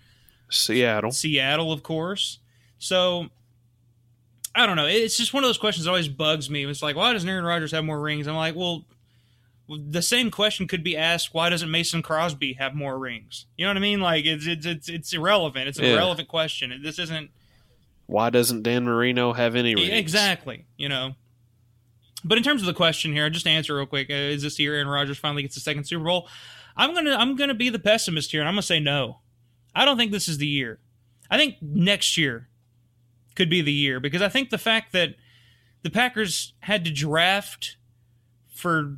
Seattle, 0.49 1.11
Seattle, 1.11 1.71
of 1.71 1.82
course. 1.82 2.39
So 2.78 3.30
I 4.55 4.65
don't 4.67 4.76
know. 4.76 4.86
It's 4.86 5.17
just 5.17 5.34
one 5.34 5.43
of 5.43 5.47
those 5.47 5.57
questions 5.57 5.86
that 5.86 5.89
always 5.91 6.07
bugs 6.07 6.49
me. 6.49 6.63
It's 6.65 6.84
like, 6.84 6.95
why 6.95 7.11
doesn't 7.13 7.28
Aaron 7.28 7.45
Rodgers 7.45 7.71
have 7.71 7.84
more 7.84 7.99
rings? 7.99 8.28
I'm 8.28 8.36
like, 8.36 8.55
well, 8.55 8.86
the 9.67 10.01
same 10.03 10.30
question 10.30 10.67
could 10.67 10.84
be 10.84 10.95
asked. 10.95 11.34
Why 11.34 11.49
doesn't 11.49 11.71
Mason 11.71 12.03
Crosby 12.03 12.53
have 12.53 12.76
more 12.76 12.99
rings? 12.99 13.47
You 13.57 13.65
know 13.65 13.71
what 13.71 13.78
I 13.78 13.80
mean? 13.80 13.99
Like 14.01 14.26
it's 14.26 14.45
it's 14.45 14.65
it's, 14.65 14.89
it's 14.89 15.13
irrelevant. 15.13 15.69
It's 15.69 15.80
an 15.80 15.86
Yeah. 15.86 15.93
irrelevant 15.93 16.28
question. 16.28 16.82
This 16.84 16.99
isn't 16.99 17.32
why 18.05 18.30
doesn't 18.30 18.61
Dan 18.61 18.84
Marino 18.84 19.34
have 19.34 19.55
any 19.55 19.74
rings? 19.74 19.89
exactly. 19.89 20.65
You 20.78 20.89
know. 20.89 21.16
But 22.25 22.37
in 22.37 22.43
terms 22.43 22.62
of 22.62 22.67
the 22.67 22.74
question 22.74 23.12
here, 23.13 23.29
just 23.29 23.45
to 23.45 23.51
answer 23.51 23.75
real 23.75 23.86
quick: 23.86 24.09
uh, 24.09 24.13
Is 24.13 24.43
this 24.43 24.59
year 24.59 24.75
Aaron 24.75 24.87
Rodgers 24.87 25.17
finally 25.17 25.41
gets 25.41 25.55
the 25.55 25.62
second 25.62 25.86
Super 25.86 26.05
Bowl? 26.05 26.28
I'm 26.75 26.93
gonna 26.93 27.16
I'm 27.16 27.36
gonna 27.36 27.54
be 27.54 27.70
the 27.70 27.79
pessimist 27.79 28.32
here, 28.32 28.41
and 28.41 28.47
I'm 28.47 28.55
gonna 28.55 28.63
say 28.63 28.79
no. 28.79 29.20
I 29.75 29.86
don't 29.86 29.97
think 29.97 30.12
this 30.12 30.28
is 30.28 30.37
the 30.37 30.47
year. 30.47 30.79
I 31.29 31.37
think 31.37 31.55
next 31.62 32.17
year 32.17 32.47
could 33.36 33.50
be 33.50 33.62
the 33.62 33.71
year 33.74 34.00
because 34.00 34.21
I 34.21 34.29
think 34.29 34.50
the 34.50 34.58
fact 34.58 34.93
that 34.93 35.16
the 35.82 35.89
Packers 35.89 36.54
had 36.59 36.86
to 36.86 36.91
draft 36.91 37.78
for 38.54 38.97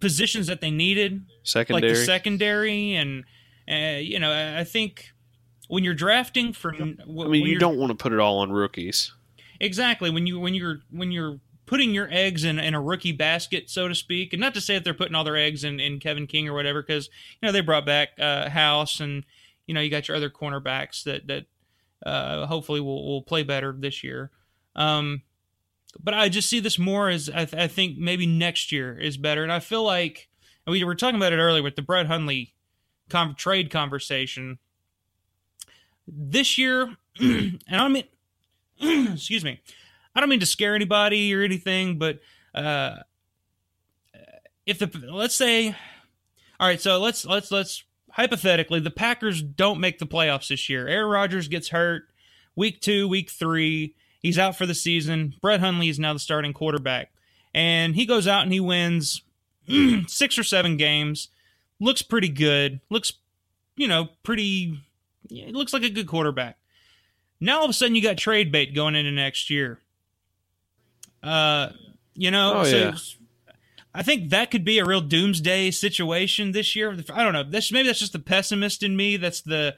positions 0.00 0.46
that 0.46 0.60
they 0.60 0.70
needed, 0.70 1.24
Secondary. 1.42 1.90
like 1.90 1.98
the 1.98 2.04
secondary, 2.04 2.94
and 2.94 3.24
uh, 3.70 3.98
you 3.98 4.18
know, 4.18 4.56
I 4.56 4.64
think 4.64 5.12
when 5.68 5.84
you're 5.84 5.94
drafting 5.94 6.52
for, 6.52 6.74
I 6.74 6.78
mean, 6.78 7.46
you 7.46 7.58
don't 7.58 7.78
want 7.78 7.90
to 7.90 7.96
put 7.96 8.12
it 8.12 8.20
all 8.20 8.38
on 8.38 8.52
rookies. 8.52 9.12
exactly 9.60 10.10
when 10.10 10.26
you 10.26 10.38
when 10.38 10.54
you're 10.54 10.80
when 10.90 11.10
you're 11.10 11.40
putting 11.68 11.92
your 11.92 12.08
eggs 12.10 12.44
in, 12.44 12.58
in 12.58 12.74
a 12.74 12.80
rookie 12.80 13.12
basket, 13.12 13.68
so 13.70 13.86
to 13.86 13.94
speak, 13.94 14.32
and 14.32 14.40
not 14.40 14.54
to 14.54 14.60
say 14.60 14.74
that 14.74 14.84
they're 14.84 14.94
putting 14.94 15.14
all 15.14 15.22
their 15.22 15.36
eggs 15.36 15.62
in, 15.62 15.78
in 15.78 16.00
Kevin 16.00 16.26
King 16.26 16.48
or 16.48 16.54
whatever, 16.54 16.82
because 16.82 17.08
you 17.40 17.46
know 17.46 17.52
they 17.52 17.60
brought 17.60 17.86
back 17.86 18.08
uh, 18.18 18.48
House 18.48 18.98
and 18.98 19.24
you 19.66 19.74
know 19.74 19.80
you 19.80 19.90
got 19.90 20.08
your 20.08 20.16
other 20.16 20.30
cornerbacks 20.30 21.04
that 21.04 21.26
that 21.28 21.46
uh, 22.04 22.46
hopefully 22.46 22.80
will 22.80 23.06
will 23.06 23.22
play 23.22 23.42
better 23.42 23.72
this 23.78 24.02
year. 24.02 24.30
Um, 24.74 25.22
but 26.00 26.14
I 26.14 26.28
just 26.28 26.48
see 26.48 26.60
this 26.60 26.78
more 26.78 27.08
as 27.08 27.28
I, 27.28 27.44
th- 27.44 27.62
I 27.62 27.68
think 27.68 27.98
maybe 27.98 28.26
next 28.26 28.72
year 28.72 28.98
is 28.98 29.16
better, 29.16 29.42
and 29.42 29.52
I 29.52 29.60
feel 29.60 29.84
like 29.84 30.28
we 30.66 30.82
were 30.84 30.94
talking 30.94 31.16
about 31.16 31.32
it 31.32 31.38
earlier 31.38 31.62
with 31.62 31.76
the 31.76 31.82
Brett 31.82 32.06
Hundley 32.06 32.54
con- 33.10 33.34
trade 33.34 33.70
conversation. 33.70 34.58
This 36.06 36.56
year, 36.56 36.96
and 37.20 37.60
I 37.70 37.88
mean, 37.88 38.04
excuse 39.12 39.44
me, 39.44 39.60
I 40.18 40.20
don't 40.20 40.30
mean 40.30 40.40
to 40.40 40.46
scare 40.46 40.74
anybody 40.74 41.32
or 41.32 41.42
anything, 41.42 41.96
but 41.96 42.18
uh, 42.52 42.96
if 44.66 44.80
the 44.80 44.90
let's 45.08 45.36
say, 45.36 45.68
all 46.58 46.66
right, 46.66 46.80
so 46.80 46.98
let's 46.98 47.24
let's 47.24 47.52
let's 47.52 47.84
hypothetically 48.10 48.80
the 48.80 48.90
Packers 48.90 49.40
don't 49.40 49.78
make 49.78 50.00
the 50.00 50.08
playoffs 50.08 50.48
this 50.48 50.68
year. 50.68 50.88
Aaron 50.88 51.08
Rodgers 51.08 51.46
gets 51.46 51.68
hurt 51.68 52.08
week 52.56 52.80
two, 52.80 53.06
week 53.06 53.30
three. 53.30 53.94
He's 54.18 54.40
out 54.40 54.56
for 54.56 54.66
the 54.66 54.74
season. 54.74 55.36
Brett 55.40 55.60
Hundley 55.60 55.88
is 55.88 56.00
now 56.00 56.14
the 56.14 56.18
starting 56.18 56.52
quarterback, 56.52 57.12
and 57.54 57.94
he 57.94 58.04
goes 58.04 58.26
out 58.26 58.42
and 58.42 58.52
he 58.52 58.58
wins 58.58 59.22
six 60.08 60.36
or 60.36 60.42
seven 60.42 60.76
games. 60.76 61.28
Looks 61.78 62.02
pretty 62.02 62.28
good. 62.28 62.80
Looks, 62.90 63.12
you 63.76 63.86
know, 63.86 64.08
pretty 64.24 64.80
it 65.30 65.54
looks 65.54 65.72
like 65.72 65.84
a 65.84 65.90
good 65.90 66.08
quarterback. 66.08 66.58
Now 67.38 67.58
all 67.58 67.64
of 67.66 67.70
a 67.70 67.72
sudden 67.72 67.94
you 67.94 68.02
got 68.02 68.18
trade 68.18 68.50
bait 68.50 68.74
going 68.74 68.96
into 68.96 69.12
next 69.12 69.48
year. 69.48 69.78
Uh, 71.22 71.70
you 72.14 72.30
know, 72.30 72.60
Oh, 72.60 72.64
so 72.64 72.76
yeah. 72.76 72.96
I 73.94 74.02
think 74.02 74.30
that 74.30 74.50
could 74.50 74.64
be 74.64 74.78
a 74.78 74.84
real 74.84 75.00
doomsday 75.00 75.70
situation 75.70 76.52
this 76.52 76.76
year. 76.76 76.96
I 77.12 77.24
don't 77.24 77.32
know. 77.32 77.42
That's 77.42 77.72
maybe 77.72 77.88
that's 77.88 77.98
just 77.98 78.12
the 78.12 78.18
pessimist 78.18 78.82
in 78.82 78.96
me. 78.96 79.16
That's 79.16 79.40
the 79.40 79.76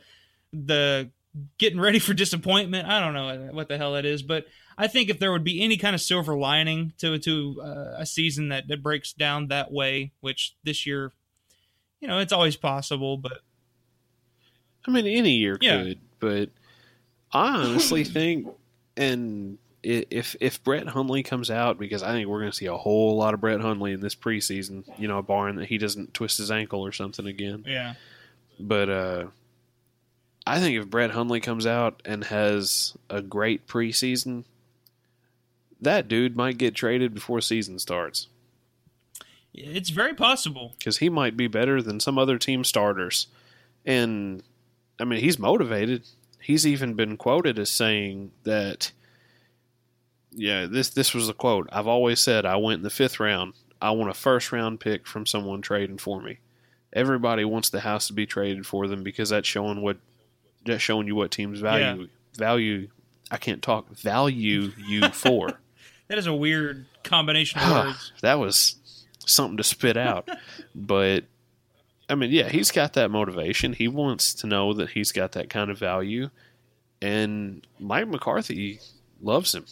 the 0.53 1.11
getting 1.59 1.79
ready 1.81 1.99
for 2.01 2.13
disappointment. 2.13 2.89
I 2.89 2.99
don't 3.01 3.15
know 3.15 3.51
what 3.53 3.69
the 3.69 3.79
hell 3.79 3.93
that 3.93 4.05
is, 4.05 4.23
but 4.23 4.47
I 4.77 4.89
think 4.89 5.09
if 5.11 5.19
there 5.19 5.31
would 5.33 5.45
be 5.45 5.63
any 5.63 5.77
kind 5.77 5.95
of 5.95 6.01
silver 6.01 6.37
lining 6.37 6.93
to 6.99 7.19
to 7.19 7.63
uh, 7.63 7.95
a 7.99 8.07
season 8.07 8.49
that 8.49 8.69
that 8.69 8.83
breaks 8.83 9.13
down 9.13 9.49
that 9.49 9.71
way, 9.73 10.11
which 10.21 10.55
this 10.65 10.87
year, 10.87 11.13
you 12.01 12.09
know, 12.09 12.19
it's 12.19 12.33
always 12.33 12.57
possible, 12.57 13.17
but 13.17 13.41
I 14.87 14.91
mean, 14.91 15.07
any 15.07 15.33
year 15.33 15.57
Yeah. 15.61 15.83
could, 15.83 16.01
but 16.19 16.51
I 17.33 17.65
honestly 17.65 18.05
think, 18.17 18.49
and 18.97 19.59
if 19.83 20.37
if 20.41 20.63
Brett 20.63 20.89
Hundley 20.89 21.23
comes 21.23 21.51
out, 21.51 21.79
because 21.79 22.03
I 22.03 22.13
think 22.13 22.29
we're 22.29 22.41
going 22.41 22.51
to 22.51 22.57
see 22.57 22.67
a 22.67 22.77
whole 22.77 23.17
lot 23.17 23.35
of 23.35 23.41
Brett 23.41 23.61
Hundley 23.61 23.93
in 23.93 24.01
this 24.01 24.15
preseason, 24.15 24.85
you 24.99 25.09
know, 25.09 25.23
barring 25.23 25.57
that 25.57 25.69
he 25.69 25.79
doesn't 25.79 26.15
twist 26.15 26.39
his 26.39 26.51
ankle 26.51 26.85
or 26.85 26.93
something 26.93 27.27
again. 27.27 27.65
yeah, 27.67 27.95
But 28.59 28.89
uh, 28.91 29.27
I 30.47 30.61
think 30.61 30.77
if 30.79 30.89
Brett 30.89 31.13
Hundley 31.13 31.41
comes 31.41 31.67
out 31.67 32.03
and 32.05 32.25
has 32.25 32.95
a 33.09 33.23
great 33.23 33.67
preseason, 33.67 34.45
that 35.81 36.09
dude 36.09 36.37
might 36.37 36.59
get 36.59 36.75
traded 36.75 37.15
before 37.15 37.41
season 37.41 37.79
starts 37.79 38.29
it's 39.55 39.91
very 39.91 40.15
possible. 40.15 40.75
because 40.79 40.99
he 40.99 41.09
might 41.09 41.37
be 41.37 41.47
better 41.47 41.83
than 41.83 42.01
some 42.01 42.19
other 42.19 42.39
team 42.39 42.65
starters. 42.65 43.27
And 43.85 44.43
I 44.99 45.05
mean, 45.05 45.21
he's 45.21 45.39
motivated. 45.39 46.05
He's 46.41 46.67
even 46.67 46.95
been 46.95 47.17
quoted 47.17 47.59
as 47.59 47.71
saying 47.71 48.33
that, 48.45 48.93
yeah, 50.33 50.67
this 50.67 50.91
this 50.91 51.15
was 51.15 51.29
a 51.29 51.35
quote. 51.35 51.69
I've 51.73 51.87
always 51.87 52.21
said 52.21 52.47
I 52.47 52.57
went 52.57 52.79
in 52.79 52.83
the 52.83 52.91
fifth 52.91 53.21
round. 53.21 53.55
I 53.83 53.91
want 53.93 54.11
a 54.11 54.15
first 54.15 54.53
round 54.53 54.81
pick 54.81 55.07
from 55.07 55.27
someone 55.27 55.63
trading 55.63 55.99
for 55.99 56.21
me. 56.21 56.39
Everybody 56.93 57.45
wants 57.45 57.71
the 57.71 57.81
house 57.81 58.09
to 58.09 58.13
be 58.13 58.27
traded 58.27 58.67
for 58.67 58.87
them 58.89 59.03
because 59.03 59.31
that's 59.31 59.49
showing 59.49 59.83
what 59.83 59.97
that's 60.65 60.83
showing 60.83 61.07
you 61.07 61.15
what 61.15 61.31
teams 61.31 61.61
value 61.61 62.09
value. 62.35 62.89
I 63.31 63.37
can't 63.37 63.63
talk 63.63 63.89
value 63.97 64.73
you 64.87 65.09
for. 65.11 65.59
That 66.09 66.19
is 66.19 66.27
a 66.27 66.35
weird 66.35 66.87
combination 67.05 67.61
of 67.61 67.71
words. 67.71 68.13
that 68.21 68.41
was 68.41 68.75
something 69.27 69.57
to 69.59 69.63
spit 69.63 69.97
out. 69.97 70.29
but 70.75 71.23
I 72.09 72.17
mean, 72.17 72.33
yeah, 72.33 72.49
he's 72.49 72.73
got 72.73 72.95
that 72.95 73.13
motivation. 73.13 73.73
He 73.73 73.87
wants 73.87 74.35
to 74.35 74.49
know 74.49 74.73
that 74.73 74.91
he's 74.91 75.13
got 75.13 75.31
that 75.33 75.49
kind 75.49 75.71
of 75.71 75.79
value. 75.79 76.31
And 77.01 77.65
Mike 77.79 78.09
McCarthy 78.09 78.81
loves 79.23 79.55
him. 79.55 79.67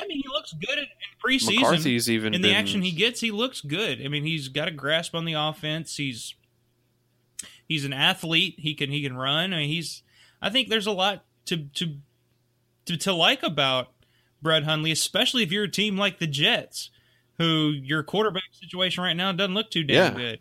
I 0.00 0.06
mean, 0.06 0.18
he 0.22 0.28
looks 0.28 0.52
good 0.52 0.78
in, 0.78 0.84
in 0.84 0.88
preseason. 1.24 1.56
McCarthy's 1.56 2.10
even 2.10 2.34
in 2.34 2.42
the 2.42 2.48
been- 2.48 2.56
action 2.56 2.82
he 2.82 2.92
gets, 2.92 3.20
he 3.20 3.30
looks 3.30 3.60
good. 3.60 4.00
I 4.04 4.08
mean, 4.08 4.24
he's 4.24 4.48
got 4.48 4.68
a 4.68 4.70
grasp 4.70 5.14
on 5.14 5.24
the 5.24 5.32
offense. 5.34 5.96
He's 5.96 6.34
he's 7.68 7.84
an 7.84 7.92
athlete. 7.92 8.56
He 8.58 8.74
can 8.74 8.90
he 8.90 9.02
can 9.02 9.16
run. 9.16 9.52
I 9.52 9.58
mean, 9.58 9.68
he's. 9.68 10.02
I 10.42 10.50
think 10.50 10.68
there's 10.68 10.86
a 10.86 10.92
lot 10.92 11.24
to 11.46 11.56
to 11.74 11.96
to, 12.86 12.96
to 12.98 13.12
like 13.12 13.42
about 13.42 13.88
Brett 14.42 14.64
Hundley, 14.64 14.92
especially 14.92 15.42
if 15.42 15.50
you're 15.50 15.64
a 15.64 15.70
team 15.70 15.96
like 15.96 16.18
the 16.18 16.26
Jets, 16.26 16.90
who 17.38 17.70
your 17.70 18.02
quarterback 18.02 18.42
situation 18.52 19.02
right 19.02 19.16
now 19.16 19.32
doesn't 19.32 19.54
look 19.54 19.70
too 19.70 19.82
damn 19.82 20.12
Yeah. 20.12 20.18
good, 20.18 20.40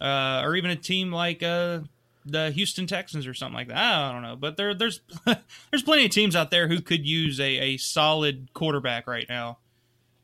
uh, 0.00 0.42
or 0.44 0.54
even 0.56 0.70
a 0.70 0.76
team 0.76 1.12
like 1.12 1.42
uh, 1.42 1.80
the 2.30 2.50
Houston 2.50 2.86
Texans 2.86 3.26
or 3.26 3.34
something 3.34 3.54
like 3.54 3.68
that. 3.68 3.76
I 3.76 4.12
don't 4.12 4.22
know, 4.22 4.36
but 4.36 4.56
there 4.56 4.74
there's 4.74 5.00
there's 5.70 5.82
plenty 5.82 6.04
of 6.04 6.10
teams 6.10 6.36
out 6.36 6.50
there 6.50 6.68
who 6.68 6.80
could 6.80 7.06
use 7.06 7.40
a, 7.40 7.58
a 7.58 7.76
solid 7.76 8.50
quarterback 8.54 9.06
right 9.06 9.26
now. 9.28 9.58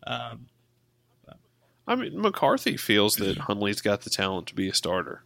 Um, 0.07 0.47
I 1.87 1.97
mean, 1.97 2.21
McCarthy 2.21 2.77
feels 2.77 3.17
that 3.17 3.39
Hundley's 3.39 3.81
got 3.81 4.03
the 4.03 4.11
talent 4.11 4.47
to 4.49 4.55
be 4.55 4.69
a 4.69 4.75
starter. 4.75 5.23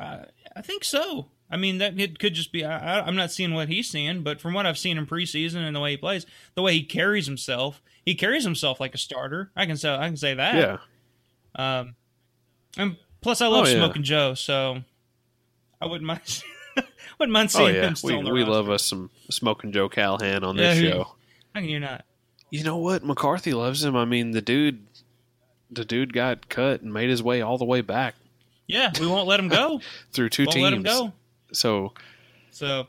I, 0.00 0.24
I 0.56 0.62
think 0.62 0.84
so. 0.84 1.26
I 1.50 1.56
mean, 1.56 1.78
that 1.78 1.98
it 2.00 2.18
could 2.18 2.34
just 2.34 2.52
be. 2.52 2.64
I, 2.64 3.00
I'm 3.00 3.14
not 3.16 3.30
seeing 3.30 3.54
what 3.54 3.68
he's 3.68 3.88
seeing, 3.88 4.22
but 4.22 4.40
from 4.40 4.54
what 4.54 4.66
I've 4.66 4.78
seen 4.78 4.98
in 4.98 5.06
preseason 5.06 5.58
and 5.66 5.76
the 5.76 5.80
way 5.80 5.92
he 5.92 5.96
plays, 5.96 6.26
the 6.54 6.62
way 6.62 6.72
he 6.72 6.82
carries 6.82 7.26
himself, 7.26 7.82
he 8.04 8.14
carries 8.14 8.44
himself 8.44 8.80
like 8.80 8.94
a 8.94 8.98
starter. 8.98 9.50
I 9.54 9.66
can 9.66 9.76
say 9.76 9.94
I 9.94 10.06
can 10.06 10.16
say 10.16 10.34
that. 10.34 10.54
Yeah. 10.54 10.78
Um, 11.56 11.94
and 12.76 12.96
plus, 13.20 13.40
I 13.40 13.46
love 13.46 13.66
Oh, 13.66 13.68
yeah. 13.68 13.76
Smoking 13.76 14.02
Joe, 14.02 14.34
so 14.34 14.82
I 15.84 15.86
wouldn't 15.86 16.06
mind. 16.06 16.42
wouldn't 17.18 17.32
mind 17.32 17.50
Oh, 17.54 17.66
yeah. 17.66 17.82
him 17.88 17.96
still 17.96 18.10
We, 18.10 18.16
on 18.16 18.24
the 18.24 18.32
we 18.32 18.40
roster. 18.40 18.52
love 18.52 18.70
us 18.70 18.84
some 18.84 19.10
Smoking 19.30 19.72
Joe 19.72 19.88
Callahan 19.88 20.42
on 20.44 20.56
Yeah, 20.56 20.74
this 20.74 20.80
who- 20.80 20.88
show. 20.90 21.04
How 21.54 21.60
can 21.60 21.68
you 21.68 21.78
not? 21.80 22.04
You 22.50 22.64
know 22.64 22.76
what? 22.78 23.04
McCarthy 23.04 23.52
loves 23.54 23.84
him. 23.84 23.94
I 23.96 24.04
mean, 24.04 24.32
the 24.32 24.40
dude, 24.42 24.84
the 25.70 25.84
dude 25.84 26.12
got 26.12 26.48
cut 26.48 26.82
and 26.82 26.92
made 26.92 27.10
his 27.10 27.22
way 27.22 27.40
all 27.42 27.58
the 27.58 27.64
way 27.64 27.80
back 27.80 28.14
Yeah, 28.66 28.90
we 29.00 29.06
won't 29.06 29.26
let 29.28 29.38
him 29.40 29.48
go. 29.48 29.80
through 30.12 30.28
2 30.30 30.44
won't 30.44 30.52
teams. 30.52 30.62
let 30.64 30.72
him 30.72 30.82
go. 30.82 31.12
So, 31.52 31.92
So 32.50 32.86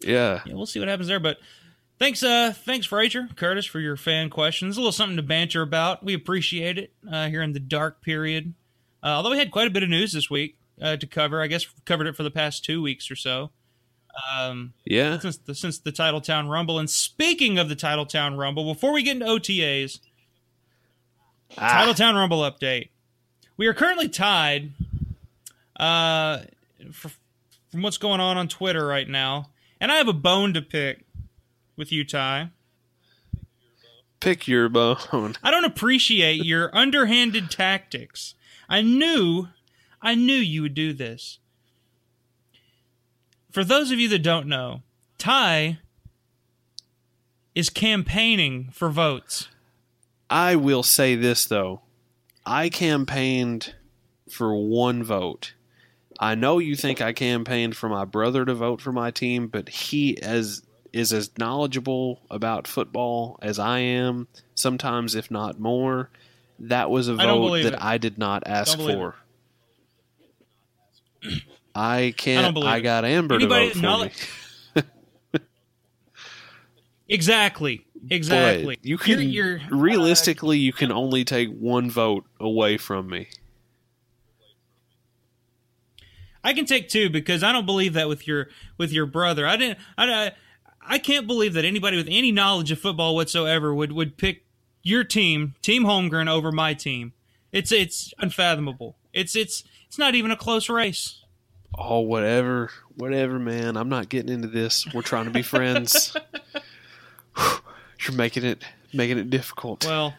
yeah. 0.00 0.40
yeah, 0.46 0.54
we'll 0.54 0.66
see 0.66 0.78
what 0.78 0.88
happens 0.88 1.08
there. 1.08 1.20
But 1.20 1.38
thanks, 1.98 2.22
uh, 2.22 2.52
thanks, 2.54 2.86
Frazier, 2.86 3.28
Curtis, 3.36 3.66
for 3.66 3.80
your 3.80 3.96
fan 3.96 4.30
questions. 4.30 4.76
A 4.76 4.80
little 4.80 4.92
something 4.92 5.16
to 5.16 5.22
banter 5.22 5.62
about. 5.62 6.04
We 6.04 6.14
appreciate 6.14 6.78
it 6.78 6.92
uh, 7.10 7.28
here 7.28 7.42
in 7.42 7.52
the 7.52 7.60
dark 7.60 8.02
period. 8.02 8.54
Uh, 9.02 9.06
although 9.08 9.30
we 9.30 9.38
had 9.38 9.50
quite 9.50 9.66
a 9.66 9.70
bit 9.70 9.82
of 9.82 9.88
news 9.88 10.12
this 10.12 10.28
week 10.28 10.57
uh, 10.80 10.96
to 10.96 11.06
cover. 11.06 11.40
I 11.42 11.46
guess 11.46 11.66
covered 11.84 12.06
it 12.06 12.16
for 12.16 12.22
the 12.22 12.30
past 12.30 12.64
two 12.64 12.80
weeks 12.82 13.10
or 13.10 13.16
so. 13.16 13.50
Um, 14.36 14.72
Yeah. 14.84 15.18
since 15.18 15.36
the 15.38 15.54
since 15.54 15.78
the 15.78 15.92
Titletown 15.92 16.48
Rumble. 16.50 16.78
And 16.78 16.88
speaking 16.90 17.58
of 17.58 17.68
the 17.68 17.76
Titletown 17.76 18.36
Rumble, 18.38 18.72
before 18.72 18.92
we 18.92 19.02
get 19.02 19.12
into 19.16 19.26
OTAs, 19.26 20.00
Ah. 21.56 21.84
Titletown 21.86 22.14
Rumble 22.14 22.40
update. 22.40 22.88
We 23.56 23.66
are 23.66 23.74
currently 23.74 24.08
tied. 24.08 24.72
Uh, 25.78 26.40
for, 26.92 27.10
from 27.70 27.82
what's 27.82 27.98
going 27.98 28.20
on 28.20 28.36
on 28.36 28.48
Twitter 28.48 28.84
right 28.86 29.08
now, 29.08 29.50
and 29.80 29.92
I 29.92 29.96
have 29.96 30.08
a 30.08 30.12
bone 30.12 30.52
to 30.54 30.62
pick 30.62 31.04
with 31.76 31.92
you, 31.92 32.04
Ty. 32.04 32.50
Pick 34.20 34.48
your 34.48 34.68
bone. 34.68 35.36
I 35.42 35.50
don't 35.52 35.64
appreciate 35.64 36.44
your 36.44 36.74
underhanded 36.76 37.50
tactics. 37.50 38.34
I 38.68 38.82
knew, 38.82 39.48
I 40.00 40.14
knew 40.14 40.34
you 40.34 40.62
would 40.62 40.74
do 40.74 40.92
this. 40.92 41.38
For 43.50 43.64
those 43.64 43.90
of 43.90 43.98
you 43.98 44.08
that 44.08 44.22
don't 44.22 44.46
know, 44.46 44.82
Ty 45.16 45.78
is 47.54 47.70
campaigning 47.70 48.70
for 48.72 48.88
votes. 48.88 49.48
I 50.30 50.54
will 50.56 50.82
say 50.82 51.14
this 51.14 51.46
though. 51.46 51.80
I 52.46 52.68
campaigned 52.68 53.74
for 54.30 54.54
one 54.54 55.02
vote. 55.02 55.54
I 56.20 56.34
know 56.34 56.58
you 56.58 56.76
think 56.76 57.00
I 57.00 57.12
campaigned 57.12 57.76
for 57.76 57.88
my 57.88 58.04
brother 58.04 58.44
to 58.44 58.54
vote 58.54 58.80
for 58.80 58.92
my 58.92 59.10
team, 59.10 59.48
but 59.48 59.68
he 59.68 60.20
as 60.22 60.62
is 60.92 61.12
as 61.12 61.30
knowledgeable 61.38 62.20
about 62.30 62.66
football 62.66 63.38
as 63.42 63.58
I 63.58 63.80
am, 63.80 64.26
sometimes 64.54 65.14
if 65.14 65.30
not 65.30 65.60
more. 65.60 66.10
That 66.58 66.90
was 66.90 67.08
a 67.08 67.14
vote 67.14 67.40
believe 67.40 67.64
that 67.64 67.74
it. 67.74 67.82
I 67.82 67.98
did 67.98 68.18
not 68.18 68.42
ask 68.46 68.76
for. 68.78 69.14
I 69.14 69.27
I 71.74 72.14
can't. 72.16 72.54
believe 72.54 72.68
I, 72.68 72.80
got 72.80 73.04
Amber 73.04 73.36
Anybody 73.36 73.70
to 73.72 73.78
vote 73.80 74.12
for 74.12 74.80
me. 74.80 74.82
Exactly. 77.08 77.86
Exactly. 78.10 78.78
You 78.82 78.98
can 78.98 79.20
You're- 79.22 79.58
you're- 79.60 79.62
realistically, 79.70 80.58
you 80.58 80.72
can 80.72 80.92
only 80.92 81.24
take 81.24 81.48
one 81.50 81.90
vote 81.90 82.26
away 82.38 82.76
from 82.76 83.08
me. 83.08 83.28
I 86.44 86.52
can 86.52 86.66
take 86.66 86.88
two 86.88 87.10
because 87.10 87.42
I 87.42 87.52
don't 87.52 87.66
believe 87.66 87.94
that 87.94 88.08
with 88.08 88.26
your 88.26 88.48
with 88.76 88.92
your 88.92 89.06
brother. 89.06 89.46
I 89.46 89.56
didn't. 89.56 89.78
I, 89.96 90.12
I 90.12 90.32
I 90.80 90.98
can't 90.98 91.26
believe 91.26 91.54
that 91.54 91.64
anybody 91.64 91.96
with 91.96 92.06
any 92.08 92.30
knowledge 92.32 92.70
of 92.70 92.78
football 92.78 93.14
whatsoever 93.14 93.74
would 93.74 93.92
would 93.92 94.16
pick 94.16 94.44
your 94.82 95.04
team, 95.04 95.54
Team 95.62 95.82
Holmgren, 95.84 96.28
over 96.30 96.52
my 96.52 96.74
team. 96.74 97.12
It's 97.52 97.72
it's 97.72 98.14
unfathomable. 98.18 98.96
It's 99.12 99.34
it's 99.34 99.64
it's 99.88 99.98
not 99.98 100.14
even 100.14 100.30
a 100.30 100.36
close 100.36 100.68
race. 100.68 101.24
Oh, 101.76 102.00
whatever, 102.00 102.70
whatever, 102.96 103.38
man. 103.38 103.76
I'm 103.76 103.88
not 103.88 104.08
getting 104.08 104.32
into 104.32 104.48
this. 104.48 104.86
We're 104.92 105.02
trying 105.02 105.24
to 105.24 105.30
be 105.30 105.42
friends. 105.42 106.16
You're 107.36 108.16
making 108.16 108.44
it 108.44 108.64
making 108.92 109.18
it 109.18 109.30
difficult. 109.30 109.84
Well, 109.84 110.14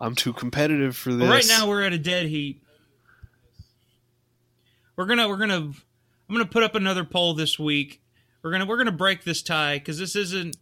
I'm 0.00 0.14
too 0.14 0.32
competitive 0.32 0.96
for 0.96 1.12
this. 1.12 1.28
Right 1.28 1.46
now 1.48 1.68
we're 1.68 1.82
at 1.82 1.92
a 1.92 1.98
dead 1.98 2.26
heat. 2.26 2.62
We're 4.96 5.06
gonna 5.06 5.28
we're 5.28 5.38
gonna 5.38 5.56
I'm 6.28 6.34
gonna 6.34 6.46
put 6.46 6.62
up 6.62 6.74
another 6.74 7.04
poll 7.04 7.34
this 7.34 7.58
week. 7.58 8.02
We're 8.42 8.50
gonna 8.52 8.66
we're 8.66 8.78
gonna 8.78 8.92
break 8.92 9.24
this 9.24 9.42
tie 9.42 9.78
because 9.78 9.98
this 9.98 10.16
isn't. 10.16 10.56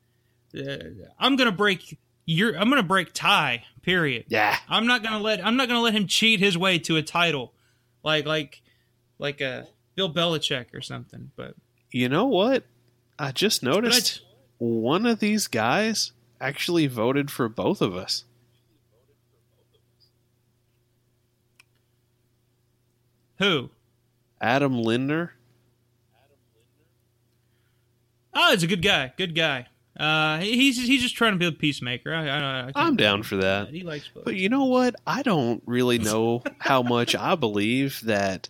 Uh, 0.57 0.77
I'm 1.19 1.37
gonna 1.37 1.53
break 1.53 1.99
your. 2.27 2.57
I'm 2.57 2.69
gonna 2.69 2.83
break 2.83 3.13
tie. 3.13 3.65
Period. 3.83 4.25
Yeah. 4.29 4.57
I'm 4.69 4.87
not 4.87 5.03
gonna 5.03 5.21
let 5.21 5.45
I'm 5.45 5.57
not 5.57 5.69
gonna 5.69 5.81
let 5.83 5.95
him 5.95 6.07
cheat 6.07 6.41
his 6.41 6.57
way 6.57 6.79
to 6.81 6.97
a 6.97 7.03
title. 7.03 7.53
Like 8.03 8.27
like 8.27 8.63
like 9.19 9.41
a 9.41 9.67
Bill 9.95 10.13
Belichick 10.13 10.75
or 10.75 10.81
something. 10.81 11.31
But 11.37 11.55
You 11.91 12.09
know 12.09 12.27
what? 12.27 12.65
I 13.19 13.33
just 13.33 13.63
noticed 13.63 14.23
one 14.59 15.07
of 15.07 15.21
these 15.21 15.47
guys 15.47 16.13
actually 16.41 16.87
voted 16.87 17.31
for 17.31 17.49
both 17.49 17.81
of 17.81 17.95
us. 17.95 18.25
who? 23.39 23.71
Adam 24.41 24.81
Linder. 24.81 25.35
Oh, 28.37 28.41
ah, 28.41 28.51
he's 28.51 28.63
a 28.63 28.67
good 28.67 28.83
guy. 28.83 29.13
Good 29.17 29.35
guy. 29.35 29.67
Uh, 29.99 30.39
he's 30.39 30.77
he's 30.85 31.03
just 31.03 31.15
trying 31.17 31.33
to 31.33 31.39
be 31.39 31.47
a 31.47 31.53
peacemaker. 31.53 32.13
I, 32.13 32.29
I, 32.67 32.73
I'm 32.75 32.97
down 32.97 33.23
for 33.23 33.37
that. 33.37 33.69
He 33.69 33.83
likes 33.83 34.09
both. 34.09 34.25
But 34.25 34.35
you 34.35 34.49
know 34.49 34.65
what? 34.65 34.97
I 35.07 35.23
don't 35.23 35.63
really 35.67 35.99
know 36.01 36.43
how 36.59 36.83
much 36.83 37.15
I 37.15 37.35
believe 37.37 38.01
that 38.05 38.49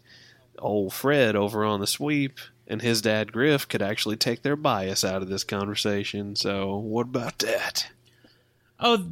old 0.58 0.92
Fred 0.94 1.36
over 1.36 1.64
on 1.64 1.80
the 1.80 1.86
sweep 1.86 2.38
and 2.66 2.80
his 2.80 3.02
dad 3.02 3.30
Griff 3.30 3.68
could 3.68 3.82
actually 3.82 4.16
take 4.16 4.42
their 4.42 4.56
bias 4.56 5.04
out 5.04 5.20
of 5.20 5.28
this 5.28 5.44
conversation. 5.44 6.34
So, 6.34 6.76
what 6.76 7.02
about 7.08 7.38
that? 7.40 7.88
Oh, 8.80 9.08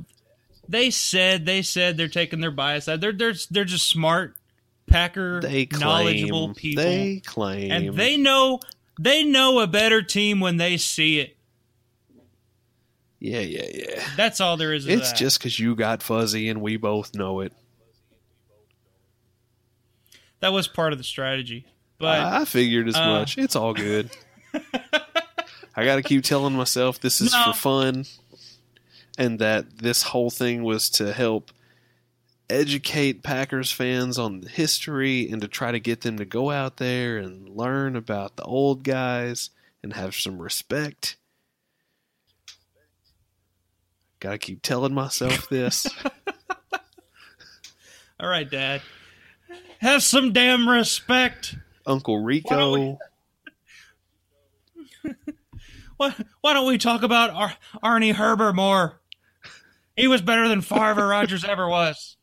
they 0.67 0.91
said 0.91 1.45
they 1.45 1.61
said 1.61 1.97
they're 1.99 2.09
taking 2.09 2.41
their 2.41 2.51
bias 2.51 2.89
out. 2.89 3.01
They're 3.03 3.13
they're 3.13 3.35
they're 3.51 3.65
just 3.67 3.91
smart, 3.91 4.37
Packer, 4.87 5.43
They 5.43 5.67
claim. 5.67 5.81
knowledgeable 5.81 6.55
people, 6.55 6.83
They 6.83 7.21
claim. 7.27 7.71
and 7.71 7.95
they 7.95 8.17
know 8.17 8.61
they 8.99 9.23
know 9.23 9.61
a 9.61 9.67
better 9.67 10.01
team 10.01 10.41
when 10.41 10.57
they 10.57 10.79
see 10.79 11.19
it. 11.21 11.37
Yeah, 13.25 13.39
yeah, 13.39 13.67
yeah. 13.73 14.05
That's 14.17 14.41
all 14.41 14.57
there 14.57 14.73
is. 14.73 14.85
To 14.87 14.93
It's 14.93 15.13
that. 15.13 15.17
just 15.17 15.39
because 15.39 15.57
you 15.57 15.77
got 15.77 16.03
fuzzy 16.03 16.49
and 16.49 16.61
we 16.61 16.77
both 16.77 17.15
know 17.15 17.39
it. 17.39 17.53
that 20.41 20.53
was 20.53 20.67
part 20.67 20.93
of 20.93 20.99
the 20.99 21.05
strategy. 21.05 21.65
But 21.99 22.19
I 22.19 22.45
figured 22.45 22.89
as 22.89 22.97
uh, 22.97 23.07
much. 23.07 23.39
It's 23.39 23.55
all 23.55 23.75
good. 23.75 24.11
I 25.77 25.85
got 25.85 25.97
to 25.97 26.03
keep 26.03 26.25
telling 26.25 26.55
myself 26.55 26.99
this 27.01 27.21
is 27.21 27.33
No. 27.33 27.45
for 27.45 27.53
fun 27.53 28.05
and 29.17 29.39
that 29.39 29.79
this 29.79 30.03
whole 30.03 30.31
thing 30.31 30.65
was 30.65 30.91
to 30.91 31.13
help 31.13 31.53
educate 32.51 33.23
Packers 33.23 33.71
fans 33.71 34.19
on 34.19 34.41
the 34.41 34.49
history 34.49 35.29
and 35.31 35.41
to 35.43 35.47
try 35.49 35.71
to 35.71 35.79
get 35.79 36.01
them 36.01 36.19
to 36.19 36.25
go 36.25 36.51
out 36.51 36.79
there 36.79 37.19
and 37.19 37.49
learn 37.49 37.95
about 37.95 38.35
the 38.35 38.43
old 38.43 38.83
guys 38.83 39.51
and 39.81 39.93
have 39.93 40.17
some 40.17 40.43
respect. 40.43 41.17
Got 44.23 44.31
to 44.31 44.39
keep 44.39 44.63
telling 44.63 44.95
myself 44.95 45.49
this. 45.49 45.85
all 48.21 48.29
right, 48.29 48.49
Dad, 48.49 48.81
have 49.81 50.05
some 50.05 50.33
damn 50.33 50.69
respect. 50.69 51.57
Uncle 51.85 52.23
Rico. 52.23 52.99
Why, 55.97 56.15
why 56.41 56.53
don't 56.53 56.69
we 56.69 56.79
talk 56.79 57.03
about 57.03 57.31
Ar- 57.31 57.57
Arnie 57.83 58.15
Herber 58.15 58.55
more? 58.55 59.01
He 59.97 60.07
was 60.07 60.23
better 60.23 60.47
than 60.47 60.61
Favre 60.61 61.03
or 61.03 61.09
Rodgers 61.09 61.43
ever 61.45 61.69
was. 61.69 62.17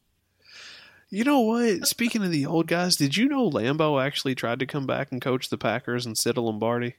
You 1.10 1.26
know 1.26 1.42
what? 1.42 1.86
Speaking 1.86 2.24
of 2.24 2.32
the 2.32 2.46
old 2.46 2.68
guys, 2.68 2.96
did 2.96 3.18
you 3.18 3.28
know 3.28 3.50
Lambeau 3.50 4.02
actually 4.02 4.36
tried 4.36 4.60
to 4.60 4.66
come 4.66 4.88
back 4.88 5.12
and 5.12 5.22
coach 5.22 5.50
the 5.50 5.58
Packers 5.58 6.06
instead 6.06 6.38
of 6.38 6.46
Lombardi? 6.46 6.96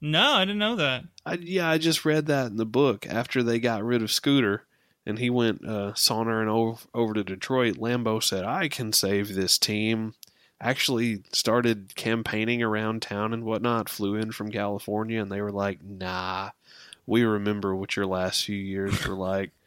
No, 0.00 0.34
I 0.34 0.44
didn't 0.44 0.58
know 0.58 0.76
that. 0.76 1.02
I, 1.24 1.34
yeah, 1.34 1.68
I 1.68 1.78
just 1.78 2.04
read 2.04 2.26
that 2.26 2.46
in 2.50 2.56
the 2.56 2.66
book 2.66 3.06
after 3.06 3.42
they 3.42 3.60
got 3.60 3.84
rid 3.84 4.02
of 4.02 4.10
Scooter 4.10 4.64
and 5.06 5.18
he 5.18 5.30
went 5.30 5.66
uh, 5.66 5.94
sauntering 5.94 6.48
over, 6.48 6.80
over 6.94 7.14
to 7.14 7.24
Detroit. 7.24 7.76
Lambeau 7.76 8.22
said, 8.22 8.44
I 8.44 8.68
can 8.68 8.92
save 8.92 9.34
this 9.34 9.58
team. 9.58 10.14
Actually 10.60 11.22
started 11.32 11.94
campaigning 11.96 12.62
around 12.62 13.02
town 13.02 13.32
and 13.32 13.44
whatnot, 13.44 13.88
flew 13.88 14.14
in 14.14 14.30
from 14.30 14.52
California, 14.52 15.20
and 15.20 15.30
they 15.30 15.40
were 15.40 15.50
like, 15.50 15.82
nah, 15.82 16.50
we 17.04 17.24
remember 17.24 17.74
what 17.74 17.96
your 17.96 18.06
last 18.06 18.44
few 18.44 18.56
years 18.56 19.06
were 19.06 19.16
like. 19.16 19.50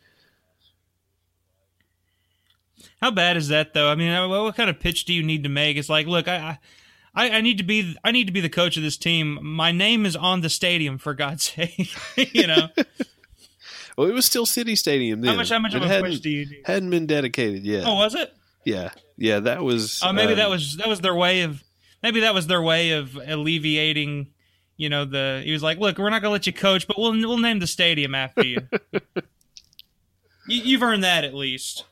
How 3.02 3.12
bad 3.12 3.36
is 3.36 3.50
that, 3.50 3.74
though? 3.74 3.90
I 3.90 3.96
mean, 3.96 4.30
what, 4.30 4.56
kind 4.56 4.70
of 4.70 4.80
pitch 4.80 5.04
do 5.04 5.14
you 5.14 5.22
need 5.22 5.44
to 5.44 5.50
make? 5.50 5.76
It's 5.76 5.90
like, 5.90 6.08
look, 6.08 6.30
I, 6.30 6.38
I, 6.38 6.60
I 7.16 7.42
need 7.42 7.58
to 7.60 7.64
be, 7.64 7.96
I 8.04 8.12
need 8.12 8.28
to 8.28 8.34
be 8.34 8.42
the 8.42 8.50
coach 8.50 8.76
of 8.78 8.84
this 8.84 8.98
team. 8.98 9.40
My 9.42 9.72
name 9.72 10.06
is 10.06 10.16
on 10.16 10.42
the 10.42 10.50
stadium, 10.50 10.98
for 10.98 11.14
God's 11.14 11.44
sake. 11.56 11.90
you 12.34 12.48
know, 12.48 12.68
Well, 13.98 14.10
it 14.10 14.14
was 14.14 14.26
still 14.26 14.46
City 14.46 14.76
Stadium 14.76 15.22
then. 15.22 15.32
how 15.32 15.38
much, 15.38 15.50
how 15.50 15.60
much 15.60 15.74
it 15.74 15.82
of 15.82 15.90
a 15.90 16.02
push 16.02 16.20
do 16.20 16.30
you 16.30 16.46
need? 16.46 16.62
hadn't 16.66 16.90
been 16.90 17.06
dedicated 17.08 17.64
yet. 17.64 17.86
Oh, 17.88 17.96
was 17.96 18.14
it? 18.14 18.34
Yeah, 18.66 18.90
yeah, 19.18 19.40
that 19.40 19.64
was. 19.64 20.02
Oh, 20.04 20.12
maybe 20.12 20.34
um, 20.34 20.38
that 20.40 20.50
was 20.50 20.76
that 20.78 20.88
was 20.90 21.00
their 21.00 21.16
way 21.16 21.44
of, 21.44 21.64
maybe 22.04 22.20
that 22.22 22.34
was 22.34 22.48
their 22.48 22.62
way 22.62 22.92
of 22.92 23.16
alleviating. 23.26 24.28
You 24.76 24.90
know, 24.90 25.06
the 25.06 25.42
he 25.46 25.54
was 25.54 25.64
like, 25.64 25.78
look, 25.78 25.98
we're 25.98 26.10
not 26.10 26.22
gonna 26.22 26.34
let 26.34 26.46
you 26.46 26.52
coach, 26.52 26.88
but 26.88 26.98
we'll 27.00 27.14
we'll 27.14 27.38
name 27.38 27.60
the 27.60 27.68
stadium 27.68 28.14
after 28.14 28.44
you. 28.46 28.68
you 30.48 30.62
you've 30.62 30.84
earned 30.84 31.06
that 31.06 31.24
at 31.24 31.34
least. 31.34 31.86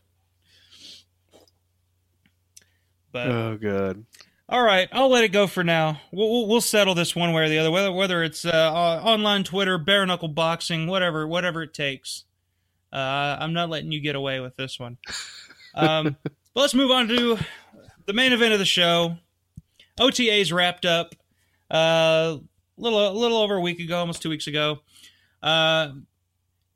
But 3.13 3.27
Oh 3.27 3.57
god. 3.61 4.03
All 4.49 4.61
right, 4.61 4.89
I'll 4.91 5.09
let 5.09 5.23
it 5.23 5.29
go 5.29 5.47
for 5.47 5.63
now. 5.63 6.01
We'll, 6.11 6.47
we'll, 6.47 6.59
settle 6.59 6.95
this 6.95 7.15
one 7.15 7.31
way 7.31 7.43
or 7.45 7.49
the 7.49 7.59
other, 7.59 7.71
whether 7.71 7.91
whether 7.93 8.23
it's 8.23 8.43
uh, 8.43 8.49
uh, 8.49 9.01
online 9.01 9.45
Twitter, 9.45 9.77
bare 9.77 10.05
knuckle 10.05 10.27
boxing, 10.27 10.85
whatever 10.85 11.25
whatever 11.25 11.63
it 11.63 11.73
takes. 11.73 12.25
Uh, 12.91 13.37
I'm 13.39 13.53
not 13.53 13.69
letting 13.69 13.93
you 13.93 14.01
get 14.01 14.15
away 14.15 14.41
with 14.41 14.57
this 14.57 14.77
one. 14.77 14.97
Um, 15.73 16.17
but 16.23 16.33
let's 16.55 16.73
move 16.73 16.91
on 16.91 17.07
to 17.07 17.37
the 18.05 18.13
main 18.13 18.33
event 18.33 18.51
of 18.51 18.59
the 18.59 18.65
show. 18.65 19.15
OTAs 19.97 20.51
wrapped 20.51 20.85
up 20.85 21.15
uh, 21.71 22.37
a 22.37 22.41
little 22.77 23.11
a 23.11 23.13
little 23.13 23.37
over 23.37 23.55
a 23.55 23.61
week 23.61 23.79
ago, 23.79 23.99
almost 23.99 24.21
two 24.21 24.29
weeks 24.29 24.47
ago, 24.47 24.79
uh, 25.41 25.87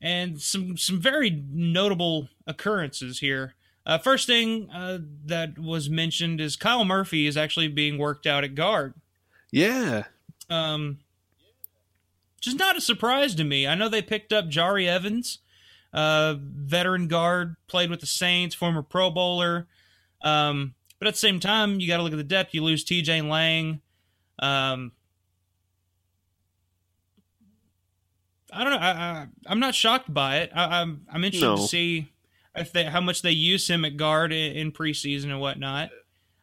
and 0.02 0.42
some 0.42 0.78
some 0.78 1.02
very 1.02 1.44
notable 1.52 2.30
occurrences 2.48 3.20
here. 3.20 3.56
Uh, 3.88 3.98
first 3.98 4.28
thing 4.28 4.70
uh, 4.70 4.98
that 5.26 5.58
was 5.58 5.90
mentioned 5.90 6.42
is 6.42 6.58
Kyle 6.58 6.84
Murphy 6.84 7.26
is 7.26 7.38
actually 7.38 7.70
being 7.70 7.98
worked 7.98 8.28
out 8.28 8.44
at 8.44 8.54
guard. 8.54 8.94
Yeah. 9.50 10.04
Um, 10.50 11.00
just 12.42 12.60
not 12.60 12.76
a 12.78 12.82
surprise 12.82 13.34
to 13.36 13.46
me. 13.46 13.66
I 13.66 13.76
know 13.76 13.88
they 13.88 14.02
picked 14.02 14.34
up 14.34 14.50
Jahri 14.50 14.88
Evans, 14.90 15.40
uh, 15.94 16.36
veteran 16.38 17.08
guard, 17.08 17.56
played 17.68 17.90
with 17.90 18.02
the 18.02 18.08
Saints, 18.08 18.54
former 18.54 18.82
Pro 18.84 19.10
Bowler. 19.10 19.68
Um, 20.22 20.74
but 21.00 21.08
at 21.08 21.14
the 21.14 21.20
same 21.20 21.40
time, 21.40 21.80
you 21.80 21.88
got 21.88 21.98
to 21.98 22.04
look 22.04 22.12
at 22.12 22.18
the 22.18 22.24
depth. 22.26 22.54
You 22.54 22.64
lose 22.66 22.84
T.J. 22.84 23.22
Lang. 23.22 23.80
Um, 24.40 24.92
I 28.52 28.64
don't 28.64 28.74
know. 28.74 28.80
I, 28.80 28.90
I, 28.92 29.28
I'm 29.48 29.60
not 29.60 29.76
shocked 29.76 30.14
by 30.14 30.40
it. 30.40 30.52
I, 30.54 30.82
I'm 30.82 31.06
I'm 31.12 31.24
interested 31.24 31.46
No. 31.48 31.58
to 31.58 31.64
see 31.64 32.10
if 32.58 32.72
they 32.74 32.86
how 32.86 33.02
much 33.02 33.22
they 33.22 33.32
use 33.32 33.70
him 33.70 33.86
at 33.86 33.98
guard 33.98 34.32
in, 34.34 34.56
in 34.56 34.72
preseason 34.72 35.26
and 35.26 35.40
whatnot. 35.40 35.90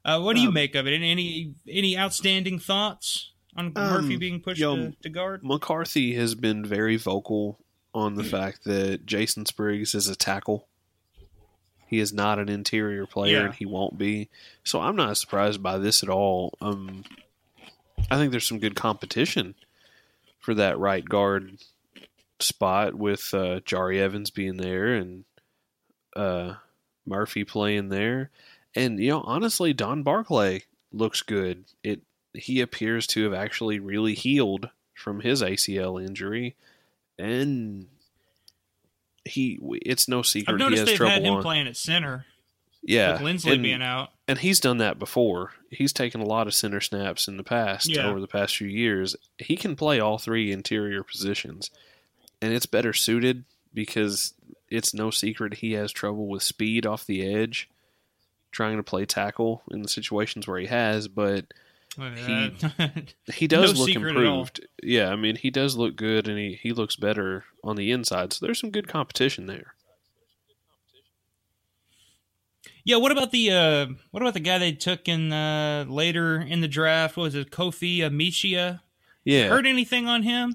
Uh, 0.04 0.20
what 0.20 0.36
do 0.36 0.42
you 0.42 0.48
Um, 0.48 0.54
make 0.54 0.74
of 0.74 0.86
it? 0.86 0.92
Any 0.92 1.10
any, 1.10 1.54
any 1.68 1.98
outstanding 1.98 2.58
thoughts 2.58 3.32
on 3.56 3.72
Murphy 3.74 4.14
Um, 4.14 4.18
being 4.20 4.40
pushed 4.40 4.60
yo, 4.60 4.76
to, 4.76 4.92
to 5.02 5.08
guard? 5.08 5.42
McCarthy 5.42 6.14
has 6.14 6.34
been 6.34 6.64
very 6.64 6.96
vocal 6.96 7.58
on 7.94 8.14
the 8.16 8.24
fact 8.24 8.64
that 8.64 9.06
Jason 9.06 9.46
Spriggs 9.46 9.94
is 9.94 10.08
a 10.08 10.16
tackle. 10.16 10.66
He 11.86 12.00
is 12.00 12.12
not 12.12 12.38
an 12.38 12.48
interior 12.48 13.06
player, 13.06 13.38
Yeah. 13.38 13.44
and 13.46 13.54
he 13.54 13.64
won't 13.66 13.96
be. 13.96 14.28
So 14.64 14.80
I'm 14.80 14.96
not 14.96 15.16
surprised 15.16 15.62
by 15.62 15.78
this 15.78 16.02
at 16.02 16.08
all. 16.08 16.52
Um, 16.60 17.04
I 18.10 18.16
think 18.18 18.30
there's 18.30 18.46
some 18.48 18.58
good 18.58 18.74
competition 18.74 19.54
for 20.40 20.54
that 20.54 20.78
right 20.78 21.04
guard 21.04 21.58
spot 22.40 22.94
with 22.94 23.32
uh, 23.32 23.60
Jahri 23.60 23.98
Evans 23.98 24.30
being 24.30 24.56
there 24.56 24.92
and 24.92 25.24
uh, 26.16 26.54
Murphy 27.06 27.44
playing 27.44 27.88
there. 27.88 28.30
And 28.74 28.98
you 28.98 29.10
know, 29.10 29.20
honestly, 29.22 29.72
Don 29.72 30.02
Barclay 30.02 30.64
looks 30.92 31.22
good. 31.22 31.64
It 31.82 32.00
he 32.32 32.60
appears 32.60 33.06
to 33.08 33.24
have 33.24 33.34
actually 33.34 33.78
really 33.78 34.14
healed 34.14 34.70
from 34.94 35.20
his 35.20 35.42
ACL 35.42 36.04
injury, 36.04 36.56
and 37.18 37.86
he 39.24 39.58
it's 39.82 40.08
no 40.08 40.22
secret 40.22 40.60
I've 40.60 40.70
he 40.70 40.76
has 40.78 40.86
they've 40.86 40.96
trouble 40.96 41.12
had 41.12 41.22
him 41.24 41.34
on. 41.34 41.42
playing 41.42 41.66
at 41.66 41.76
center 41.76 42.26
yeah, 42.82 43.12
with 43.12 43.22
Linsley 43.22 43.54
and, 43.54 43.62
being 43.62 43.82
out. 43.82 44.10
and 44.28 44.38
he's 44.38 44.60
done 44.60 44.76
that 44.78 44.98
before. 44.98 45.52
He's 45.70 45.92
taken 45.92 46.20
a 46.20 46.26
lot 46.26 46.46
of 46.46 46.54
center 46.54 46.80
snaps 46.80 47.28
in 47.28 47.36
the 47.38 47.42
past 47.44 47.88
Yeah. 47.88 48.06
over 48.06 48.20
the 48.20 48.26
past 48.28 48.56
few 48.56 48.68
years. 48.68 49.16
He 49.38 49.56
can 49.56 49.74
play 49.74 50.00
all 50.00 50.18
three 50.18 50.52
interior 50.52 51.02
positions, 51.02 51.70
and 52.42 52.52
it's 52.52 52.66
better 52.66 52.92
suited 52.92 53.44
because 53.72 54.34
it's 54.70 54.94
no 54.94 55.10
secret 55.10 55.54
he 55.54 55.72
has 55.72 55.92
trouble 55.92 56.26
with 56.26 56.42
speed 56.42 56.86
off 56.86 57.06
the 57.06 57.22
edge, 57.26 57.68
trying 58.50 58.76
to 58.76 58.82
play 58.82 59.04
tackle 59.06 59.62
in 59.70 59.82
the 59.82 59.88
situations 59.88 60.46
where 60.46 60.58
he 60.58 60.66
has, 60.66 61.08
but 61.08 61.46
He- 61.96 62.52
he 63.32 63.46
does 63.46 63.72
No 63.74 63.78
look 63.80 63.88
secret 63.88 64.16
at 64.16 64.24
all. 64.24 64.40
improved. 64.40 64.66
Yeah, 64.82 65.10
I 65.10 65.16
mean 65.16 65.36
he 65.36 65.50
does 65.50 65.76
look 65.76 65.94
good, 65.96 66.26
and 66.28 66.38
he 66.38 66.54
he 66.60 66.72
looks 66.72 66.96
better 66.96 67.44
on 67.62 67.76
the 67.76 67.90
inside. 67.92 68.32
So 68.32 68.44
there's 68.44 68.58
some 68.60 68.70
good 68.70 68.88
competition 68.88 69.46
there. 69.46 69.74
Yeah, 72.86 72.96
what 72.96 73.12
about 73.12 73.30
the 73.30 73.50
uh, 73.50 73.86
what 74.10 74.22
about 74.22 74.34
the 74.34 74.40
guy 74.40 74.58
they 74.58 74.72
took 74.72 75.08
in 75.08 75.32
uh, 75.32 75.86
later 75.88 76.38
in 76.40 76.60
the 76.60 76.68
draft? 76.68 77.16
What 77.16 77.24
was 77.24 77.34
it 77.34 77.50
Kofi 77.50 77.98
Amichia? 77.98 78.80
Yeah. 79.24 79.48
Heard 79.48 79.66
anything 79.66 80.06
on 80.06 80.22
him? 80.22 80.54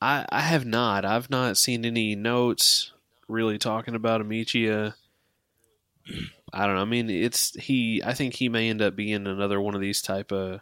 I, 0.00 0.26
I 0.30 0.40
have 0.40 0.66
not. 0.66 1.04
I've 1.06 1.30
not 1.30 1.56
seen 1.56 1.84
any 1.86 2.14
notes 2.14 2.92
really 3.28 3.58
talking 3.58 3.94
about 3.94 4.20
Amichia. 4.20 4.94
I 6.52 6.66
don't 6.66 6.76
know. 6.76 6.82
I 6.82 6.86
mean, 6.86 7.10
it's 7.10 7.52
he. 7.54 8.02
I 8.02 8.14
think 8.14 8.34
he 8.34 8.48
may 8.48 8.70
end 8.70 8.80
up 8.82 8.96
being 8.96 9.26
another 9.26 9.60
one 9.60 9.74
of 9.74 9.80
these 9.80 10.00
type 10.00 10.32
of 10.32 10.60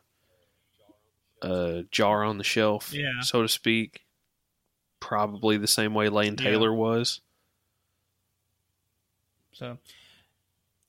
uh, 1.42 1.82
jar 1.90 2.24
on 2.24 2.38
the 2.38 2.44
shelf, 2.44 2.92
Yeah. 2.92 3.20
so 3.22 3.42
to 3.42 3.48
speak. 3.48 4.02
Probably 4.98 5.56
the 5.56 5.68
same 5.68 5.94
way 5.94 6.08
Lane 6.08 6.34
Yeah. 6.38 6.50
Taylor 6.50 6.74
was. 6.74 7.20
So 9.52 9.78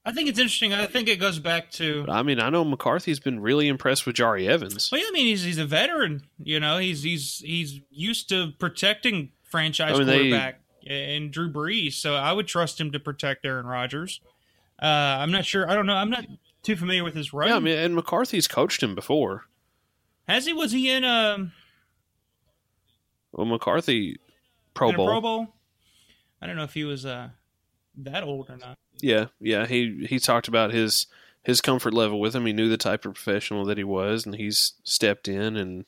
I 0.05 0.11
think 0.11 0.29
it's 0.29 0.39
interesting. 0.39 0.73
I 0.73 0.85
think 0.87 1.07
it 1.07 1.17
goes 1.19 1.39
back 1.39 1.69
to 1.71 2.05
I 2.09 2.23
mean, 2.23 2.39
I 2.39 2.49
know 2.49 2.63
McCarthy's 2.63 3.19
been 3.19 3.39
really 3.39 3.67
impressed 3.67 4.05
with 4.05 4.15
Jahri 4.15 4.47
Evans. 4.47 4.89
Well, 4.91 4.99
yeah, 5.01 5.07
I 5.09 5.11
mean, 5.11 5.25
he's 5.27 5.43
he's 5.43 5.57
a 5.57 5.65
veteran. 5.65 6.23
You 6.39 6.59
know, 6.59 6.77
he's 6.77 7.03
he's 7.03 7.39
he's 7.39 7.79
used 7.89 8.29
to 8.29 8.53
protecting 8.59 9.31
franchise 9.43 9.95
I 9.95 9.97
mean, 9.99 10.07
they- 10.07 10.17
quarterback 10.29 10.61
and 10.87 11.31
Drew 11.31 11.51
Brees. 11.51 11.93
So 11.93 12.15
I 12.15 12.31
would 12.31 12.47
trust 12.47 12.79
him 12.79 12.91
to 12.91 12.99
protect 12.99 13.45
Aaron 13.45 13.65
Rodgers. 13.65 14.21
Uh, 14.81 14.85
I'm 14.85 15.31
not 15.31 15.45
sure. 15.45 15.69
I 15.69 15.75
don't 15.75 15.85
know. 15.85 15.95
I'm 15.95 16.09
not 16.09 16.25
too 16.63 16.75
familiar 16.75 17.03
with 17.03 17.15
his 17.15 17.33
run. 17.33 17.49
Yeah, 17.49 17.55
I 17.55 17.59
mean, 17.59 17.77
and 17.77 17.95
McCarthy's 17.95 18.47
coached 18.47 18.83
him 18.83 18.95
before. 18.95 19.45
Has 20.27 20.45
he? 20.45 20.53
Was 20.53 20.71
he 20.71 20.89
in 20.89 21.03
um 21.03 21.53
Well, 23.31 23.45
McCarthy, 23.45 24.17
Pro 24.73 24.89
in 24.89 24.95
a 24.95 24.97
Bowl. 24.97 25.07
Pro 25.07 25.21
Bowl? 25.21 25.47
I 26.41 26.47
don't 26.47 26.55
know 26.55 26.63
if 26.63 26.73
he 26.73 26.83
was 26.83 27.05
uh 27.05 27.29
that 27.97 28.23
old 28.23 28.49
or 28.49 28.57
not. 28.57 28.77
Yeah, 29.01 29.27
yeah. 29.39 29.65
He 29.65 30.05
he 30.09 30.19
talked 30.19 30.47
about 30.47 30.71
his 30.73 31.07
his 31.43 31.61
comfort 31.61 31.93
level 31.93 32.19
with 32.19 32.35
him. 32.35 32.45
He 32.45 32.53
knew 32.53 32.69
the 32.69 32.77
type 32.77 33.05
of 33.05 33.13
professional 33.13 33.63
that 33.65 33.77
he 33.77 33.83
was, 33.83 34.25
and 34.25 34.35
he's 34.35 34.73
stepped 34.83 35.27
in 35.27 35.55
and 35.55 35.85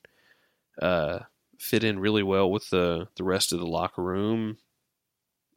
uh, 0.82 1.20
fit 1.60 1.84
in 1.84 2.00
really 2.00 2.24
well 2.24 2.50
with 2.50 2.70
the 2.70 3.10
the 3.16 3.24
rest 3.24 3.52
of 3.52 3.60
the 3.60 3.68
locker 3.68 4.02
room 4.02 4.58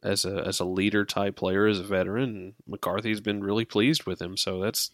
as 0.03 0.25
a 0.25 0.43
as 0.45 0.59
a 0.59 0.65
leader 0.65 1.05
type 1.05 1.35
player, 1.35 1.65
as 1.67 1.79
a 1.79 1.83
veteran. 1.83 2.53
McCarthy's 2.67 3.21
been 3.21 3.43
really 3.43 3.65
pleased 3.65 4.03
with 4.05 4.21
him, 4.21 4.37
so 4.37 4.59
that's 4.61 4.91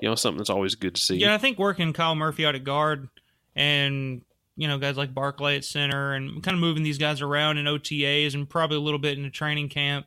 you 0.00 0.08
know 0.08 0.14
something 0.14 0.38
that's 0.38 0.50
always 0.50 0.74
good 0.74 0.94
to 0.94 1.00
see. 1.02 1.16
Yeah, 1.16 1.34
I 1.34 1.38
think 1.38 1.58
working 1.58 1.92
Kyle 1.92 2.14
Murphy 2.14 2.46
out 2.46 2.54
at 2.54 2.64
guard 2.64 3.08
and 3.54 4.22
you 4.56 4.68
know 4.68 4.78
guys 4.78 4.96
like 4.96 5.14
Barclay 5.14 5.56
at 5.56 5.64
center 5.64 6.12
and 6.14 6.42
kind 6.42 6.54
of 6.54 6.60
moving 6.60 6.82
these 6.82 6.98
guys 6.98 7.20
around 7.20 7.58
in 7.58 7.66
OTAs 7.66 8.34
and 8.34 8.48
probably 8.48 8.76
a 8.76 8.80
little 8.80 8.98
bit 8.98 9.16
in 9.16 9.24
the 9.24 9.30
training 9.30 9.68
camp. 9.68 10.06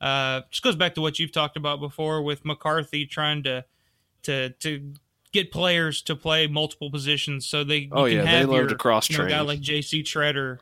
Uh, 0.00 0.42
just 0.50 0.62
goes 0.62 0.76
back 0.76 0.94
to 0.94 1.00
what 1.00 1.18
you've 1.18 1.32
talked 1.32 1.56
about 1.56 1.80
before 1.80 2.22
with 2.22 2.44
McCarthy 2.44 3.06
trying 3.06 3.42
to 3.44 3.64
to 4.22 4.50
to 4.50 4.92
get 5.32 5.50
players 5.50 6.02
to 6.02 6.14
play 6.16 6.46
multiple 6.46 6.90
positions 6.90 7.46
so 7.46 7.64
they 7.64 7.78
you 7.78 7.88
Oh, 7.92 8.04
can 8.04 8.12
yeah, 8.12 8.24
they 8.24 8.44
love 8.44 8.56
your, 8.56 8.66
to 8.68 8.74
cross 8.76 9.10
you 9.10 9.18
know, 9.18 9.24
guy 9.24 9.36
train. 9.36 9.46
like 9.46 9.60
JC 9.60 10.02
Tretter. 10.02 10.58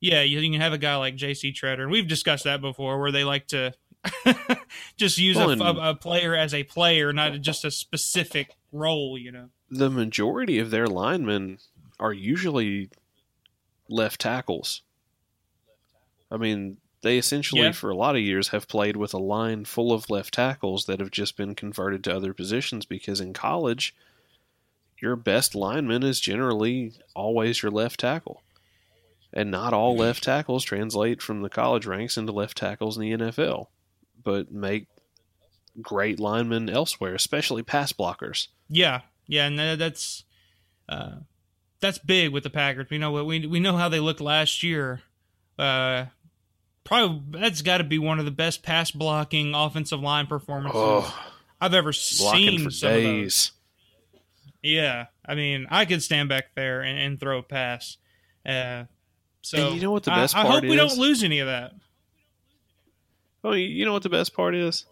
Yeah, 0.00 0.22
you, 0.22 0.40
can 0.50 0.60
have 0.60 0.72
a 0.72 0.78
guy 0.78 0.96
like 0.96 1.16
JC 1.16 1.54
Tretter, 1.54 1.82
and 1.82 1.90
we've 1.90 2.06
discussed 2.08 2.44
that 2.44 2.60
before, 2.60 3.00
where 3.00 3.10
they 3.12 3.24
like 3.24 3.46
to 3.48 3.72
just 4.96 5.18
use 5.18 5.36
Well, 5.36 5.50
a, 5.50 5.64
a, 5.64 5.90
a 5.90 5.94
player 5.94 6.34
as 6.34 6.52
a 6.52 6.64
player, 6.64 7.12
not 7.12 7.40
just 7.40 7.64
a 7.64 7.70
specific 7.70 8.56
role. 8.72 9.16
You 9.18 9.32
know. 9.32 9.48
the 9.70 9.90
majority 9.90 10.58
of 10.58 10.70
their 10.70 10.86
linemen 10.86 11.58
are 11.98 12.12
usually 12.12 12.90
left 13.88 14.20
tackles. 14.20 14.82
I 16.30 16.36
mean, 16.36 16.76
they 17.02 17.18
essentially, 17.18 17.62
Yeah. 17.62 17.72
for 17.72 17.88
a 17.90 17.96
lot 17.96 18.16
of 18.16 18.22
years, 18.22 18.48
have 18.48 18.68
played 18.68 18.96
with 18.96 19.14
a 19.14 19.18
line 19.18 19.64
full 19.64 19.92
of 19.92 20.10
left 20.10 20.34
tackles 20.34 20.86
that 20.86 21.00
have 21.00 21.10
just 21.10 21.36
been 21.36 21.54
converted 21.54 22.04
to 22.04 22.14
other 22.14 22.34
positions 22.34 22.84
because 22.84 23.20
in 23.20 23.32
college, 23.32 23.94
your 25.00 25.16
best 25.16 25.54
lineman 25.54 26.02
is 26.02 26.20
generally 26.20 26.92
always 27.14 27.62
your 27.62 27.70
left 27.70 28.00
tackle. 28.00 28.42
And 29.36 29.50
not 29.50 29.74
all 29.74 29.94
left 29.94 30.22
tackles 30.24 30.64
translate 30.64 31.20
from 31.20 31.42
the 31.42 31.50
college 31.50 31.84
ranks 31.84 32.16
into 32.16 32.32
left 32.32 32.56
tackles 32.56 32.96
in 32.96 33.02
the 33.02 33.12
NFL, 33.26 33.66
but 34.24 34.50
make 34.50 34.86
great 35.82 36.18
linemen 36.18 36.70
elsewhere, 36.70 37.14
especially 37.14 37.62
pass 37.62 37.92
blockers. 37.92 38.48
Yeah, 38.68 39.02
yeah, 39.26 39.46
and 39.46 39.78
that's 39.78 40.24
uh, 40.88 41.16
that's 41.80 41.98
big 41.98 42.32
with 42.32 42.44
the 42.44 42.50
Packers. 42.50 42.88
We 42.90 42.96
know 42.96 43.10
what 43.10 43.26
we 43.26 43.46
we 43.46 43.60
know 43.60 43.76
how 43.76 43.90
they 43.90 44.00
looked 44.00 44.22
last 44.22 44.62
year. 44.62 45.02
Uh, 45.58 46.06
probably 46.84 47.38
that's 47.38 47.60
got 47.60 47.78
to 47.78 47.84
be 47.84 47.98
one 47.98 48.18
of 48.18 48.24
the 48.24 48.30
best 48.30 48.62
pass 48.62 48.90
blocking 48.90 49.54
offensive 49.54 50.00
line 50.00 50.26
performances 50.26 50.80
Oh, 50.82 51.28
I've 51.60 51.74
ever 51.74 51.92
seen. 51.92 52.64
for 52.64 52.70
some 52.70 52.88
of 52.88 52.94
those. 52.94 53.02
days. 53.04 53.52
Yeah, 54.62 55.06
I 55.26 55.34
mean, 55.34 55.66
I 55.70 55.84
could 55.84 56.02
stand 56.02 56.30
back 56.30 56.54
there 56.54 56.80
and, 56.80 56.98
and 56.98 57.20
throw 57.20 57.38
a 57.38 57.42
pass. 57.42 57.98
Uh, 58.44 58.84
so 59.46 59.68
And 59.68 59.76
you 59.76 59.82
know 59.82 59.92
what 59.92 60.02
the 60.02 60.12
I- 60.12 60.16
best 60.22 60.36
I, 60.36 60.42
part 60.42 60.54
hope 60.54 60.62
we 60.70 60.74
don't 60.76 60.98
lose 60.98 61.22
any 61.22 61.38
of 61.38 61.46
that. 61.46 61.72
Oh, 63.44 63.52
you- 63.52 63.68
you 63.68 63.84
know 63.84 63.92
what 63.92 64.02
the 64.02 64.08
best 64.08 64.34
part 64.34 64.56
is? 64.56 64.84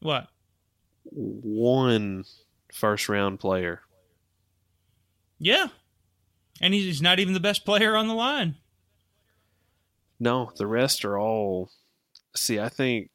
What? 0.00 0.28
One 1.04 2.24
first 2.72 3.08
round 3.10 3.40
player. 3.40 3.82
Yeah, 5.38 5.66
and 6.62 6.72
he's 6.72 7.02
not 7.02 7.18
even 7.18 7.34
the 7.34 7.40
best 7.40 7.66
player 7.66 7.94
on 7.94 8.08
the 8.08 8.14
line. 8.14 8.56
No, 10.18 10.50
the 10.56 10.66
rest 10.66 11.04
are 11.04 11.18
all. 11.18 11.70
See, 12.34 12.58
I 12.58 12.68
think. 12.70 13.10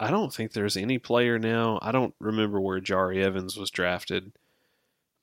I 0.00 0.10
don't 0.10 0.32
think 0.32 0.52
there's 0.52 0.76
any 0.76 0.98
player 0.98 1.38
now. 1.38 1.78
I 1.82 1.92
don't 1.92 2.14
remember 2.18 2.60
where 2.60 2.80
Jahri 2.80 3.22
Evans 3.22 3.56
was 3.56 3.70
drafted. 3.70 4.32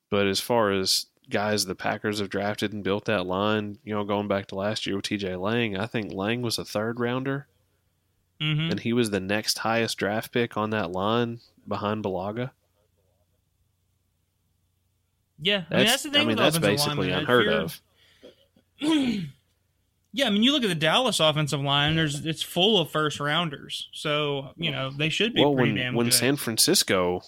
But 0.10 0.28
as 0.28 0.40
far 0.40 0.72
as 0.72 1.08
guys 1.32 1.66
the 1.66 1.76
Packers 1.76 2.20
have 2.20 2.30
drafted 2.30 2.74
and 2.74 2.84
built 2.84 3.06
that 3.06 3.26
line, 3.26 3.78
you 3.84 3.94
know, 3.94 4.03
going 4.03 4.28
back 4.28 4.48
to 4.48 4.56
last 4.56 4.86
year 4.86 4.95
with 4.95 5.06
TJ 5.06 5.40
Lang, 5.40 5.78
I 5.78 5.88
think 5.88 6.14
Lang 6.14 6.41
was 6.41 6.58
a 6.58 6.66
third 6.66 6.99
rounder. 6.99 7.48
hmm 8.40 8.70
And 8.70 8.80
he 8.80 8.94
was 8.94 9.10
the 9.10 9.20
next 9.20 9.60
highest 9.60 9.98
draft 9.98 10.32
pick 10.32 10.58
on 10.58 10.70
that 10.72 10.91
line 10.91 11.40
behind 11.68 12.03
Bulaga. 12.03 12.52
Yeah, 15.40 15.64
I 15.72 15.78
mean 15.78 15.86
that's 15.88 16.03
the 16.03 16.12
thing. 16.12 16.22
I 16.22 16.26
mean, 16.26 16.38
with 16.38 16.38
that's 16.38 16.60
basically. 16.60 17.12
Unheard 17.12 17.48
of. 17.48 17.82
Yeah, 20.14 20.28
I 20.28 20.30
mean, 20.30 20.44
you 20.44 20.52
look 20.52 20.64
at 20.64 20.70
the 20.70 20.76
Dallas 20.76 21.20
offensive 21.22 21.62
line. 21.62 21.95
There's 21.95 22.26
it's 22.26 22.41
full 22.41 22.82
of 22.82 22.91
first 22.91 23.20
rounders, 23.20 23.88
so 23.94 24.49
you 24.58 24.70
know 24.70 24.91
they 24.91 25.08
should 25.08 25.34
be 25.34 25.41
well, 25.41 25.56
when 25.56 25.95
when. 25.95 26.12
San 26.12 26.36
Francisco 26.36 27.22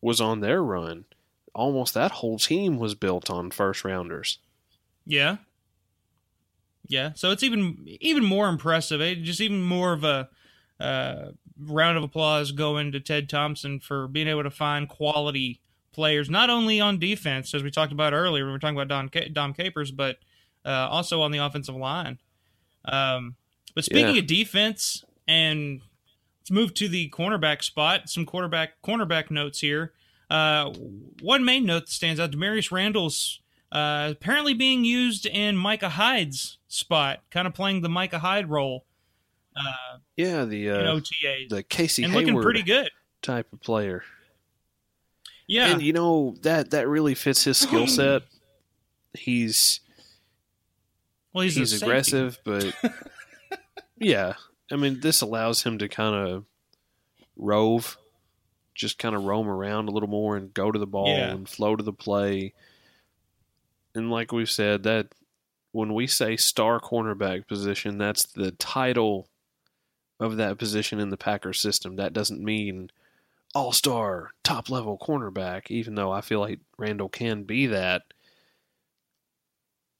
was 0.00 0.20
on 0.20 0.38
their 0.40 0.62
run, 0.62 1.06
almost 1.54 1.94
that 1.94 2.10
whole 2.12 2.38
team 2.38 2.78
was 2.78 2.94
built 2.94 3.30
on 3.30 3.50
first 3.50 3.84
rounders. 3.84 4.38
yeah, 5.06 5.36
yeah. 6.88 7.12
So 7.14 7.30
it's 7.30 7.42
even 7.42 7.86
even 8.00 8.24
more 8.24 8.48
impressive. 8.48 9.00
Eh? 9.00 9.14
Just 9.16 9.40
even 9.40 9.62
more 9.62 9.92
of 9.92 10.04
a 10.04 10.28
uh, 10.80 11.30
round 11.58 11.96
of 11.96 12.02
applause 12.02 12.52
going 12.52 12.92
to 12.92 13.00
Ted 13.00 13.28
Thompson 13.28 13.80
for 13.80 14.08
being 14.08 14.28
able 14.28 14.42
to 14.42 14.50
find 14.50 14.88
quality 14.88 15.60
players, 15.92 16.30
not 16.30 16.50
only 16.50 16.80
on 16.80 16.98
defense, 16.98 17.52
as 17.54 17.62
we 17.62 17.70
talked 17.70 17.92
about 17.92 18.12
earlier. 18.12 18.44
We 18.46 18.52
were 18.52 18.58
talking 18.58 18.76
about 18.76 18.88
Don 18.88 19.08
Ca- 19.08 19.28
Dom 19.32 19.52
Capers, 19.54 19.90
but 19.90 20.18
uh, 20.64 20.88
also 20.90 21.20
on 21.20 21.30
the 21.30 21.38
offensive 21.38 21.76
line. 21.76 22.18
Um, 22.84 23.36
but 23.74 23.84
speaking 23.84 24.14
Yeah. 24.14 24.20
of 24.22 24.26
defense, 24.26 25.04
and 25.28 25.82
let's 26.40 26.50
move 26.50 26.74
to 26.74 26.88
the 26.88 27.08
cornerback 27.10 27.62
spot. 27.62 28.08
Some 28.08 28.24
quarterback 28.26 28.80
cornerback 28.82 29.30
notes 29.30 29.60
here. 29.60 29.92
Uh, 30.30 30.72
one 31.20 31.44
main 31.44 31.66
note 31.66 31.80
that 31.80 31.88
stands 31.88 32.20
out: 32.20 32.30
Damarious 32.30 32.70
Randall's 32.70 33.40
uh, 33.72 34.08
apparently 34.12 34.54
being 34.54 34.84
used 34.84 35.26
in 35.26 35.56
Micah 35.56 35.90
Hyde's 35.90 36.58
spot, 36.68 37.20
kind 37.30 37.46
of 37.46 37.54
playing 37.54 37.82
the 37.82 37.88
Micah 37.88 38.20
Hyde 38.20 38.48
role 38.48 38.84
uh, 39.56 39.98
Yeah, 40.16 40.44
the 40.44 40.68
in 40.68 40.86
uh, 40.86 40.94
OTAs, 40.94 41.48
the 41.48 41.62
Casey 41.62 42.04
and 42.04 42.12
Hayward 42.12 42.26
looking 42.26 42.42
pretty 42.42 42.62
good. 42.62 42.90
type 43.22 43.52
of 43.52 43.60
player. 43.60 44.02
Yeah, 45.46 45.72
And 45.72 45.82
you 45.82 45.92
know 45.92 46.36
that 46.42 46.70
that 46.70 46.88
really 46.88 47.14
fits 47.14 47.44
his 47.44 47.58
skill 47.58 47.86
set. 47.88 48.22
He's 49.14 49.80
well, 51.32 51.42
he's, 51.42 51.56
he's, 51.56 51.82
aggressive, 51.82 52.38
but 52.44 52.72
yeah, 53.98 54.34
I 54.70 54.76
mean 54.76 55.00
this 55.00 55.20
allows 55.20 55.62
him 55.62 55.78
to 55.78 55.88
kind 55.88 56.14
of 56.14 56.44
rove, 57.36 57.98
just 58.80 58.98
kind 58.98 59.14
of 59.14 59.24
roam 59.24 59.48
around 59.48 59.88
a 59.88 59.92
little 59.92 60.08
more 60.08 60.36
and 60.36 60.52
go 60.54 60.70
to 60.72 60.78
the 60.78 60.86
ball 60.86 61.08
Yeah. 61.08 61.30
and 61.30 61.48
flow 61.48 61.76
to 61.76 61.82
the 61.84 61.92
play. 61.92 62.54
And 63.94 64.10
like 64.10 64.32
we've 64.32 64.50
said, 64.50 64.82
that 64.84 65.08
when 65.72 65.94
we 65.94 66.06
say 66.06 66.36
star 66.36 66.80
cornerback 66.80 67.46
position, 67.46 67.98
that's 67.98 68.26
the 68.26 68.52
title 68.52 69.28
of 70.18 70.36
that 70.36 70.58
position 70.58 70.98
in 70.98 71.10
the 71.10 71.16
Packers 71.16 71.60
system. 71.60 71.96
That 71.96 72.12
doesn't 72.12 72.42
mean 72.42 72.90
all 73.54 73.72
star, 73.72 74.30
top 74.44 74.70
level 74.70 74.98
cornerback, 74.98 75.70
even 75.70 75.94
though 75.94 76.10
I 76.12 76.20
feel 76.20 76.40
like 76.40 76.60
Randall 76.78 77.08
can 77.08 77.42
be 77.44 77.66
that. 77.66 78.02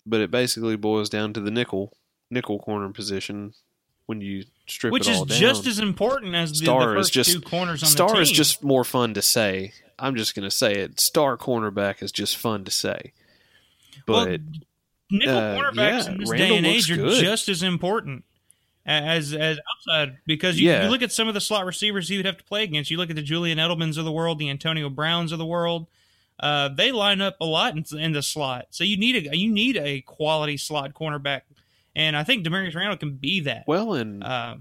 But 0.07 0.21
it 0.21 0.31
basically 0.31 0.77
boils 0.77 1.09
down 1.09 1.33
to 1.35 1.41
the 1.41 1.51
nickel 1.51 1.93
nickel 2.31 2.59
corner 2.61 2.89
position 2.91 3.55
when 4.11 4.21
you 4.21 4.45
strip 4.67 4.93
which 4.93 5.07
it 5.09 5.13
is 5.13 5.17
all 5.19 5.25
down. 5.25 5.39
just 5.39 5.67
as 5.67 5.79
important 5.79 6.35
as 6.35 6.51
the, 6.51 6.57
Star 6.65 6.87
the 6.87 6.99
is 6.99 7.07
first 7.07 7.13
just 7.13 7.33
two 7.33 7.41
corners 7.41 7.83
on 7.83 7.89
Star 7.89 8.09
the 8.09 8.15
team. 8.15 8.23
is 8.23 8.31
just 8.31 8.63
more 8.63 8.85
fun 8.85 9.15
to 9.15 9.23
say. 9.23 9.73
I'm 9.99 10.17
just 10.17 10.35
going 10.35 10.49
to 10.49 10.55
say 10.55 10.73
it. 10.75 10.99
Star 11.01 11.37
cornerback 11.37 12.03
is 12.03 12.11
just 12.13 12.37
fun 12.37 12.65
to 12.65 12.71
say. 12.71 13.13
Well, 14.09 14.27
But 14.27 14.41
nickel 15.11 15.37
uh, 15.37 15.57
cornerbacks 15.57 16.05
yeah, 16.07 16.11
in 16.13 16.19
this 16.19 16.31
Randall 16.31 16.49
day 16.49 16.57
and 16.59 16.67
age 16.67 16.91
are 16.91 16.97
good. 16.97 17.21
just 17.23 17.49
as 17.49 17.63
important 17.63 18.25
as 18.87 19.33
as 19.35 19.59
outside 19.77 20.19
because 20.27 20.59
you, 20.59 20.69
Yeah. 20.71 20.85
you 20.85 20.91
look 20.91 21.03
at 21.03 21.13
some 21.13 21.29
of 21.29 21.35
the 21.35 21.41
slot 21.41 21.67
receivers 21.67 22.09
he 22.09 22.17
would 22.17 22.27
have 22.27 22.39
to 22.39 22.45
play 22.45 22.65
against. 22.65 22.91
You 22.91 22.97
look 22.97 23.11
at 23.11 23.17
the 23.17 23.23
Julian 23.23 23.59
Edelmans 23.59 23.99
of 23.99 24.05
the 24.05 24.13
world, 24.13 24.39
the 24.39 24.49
Antonio 24.51 24.89
Browns 24.89 25.33
of 25.33 25.39
the 25.39 25.47
world. 25.47 25.87
Uh, 26.39 26.69
they 26.71 26.91
line 26.91 27.21
up 27.21 27.37
a 27.41 27.45
lot 27.45 27.77
in, 27.77 27.85
in 27.99 28.13
the 28.13 28.23
slot, 28.23 28.69
so 28.71 28.83
you 28.83 28.97
need 28.97 29.27
a 29.27 29.37
you 29.37 29.51
need 29.53 29.77
a 29.77 30.01
quality 30.01 30.57
slot 30.57 30.95
cornerback, 30.95 31.43
and 32.01 32.17
I 32.17 32.25
think 32.25 32.45
Demarius 32.47 32.75
Randall 32.75 32.97
can 32.97 33.17
be 33.17 33.41
that. 33.41 33.65
well, 33.67 33.95
and 33.95 34.25
Uh, 34.25 34.57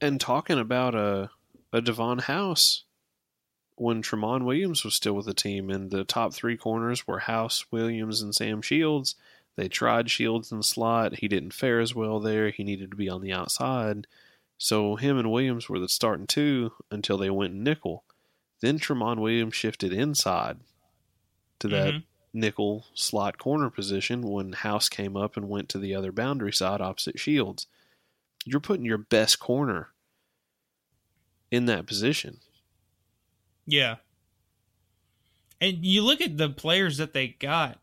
and 0.00 0.20
talking 0.20 0.58
about 0.58 0.94
a 0.94 1.30
a 1.72 1.80
Davon 1.80 2.20
House 2.20 2.84
when 3.76 4.02
Tramon 4.02 4.44
Williams 4.44 4.84
was 4.84 4.94
still 4.94 5.14
with 5.14 5.26
the 5.26 5.34
team, 5.34 5.68
and 5.70 5.90
the 5.90 6.04
top 6.04 6.32
three 6.32 6.56
corners 6.56 7.06
were 7.06 7.18
House, 7.20 7.64
Williams, 7.72 8.22
and 8.22 8.32
Sam 8.34 8.62
Shields. 8.62 9.16
They 9.56 9.68
tried 9.68 10.10
Shields 10.10 10.52
in 10.52 10.58
the 10.58 10.64
slot. 10.64 11.16
He 11.18 11.26
didn't 11.28 11.52
fare 11.54 11.80
as 11.80 11.94
well 11.94 12.20
there. 12.20 12.50
He 12.50 12.62
needed 12.64 12.90
to 12.92 12.96
be 12.96 13.08
on 13.08 13.20
the 13.20 13.32
outside. 13.32 14.06
So 14.58 14.94
him 14.96 15.18
and 15.18 15.30
Williams 15.32 15.68
were 15.68 15.80
the 15.80 15.88
starting 15.88 16.26
two 16.28 16.72
until 16.90 17.18
they 17.18 17.30
went 17.30 17.54
nickel. 17.54 18.04
Then 18.60 18.78
Tramon 18.78 19.18
Williams 19.18 19.54
shifted 19.56 19.92
inside 19.92 20.58
to 21.58 21.68
that 21.68 21.94
Mhm. 21.94 22.02
Nickel 22.34 22.86
slot 22.94 23.38
corner 23.38 23.70
position 23.70 24.22
when 24.22 24.52
House 24.52 24.88
came 24.88 25.16
up 25.16 25.36
and 25.36 25.48
went 25.48 25.68
to 25.70 25.78
the 25.78 25.94
other 25.94 26.12
boundary 26.12 26.52
side 26.52 26.80
opposite 26.80 27.18
Shields. 27.18 27.66
You're 28.44 28.60
putting 28.60 28.84
your 28.84 28.98
best 28.98 29.38
corner 29.38 29.90
in 31.50 31.66
that 31.66 31.86
position. 31.86 32.38
Yeah. 33.66 33.96
And 35.60 35.84
you 35.84 36.02
look 36.02 36.20
at 36.20 36.36
the 36.36 36.50
players 36.50 36.98
that 36.98 37.12
they 37.12 37.28
got. 37.28 37.78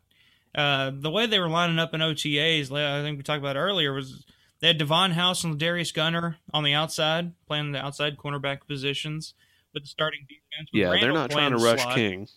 Uh, 0.53 0.91
the 0.93 1.09
way 1.09 1.25
they 1.25 1.39
were 1.39 1.47
lining 1.47 1.79
up 1.79 1.93
in 1.93 2.01
OTAs, 2.01 2.71
I 2.71 3.01
think 3.01 3.17
we 3.17 3.23
talked 3.23 3.39
about 3.39 3.55
earlier, 3.55 3.93
was 3.93 4.25
they 4.59 4.67
had 4.67 4.77
Davon 4.77 5.11
House 5.11 5.43
and 5.43 5.57
Darius 5.57 5.91
Gunter 5.91 6.37
on 6.53 6.63
the 6.63 6.73
outside, 6.73 7.33
playing 7.47 7.71
the 7.71 7.83
outside 7.83 8.17
cornerback 8.17 8.67
positions 8.67 9.33
with 9.73 9.83
the 9.83 9.89
starting 9.89 10.27
defense. 10.27 10.69
with 10.71 10.81
Yeah, 10.81 10.91
they're 10.99 11.13
not 11.13 11.31
trying 11.31 11.51
to 11.51 11.57
rush 11.57 11.81
slot. 11.81 11.95
King. 11.95 12.27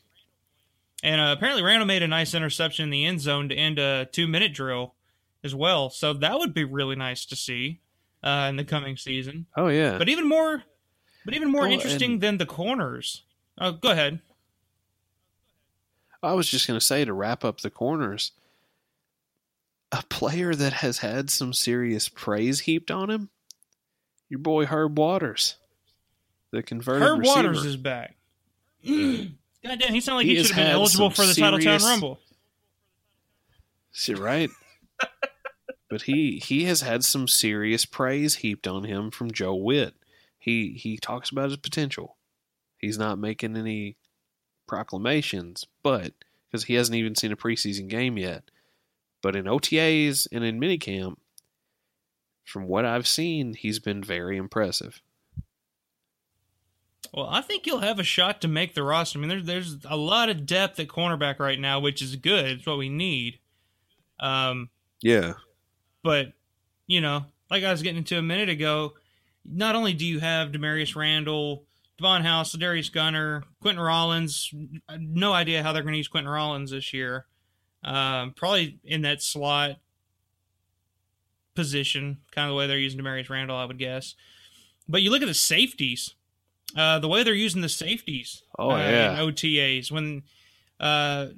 And 1.05 1.21
uh, 1.21 1.35
apparently, 1.37 1.63
Randall 1.63 1.87
made 1.87 2.03
a 2.03 2.09
nice 2.09 2.35
interception 2.35 2.85
in 2.85 2.91
the 2.91 3.05
end 3.05 3.21
zone 3.21 3.51
to 3.51 3.55
end 3.55 3.79
a 3.79 4.07
two 4.11 4.27
minute 4.27 4.55
drill 4.55 4.95
as 5.45 5.55
well. 5.55 5.91
So 5.91 6.15
that 6.15 6.39
would 6.39 6.55
be 6.55 6.65
really 6.65 6.97
nice 6.97 7.27
to 7.27 7.37
see 7.37 7.81
uh, 8.23 8.47
in 8.49 8.57
the 8.57 8.65
coming 8.65 8.97
season. 8.97 9.45
Oh 9.55 9.69
yeah. 9.69 9.99
But 9.99 10.09
even 10.09 10.27
more, 10.27 10.63
but 11.27 11.35
even 11.35 11.53
more 11.53 11.67
Oh, 11.67 11.71
interesting 11.71 12.13
and- 12.13 12.21
than 12.23 12.39
the 12.39 12.47
corners. 12.47 13.23
Oh, 13.61 13.73
go 13.73 13.91
ahead. 13.91 14.21
I 16.23 16.33
was 16.33 16.49
just 16.49 16.67
going 16.67 16.81
to 16.81 16.85
say 16.85 17.05
to 17.05 17.13
wrap 17.13 17.45
up 17.45 17.61
the 17.61 17.69
corners, 17.69 18.33
a 19.93 20.03
player 20.09 20.55
that 20.55 20.73
has 20.73 20.99
had 20.99 21.29
some 21.29 21.53
serious 21.53 22.09
praise 22.09 22.61
heaped 22.61 22.91
on 22.91 23.11
him, 23.11 23.29
your 24.31 24.39
boy 24.39 24.65
Herb 24.65 24.99
Waters, 24.99 25.57
the 26.51 26.63
converted 26.63 27.07
Herb 27.07 27.19
receiver. 27.21 27.37
Waters 27.37 27.65
is 27.67 27.77
back. 27.77 28.17
God 29.65 29.79
damn, 29.79 29.95
he 29.95 30.01
sounded 30.01 30.19
like 30.19 30.27
He 30.27 30.37
he, 30.37 30.45
should 30.45 30.57
have 30.57 30.65
been 30.67 30.73
eligible 30.75 31.11
for 31.11 31.25
the 31.27 31.33
Titletown 31.33 31.63
serious- 31.63 31.85
Rumble. 31.85 32.21
See, 33.93 34.15
right? 34.15 34.51
but 35.91 36.03
he 36.03 36.39
he 36.39 36.65
has 36.65 36.81
had 36.81 37.05
some 37.05 37.29
serious 37.29 37.85
praise 37.85 38.37
heaped 38.37 38.67
on 38.67 38.85
him 38.85 39.11
from 39.11 39.31
Joe 39.31 39.55
Whitt. 39.55 39.95
He 40.39 40.73
he 40.73 40.97
talks 40.97 41.31
about 41.31 41.51
his 41.51 41.57
potential. 41.57 42.17
He's 42.77 42.99
not 42.99 43.19
making 43.19 43.57
any 43.57 43.97
proclamations, 44.67 45.67
but 45.83 46.13
because 46.51 46.65
he 46.65 46.75
hasn't 46.75 46.97
even 46.97 47.15
seen 47.15 47.33
a 47.33 47.37
preseason 47.37 47.89
game 47.89 48.19
yet. 48.19 48.51
But 49.23 49.37
in 49.37 49.47
OTAs 49.47 50.27
and 50.31 50.45
in 50.45 50.61
minicamp, 50.61 51.17
from 52.45 52.67
what 52.67 52.85
I've 52.85 53.07
seen, 53.07 53.55
he's 53.55 53.79
been 53.79 54.03
very 54.03 54.37
impressive. 54.37 55.01
Well, 57.13 57.29
I 57.29 57.41
think 57.41 57.67
you'll 57.67 57.81
have 57.81 57.99
a 57.99 58.05
shot 58.05 58.41
to 58.43 58.49
make 58.49 58.75
the 58.75 58.83
roster. 58.83 59.19
I 59.19 59.21
mean, 59.21 59.29
there's 59.29 59.45
there's 59.47 59.77
a 59.89 59.97
lot 59.97 60.29
of 60.29 60.47
depth 60.47 60.79
at 60.81 60.89
cornerback 60.89 61.39
right 61.39 61.59
now, 61.61 61.81
which 61.81 62.01
is 62.03 62.17
good. 62.17 62.47
It's 62.47 62.67
what 62.67 62.79
we 62.79 62.89
need. 62.89 63.39
Um, 64.21 64.71
Yeah. 65.03 65.35
but 66.03 66.33
you 66.87 67.01
know, 67.01 67.25
like 67.51 67.65
I 67.65 67.71
was 67.71 67.83
getting 67.83 67.99
into 67.99 68.19
a 68.19 68.23
minute 68.23 68.49
ago, 68.49 68.95
not 69.45 69.75
only 69.75 69.93
do 69.93 70.05
you 70.07 70.21
have 70.21 70.53
Damarious 70.53 70.95
Randall, 70.97 71.65
Davon 71.99 72.23
House, 72.23 72.53
Darius 72.53 72.89
Gunter, 72.89 73.45
Quentin 73.61 73.83
Rollins. 73.83 74.51
No 74.99 75.33
idea 75.33 75.63
how 75.63 75.73
they're 75.73 75.83
going 75.83 75.93
to 75.93 75.99
use 75.99 76.09
Quentin 76.09 76.31
Rollins 76.33 76.71
this 76.71 76.93
year. 76.93 77.27
Um, 77.83 78.33
probably 78.33 78.79
in 78.85 79.03
that 79.03 79.23
slot 79.23 79.77
position, 81.55 82.19
kind 82.33 82.47
of 82.47 82.51
the 82.51 82.57
way 82.57 82.67
they're 82.67 82.79
using 82.79 83.01
Damarious 83.01 83.29
Randall, 83.31 83.57
I 83.57 83.65
would 83.65 83.79
guess. 83.79 84.15
But 84.89 85.03
you 85.03 85.11
look 85.11 85.23
at 85.23 85.29
the 85.29 85.35
safeties, 85.35 86.15
uh, 86.77 86.99
the 86.99 87.09
way 87.09 87.23
they're 87.23 87.35
using 87.35 87.63
the 87.63 87.69
safeties. 87.69 88.43
Oh, 88.59 88.71
uh, 88.71 88.79
yeah. 88.79 89.21
in 89.21 89.29
OTAs 89.29 89.91
when 89.91 90.23
uh, 90.81 91.29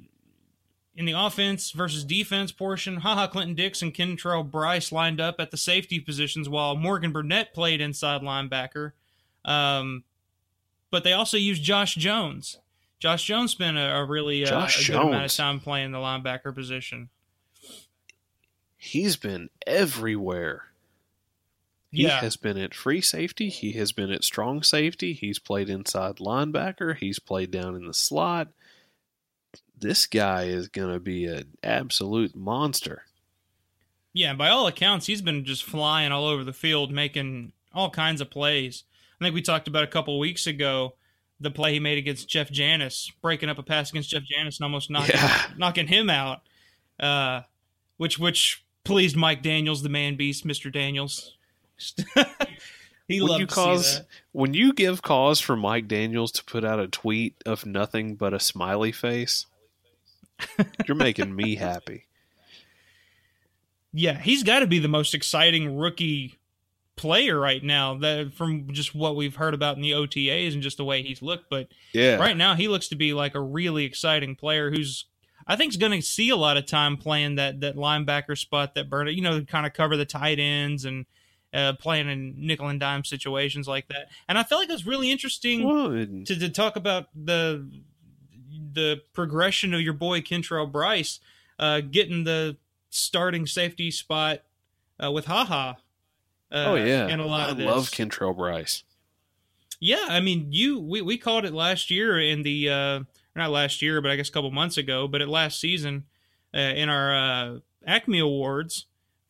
in 0.95 1.05
the 1.05 1.13
offense 1.13 1.71
versus 1.71 2.03
defense 2.03 2.51
portion, 2.51 2.97
haha, 2.97 3.27
Clinton 3.27 3.55
Dix 3.55 3.81
and 3.81 3.93
Kentrell 3.93 4.49
Brice 4.49 4.91
lined 4.91 5.21
up 5.21 5.35
at 5.39 5.51
the 5.51 5.57
safety 5.57 5.99
positions 5.99 6.49
while 6.49 6.75
Morgan 6.75 7.11
Burnett 7.11 7.53
played 7.53 7.81
inside 7.81 8.21
linebacker. 8.21 8.93
Um, 9.45 10.03
but 10.89 11.03
they 11.03 11.13
also 11.13 11.37
used 11.37 11.63
Josh 11.63 11.95
Jones. 11.95 12.59
Josh 12.99 13.23
Jones 13.23 13.51
spent 13.51 13.77
a, 13.77 13.97
a 13.97 14.05
really 14.05 14.43
uh, 14.45 14.65
a 14.65 14.85
good 14.85 14.95
amount 14.95 15.25
of 15.25 15.33
time 15.33 15.59
playing 15.59 15.91
the 15.91 15.99
linebacker 15.99 16.53
position. 16.53 17.09
He's 18.75 19.17
been 19.17 19.49
everywhere. 19.67 20.66
He 21.91 22.03
Yeah. 22.03 22.19
has 22.19 22.35
been 22.35 22.57
at 22.57 22.73
free 22.73 23.01
safety. 23.01 23.49
He 23.49 23.71
has 23.73 23.91
been 23.91 24.11
at 24.11 24.23
strong 24.23 24.61
safety. 24.63 25.13
He's 25.13 25.39
played 25.39 25.69
inside 25.69 26.17
linebacker. 26.17 26.97
He's 26.97 27.19
played 27.19 27.49
down 27.51 27.75
in 27.75 27.87
the 27.87 27.93
slot. 27.93 28.49
This 29.79 30.05
guy 30.07 30.43
is 30.45 30.67
going 30.69 30.91
to 30.93 30.99
be 30.99 31.25
an 31.25 31.53
absolute 31.63 32.35
monster. 32.35 33.03
Yeah, 34.13 34.33
by 34.33 34.49
all 34.49 34.65
accounts, 34.67 35.05
he's 35.05 35.21
been 35.21 35.45
just 35.45 35.63
flying 35.63 36.11
all 36.11 36.25
over 36.25 36.43
the 36.43 36.53
field, 36.53 36.91
making 36.91 37.53
all 37.73 37.89
kinds 37.91 38.19
of 38.19 38.29
plays. 38.31 38.83
I 39.21 39.23
think 39.25 39.35
we 39.35 39.41
talked 39.41 39.67
about 39.67 39.83
a 39.83 39.87
couple 39.87 40.15
of 40.15 40.19
weeks 40.19 40.47
ago 40.47 40.95
the 41.39 41.51
play 41.51 41.73
he 41.73 41.79
made 41.79 41.99
against 41.99 42.27
Jeff 42.27 42.49
Janis, 42.51 43.11
breaking 43.21 43.47
up 43.49 43.59
a 43.59 43.63
pass 43.63 43.91
against 43.91 44.09
Jeff 44.09 44.23
Janis 44.23 44.57
and 44.57 44.63
almost 44.65 44.89
knocking 44.89 45.15
Yeah. 45.15 45.45
knocking 45.57 45.87
him 45.87 46.09
out. 46.09 46.41
Uh, 46.99 47.41
which 47.97 48.17
which 48.17 48.65
pleased 48.83 49.15
Mike 49.15 49.43
Daniels, 49.43 49.83
the 49.83 49.89
man 49.89 50.15
beast, 50.15 50.43
Mister 50.45 50.71
Daniels. 50.71 51.36
he 53.07 53.21
when 53.21 53.39
you 53.39 53.47
cause 53.47 53.99
that. 53.99 54.05
when 54.31 54.53
you 54.53 54.73
give 54.73 55.01
cause 55.01 55.39
for 55.39 55.55
Mike 55.55 55.87
Daniels 55.87 56.31
to 56.33 56.43
put 56.43 56.63
out 56.65 56.79
a 56.79 56.87
tweet 56.87 57.35
of 57.45 57.65
nothing 57.65 58.15
but 58.15 58.33
a 58.33 58.39
smiley 58.39 58.91
face, 58.91 59.45
you're 60.87 60.95
making 60.97 61.35
me 61.35 61.55
happy. 61.57 62.05
Yeah, 63.93 64.19
he's 64.19 64.43
got 64.43 64.59
to 64.59 64.67
be 64.67 64.79
the 64.79 64.87
most 64.87 65.13
exciting 65.13 65.77
rookie 65.77 66.35
player 66.95 67.39
right 67.39 67.63
now. 67.63 67.95
That 67.97 68.33
from 68.33 68.71
just 68.73 68.93
what 68.93 69.15
we've 69.15 69.35
heard 69.35 69.53
about 69.53 69.75
in 69.75 69.81
the 69.81 69.91
OTAs 69.91 70.53
and 70.53 70.61
just 70.61 70.77
the 70.77 70.85
way 70.85 71.01
he's 71.03 71.21
looked, 71.21 71.49
but 71.49 71.69
Yeah. 71.93 72.15
right 72.17 72.35
now 72.37 72.55
he 72.55 72.67
looks 72.67 72.87
to 72.89 72.95
be 72.95 73.13
like 73.13 73.35
a 73.35 73.41
really 73.41 73.85
exciting 73.85 74.35
player 74.35 74.69
who's 74.71 75.05
I 75.49 75.55
think 75.55 75.71
is 75.71 75.77
going 75.77 75.93
to 75.93 76.01
see 76.05 76.29
a 76.29 76.35
lot 76.35 76.57
of 76.57 76.65
time 76.65 76.97
playing 76.97 77.35
that 77.35 77.61
that 77.61 77.75
linebacker 77.75 78.37
spot 78.37 78.75
that 78.75 78.89
Burnett, 78.89 79.13
you 79.15 79.21
know, 79.21 79.41
kind 79.45 79.65
of 79.65 79.73
cover 79.73 79.95
the 79.95 80.05
tight 80.05 80.39
ends 80.39 80.83
and 80.85 81.05
uh, 81.53 81.73
playing 81.73 82.09
in 82.09 82.35
nickel 82.37 82.67
and 82.67 82.79
dime 82.79 83.03
situations 83.03 83.67
like 83.67 83.87
that. 83.87 84.09
And 84.27 84.37
I 84.37 84.43
felt 84.43 84.61
like 84.61 84.69
it 84.69 84.73
was 84.73 84.85
really 84.85 85.11
interesting 85.11 86.25
to, 86.25 86.39
to 86.39 86.49
talk 86.49 86.75
about 86.75 87.07
the 87.15 87.67
the 88.73 89.01
progression 89.13 89.73
of 89.73 89.81
your 89.81 89.93
boy 89.93 90.21
Kentrell 90.21 90.71
Brice 90.71 91.19
uh, 91.59 91.81
getting 91.81 92.23
the 92.23 92.57
starting 92.89 93.45
safety 93.47 93.91
spot 93.91 94.41
uh, 95.03 95.11
with 95.11 95.25
Haha. 95.25 95.73
Uh, 96.51 96.65
oh 96.67 96.75
yeah, 96.75 97.07
and 97.07 97.21
a 97.21 97.25
lot 97.25 97.47
I 97.47 97.51
of 97.51 97.57
this. 97.57 97.65
love 97.65 97.91
Kentrell 97.91 98.35
Brice. 98.35 98.83
Yeah, 99.79 100.05
I 100.09 100.21
mean, 100.21 100.47
you 100.51 100.79
we, 100.79 101.01
we 101.01 101.17
called 101.17 101.45
it 101.45 101.53
last 101.53 101.91
year 101.91 102.19
in 102.19 102.43
the 102.43 102.69
uh, 102.69 102.99
not 103.35 103.51
last 103.51 103.81
year, 103.81 104.01
but 104.01 104.11
I 104.11 104.15
guess 104.15 104.29
a 104.29 104.31
couple 104.31 104.51
months 104.51 104.77
ago, 104.77 105.07
but 105.07 105.21
at 105.21 105.27
last 105.27 105.59
season 105.59 106.05
uh, 106.53 106.59
in 106.59 106.89
our 106.89 107.15
uh, 107.15 107.59
Acme 107.85 108.19
Awards 108.19 108.85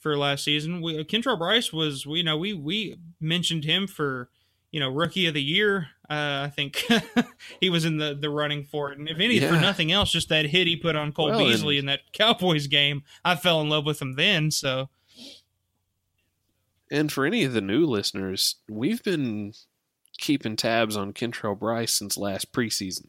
for 0.07 0.17
last 0.17 0.45
season, 0.45 0.81
we, 0.81 1.03
Kentrell 1.03 1.38
Brice 1.38 1.73
was 1.73 2.05
you 2.05 2.23
know 2.23 2.38
we 2.38 2.53
we 2.53 2.97
mentioned 3.19 3.65
him 3.65 3.88
for 3.88 4.29
you 4.71 4.79
know 4.79 4.89
rookie 4.89 5.25
of 5.25 5.34
the 5.34 5.43
year. 5.43 5.89
Uh, 6.09 6.47
I 6.47 6.51
think 6.55 6.85
he 7.59 7.69
was 7.69 7.84
in 7.84 7.97
the 7.97 8.15
the 8.15 8.29
running 8.29 8.63
for 8.63 8.91
it, 8.91 8.97
and 8.97 9.09
if 9.09 9.19
any 9.19 9.39
for 9.39 9.59
nothing 9.59 9.91
else, 9.91 10.11
just 10.11 10.29
that 10.29 10.45
hit 10.45 10.67
he 10.67 10.77
put 10.77 10.95
on 10.95 11.11
Cole 11.11 11.31
Well, 11.31 11.39
Beasley 11.39 11.77
in 11.77 11.88
that 11.88 11.99
Cowboys 12.13 12.67
game, 12.67 13.03
I 13.25 13.35
fell 13.35 13.59
in 13.59 13.69
love 13.69 13.85
with 13.85 14.01
him 14.01 14.13
then. 14.13 14.49
So 14.49 14.89
And 16.89 17.11
for 17.11 17.25
any 17.25 17.43
of 17.43 17.51
the 17.51 17.61
new 17.61 17.85
listeners, 17.85 18.55
we've 18.69 19.03
been 19.03 19.53
keeping 20.17 20.55
tabs 20.55 20.95
on 20.95 21.11
Kentrell 21.11 21.59
Bryce 21.59 21.93
since 21.93 22.15
last 22.17 22.53
preseason. 22.53 23.07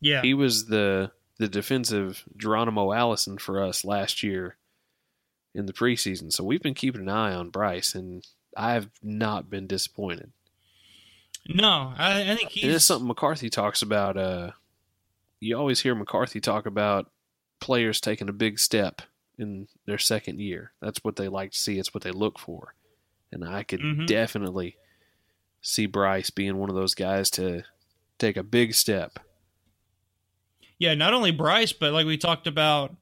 Yeah. 0.00 0.22
He 0.22 0.34
was 0.34 0.66
the 0.66 1.12
the 1.38 1.48
defensive 1.48 2.24
Geronimo 2.36 2.92
Allison 2.92 3.38
for 3.38 3.62
us 3.62 3.84
last 3.84 4.22
year 4.24 4.56
in 5.54 5.66
the 5.66 5.72
preseason. 5.72 6.32
So 6.32 6.44
we've 6.44 6.62
been 6.62 6.74
keeping 6.74 7.02
an 7.02 7.08
eye 7.08 7.34
on 7.34 7.50
Brice, 7.50 7.94
and 7.94 8.26
I've 8.56 8.90
not 9.02 9.50
been 9.50 9.66
disappointed. 9.66 10.32
No, 11.48 11.92
I, 11.96 12.32
I 12.32 12.36
think 12.36 12.56
And 12.62 12.72
it's 12.72 12.84
something 12.84 13.08
McCarthy 13.08 13.48
talks 13.50 13.82
about. 13.82 14.16
Uh, 14.16 14.50
you 15.40 15.56
always 15.56 15.80
hear 15.80 15.94
McCarthy 15.94 16.40
talk 16.40 16.66
about 16.66 17.10
players 17.60 18.00
taking 18.00 18.28
a 18.28 18.32
big 18.32 18.58
step 18.58 19.02
in 19.38 19.66
their 19.86 19.98
second 19.98 20.38
year. 20.40 20.72
That's 20.80 21.02
what 21.02 21.16
they 21.16 21.28
like 21.28 21.52
to 21.52 21.58
see. 21.58 21.78
It's 21.78 21.94
what 21.94 22.02
they 22.02 22.10
look 22.10 22.38
for. 22.38 22.74
And 23.32 23.44
I 23.44 23.62
could 23.62 23.80
Mhm. 23.80 24.06
definitely 24.06 24.76
see 25.62 25.86
Brice 25.86 26.30
being 26.30 26.56
one 26.58 26.68
of 26.68 26.74
those 26.76 26.94
guys 26.94 27.30
to 27.30 27.62
take 28.18 28.36
a 28.36 28.42
big 28.42 28.74
step. 28.74 29.18
yeah, 30.78 30.94
not 30.94 31.12
only 31.12 31.30
Brice, 31.30 31.72
but 31.74 31.92
like 31.92 32.06
we 32.06 32.16
talked 32.16 32.46
about 32.46 32.96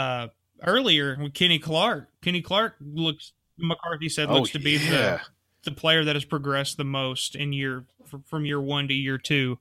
uh, 0.00 0.28
earlier 0.66 1.16
with 1.20 1.34
Kenny 1.34 1.58
Clark. 1.58 2.08
Kenny 2.22 2.42
Clark 2.42 2.76
looks 2.80 3.32
McCarthy 3.58 4.08
said 4.08 4.28
Oh, 4.28 4.34
looks 4.40 4.50
to 4.52 4.58
be 4.58 4.72
yeah. 4.72 5.20
the 5.62 5.70
the 5.70 5.70
player 5.72 6.04
that 6.04 6.14
has 6.16 6.24
progressed 6.24 6.76
the 6.76 6.84
most 6.84 7.34
in 7.36 7.52
year 7.52 7.84
from 8.26 8.44
year 8.44 8.60
one 8.60 8.86
to 8.88 8.94
year 8.94 9.16
two. 9.18 9.58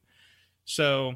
So 0.66 1.16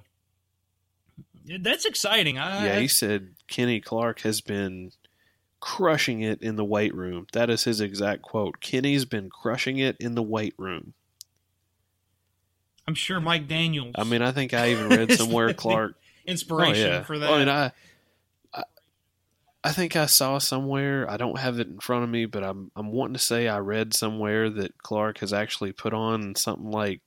that's 1.60 1.86
exciting. 1.86 2.38
I, 2.38 2.66
Yeah, 2.66 2.80
he 2.80 2.88
said 2.88 3.30
Kenny 3.48 3.80
Clark 3.82 4.22
has 4.22 4.42
been 4.42 4.92
crushing 5.60 6.22
it 6.22 6.42
in 6.42 6.56
the 6.56 6.64
weight 6.66 6.94
room. 6.94 7.28
That 7.34 7.50
is 7.50 7.64
his 7.64 7.82
exact 7.82 8.22
quote. 8.22 8.60
Kenny's 8.60 9.06
been 9.06 9.30
crushing 9.30 9.78
it 9.80 9.98
in 10.00 10.16
the 10.16 10.24
weight 10.24 10.54
room. 10.58 10.94
I'm 12.88 12.96
sure 12.96 13.20
Mike 13.20 13.48
Daniels. 13.48 13.96
I 13.98 14.04
mean, 14.06 14.22
I 14.22 14.32
think 14.32 14.54
I 14.54 14.72
even 14.72 14.90
read 14.90 15.12
somewhere 15.18 15.54
Clark 15.54 15.96
inspiration 16.26 16.88
Oh, 16.88 16.94
yeah. 16.96 17.04
for 17.04 17.20
that. 17.20 17.30
I 17.32 17.40
mean, 17.40 17.50
I, 17.50 17.72
I 19.68 19.72
think 19.73 19.95
I 19.95 20.06
saw 20.06 20.38
somewhere. 20.38 21.10
I 21.10 21.18
don't 21.18 21.39
have 21.39 21.60
it 21.60 21.68
in 21.68 21.80
front 21.80 22.03
of 22.03 22.10
me, 22.10 22.26
but 22.26 22.44
I'm 22.44 22.72
I'm 22.76 22.91
wanting 22.91 23.14
to 23.15 23.19
say 23.19 23.48
I 23.48 23.60
read 23.60 23.94
somewhere 23.94 24.49
that 24.49 24.77
Clark 24.81 25.19
has 25.19 25.34
actually 25.34 25.72
put 25.72 25.94
on 25.94 26.35
something 26.35 26.72
like 26.72 27.02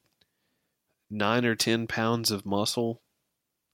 nine 1.10 1.44
or 1.44 1.54
ten 1.54 1.86
pounds 1.86 2.30
of 2.30 2.46
muscle 2.46 3.00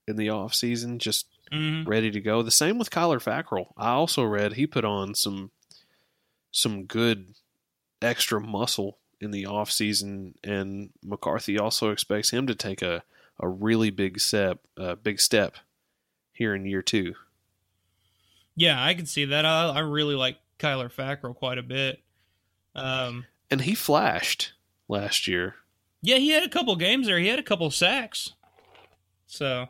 in 0.07 0.15
the 0.15 0.29
off 0.29 0.53
season, 0.53 0.99
just 0.99 1.27
Mhm. 1.51 1.87
ready 1.87 2.11
to 2.11 2.19
go. 2.19 2.41
The 2.41 2.51
same 2.51 2.77
with 2.77 2.89
Kyler 2.89 3.21
Fackrell. 3.23 3.71
I 3.77 3.89
also 3.89 4.23
read 4.23 4.53
he 4.53 4.67
put 4.67 4.83
on 4.85 5.15
some 5.15 5.51
some 6.51 6.85
good 6.85 7.35
extra 8.01 8.39
muscle 8.41 8.97
in 9.19 9.31
the 9.31 9.45
off 9.45 9.71
season, 9.71 10.35
and 10.43 10.91
McCarthy 11.03 11.57
also 11.59 11.89
expects 11.91 12.29
him 12.31 12.47
to 12.47 12.55
take 12.55 12.81
a, 12.81 13.03
a 13.39 13.47
really 13.47 13.89
big 13.89 14.19
step, 14.19 14.59
uh, 14.77 14.95
big 14.95 15.19
step 15.19 15.55
here 16.33 16.53
in 16.55 16.65
year 16.65 16.81
two. 16.81 17.15
Yeah, 18.57 18.83
I 18.83 18.93
can 18.95 19.05
see 19.05 19.23
that. 19.25 19.45
I, 19.45 19.69
I 19.69 19.79
really 19.79 20.15
like 20.15 20.37
Kyler 20.59 20.91
Fackrell 20.91 21.35
quite 21.35 21.59
a 21.59 21.63
bit. 21.63 22.01
Um, 22.75 23.25
And 23.51 23.61
he 23.61 23.75
flashed 23.75 24.51
last 24.87 25.27
year. 25.27 25.55
yeah, 26.01 26.17
he 26.17 26.29
had 26.29 26.43
a 26.43 26.49
couple 26.49 26.75
games 26.75 27.05
there. 27.07 27.19
He 27.19 27.27
had 27.27 27.39
a 27.39 27.43
couple 27.43 27.69
sacks. 27.71 28.33
So 29.27 29.67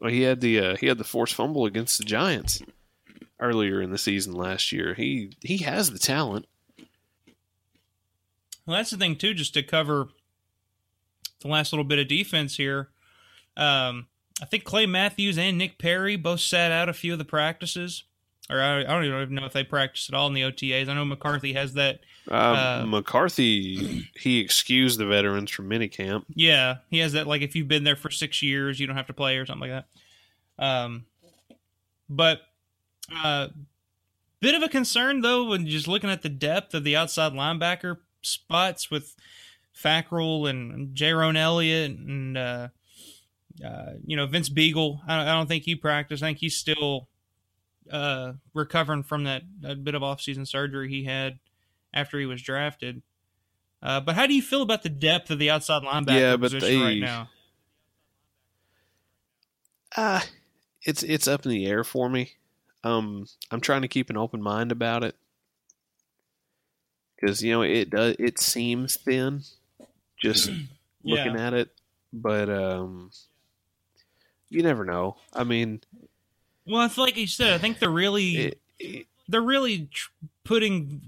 Well, 0.00 0.10
he 0.12 0.22
had 0.22 0.40
the 0.40 0.60
uh, 0.60 0.76
he 0.76 0.86
had 0.86 0.98
the 0.98 1.04
forced 1.04 1.34
fumble 1.34 1.66
against 1.66 1.98
the 1.98 2.04
Giants 2.04 2.62
earlier 3.40 3.82
in 3.82 3.90
the 3.90 3.98
season 3.98 4.32
last 4.34 4.70
year. 4.72 4.94
He 4.94 5.32
he 5.42 5.58
has 5.58 5.90
the 5.90 5.98
talent. 5.98 6.46
Well, 8.66 8.76
that's 8.76 8.90
the 8.90 8.96
thing 8.96 9.16
too. 9.16 9.34
Just 9.34 9.54
to 9.54 9.62
cover 9.64 10.08
the 11.40 11.48
last 11.48 11.72
little 11.72 11.84
bit 11.84 11.98
of 11.98 12.06
defense 12.08 12.56
here, 12.56 12.90
um, 13.56 14.06
I 14.42 14.46
think 14.46 14.64
Clay 14.64 14.86
Matthews 14.86 15.38
and 15.38 15.58
Nick 15.58 15.78
Perry 15.78 16.16
both 16.16 16.40
sat 16.40 16.72
out 16.72 16.88
a 16.88 16.92
few 16.94 17.12
of 17.12 17.18
the 17.18 17.24
practices, 17.24 18.04
or 18.48 18.60
I, 18.60 18.80
I 18.80 18.84
don't 18.84 19.04
even 19.04 19.34
know 19.34 19.44
if 19.44 19.52
they 19.52 19.64
practiced 19.64 20.08
at 20.08 20.14
all 20.14 20.26
in 20.26 20.34
the 20.34 20.42
OTAs. 20.42 20.88
I 20.88 20.94
know 20.94 21.04
McCarthy 21.04 21.52
has 21.52 21.74
that. 21.74 22.00
Uh, 22.30 22.34
Uh, 22.82 22.84
McCarthy 22.86 24.08
he 24.18 24.38
excused 24.40 24.98
the 24.98 25.06
veterans 25.06 25.50
from 25.50 25.68
minicamp. 25.68 26.24
Yeah, 26.34 26.76
he 26.90 26.98
has 26.98 27.12
that. 27.12 27.26
Like 27.26 27.42
if 27.42 27.54
you've 27.56 27.68
been 27.68 27.84
there 27.84 27.96
for 27.96 28.10
six 28.10 28.42
years, 28.42 28.78
you 28.78 28.86
don't 28.86 28.96
have 28.96 29.06
to 29.08 29.12
play 29.14 29.36
or 29.36 29.46
something 29.46 29.70
like 29.70 29.84
that. 30.58 30.64
Um, 30.64 31.06
but 32.08 32.40
uh, 33.14 33.48
bit 34.40 34.54
of 34.54 34.62
a 34.62 34.68
concern 34.68 35.20
though 35.22 35.44
when 35.48 35.66
just 35.66 35.88
looking 35.88 36.10
at 36.10 36.22
the 36.22 36.28
depth 36.28 36.74
of 36.74 36.84
the 36.84 36.96
outside 36.96 37.32
linebacker 37.32 37.98
spots 38.22 38.90
with 38.90 39.16
Fackrell 39.76 40.48
and 40.48 40.94
Jayrone 40.94 41.36
Elliott 41.38 41.92
and 41.92 42.36
uh, 42.36 42.68
uh, 43.64 43.92
you 44.06 44.16
know 44.16 44.26
Vince 44.26 44.48
Biegel. 44.48 45.00
I 45.06 45.18
don't, 45.18 45.28
I 45.28 45.32
don't 45.34 45.46
think 45.46 45.64
he 45.64 45.74
practiced. 45.74 46.22
I 46.22 46.26
think 46.26 46.38
he's 46.38 46.56
still 46.56 47.08
uh, 47.90 48.34
recovering 48.54 49.02
from 49.02 49.24
that, 49.24 49.42
that 49.60 49.82
bit 49.84 49.94
of 49.94 50.02
off-season 50.02 50.46
surgery 50.46 50.88
he 50.88 51.04
had 51.04 51.38
after 51.92 52.18
he 52.20 52.26
was 52.26 52.40
drafted. 52.42 53.02
Uh, 53.82 53.98
but 54.00 54.14
how 54.14 54.26
do 54.26 54.34
you 54.34 54.42
feel 54.42 54.62
about 54.62 54.82
the 54.82 54.88
depth 54.90 55.30
of 55.30 55.38
the 55.38 55.50
outside 55.50 55.82
linebacker 55.82 56.20
Yeah, 56.20 56.36
but 56.36 56.52
position 56.52 56.78
they- 56.80 56.84
right 56.84 57.00
now? 57.00 57.30
Ah, 59.96 60.24
it's 60.82 61.02
it's 61.02 61.26
up 61.26 61.44
in 61.44 61.50
the 61.50 61.66
air 61.66 61.82
for 61.82 62.08
me. 62.08 62.32
Um, 62.84 63.26
I'm 63.50 63.60
trying 63.60 63.82
to 63.82 63.88
keep 63.88 64.08
an 64.08 64.16
open 64.16 64.40
mind 64.40 64.70
about 64.72 65.02
it 65.04 65.16
because 67.16 67.42
you 67.42 67.52
know 67.52 67.62
it 67.62 67.90
does 67.90 68.16
it 68.18 68.38
seems 68.40 68.96
thin 68.96 69.42
just 70.22 70.48
looking 71.04 71.34
Yeah. 71.34 71.46
at 71.48 71.54
it, 71.54 71.70
but 72.12 72.48
um, 72.48 73.10
you 74.50 74.62
never 74.62 74.84
know. 74.84 75.16
I 75.32 75.44
mean, 75.44 75.80
Well, 76.66 76.84
it's 76.84 76.98
like 76.98 77.16
you 77.16 77.26
said. 77.26 77.52
I 77.54 77.58
think 77.58 77.78
they're 77.78 77.88
really 77.90 78.36
it, 78.36 78.60
it, 78.78 79.06
they're 79.28 79.40
really 79.40 79.88
tr- 79.92 80.10
putting 80.44 81.00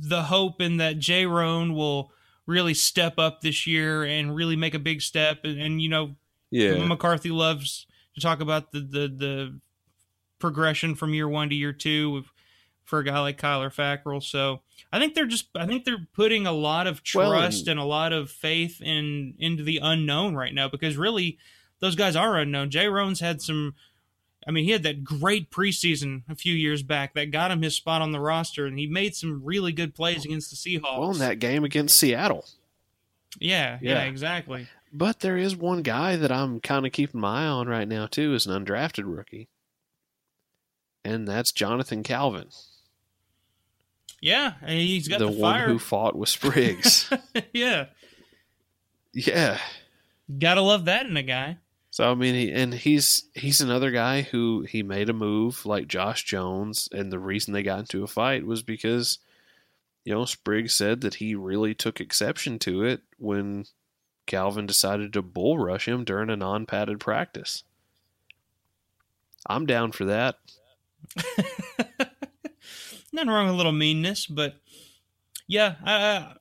the 0.00 0.24
hope 0.24 0.60
in 0.60 0.76
that 0.78 0.98
Jayrone 0.98 1.74
will 1.74 2.12
really 2.46 2.74
step 2.74 3.14
up 3.18 3.40
this 3.40 3.66
year 3.66 4.04
and 4.04 4.34
really 4.34 4.56
make 4.56 4.74
a 4.74 4.78
big 4.78 5.00
step. 5.02 5.40
And, 5.44 5.60
and 5.60 5.80
you 5.82 5.88
know, 5.88 6.16
yeah, 6.50 6.84
McCarthy 6.84 7.30
loves 7.30 7.86
to 8.14 8.20
talk 8.20 8.40
about 8.40 8.72
the, 8.72 8.80
the 8.80 9.08
the 9.08 9.60
progression 10.38 10.94
from 10.94 11.14
year 11.14 11.28
one 11.28 11.48
to 11.50 11.54
year 11.54 11.72
two 11.72 12.10
with, 12.10 12.24
for 12.84 13.00
a 13.00 13.04
guy 13.04 13.20
like 13.20 13.40
Kyler 13.40 13.74
Fackrell. 13.74 14.22
So 14.22 14.60
I 14.92 14.98
think 14.98 15.14
they're 15.14 15.26
just 15.26 15.48
I 15.54 15.66
think 15.66 15.84
they're 15.84 16.06
putting 16.14 16.46
a 16.46 16.52
lot 16.52 16.86
of 16.86 17.02
Well, 17.14 17.30
trust 17.30 17.60
and- 17.62 17.72
and 17.72 17.80
a 17.80 17.84
lot 17.84 18.12
of 18.12 18.30
faith 18.30 18.80
in 18.80 19.34
into 19.38 19.62
the 19.62 19.78
unknown 19.82 20.34
right 20.34 20.54
now 20.54 20.68
because 20.68 20.96
really 20.96 21.38
those 21.80 21.94
guys 21.94 22.16
are 22.16 22.36
unknown. 22.38 22.70
Jayrone's 22.70 23.20
had 23.20 23.40
some. 23.42 23.74
I 24.46 24.50
mean, 24.50 24.64
he 24.64 24.70
had 24.70 24.82
that 24.84 25.04
great 25.04 25.50
preseason 25.50 26.22
a 26.28 26.34
few 26.34 26.54
years 26.54 26.82
back 26.82 27.12
that 27.14 27.30
got 27.30 27.50
him 27.50 27.60
his 27.62 27.74
spot 27.76 28.00
on 28.00 28.12
the 28.12 28.20
roster, 28.20 28.64
and 28.66 28.78
he 28.78 28.86
made 28.86 29.14
some 29.14 29.42
really 29.44 29.72
good 29.72 29.94
plays 29.94 30.24
against 30.24 30.50
the 30.50 30.56
Seahawks. 30.56 30.98
well, 30.98 31.10
in 31.10 31.18
that 31.18 31.38
game 31.38 31.64
against 31.64 31.98
Seattle. 31.98 32.46
yeah, 33.38 33.78
yeah, 33.82 33.94
Yeah. 33.94 34.02
exactly. 34.04 34.66
But 34.90 35.20
there 35.20 35.36
is 35.36 35.54
one 35.54 35.82
guy 35.82 36.16
that 36.16 36.32
I'm 36.32 36.60
kind 36.60 36.86
of 36.86 36.92
keeping 36.92 37.20
my 37.20 37.44
eye 37.44 37.46
on 37.48 37.68
right 37.68 37.86
now 37.86 38.06
too, 38.06 38.32
is 38.32 38.46
an 38.46 38.64
undrafted 38.64 39.04
rookie, 39.04 39.48
and 41.04 41.28
that's 41.28 41.52
Jonathan 41.52 42.02
Calvin, 42.02 42.48
Yeah, 44.22 44.54
and 44.62 44.78
he's 44.78 45.08
got 45.08 45.18
the, 45.18 45.26
the, 45.26 45.32
one 45.32 45.52
fire. 45.54 45.68
who 45.68 45.78
fought 45.78 46.16
with 46.16 46.30
Spriggs. 46.30 47.10
yeah, 47.52 47.86
yeah. 49.12 49.58
gotta 50.38 50.62
love 50.62 50.86
that 50.86 51.04
in 51.04 51.16
a 51.18 51.22
guy. 51.22 51.58
So 51.98 52.12
I 52.12 52.14
mean, 52.14 52.36
he, 52.36 52.52
and 52.52 52.72
he's 52.72 53.24
he's 53.34 53.60
another 53.60 53.90
guy 53.90 54.22
who 54.22 54.64
he 54.70 54.84
made 54.84 55.10
a 55.10 55.12
move 55.12 55.66
like 55.66 55.88
Josh 55.88 56.22
Jones, 56.22 56.88
and 56.92 57.10
the 57.10 57.18
reason 57.18 57.52
they 57.52 57.64
got 57.64 57.80
into 57.80 58.04
a 58.04 58.06
fight 58.06 58.46
was 58.46 58.62
because 58.62 59.18
you 60.04 60.14
know 60.14 60.24
Spriggs 60.24 60.76
said 60.76 61.00
that 61.00 61.14
he 61.14 61.34
really 61.34 61.74
took 61.74 62.00
exception 62.00 62.60
to 62.60 62.84
it 62.84 63.00
when 63.18 63.64
Calvin 64.26 64.64
decided 64.64 65.12
to 65.12 65.22
bull 65.22 65.58
rush 65.58 65.88
him 65.88 66.04
during 66.04 66.30
a 66.30 66.36
non-padded 66.36 67.00
practice. 67.00 67.64
I'm 69.48 69.66
down 69.66 69.90
for 69.90 70.04
that. 70.04 70.38
Nothing 73.12 73.28
wrong 73.28 73.46
with 73.46 73.54
a 73.54 73.58
little 73.58 73.72
meanness, 73.72 74.24
but 74.28 74.54
yeah, 75.48 75.74
I, 75.84 76.34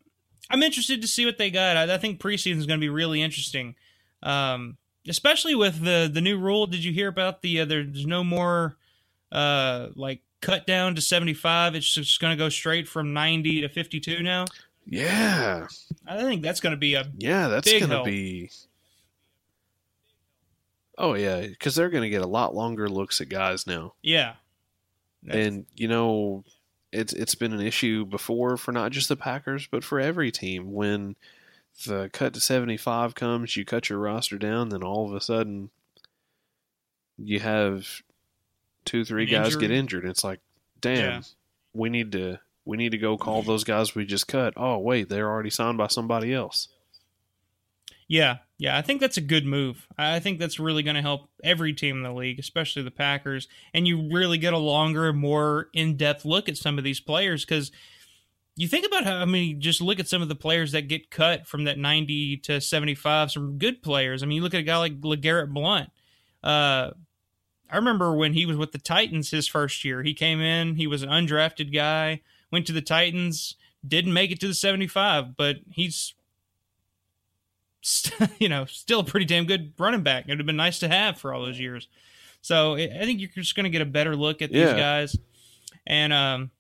I'm 0.52 0.62
interested 0.62 1.02
to 1.02 1.08
see 1.08 1.26
what 1.26 1.40
they 1.40 1.50
got. 1.50 1.78
I, 1.78 1.96
I 1.96 1.98
think 1.98 2.20
preseason 2.20 2.58
is 2.58 2.68
going 2.68 2.80
to 2.80 2.86
be 2.86 2.90
really 2.90 3.24
interesting, 3.24 3.74
um, 4.22 4.78
especially 5.08 5.56
with 5.56 5.84
the 5.84 6.10
the 6.12 6.22
new 6.22 6.38
rule. 6.38 6.68
Did 6.68 6.84
you 6.84 6.92
hear 6.94 7.08
about 7.08 7.42
the 7.42 7.62
uh, 7.62 7.66
there's 7.66 8.06
no 8.06 8.24
more 8.24 8.78
uh, 9.32 9.88
like 9.96 10.22
cut 10.42 10.66
down 10.68 10.96
to 10.96 11.02
75? 11.02 11.76
It's 11.76 11.94
just 11.94 12.20
going 12.20 12.32
to 12.32 12.42
go 12.42 12.50
straight 12.50 12.88
from 12.88 13.14
90 13.14 13.62
to 13.62 13.70
52 13.70 14.22
now. 14.24 14.46
Yeah, 14.86 15.68
I 16.08 16.18
think 16.22 16.42
that's 16.44 16.60
going 16.62 16.72
to 16.72 16.78
be 16.78 16.94
a 16.94 17.06
yeah, 17.18 17.48
that's 17.50 17.72
gonna 17.72 17.88
help. 17.88 18.06
be. 18.06 18.50
Oh 20.98 21.14
yeah, 21.14 21.42
because 21.42 21.76
they're 21.76 21.90
gonna 21.90 22.10
get 22.10 22.22
a 22.22 22.28
lot 22.28 22.56
longer 22.56 22.90
looks 22.90 23.22
at 23.22 23.30
guys 23.30 23.68
now. 23.68 23.94
yeah. 24.02 24.34
That's- 25.24 25.48
And 25.48 25.66
you 25.76 25.88
know, 25.88 26.44
it's 26.92 27.12
it's 27.14 27.36
been 27.36 27.52
an 27.54 27.60
issue 27.62 28.06
before 28.06 28.56
for 28.56 28.72
not 28.72 28.92
just 28.92 29.10
the 29.10 29.16
Packers 29.18 29.68
but 29.70 29.84
for 29.84 30.00
every 30.00 30.32
team 30.32 30.72
when 30.72 31.16
the 31.86 32.10
cut 32.12 32.34
to 32.34 32.40
75 32.40 33.14
comes, 33.16 33.56
you 33.56 33.66
cut 33.66 33.90
your 33.90 34.00
roster 34.00 34.38
down, 34.38 34.70
then 34.70 34.84
all 34.84 35.06
of 35.08 35.14
a 35.14 35.22
sudden 35.22 35.70
you 37.18 37.40
have 37.40 38.02
two, 38.86 39.04
three 39.06 39.24
An 39.24 39.30
guys 39.30 39.46
injury. 39.54 39.62
get 39.62 39.72
injured. 39.72 40.06
It's 40.06 40.24
like, 40.24 40.40
damn, 40.82 40.98
Yeah. 40.98 41.22
we 41.74 41.90
need 41.90 42.12
to 42.14 42.40
we 42.66 42.76
need 42.78 42.92
to 42.92 42.98
go 42.98 43.18
call 43.18 43.44
those 43.44 43.64
guys 43.64 43.96
we 43.96 44.06
just 44.06 44.28
cut. 44.28 44.54
Oh 44.58 44.78
wait, 44.80 45.08
they're 45.10 45.30
already 45.30 45.50
signed 45.50 45.78
by 45.78 45.88
somebody 45.88 46.34
else. 46.34 46.68
Yeah, 48.10 48.38
yeah, 48.58 48.78
I 48.78 48.82
think 48.82 49.02
that's 49.02 49.18
a 49.18 49.22
good 49.22 49.46
move. 49.46 49.86
I 49.98 50.20
think 50.22 50.40
that's 50.40 50.60
really 50.62 50.82
going 50.82 50.96
to 50.96 51.02
help 51.02 51.30
every 51.44 51.74
team 51.74 51.98
in 51.98 52.04
the 52.04 52.14
league, 52.14 52.40
especially 52.40 52.82
the 52.84 52.92
Packers. 52.92 53.50
And 53.74 53.86
you 53.86 54.10
really 54.14 54.38
get 54.38 54.54
a 54.54 54.58
longer, 54.58 55.12
more 55.12 55.68
in 55.74 55.98
depth 55.98 56.24
look 56.24 56.48
at 56.48 56.56
some 56.56 56.78
of 56.78 56.86
these 56.86 57.02
players 57.02 57.44
because 57.44 57.70
you 58.58 58.68
think 58.68 58.86
about 58.86 59.04
how 59.06 59.16
I 59.18 59.26
mean, 59.26 59.62
just 59.62 59.82
look 59.82 60.00
at 60.00 60.08
some 60.10 60.22
of 60.22 60.28
the 60.30 60.36
players 60.36 60.72
that 60.74 60.88
get 60.88 61.10
cut 61.12 61.48
from 61.48 61.64
that 61.66 61.78
90 61.78 62.38
to 62.38 62.60
75, 62.60 63.32
some 63.32 63.58
good 63.58 63.82
players. 63.82 64.22
I 64.24 64.26
mean, 64.26 64.38
you 64.38 64.42
look 64.42 64.54
at 64.54 64.60
a 64.60 64.64
guy 64.64 64.78
like 64.78 65.00
LeGarrette 65.00 65.54
Blunt. 65.54 65.90
Uh, 66.44 66.92
I 67.70 67.76
remember 67.76 68.16
when 68.16 68.34
he 68.34 68.46
was 68.46 68.58
with 68.58 68.72
the 68.72 68.78
Titans 68.80 69.30
his 69.32 69.48
first 69.48 69.84
year. 69.86 70.02
He 70.04 70.14
came 70.14 70.40
in, 70.42 70.76
he 70.76 70.88
was 70.88 71.04
an 71.04 71.10
undrafted 71.10 71.74
guy, 71.74 72.22
went 72.52 72.66
to 72.68 72.74
the 72.74 72.82
Titans, 72.82 73.56
didn't 73.88 74.14
make 74.14 74.32
it 74.32 74.40
to 74.40 74.48
the 74.48 74.54
75, 74.54 75.36
but 75.38 75.58
he's 75.70 76.14
st- 77.82 78.32
you 78.40 78.50
know, 78.50 78.66
still 78.66 79.02
a 79.02 79.04
pretty 79.04 79.26
damn 79.26 79.46
good 79.46 79.74
running 79.78 80.04
back. 80.04 80.26
It 80.26 80.30
would 80.32 80.40
have 80.40 80.46
been 80.48 80.56
nice 80.56 80.80
to 80.80 80.88
have 80.88 81.18
for 81.20 81.34
all 81.34 81.46
those 81.46 81.60
years. 81.60 81.88
So 82.42 82.76
I 82.76 82.84
I 83.02 83.06
think 83.06 83.20
you're 83.20 83.30
just 83.36 83.56
going 83.56 83.66
to 83.66 83.70
get 83.70 83.82
a 83.82 83.86
better 83.86 84.16
look 84.16 84.42
at 84.42 84.52
these 84.52 84.62
Yeah. 84.62 84.78
guys, 84.78 85.18
and 85.86 86.14
um, 86.14 86.52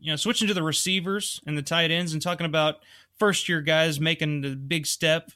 you 0.00 0.12
know, 0.12 0.16
switching 0.16 0.48
to 0.48 0.54
the 0.54 0.62
receivers 0.62 1.40
and 1.46 1.56
the 1.56 1.62
tight 1.62 1.90
ends, 1.90 2.12
and 2.12 2.22
talking 2.22 2.46
about 2.46 2.76
first 3.18 3.48
year 3.48 3.60
guys 3.60 4.00
making 4.00 4.42
the 4.42 4.54
big 4.54 4.86
step 4.86 5.30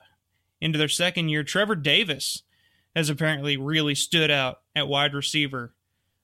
into 0.61 0.79
their 0.79 0.89
second 0.89 1.29
year. 1.29 1.43
Trevor 1.43 1.75
Davis 1.75 2.43
has 2.95 3.11
apparently 3.11 3.57
really 3.57 3.95
stood 3.95 4.31
out 4.31 4.61
at 4.77 4.89
wide 4.89 5.15
receiver. 5.15 5.75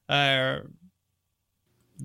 Uh, 0.09 0.61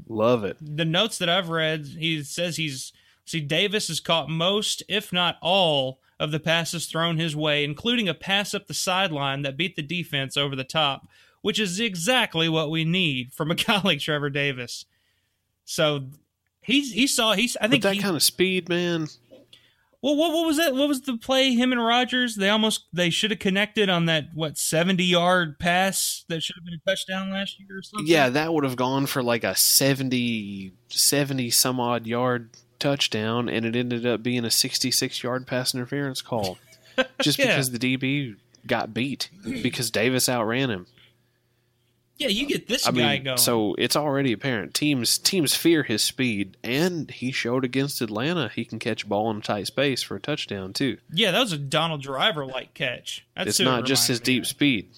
Love 0.08 0.44
it. 0.44 0.58
the 0.60 0.86
notes 0.86 1.18
that 1.20 1.30
I've 1.30 1.50
read, 1.50 1.86
he 1.86 2.24
says 2.24 2.58
he's 2.58 2.92
see 3.26 3.40
Davis 3.40 3.88
has 3.88 4.00
caught 4.00 4.30
most, 4.30 4.84
if 4.90 5.14
not 5.14 5.38
all, 5.42 6.00
of 6.20 6.32
the 6.32 6.40
passes 6.40 6.86
thrown 6.86 7.18
his 7.18 7.36
way, 7.36 7.64
including 7.64 8.08
a 8.10 8.14
pass 8.14 8.54
up 8.54 8.68
the 8.68 8.74
sideline 8.74 9.42
that 9.44 9.58
beat 9.58 9.76
the 9.76 9.82
defense 9.82 10.38
over 10.38 10.56
the 10.56 10.64
top, 10.64 11.08
which 11.42 11.60
is 11.60 11.80
exactly 11.80 12.48
what 12.50 12.72
we 12.72 12.86
need 12.86 13.34
from 13.34 13.52
a 13.52 13.56
guy 13.56 13.82
like 13.84 14.00
Trevor 14.00 14.30
Davis. 14.30 14.86
So 15.66 16.08
he's 16.64 16.94
he 16.94 17.08
saw 17.08 17.34
he's 17.34 17.56
I 17.58 17.66
With 17.66 17.72
think 17.72 17.84
that 17.84 17.94
he, 17.96 18.00
kind 18.02 18.16
of 18.16 18.24
speed, 18.24 18.70
man. 18.70 19.08
well 20.02 20.16
what 20.16 20.32
what 20.34 20.46
was 20.46 20.58
that 20.58 20.74
what 20.76 20.88
was 20.88 21.02
the 21.02 21.18
play 21.18 21.54
him 21.54 21.72
and 21.72 21.84
Rodgers 21.84 22.36
they 22.36 22.50
almost 22.50 22.86
they 22.94 23.10
should 23.10 23.32
have 23.32 23.40
connected 23.40 23.90
on 23.90 24.06
that 24.06 24.26
what 24.34 24.58
70 24.58 25.04
yard 25.04 25.60
pass 25.60 26.26
that 26.30 26.42
should 26.44 26.56
have 26.56 26.66
been 26.66 26.74
a 26.86 26.90
touchdown 26.90 27.32
last 27.32 27.60
year 27.60 27.78
or 27.80 27.82
something. 27.82 28.08
Yeah, 28.08 28.30
that 28.30 28.54
would 28.54 28.64
have 28.64 28.76
gone 28.76 29.06
for 29.06 29.22
like 29.24 29.44
a 29.44 29.56
70, 29.56 30.74
70 30.90 31.50
some 31.52 31.80
odd 31.80 32.06
yard 32.08 32.50
touchdown, 32.80 33.48
and 33.50 33.66
it 33.66 33.76
ended 33.76 34.06
up 34.06 34.22
being 34.24 34.44
a 34.46 34.52
66 34.52 35.24
yard 35.24 35.48
pass 35.48 35.74
interference 35.74 36.22
call. 36.22 36.58
Just 37.22 37.40
Yeah. 37.40 37.48
because 37.48 37.72
the 37.72 37.80
DB 37.80 38.36
got 38.68 38.94
beat 38.94 39.30
because 39.62 39.90
Davis 39.92 40.28
outran 40.30 40.70
him. 40.70 40.86
Yeah, 42.24 42.30
you 42.30 42.48
get 42.48 42.70
this 42.70 42.88
I 42.88 42.92
guy 42.92 43.16
mean, 43.16 43.24
going. 43.26 43.38
so 43.38 43.76
it's 43.78 43.98
already 43.98 44.32
apparent. 44.32 44.74
Teams 44.74 45.18
teams 45.18 45.56
fear 45.56 45.84
his 45.84 46.02
speed, 46.02 46.56
and 46.64 47.12
he 47.12 47.34
showed 47.34 47.66
against 47.66 48.02
Atlanta 48.02 48.48
he 48.48 48.64
can 48.64 48.80
catch 48.80 49.04
a 49.04 49.08
ball 49.08 49.30
in 49.32 49.38
a 49.38 49.42
tight 49.42 49.68
space 49.68 50.02
for 50.02 50.16
a 50.16 50.22
touchdown 50.22 50.72
too. 50.72 50.98
Yeah, 51.12 51.32
that 51.32 51.40
was 51.42 51.52
a 51.52 51.58
Donald 51.58 52.02
Driver 52.02 52.46
like 52.46 52.74
catch. 52.74 53.26
That's 53.36 53.50
it's 53.50 53.60
it 53.60 53.66
not 53.66 53.84
just 53.86 54.08
his 54.08 54.22
deep 54.22 54.46
speed. 54.46 54.90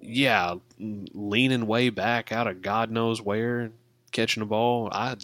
Yeah, 0.00 0.56
leaning 0.78 1.66
way 1.66 1.88
back 1.88 2.30
out 2.30 2.46
of 2.46 2.60
God 2.60 2.90
knows 2.90 3.22
where, 3.22 3.70
catching 4.12 4.42
a 4.42 4.46
ball. 4.46 4.90
I, 4.92 5.16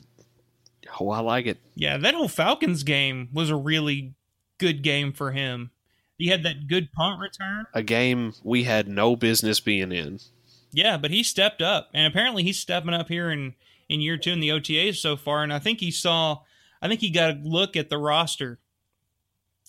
oh, 0.99 1.11
I 1.11 1.21
like 1.21 1.45
it. 1.45 1.59
Yeah, 1.75 1.99
that 1.99 2.15
whole 2.15 2.29
Falcons 2.29 2.83
game 2.83 3.29
was 3.33 3.51
a 3.51 3.57
really 3.57 4.15
good 4.57 4.83
game 4.83 5.13
for 5.13 5.33
him. 5.33 5.71
He 6.17 6.29
had 6.29 6.45
that 6.45 6.67
good 6.67 6.93
punt 6.93 7.21
return. 7.21 7.67
A 7.75 7.83
game 7.83 8.33
we 8.43 8.65
had 8.65 8.89
no 8.89 9.17
business 9.17 9.61
being 9.61 9.93
in. 9.93 10.19
Yeah, 10.77 10.99
but 10.99 11.11
he 11.11 11.23
stepped 11.23 11.63
up, 11.63 11.89
and 11.95 12.07
apparently 12.07 12.43
he's 12.43 12.59
stepping 12.59 12.93
up 12.93 13.09
here 13.09 13.31
in 13.31 13.55
in 13.89 14.03
year 14.03 14.19
two 14.19 14.33
in 14.33 14.41
the 14.41 14.51
OTAs 14.51 14.97
so 14.97 15.17
far. 15.17 15.43
And 15.43 15.51
I 15.51 15.59
think 15.59 15.81
he 15.81 15.91
saw, 15.91 16.41
I 16.83 16.89
think 16.89 17.01
he 17.01 17.09
got 17.09 17.31
a 17.31 17.41
look 17.43 17.77
at 17.77 17.89
the 17.89 17.97
roster 17.97 18.59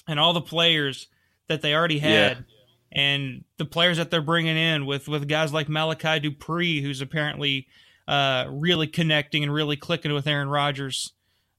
and 0.06 0.20
all 0.20 0.34
the 0.34 0.42
players 0.42 1.08
that 1.48 1.62
they 1.62 1.74
already 1.74 2.00
had, 2.00 2.44
and 2.92 3.46
the 3.58 3.64
players 3.64 3.96
that 3.98 4.12
they're 4.12 4.22
bringing 4.22 4.58
in 4.58 4.86
with 4.86 5.08
with 5.08 5.30
guys 5.30 5.54
like 5.54 5.70
Malachi 5.70 6.20
Dupre, 6.20 6.82
who's 6.82 7.00
apparently 7.00 7.68
uh, 8.06 8.48
really 8.50 8.88
connecting 8.88 9.44
and 9.44 9.54
really 9.54 9.78
clicking 9.78 10.12
with 10.12 10.28
Aaron 10.28 10.50
Rodgers 10.50 11.14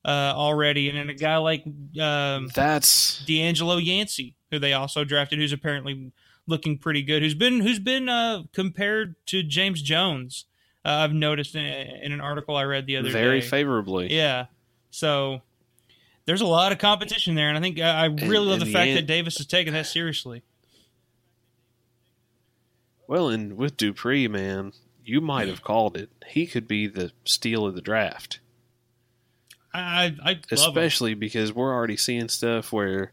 uh, 0.04 0.34
already, 0.36 0.90
and 0.90 0.98
then 0.98 1.08
a 1.08 1.14
guy 1.14 1.38
like 1.38 1.64
um, 1.98 2.50
That's 2.54 3.24
DeAngelo 3.26 3.82
Yancey, 3.82 4.34
who 4.50 4.58
they 4.58 4.74
also 4.74 5.04
drafted, 5.04 5.38
who's 5.38 5.54
apparently 5.54 6.12
looking 6.48 6.78
pretty 6.78 7.02
good. 7.02 7.22
Who's 7.22 7.34
been 7.34 7.60
who's 7.60 7.78
been 7.78 8.08
uh, 8.08 8.44
compared 8.52 9.14
to 9.26 9.42
James 9.42 9.82
Jones? 9.82 10.46
Uh, 10.84 10.90
I've 10.90 11.12
noticed 11.12 11.54
in, 11.54 11.64
in 11.64 12.12
an 12.12 12.20
article 12.20 12.56
I 12.56 12.64
read 12.64 12.86
the 12.86 12.96
other 12.96 13.08
day. 13.08 13.12
very 13.12 13.40
day. 13.40 13.46
favorably. 13.46 14.12
Yeah, 14.12 14.46
so 14.90 15.42
there's 16.24 16.40
a 16.40 16.46
lot 16.46 16.72
of 16.72 16.78
competition 16.78 17.34
there, 17.34 17.48
and 17.48 17.56
I 17.56 17.60
think 17.60 17.78
I 17.78 18.04
I 18.04 18.04
really 18.06 18.46
love 18.48 18.60
the 18.60 18.64
the 18.64 18.72
fact 18.72 18.88
an- 18.88 18.96
that 18.96 19.06
Davis 19.06 19.38
is 19.38 19.46
taking 19.46 19.72
that 19.74 19.86
seriously. 19.86 20.42
Well, 23.06 23.28
and 23.28 23.56
with 23.56 23.76
Dupre, 23.76 24.28
man, 24.28 24.72
you 25.04 25.20
might 25.20 25.48
have 25.48 25.62
called 25.62 25.96
it. 25.96 26.10
He 26.26 26.46
could 26.46 26.68
be 26.68 26.86
the 26.86 27.12
steal 27.24 27.64
of 27.64 27.74
the 27.74 27.80
draft. 27.80 28.40
I 29.72 30.14
I, 30.22 30.30
love 30.30 30.36
him. 30.36 30.42
especially 30.50 31.14
because 31.14 31.52
we're 31.52 31.72
already 31.72 31.96
seeing 31.96 32.28
stuff 32.28 32.72
where 32.72 33.12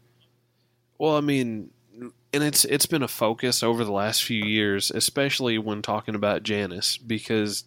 well 0.98 1.16
i 1.16 1.20
mean 1.20 1.70
and 2.36 2.44
it's 2.44 2.64
it's 2.64 2.86
been 2.86 3.02
a 3.02 3.08
focus 3.08 3.62
over 3.62 3.84
the 3.84 3.92
last 3.92 4.22
few 4.22 4.44
years 4.44 4.90
especially 4.90 5.58
when 5.58 5.82
talking 5.82 6.14
about 6.14 6.42
Janis 6.42 6.96
because 6.96 7.64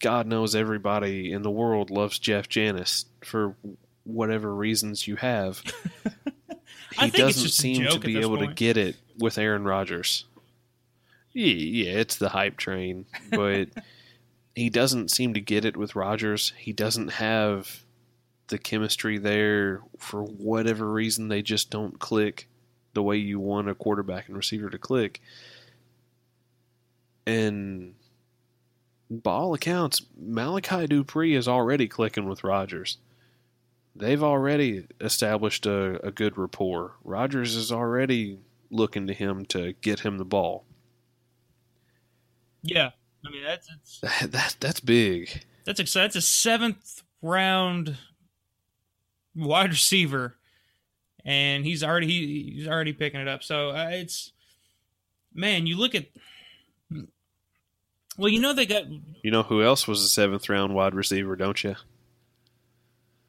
god 0.00 0.26
knows 0.26 0.54
everybody 0.54 1.32
in 1.32 1.42
the 1.42 1.50
world 1.50 1.90
loves 1.90 2.18
Jeff 2.18 2.48
Janis 2.48 3.04
for 3.22 3.54
whatever 4.04 4.54
reasons 4.54 5.06
you 5.06 5.16
have 5.16 5.62
he 6.98 7.10
doesn't 7.10 7.50
seem 7.50 7.86
to 7.88 7.98
be 7.98 8.18
able 8.18 8.38
to 8.38 8.46
get 8.46 8.76
it 8.76 8.96
with 9.18 9.36
Aaron 9.36 9.64
Rodgers 9.64 10.24
yeah, 11.32 11.52
yeah 11.52 11.98
it's 11.98 12.16
the 12.16 12.30
hype 12.30 12.56
train 12.56 13.04
but 13.30 13.68
he 14.58 14.70
doesn't 14.70 15.10
seem 15.10 15.34
to 15.34 15.40
get 15.40 15.64
it 15.64 15.76
with 15.76 15.94
Rodgers. 15.94 16.52
He 16.58 16.72
doesn't 16.72 17.12
have 17.12 17.84
the 18.48 18.58
chemistry 18.58 19.16
there 19.16 19.82
for 19.98 20.22
whatever 20.24 20.90
reason. 20.90 21.28
They 21.28 21.42
just 21.42 21.70
don't 21.70 21.98
click 22.00 22.48
the 22.94 23.02
way 23.02 23.16
you 23.16 23.38
want 23.38 23.68
a 23.68 23.74
quarterback 23.74 24.28
and 24.28 24.36
receiver 24.36 24.70
to 24.70 24.78
click. 24.78 25.20
And 27.26 27.94
by 29.10 29.32
all 29.32 29.54
accounts, 29.54 30.02
Malachi 30.18 30.86
Dupre 30.86 31.34
is 31.34 31.48
already 31.48 31.88
clicking 31.88 32.28
with 32.28 32.44
Rodgers. 32.44 32.98
They've 33.94 34.22
already 34.22 34.86
established 35.00 35.66
a, 35.66 36.04
a 36.06 36.10
good 36.10 36.38
rapport. 36.38 36.94
Rodgers 37.04 37.56
is 37.56 37.72
already 37.72 38.38
looking 38.70 39.06
to 39.08 39.14
him 39.14 39.44
to 39.46 39.72
get 39.80 40.00
him 40.00 40.18
the 40.18 40.24
ball. 40.24 40.64
Yeah, 42.62 42.90
I 43.26 43.30
mean 43.30 43.42
that's 43.44 43.68
it's, 43.70 44.00
That, 44.20 44.32
that 44.32 44.56
that's 44.60 44.80
big. 44.80 45.42
that's 45.64 45.80
exciting. 45.80 46.04
That's 46.06 46.16
a 46.16 46.22
seventh 46.22 47.02
round 47.22 47.96
wide 49.34 49.70
receiver, 49.70 50.37
and 51.28 51.62
he's 51.62 51.84
already 51.84 52.06
he, 52.06 52.52
he's 52.56 52.66
already 52.66 52.94
picking 52.94 53.20
it 53.20 53.28
up. 53.28 53.42
So 53.42 53.68
uh, 53.68 53.90
it's 53.92 54.32
man, 55.34 55.66
you 55.66 55.76
look 55.76 55.94
at. 55.94 56.06
Well, 58.16 58.30
you 58.30 58.40
know 58.40 58.54
they 58.54 58.66
got 58.66 58.84
You 59.22 59.30
know 59.30 59.42
who 59.42 59.62
else 59.62 59.86
was 59.86 60.02
a 60.02 60.08
seventh 60.08 60.48
round 60.48 60.74
wide 60.74 60.94
receiver, 60.94 61.36
don't 61.36 61.62
you? 61.62 61.76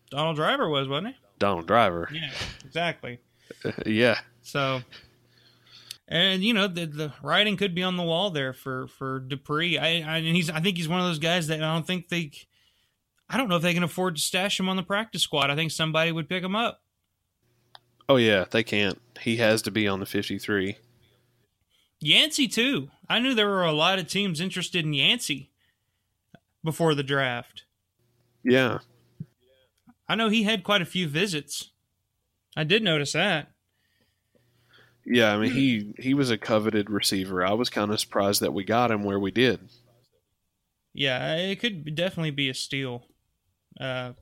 Donald 0.09 0.38
Driver 0.38 0.69
was, 0.69 0.88
wasn't 0.88 1.09
he? 1.09 1.15
Donald 1.38 1.67
Driver. 1.67 2.09
Yeah, 2.11 2.31
exactly. 2.65 3.19
yeah. 3.85 4.17
So, 4.43 4.81
and 6.07 6.41
you 6.41 6.53
know 6.53 6.69
the 6.69 6.85
the 6.85 7.13
writing 7.21 7.57
could 7.57 7.76
be 7.76 7.84
on 7.84 7.97
the 7.97 8.03
wall 8.03 8.30
there 8.30 8.53
for 8.53 8.88
for 8.88 9.19
Dupre. 9.19 9.77
I, 9.77 9.88
I 10.07 10.17
and 10.19 10.35
he's 10.38 10.49
I 10.49 10.61
think 10.61 10.77
he's 10.77 10.88
one 10.88 11.01
of 11.01 11.05
those 11.05 11.19
guys 11.19 11.47
that 11.47 11.61
I 11.61 11.73
don't 11.73 11.85
think 11.85 12.07
they. 12.07 12.31
I 13.30 13.35
don't 13.35 13.49
know 13.49 13.57
if 13.57 13.61
they 13.61 13.73
can 13.73 13.84
afford 13.84 14.15
to 14.15 14.21
stash 14.21 14.57
him 14.57 14.69
on 14.69 14.77
the 14.77 14.84
practice 14.84 15.21
squad. 15.21 15.51
I 15.51 15.55
think 15.55 15.69
somebody 15.69 16.13
would 16.13 16.30
pick 16.30 16.43
him 16.43 16.55
up. 16.55 16.81
Oh 18.10 18.15
yeah, 18.15 18.45
they 18.49 18.64
can't. 18.64 18.99
He 19.22 19.38
has 19.38 19.61
to 19.61 19.72
be 19.72 19.88
on 19.88 19.99
the 19.99 20.06
53. 20.07 20.77
Yancey 22.02 22.48
too. 22.48 22.90
I 23.07 23.19
knew 23.19 23.36
there 23.36 23.48
were 23.48 23.64
a 23.64 23.72
lot 23.72 23.99
of 23.99 24.07
teams 24.07 24.41
interested 24.41 24.84
in 24.84 24.94
Yancey 24.94 25.52
before 26.64 26.95
the 26.95 27.03
draft. 27.03 27.64
Yeah. 28.44 28.80
I 30.07 30.15
know 30.15 30.30
he 30.30 30.44
had 30.44 30.64
quite 30.64 30.81
a 30.81 30.86
few 30.86 31.07
visits. 31.07 31.69
I 32.57 32.64
did 32.64 32.81
notice 32.81 33.14
that. 33.14 33.52
Yeah, 35.06 35.34
I 35.34 35.38
mean 35.38 35.52
he 35.52 35.94
he 35.99 36.14
was 36.15 36.31
a 36.31 36.38
coveted 36.38 36.90
receiver. 36.90 37.45
I 37.45 37.53
was 37.53 37.69
kind 37.69 37.91
of 37.91 37.99
surprised 37.99 38.41
that 38.41 38.53
we 38.53 38.64
got 38.64 38.91
him 38.91 39.03
where 39.03 39.19
we 39.19 39.31
did. 39.31 39.60
Yeah, 40.94 41.36
it 41.36 41.60
could 41.60 41.95
definitely 41.95 42.31
be 42.31 42.49
a 42.49 42.53
steal. 42.53 43.06
Uh, 43.80 44.14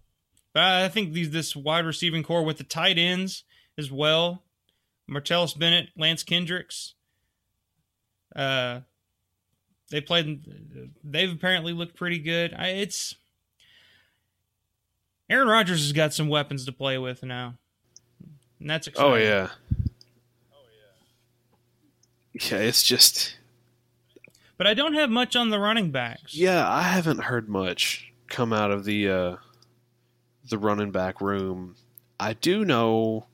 but 0.54 0.64
I 0.64 0.90
think 0.90 1.14
these 1.14 1.32
this 1.32 1.56
wide 1.56 1.86
receiving 1.86 2.24
core 2.24 2.44
with 2.44 2.58
the 2.58 2.64
tight 2.64 2.98
ends 2.98 3.44
as 3.78 3.92
well, 3.92 4.44
Martellus 5.10 5.58
Bennett, 5.58 5.90
Lance 5.98 6.24
Kendricks. 6.24 6.94
Uh, 8.36 8.82
they 9.90 10.02
played. 10.02 10.92
They've 11.04 11.32
apparently 11.32 11.74
looked 11.74 11.96
pretty 11.96 12.20
good. 12.20 12.54
I, 12.54 12.68
it's 12.70 13.16
Aaron 15.30 15.48
Rodgers 15.48 15.82
has 15.84 15.94
got 15.94 16.14
some 16.14 16.28
weapons 16.28 16.66
to 16.66 16.72
play 16.72 16.98
with 16.98 17.24
now, 17.24 17.56
and 18.60 18.70
that's 18.70 18.88
exciting. 18.88 19.12
Oh 19.12 19.16
yeah. 19.16 19.50
Yeah, 22.34 22.58
it's 22.60 22.84
just 22.84 23.36
But 24.58 24.68
I 24.68 24.76
don't 24.76 24.94
have 24.94 25.10
much 25.10 25.36
on 25.36 25.50
the 25.50 25.58
running 25.60 25.90
backs. 25.92 26.36
yeah. 26.36 26.70
I 26.70 26.84
haven't 26.84 27.24
heard 27.24 27.50
much 27.50 28.12
come 28.28 28.54
out 28.54 28.70
of 28.70 28.86
the 28.86 29.10
uh, 29.10 29.36
the 30.48 30.58
running 30.60 30.92
back 30.92 31.20
room. 31.20 31.76
I 32.20 32.34
do 32.34 32.64
know 32.64 33.26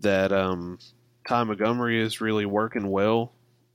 that 0.00 0.32
um, 0.32 0.78
Ty 1.28 1.44
Montgomery 1.44 2.00
is 2.00 2.20
really 2.20 2.46
working 2.46 2.90
well 2.90 3.32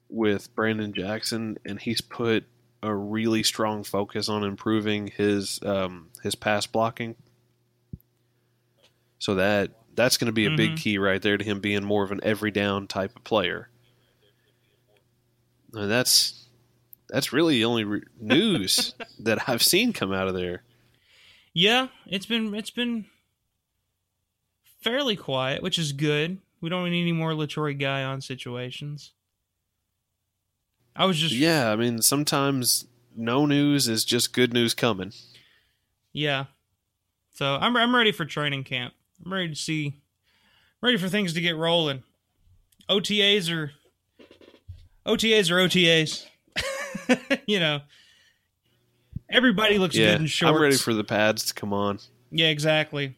with 0.09 0.53
Brandon 0.55 0.93
Jackson, 0.93 1.57
and 1.65 1.79
he's 1.79 2.01
put 2.01 2.45
a 2.81 2.93
really 2.93 3.43
strong 3.43 3.83
focus 3.83 4.29
on 4.29 4.43
improving 4.43 5.07
his 5.07 5.59
um, 5.63 6.09
his 6.23 6.35
pass 6.35 6.65
blocking. 6.65 7.15
So 9.19 9.35
that 9.35 9.71
that's 9.95 10.17
going 10.17 10.27
to 10.27 10.31
be 10.31 10.45
a 10.45 10.55
big 10.55 10.71
Mhm. 10.71 10.77
key 10.77 10.97
right 10.97 11.21
there 11.21 11.37
to 11.37 11.43
him 11.43 11.59
being 11.59 11.83
more 11.83 12.03
of 12.05 12.11
an 12.11 12.21
every 12.23 12.51
down 12.51 12.87
type 12.87 13.15
of 13.17 13.23
player. 13.25 13.69
And 15.73 15.91
that's 15.91 16.45
that's 17.09 17.33
really 17.33 17.55
the 17.55 17.65
only 17.65 17.83
re- 17.83 18.03
news 18.19 18.93
that 19.19 19.49
I've 19.49 19.63
seen 19.63 19.91
come 19.93 20.13
out 20.13 20.27
of 20.27 20.33
there. 20.35 20.63
Yeah, 21.53 21.87
it's 22.07 22.25
been 22.25 22.53
it's 22.55 22.69
been 22.71 23.05
fairly 24.81 25.15
quiet, 25.15 25.61
which 25.61 25.77
is 25.79 25.91
good. 25.91 26.39
We 26.61 26.69
don't 26.69 26.89
need 26.89 27.01
any 27.01 27.11
more 27.13 27.31
Letroy 27.31 27.79
Guion 27.79 28.21
situations. 28.21 29.13
I 30.95 31.05
was 31.05 31.17
just 31.17 31.33
Yeah, 31.33 31.71
I 31.71 31.75
mean 31.75 32.01
sometimes 32.01 32.85
no 33.15 33.45
news 33.45 33.87
is 33.87 34.03
just 34.03 34.33
good 34.33 34.53
news 34.53 34.73
coming. 34.73 35.13
yeah. 36.13 36.45
So 37.31 37.55
I'm 37.55 37.77
I'm 37.77 37.95
ready 37.95 38.11
for 38.11 38.25
training 38.25 38.65
camp. 38.65 38.93
I'm 39.25 39.31
ready 39.31 39.49
to 39.49 39.55
see 39.55 40.01
ready 40.81 40.97
for 40.97 41.07
things 41.07 41.33
to 41.33 41.41
get 41.41 41.55
rolling. 41.55 42.03
OTAs 42.89 43.49
are 43.53 43.71
OTAs 45.05 45.49
are 45.49 45.55
OTAs. 45.55 46.25
you 47.47 47.59
know. 47.59 47.79
Everybody 49.29 49.77
looks 49.77 49.95
yeah, 49.95 50.13
good 50.13 50.21
in 50.21 50.27
shorts. 50.27 50.55
I'm 50.55 50.61
ready 50.61 50.75
for 50.75 50.93
the 50.93 51.03
pads 51.03 51.45
to 51.45 51.53
come 51.53 51.71
on. 51.71 51.99
Yeah, 52.31 52.47
exactly. 52.47 53.15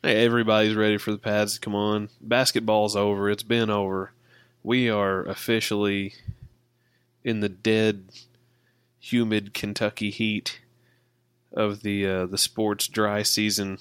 Hey, 0.00 0.24
everybody's 0.24 0.76
ready 0.76 0.96
for 0.96 1.10
the 1.10 1.18
pads 1.18 1.54
to 1.54 1.60
come 1.60 1.74
on. 1.74 2.08
Basketball's 2.20 2.94
over. 2.94 3.28
It's 3.28 3.42
been 3.42 3.68
over. 3.68 4.12
We 4.62 4.88
are 4.88 5.24
officially 5.24 6.14
in 7.24 7.40
the 7.40 7.48
dead, 7.48 8.04
humid 9.00 9.52
Kentucky 9.52 10.10
heat 10.10 10.60
of 11.52 11.82
the 11.82 12.06
uh, 12.06 12.26
the 12.26 12.38
sports 12.38 12.86
dry 12.86 13.24
season, 13.24 13.78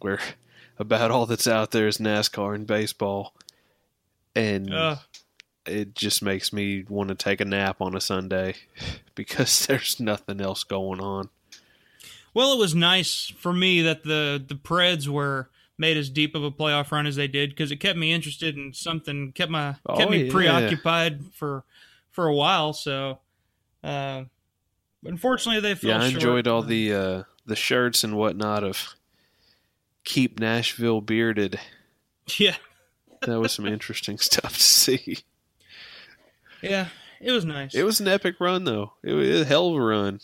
where 0.00 0.20
about 0.78 1.10
all 1.10 1.24
that's 1.24 1.46
out 1.46 1.70
there 1.70 1.88
is 1.88 1.96
NASCAR 1.96 2.54
and 2.54 2.66
baseball, 2.66 3.34
and 4.36 4.70
Ugh. 4.70 4.98
it 5.64 5.94
just 5.94 6.22
makes 6.22 6.52
me 6.52 6.84
want 6.90 7.08
to 7.08 7.14
take 7.14 7.40
a 7.40 7.46
nap 7.46 7.80
on 7.80 7.96
a 7.96 8.02
Sunday 8.02 8.56
because 9.14 9.64
there's 9.66 9.98
nothing 9.98 10.42
else 10.42 10.62
going 10.62 11.00
on. 11.00 11.30
Well, 12.34 12.52
it 12.52 12.58
was 12.58 12.74
nice 12.74 13.32
for 13.38 13.54
me 13.54 13.80
that 13.80 14.04
the 14.04 14.44
the 14.46 14.56
Preds 14.56 15.08
were 15.08 15.48
made 15.78 15.96
as 15.96 16.08
deep 16.10 16.34
of 16.34 16.44
a 16.44 16.50
playoff 16.50 16.90
run 16.92 17.06
as 17.06 17.16
they 17.16 17.26
did 17.28 17.50
because 17.50 17.70
it 17.70 17.76
kept 17.76 17.98
me 17.98 18.12
interested 18.12 18.56
in 18.56 18.72
something, 18.72 19.32
kept 19.32 19.50
my 19.50 19.72
kept 19.96 20.08
Oh, 20.08 20.10
me 20.10 20.24
yeah. 20.24 20.32
preoccupied 20.32 21.24
for 21.32 21.64
for 22.10 22.26
a 22.26 22.34
while. 22.34 22.72
So, 22.72 23.18
uh, 23.82 24.24
unfortunately, 25.04 25.60
they 25.60 25.74
fell 25.74 25.90
Yeah, 25.90 25.96
I 25.98 26.00
short. 26.10 26.14
enjoyed 26.14 26.46
all 26.48 26.62
the 26.62 26.92
uh, 26.94 27.22
the 27.46 27.56
shirts 27.56 28.04
and 28.04 28.16
whatnot 28.16 28.62
of 28.64 28.94
keep 30.04 30.38
Nashville 30.38 31.00
bearded. 31.00 31.58
yeah 32.38 32.56
That 33.22 33.40
was 33.40 33.52
some 33.52 33.66
interesting 33.66 34.18
stuff 34.18 34.54
to 34.56 34.62
see. 34.62 35.18
yeah 36.62 36.88
it 37.20 37.32
was 37.32 37.44
nice. 37.44 37.74
It 37.74 37.84
was 37.84 38.00
an 38.00 38.08
epic 38.08 38.36
run 38.38 38.64
though. 38.64 38.92
It 39.02 39.12
was 39.12 39.40
a 39.40 39.44
hell 39.44 39.68
of 39.70 39.76
a 39.76 39.80
run. 39.80 40.20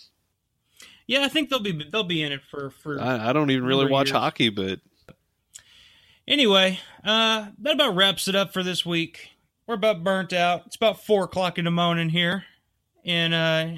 yeah, 1.06 1.24
I 1.24 1.28
think 1.28 1.48
they'll 1.48 1.60
be 1.62 1.72
they'll 1.90 2.04
be 2.04 2.22
in 2.22 2.30
it 2.32 2.40
for 2.50 2.70
for 2.70 3.00
I, 3.00 3.30
I 3.30 3.32
don't 3.32 3.50
even 3.50 3.64
really 3.64 3.84
Number 3.84 3.92
watch 3.92 4.08
years. 4.08 4.16
hockey, 4.18 4.48
but 4.50 4.80
Anyway, 6.28 6.78
uh, 7.04 7.46
that 7.58 7.74
about 7.74 7.96
wraps 7.96 8.28
it 8.28 8.34
up 8.34 8.52
for 8.52 8.62
this 8.62 8.86
week. 8.86 9.30
We're 9.66 9.74
about 9.74 10.04
burnt 10.04 10.32
out. 10.32 10.62
It's 10.66 10.76
about 10.76 11.04
four 11.04 11.24
o'clock 11.24 11.58
in 11.58 11.64
the 11.64 11.70
morning 11.70 12.08
here 12.08 12.44
in 13.04 13.32
uh, 13.32 13.76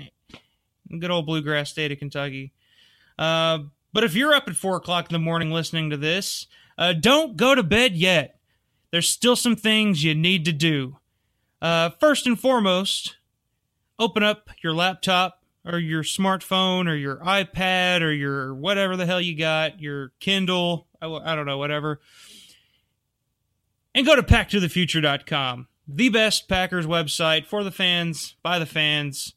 good 0.99 1.11
old 1.11 1.27
bluegrass 1.27 1.71
state 1.71 1.93
of 1.93 1.99
Kentucky. 1.99 2.53
Uh, 3.19 3.61
but 3.93 4.05
if 4.05 4.15
you're 4.15 4.35
up 4.35 4.49
at 4.49 4.57
four 4.57 4.77
o'clock 4.77 5.09
in 5.09 5.13
the 5.13 5.19
morning 5.19 5.51
listening 5.51 5.91
to 5.91 5.97
this, 5.97 6.47
uh, 6.79 6.93
don't 6.93 7.37
go 7.37 7.55
to 7.55 7.63
bed 7.63 7.95
yet. 7.95 8.39
There's 8.91 9.09
still 9.09 9.37
some 9.37 9.57
things 9.57 10.05
you 10.05 10.15
need 10.15 10.45
to 10.47 10.53
do. 10.53 10.99
Uh, 11.61 11.91
first 12.01 12.27
and 12.27 12.39
foremost, 12.39 13.17
open 13.99 14.23
up 14.23 14.51
your 14.63 14.75
laptop 14.75 15.43
or 15.65 15.79
your 15.79 16.03
smartphone 16.03 16.89
or 16.89 16.95
your 16.95 17.17
iPad 17.19 18.01
or 18.01 18.13
your 18.13 18.55
whatever 18.55 18.97
the 18.97 19.07
hell 19.07 19.21
you 19.21 19.37
got, 19.37 19.81
your 19.81 20.13
Kindle, 20.21 20.87
I, 21.01 21.07
I 21.07 21.37
don't 21.37 21.47
know, 21.47 21.59
whatever 21.59 22.01
and 23.95 24.07
go 24.07 24.17
to 24.17 24.23
packtothefuture.com 24.23 25.69
the 25.89 26.09
best 26.09 26.49
packers 26.49 26.87
website 26.87 27.47
for 27.47 27.65
the 27.65 27.71
fans 27.71 28.37
by 28.43 28.59
the 28.59 28.67
fans. 28.67 29.35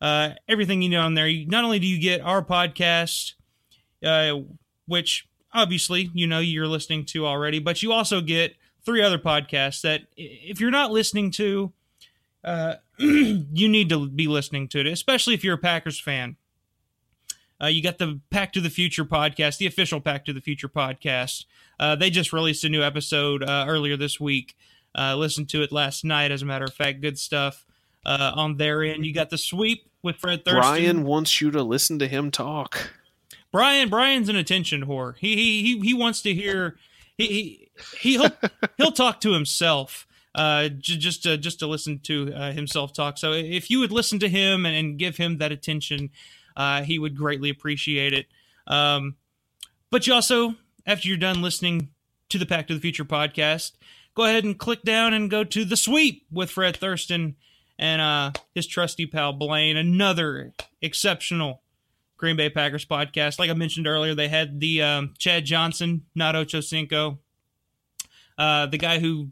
Uh, 0.00 0.30
everything 0.48 0.82
you 0.82 0.88
know 0.88 1.02
on 1.02 1.14
there. 1.14 1.30
Not 1.46 1.62
only 1.64 1.78
do 1.78 1.86
you 1.86 2.00
get 2.00 2.20
our 2.22 2.44
podcast 2.44 3.34
uh, 4.04 4.40
which 4.86 5.28
obviously 5.54 6.10
you 6.14 6.26
know 6.26 6.40
you're 6.40 6.66
listening 6.66 7.04
to 7.04 7.26
already 7.26 7.58
but 7.58 7.82
you 7.82 7.92
also 7.92 8.20
get 8.20 8.54
three 8.84 9.02
other 9.02 9.18
podcasts 9.18 9.82
that 9.82 10.02
if 10.16 10.60
you're 10.60 10.70
not 10.70 10.90
listening 10.90 11.30
to 11.30 11.72
uh, 12.42 12.74
you 12.98 13.68
need 13.68 13.88
to 13.88 14.08
be 14.08 14.26
listening 14.26 14.66
to 14.66 14.80
it 14.80 14.86
especially 14.86 15.34
if 15.34 15.44
you're 15.44 15.54
a 15.54 15.58
packers 15.58 16.00
fan 16.00 16.36
uh, 17.62 17.66
you 17.66 17.82
got 17.82 17.98
the 17.98 18.20
Pack 18.30 18.52
to 18.54 18.60
the 18.60 18.70
Future 18.70 19.04
podcast, 19.04 19.58
the 19.58 19.66
official 19.66 20.00
Pack 20.00 20.24
to 20.24 20.32
the 20.32 20.40
Future 20.40 20.68
podcast. 20.68 21.44
Uh, 21.78 21.94
they 21.96 22.10
just 22.10 22.32
released 22.32 22.64
a 22.64 22.68
new 22.68 22.82
episode 22.82 23.42
uh, 23.42 23.64
earlier 23.68 23.96
this 23.96 24.18
week. 24.18 24.56
Uh, 24.96 25.16
listened 25.16 25.48
to 25.50 25.62
it 25.62 25.72
last 25.72 26.04
night, 26.04 26.30
as 26.30 26.42
a 26.42 26.44
matter 26.46 26.64
of 26.64 26.74
fact. 26.74 27.00
Good 27.00 27.18
stuff 27.18 27.64
uh, 28.04 28.32
on 28.34 28.56
their 28.56 28.82
end. 28.82 29.06
You 29.06 29.14
got 29.14 29.30
the 29.30 29.38
sweep 29.38 29.88
with 30.02 30.16
Fred 30.16 30.44
Thurston. 30.44 30.60
Brian 30.60 31.04
wants 31.04 31.40
you 31.40 31.50
to 31.50 31.62
listen 31.62 31.98
to 32.00 32.08
him 32.08 32.30
talk. 32.30 32.90
Brian 33.52 33.88
Brian's 33.88 34.28
an 34.28 34.36
attention 34.36 34.86
whore. 34.86 35.16
He 35.18 35.36
he 35.36 35.62
he, 35.62 35.80
he 35.80 35.94
wants 35.94 36.22
to 36.22 36.34
hear. 36.34 36.76
He 37.16 37.26
he 37.26 37.68
he- 38.02 38.12
he'll 38.18 38.30
he'll 38.76 38.92
talk 38.92 39.20
to 39.22 39.32
himself. 39.32 40.06
Uh, 40.34 40.68
j- 40.68 40.96
just 40.96 41.22
to 41.24 41.36
just 41.36 41.58
to 41.58 41.66
listen 41.66 41.98
to 42.00 42.32
uh, 42.34 42.52
himself 42.52 42.92
talk. 42.92 43.18
So 43.18 43.32
if 43.32 43.70
you 43.70 43.80
would 43.80 43.92
listen 43.92 44.18
to 44.20 44.28
him 44.28 44.64
and, 44.64 44.74
and 44.74 44.98
give 44.98 45.18
him 45.18 45.38
that 45.38 45.52
attention, 45.52 46.10
uh, 46.56 46.82
he 46.82 46.98
would 46.98 47.16
greatly 47.16 47.50
appreciate 47.50 48.12
it. 48.12 48.26
Um, 48.66 49.16
but 49.90 50.06
you 50.06 50.14
also, 50.14 50.54
after 50.86 51.08
you're 51.08 51.16
done 51.16 51.42
listening 51.42 51.90
to 52.28 52.38
the 52.38 52.46
Pack 52.46 52.68
to 52.68 52.74
the 52.74 52.80
Future 52.80 53.04
podcast, 53.04 53.72
go 54.14 54.24
ahead 54.24 54.44
and 54.44 54.58
click 54.58 54.82
down 54.82 55.14
and 55.14 55.30
go 55.30 55.44
to 55.44 55.64
the 55.64 55.76
sweep 55.76 56.26
with 56.30 56.50
Fred 56.50 56.76
Thurston 56.76 57.36
and 57.78 58.00
uh, 58.00 58.32
his 58.54 58.66
trusty 58.66 59.06
pal 59.06 59.32
Blaine. 59.32 59.76
Another 59.76 60.52
exceptional 60.80 61.62
Green 62.16 62.36
Bay 62.36 62.48
Packers 62.48 62.86
podcast. 62.86 63.38
Like 63.38 63.50
I 63.50 63.54
mentioned 63.54 63.86
earlier, 63.86 64.14
they 64.14 64.28
had 64.28 64.60
the 64.60 64.80
um, 64.82 65.14
Chad 65.18 65.44
Johnson, 65.44 66.06
not 66.14 66.36
Ocho 66.36 66.60
Cinco, 66.60 67.18
uh, 68.38 68.66
the 68.66 68.78
guy 68.78 68.98
who 69.00 69.28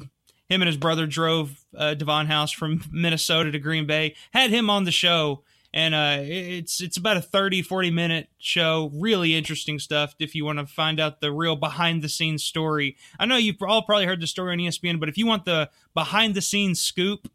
him 0.49 0.61
and 0.61 0.67
his 0.67 0.77
brother 0.77 1.07
drove 1.07 1.65
uh, 1.77 1.95
Davon 1.95 2.27
House 2.27 2.51
from 2.51 2.83
Minnesota 2.93 3.53
to 3.53 3.59
Green 3.59 3.87
Bay, 3.87 4.17
had 4.33 4.51
him 4.51 4.69
on 4.69 4.85
the 4.85 4.91
show. 4.91 5.45
And 5.73 5.95
uh, 5.95 6.19
it's 6.21 6.81
it's 6.81 6.97
about 6.97 7.17
a 7.17 7.23
30, 7.23 7.63
40 7.63 7.91
minute 7.91 8.29
show. 8.39 8.91
Really 8.93 9.37
interesting 9.37 9.79
stuff 9.79 10.17
if 10.19 10.35
you 10.35 10.45
want 10.45 10.59
to 10.59 10.67
find 10.67 10.99
out 10.99 11.21
the 11.21 11.31
real 11.31 11.55
behind 11.55 12.03
the 12.03 12.09
scenes 12.09 12.43
story. 12.43 12.97
I 13.21 13.27
know 13.27 13.37
you've 13.37 13.63
all 13.63 13.83
probably 13.83 14.07
heard 14.07 14.21
the 14.21 14.27
story 14.27 14.53
on 14.53 14.59
ESPN, 14.59 14.99
but 14.99 15.09
if 15.09 15.17
you 15.17 15.27
want 15.27 15.45
the 15.45 15.71
behind 15.95 16.35
the 16.35 16.43
scenes 16.43 16.81
scoop, 16.81 17.31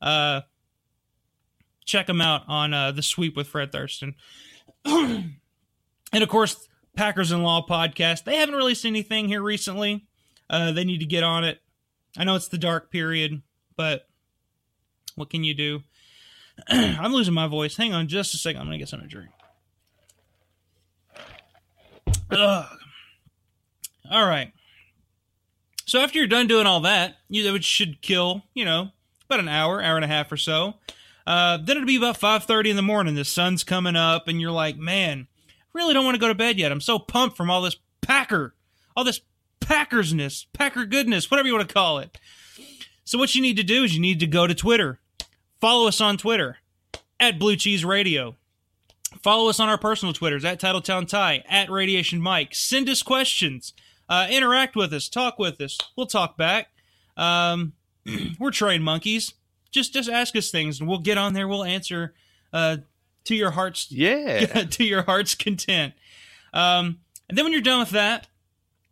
uh, 0.00 0.42
check 1.84 2.06
them 2.06 2.22
out 2.22 2.42
on 2.48 2.72
uh, 2.72 2.92
The 2.92 3.02
Sweep 3.02 3.36
with 3.36 3.48
Fred 3.48 3.72
Thurston. 3.72 4.14
and 4.84 5.34
of 6.12 6.28
course, 6.28 6.68
Packers 6.96 7.30
in 7.30 7.42
Law 7.42 7.64
podcast. 7.68 8.24
They 8.24 8.36
haven't 8.36 8.54
released 8.54 8.84
anything 8.84 9.28
here 9.28 9.42
recently. 9.42 10.06
Uh, 10.48 10.72
they 10.72 10.84
need 10.84 11.00
to 11.00 11.06
get 11.06 11.22
on 11.22 11.44
it. 11.44 11.60
I 12.16 12.24
know 12.24 12.34
it's 12.34 12.48
the 12.48 12.58
dark 12.58 12.90
period, 12.90 13.42
but 13.76 14.08
what 15.14 15.28
can 15.28 15.44
you 15.44 15.54
do? 15.54 15.82
I'm 16.68 17.12
losing 17.12 17.34
my 17.34 17.46
voice. 17.46 17.76
Hang 17.76 17.92
on 17.92 18.08
just 18.08 18.34
a 18.34 18.38
second. 18.38 18.60
I'm 18.60 18.66
going 18.66 18.78
to 18.78 18.78
get 18.78 18.88
something 18.88 19.08
to 19.08 19.14
drink. 19.14 19.30
Ugh. 22.30 22.78
All 24.10 24.26
right. 24.26 24.52
So 25.86 26.00
after 26.00 26.18
you're 26.18 26.26
done 26.26 26.48
doing 26.48 26.66
all 26.66 26.80
that, 26.80 27.16
you 27.28 27.60
should 27.60 28.02
kill, 28.02 28.42
you 28.54 28.64
know, 28.64 28.90
about 29.28 29.40
an 29.40 29.48
hour, 29.48 29.80
hour 29.80 29.96
and 29.96 30.04
a 30.04 30.08
half 30.08 30.32
or 30.32 30.36
so. 30.36 30.74
Uh, 31.26 31.58
then 31.58 31.76
it'll 31.76 31.86
be 31.86 31.96
about 31.96 32.18
5.30 32.18 32.70
in 32.70 32.76
the 32.76 32.82
morning. 32.82 33.14
The 33.14 33.24
sun's 33.24 33.64
coming 33.64 33.96
up, 33.96 34.28
and 34.28 34.40
you're 34.40 34.52
like, 34.52 34.76
man, 34.76 35.26
I 35.48 35.52
really 35.72 35.94
don't 35.94 36.04
want 36.04 36.14
to 36.14 36.20
go 36.20 36.28
to 36.28 36.34
bed 36.34 36.58
yet. 36.58 36.72
I'm 36.72 36.80
so 36.80 36.98
pumped 36.98 37.36
from 37.36 37.50
all 37.50 37.62
this 37.62 37.76
Packer, 38.00 38.54
all 38.96 39.04
this 39.04 39.20
Packersness, 39.60 40.46
Packer 40.52 40.86
goodness, 40.86 41.30
whatever 41.30 41.48
you 41.48 41.54
want 41.54 41.68
to 41.68 41.74
call 41.74 41.98
it. 41.98 42.18
So 43.04 43.18
what 43.18 43.34
you 43.34 43.42
need 43.42 43.56
to 43.56 43.62
do 43.62 43.84
is 43.84 43.94
you 43.94 44.00
need 44.00 44.20
to 44.20 44.26
go 44.26 44.46
to 44.46 44.54
Twitter. 44.54 45.00
Follow 45.66 45.88
us 45.88 46.00
on 46.00 46.16
Twitter 46.16 46.58
at 47.18 47.40
Blue 47.40 47.56
Cheese 47.56 47.84
Radio. 47.84 48.36
Follow 49.20 49.48
us 49.48 49.58
on 49.58 49.68
our 49.68 49.76
personal 49.76 50.14
Twitters 50.14 50.44
at 50.44 50.60
Titletown 50.60 51.08
Ty, 51.08 51.42
at 51.48 51.68
Radiation 51.68 52.20
Mike. 52.20 52.54
Send 52.54 52.88
us 52.88 53.02
questions. 53.02 53.72
Uh, 54.08 54.28
interact 54.30 54.76
with 54.76 54.92
us. 54.92 55.08
Talk 55.08 55.40
with 55.40 55.60
us. 55.60 55.76
We'll 55.96 56.06
talk 56.06 56.36
back. 56.36 56.68
Um, 57.16 57.72
we're 58.38 58.52
trained 58.52 58.84
monkeys. 58.84 59.34
Just 59.72 59.92
just 59.92 60.08
ask 60.08 60.36
us 60.36 60.52
things, 60.52 60.78
and 60.78 60.88
we'll 60.88 61.00
get 61.00 61.18
on 61.18 61.32
there. 61.32 61.48
We'll 61.48 61.64
answer 61.64 62.14
uh, 62.52 62.76
to 63.24 63.34
your 63.34 63.50
heart's 63.50 63.90
yeah 63.90 64.44
to 64.70 64.84
your 64.84 65.02
heart's 65.02 65.34
content. 65.34 65.94
Um, 66.54 67.00
and 67.28 67.36
then 67.36 67.44
when 67.44 67.52
you're 67.52 67.60
done 67.60 67.80
with 67.80 67.90
that, 67.90 68.28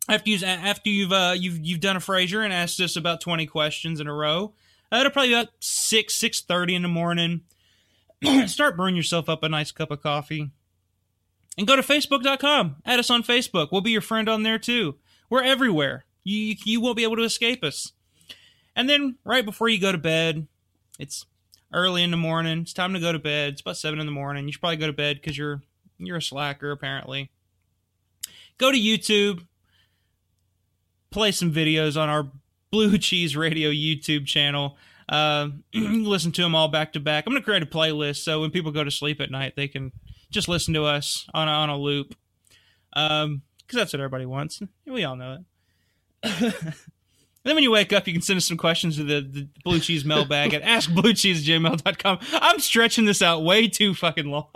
after 0.09 0.29
you 0.29 0.45
after 0.45 0.89
you've 0.89 1.13
uh, 1.13 1.35
you've 1.37 1.59
you've 1.65 1.79
done 1.79 1.95
a 1.95 2.01
Frasier 2.01 2.43
and 2.43 2.51
asked 2.51 2.81
us 2.81 2.97
about 2.97 3.21
twenty 3.21 3.45
questions 3.45 4.01
in 4.01 4.07
a 4.07 4.13
row, 4.13 4.51
it'll 4.91 5.11
probably 5.11 5.29
be 5.29 5.33
about 5.35 5.49
six 5.59 6.15
six 6.15 6.41
thirty 6.41 6.75
in 6.75 6.81
the 6.81 6.87
morning. 6.87 7.41
Start 8.47 8.77
brewing 8.77 8.95
yourself 8.95 9.29
up 9.29 9.43
a 9.43 9.49
nice 9.49 9.71
cup 9.71 9.91
of 9.91 10.01
coffee, 10.01 10.51
and 11.57 11.67
go 11.67 11.75
to 11.75 11.81
facebook.com. 11.81 12.77
Add 12.85 12.99
us 12.99 13.09
on 13.09 13.23
Facebook. 13.23 13.69
We'll 13.71 13.81
be 13.81 13.91
your 13.91 14.01
friend 14.01 14.29
on 14.29 14.43
there 14.43 14.59
too. 14.59 14.95
We're 15.29 15.43
everywhere. 15.43 16.05
You 16.23 16.55
you 16.63 16.81
won't 16.81 16.97
be 16.97 17.03
able 17.03 17.17
to 17.17 17.23
escape 17.23 17.63
us. 17.63 17.91
And 18.75 18.89
then 18.89 19.17
right 19.23 19.45
before 19.45 19.69
you 19.69 19.79
go 19.79 19.91
to 19.91 19.97
bed, 19.97 20.47
it's 20.99 21.25
early 21.73 22.03
in 22.03 22.11
the 22.11 22.17
morning. 22.17 22.59
It's 22.59 22.73
time 22.73 22.93
to 22.93 22.99
go 22.99 23.11
to 23.11 23.19
bed. 23.19 23.53
It's 23.53 23.61
about 23.61 23.77
seven 23.77 23.99
in 23.99 24.05
the 24.05 24.11
morning. 24.11 24.45
You 24.45 24.51
should 24.51 24.61
probably 24.61 24.77
go 24.77 24.87
to 24.87 24.93
bed 24.93 25.17
because 25.17 25.37
you're 25.37 25.61
you're 25.97 26.17
a 26.17 26.21
slacker 26.21 26.71
apparently. 26.71 27.31
Go 28.57 28.71
to 28.71 28.77
YouTube, 28.77 29.45
play 31.09 31.31
some 31.31 31.53
videos 31.53 31.99
on 31.99 32.09
our 32.09 32.31
Blue 32.75 32.97
Cheese 32.97 33.37
Radio 33.37 33.69
YouTube 33.69 34.25
channel. 34.25 34.75
Uh, 35.07 35.47
listen 35.73 36.33
to 36.33 36.41
them 36.41 36.53
all 36.53 36.67
back 36.67 36.91
to 36.91 36.99
back. 36.99 37.23
I'm 37.25 37.31
going 37.31 37.41
to 37.41 37.45
create 37.45 37.63
a 37.63 37.65
playlist 37.65 38.17
so 38.17 38.41
when 38.41 38.51
people 38.51 38.73
go 38.73 38.83
to 38.83 38.91
sleep 38.91 39.21
at 39.21 39.31
night, 39.31 39.53
they 39.55 39.69
can 39.69 39.93
just 40.29 40.49
listen 40.49 40.73
to 40.73 40.83
us 40.83 41.25
on 41.33 41.47
a, 41.47 41.51
on 41.51 41.69
a 41.69 41.77
loop. 41.77 42.15
Um, 42.91 43.43
because 43.59 43.77
that's 43.77 43.93
what 43.93 44.01
everybody 44.01 44.25
wants. 44.25 44.61
We 44.85 45.05
all 45.05 45.15
know 45.15 45.43
it. 46.23 46.53
And 47.45 47.51
then 47.51 47.55
when 47.57 47.63
you 47.63 47.69
wake 47.69 47.93
up, 47.93 48.07
you 48.07 48.13
can 48.13 48.23
send 48.23 48.37
us 48.37 48.45
some 48.47 48.57
questions 48.57 48.97
to 48.97 49.03
the, 49.03 49.21
the 49.21 49.47
Blue 49.63 49.79
Cheese 49.79 50.03
mailbag 50.03 50.55
at 50.55 50.63
askbluecheese@gmail.com. 50.63 52.17
I'm 52.33 52.59
stretching 52.59 53.05
this 53.05 53.21
out 53.21 53.43
way 53.43 53.67
too 53.67 53.93
fucking 53.93 54.25
long. 54.25 54.47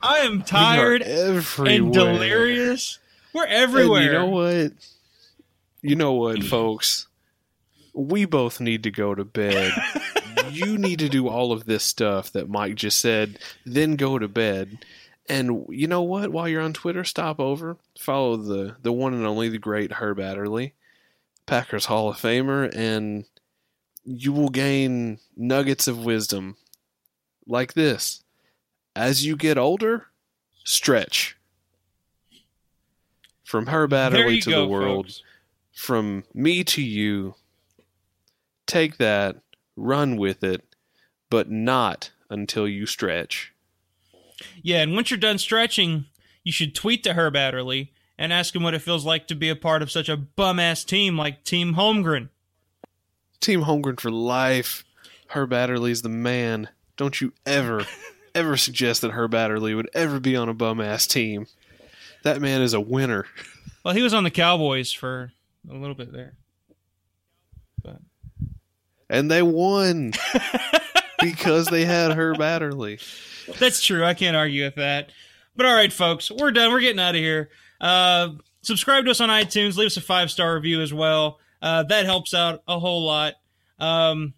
I 0.00 0.18
am 0.18 0.42
tired 0.42 1.02
and 1.02 1.92
delirious. 1.92 3.00
We're 3.32 3.46
everywhere. 3.46 4.02
And 4.02 4.06
you 4.06 4.12
know 4.12 4.26
what? 4.26 4.72
You 5.82 5.96
know 5.96 6.12
what, 6.12 6.38
mm. 6.38 6.48
folks? 6.48 7.06
We 7.94 8.24
both 8.24 8.60
need 8.60 8.82
to 8.84 8.90
go 8.90 9.14
to 9.14 9.24
bed. 9.24 9.72
you 10.50 10.78
need 10.78 10.98
to 11.00 11.08
do 11.08 11.28
all 11.28 11.52
of 11.52 11.64
this 11.64 11.84
stuff 11.84 12.32
that 12.32 12.48
Mike 12.48 12.74
just 12.74 13.00
said, 13.00 13.38
then 13.64 13.96
go 13.96 14.18
to 14.18 14.28
bed. 14.28 14.84
And 15.28 15.66
you 15.68 15.86
know 15.86 16.02
what? 16.02 16.32
While 16.32 16.48
you're 16.48 16.62
on 16.62 16.72
Twitter, 16.72 17.04
stop 17.04 17.38
over, 17.38 17.76
follow 17.98 18.36
the 18.36 18.76
the 18.80 18.92
one 18.92 19.12
and 19.12 19.26
only 19.26 19.48
the 19.48 19.58
great 19.58 19.92
Herb 19.92 20.18
Adderley, 20.18 20.74
Packers 21.44 21.84
Hall 21.84 22.08
of 22.08 22.16
Famer, 22.16 22.74
and 22.74 23.26
you 24.04 24.32
will 24.32 24.48
gain 24.48 25.18
nuggets 25.36 25.86
of 25.86 26.04
wisdom 26.04 26.56
like 27.46 27.74
this. 27.74 28.24
As 28.96 29.26
you 29.26 29.36
get 29.36 29.58
older, 29.58 30.06
stretch. 30.64 31.36
From 33.44 33.66
Herb 33.66 33.92
Adderley 33.92 34.40
to 34.40 34.50
go, 34.50 34.62
the 34.62 34.68
world, 34.68 35.06
folks. 35.06 35.22
From 35.78 36.24
me 36.34 36.64
to 36.64 36.82
you, 36.82 37.36
take 38.66 38.98
that, 38.98 39.36
run 39.76 40.16
with 40.16 40.42
it, 40.42 40.64
but 41.30 41.48
not 41.52 42.10
until 42.28 42.66
you 42.66 42.84
stretch. 42.84 43.54
Yeah, 44.60 44.82
and 44.82 44.94
once 44.94 45.10
you're 45.10 45.18
done 45.18 45.38
stretching, 45.38 46.06
you 46.42 46.50
should 46.50 46.74
tweet 46.74 47.04
to 47.04 47.14
Herb 47.14 47.36
Adderley 47.36 47.92
and 48.18 48.32
ask 48.32 48.56
him 48.56 48.64
what 48.64 48.74
it 48.74 48.82
feels 48.82 49.06
like 49.06 49.28
to 49.28 49.36
be 49.36 49.48
a 49.48 49.56
part 49.56 49.80
of 49.80 49.90
such 49.90 50.08
a 50.08 50.16
bum 50.16 50.58
ass 50.58 50.82
team 50.82 51.16
like 51.16 51.44
Team 51.44 51.74
Holmgren. 51.74 52.30
Team 53.40 53.62
Holmgren 53.62 54.00
for 54.00 54.10
life. 54.10 54.84
Herb 55.28 55.52
Adderley's 55.52 56.02
the 56.02 56.08
man. 56.08 56.68
Don't 56.96 57.20
you 57.20 57.32
ever, 57.46 57.86
ever 58.34 58.56
suggest 58.56 59.02
that 59.02 59.12
Herb 59.12 59.32
Adderley 59.32 59.76
would 59.76 59.90
ever 59.94 60.18
be 60.18 60.34
on 60.34 60.48
a 60.48 60.54
bum 60.54 60.80
ass 60.80 61.06
team. 61.06 61.46
That 62.24 62.40
man 62.40 62.62
is 62.62 62.74
a 62.74 62.80
winner. 62.80 63.26
Well, 63.84 63.94
he 63.94 64.02
was 64.02 64.12
on 64.12 64.24
the 64.24 64.30
Cowboys 64.30 64.92
for 64.92 65.32
a 65.70 65.74
little 65.74 65.94
bit 65.94 66.12
there. 66.12 66.34
But 67.82 67.98
And 69.08 69.30
they 69.30 69.42
won 69.42 70.12
because 71.20 71.66
they 71.66 71.84
had 71.84 72.12
Herb 72.12 72.40
Adderley. 72.40 72.98
That's 73.58 73.82
true. 73.82 74.04
I 74.04 74.14
can't 74.14 74.36
argue 74.36 74.64
with 74.64 74.76
that. 74.76 75.10
But 75.56 75.66
all 75.66 75.74
right, 75.74 75.92
folks, 75.92 76.30
we're 76.30 76.52
done. 76.52 76.70
We're 76.70 76.80
getting 76.80 77.00
out 77.00 77.14
of 77.14 77.20
here. 77.20 77.50
Uh, 77.80 78.30
subscribe 78.62 79.04
to 79.06 79.10
us 79.10 79.20
on 79.20 79.28
iTunes. 79.28 79.76
Leave 79.76 79.86
us 79.86 79.96
a 79.96 80.00
five 80.00 80.30
star 80.30 80.54
review 80.54 80.80
as 80.80 80.92
well. 80.92 81.38
Uh, 81.60 81.82
that 81.84 82.04
helps 82.04 82.34
out 82.34 82.62
a 82.68 82.78
whole 82.78 83.04
lot. 83.04 83.34
Um, 83.80 84.34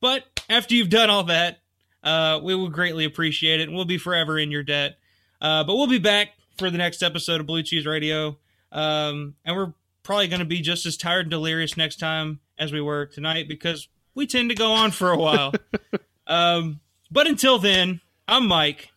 but 0.00 0.24
after 0.48 0.74
you've 0.74 0.88
done 0.88 1.10
all 1.10 1.24
that, 1.24 1.60
uh, 2.02 2.40
we 2.42 2.54
will 2.54 2.70
greatly 2.70 3.04
appreciate 3.04 3.60
it, 3.60 3.68
and 3.68 3.76
we'll 3.76 3.84
be 3.84 3.98
forever 3.98 4.38
in 4.38 4.50
your 4.50 4.62
debt. 4.62 4.96
Uh, 5.40 5.64
but 5.64 5.76
we'll 5.76 5.86
be 5.86 5.98
back 5.98 6.30
for 6.58 6.70
the 6.70 6.78
next 6.78 7.02
episode 7.02 7.40
of 7.40 7.46
Blue 7.46 7.62
Cheese 7.62 7.86
Radio, 7.86 8.38
um, 8.72 9.34
and 9.44 9.56
we're 9.56 9.72
probably 10.10 10.26
going 10.26 10.40
to 10.40 10.44
be 10.44 10.60
just 10.60 10.86
as 10.86 10.96
tired 10.96 11.26
and 11.26 11.30
delirious 11.30 11.76
next 11.76 12.00
time 12.00 12.40
as 12.58 12.72
we 12.72 12.80
were 12.80 13.06
tonight 13.06 13.46
because 13.46 13.86
we 14.12 14.26
tend 14.26 14.48
to 14.50 14.56
go 14.56 14.72
on 14.72 14.90
for 14.90 15.12
a 15.12 15.16
while. 15.16 15.52
um, 16.26 16.80
but 17.12 17.28
until 17.28 17.60
then, 17.60 18.00
I'm 18.26 18.48
Mike. 18.48 18.88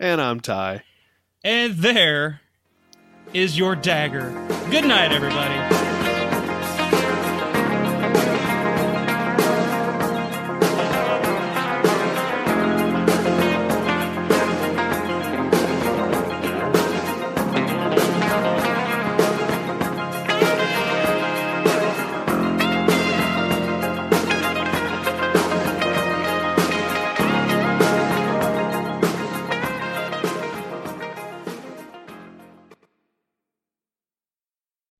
And 0.00 0.18
I'm 0.18 0.40
Ty. 0.40 0.84
And 1.44 1.74
there 1.74 2.40
is 3.34 3.58
your 3.58 3.76
dagger. 3.76 4.30
Good 4.70 4.86
night, 4.86 5.12
everybody. 5.12 5.85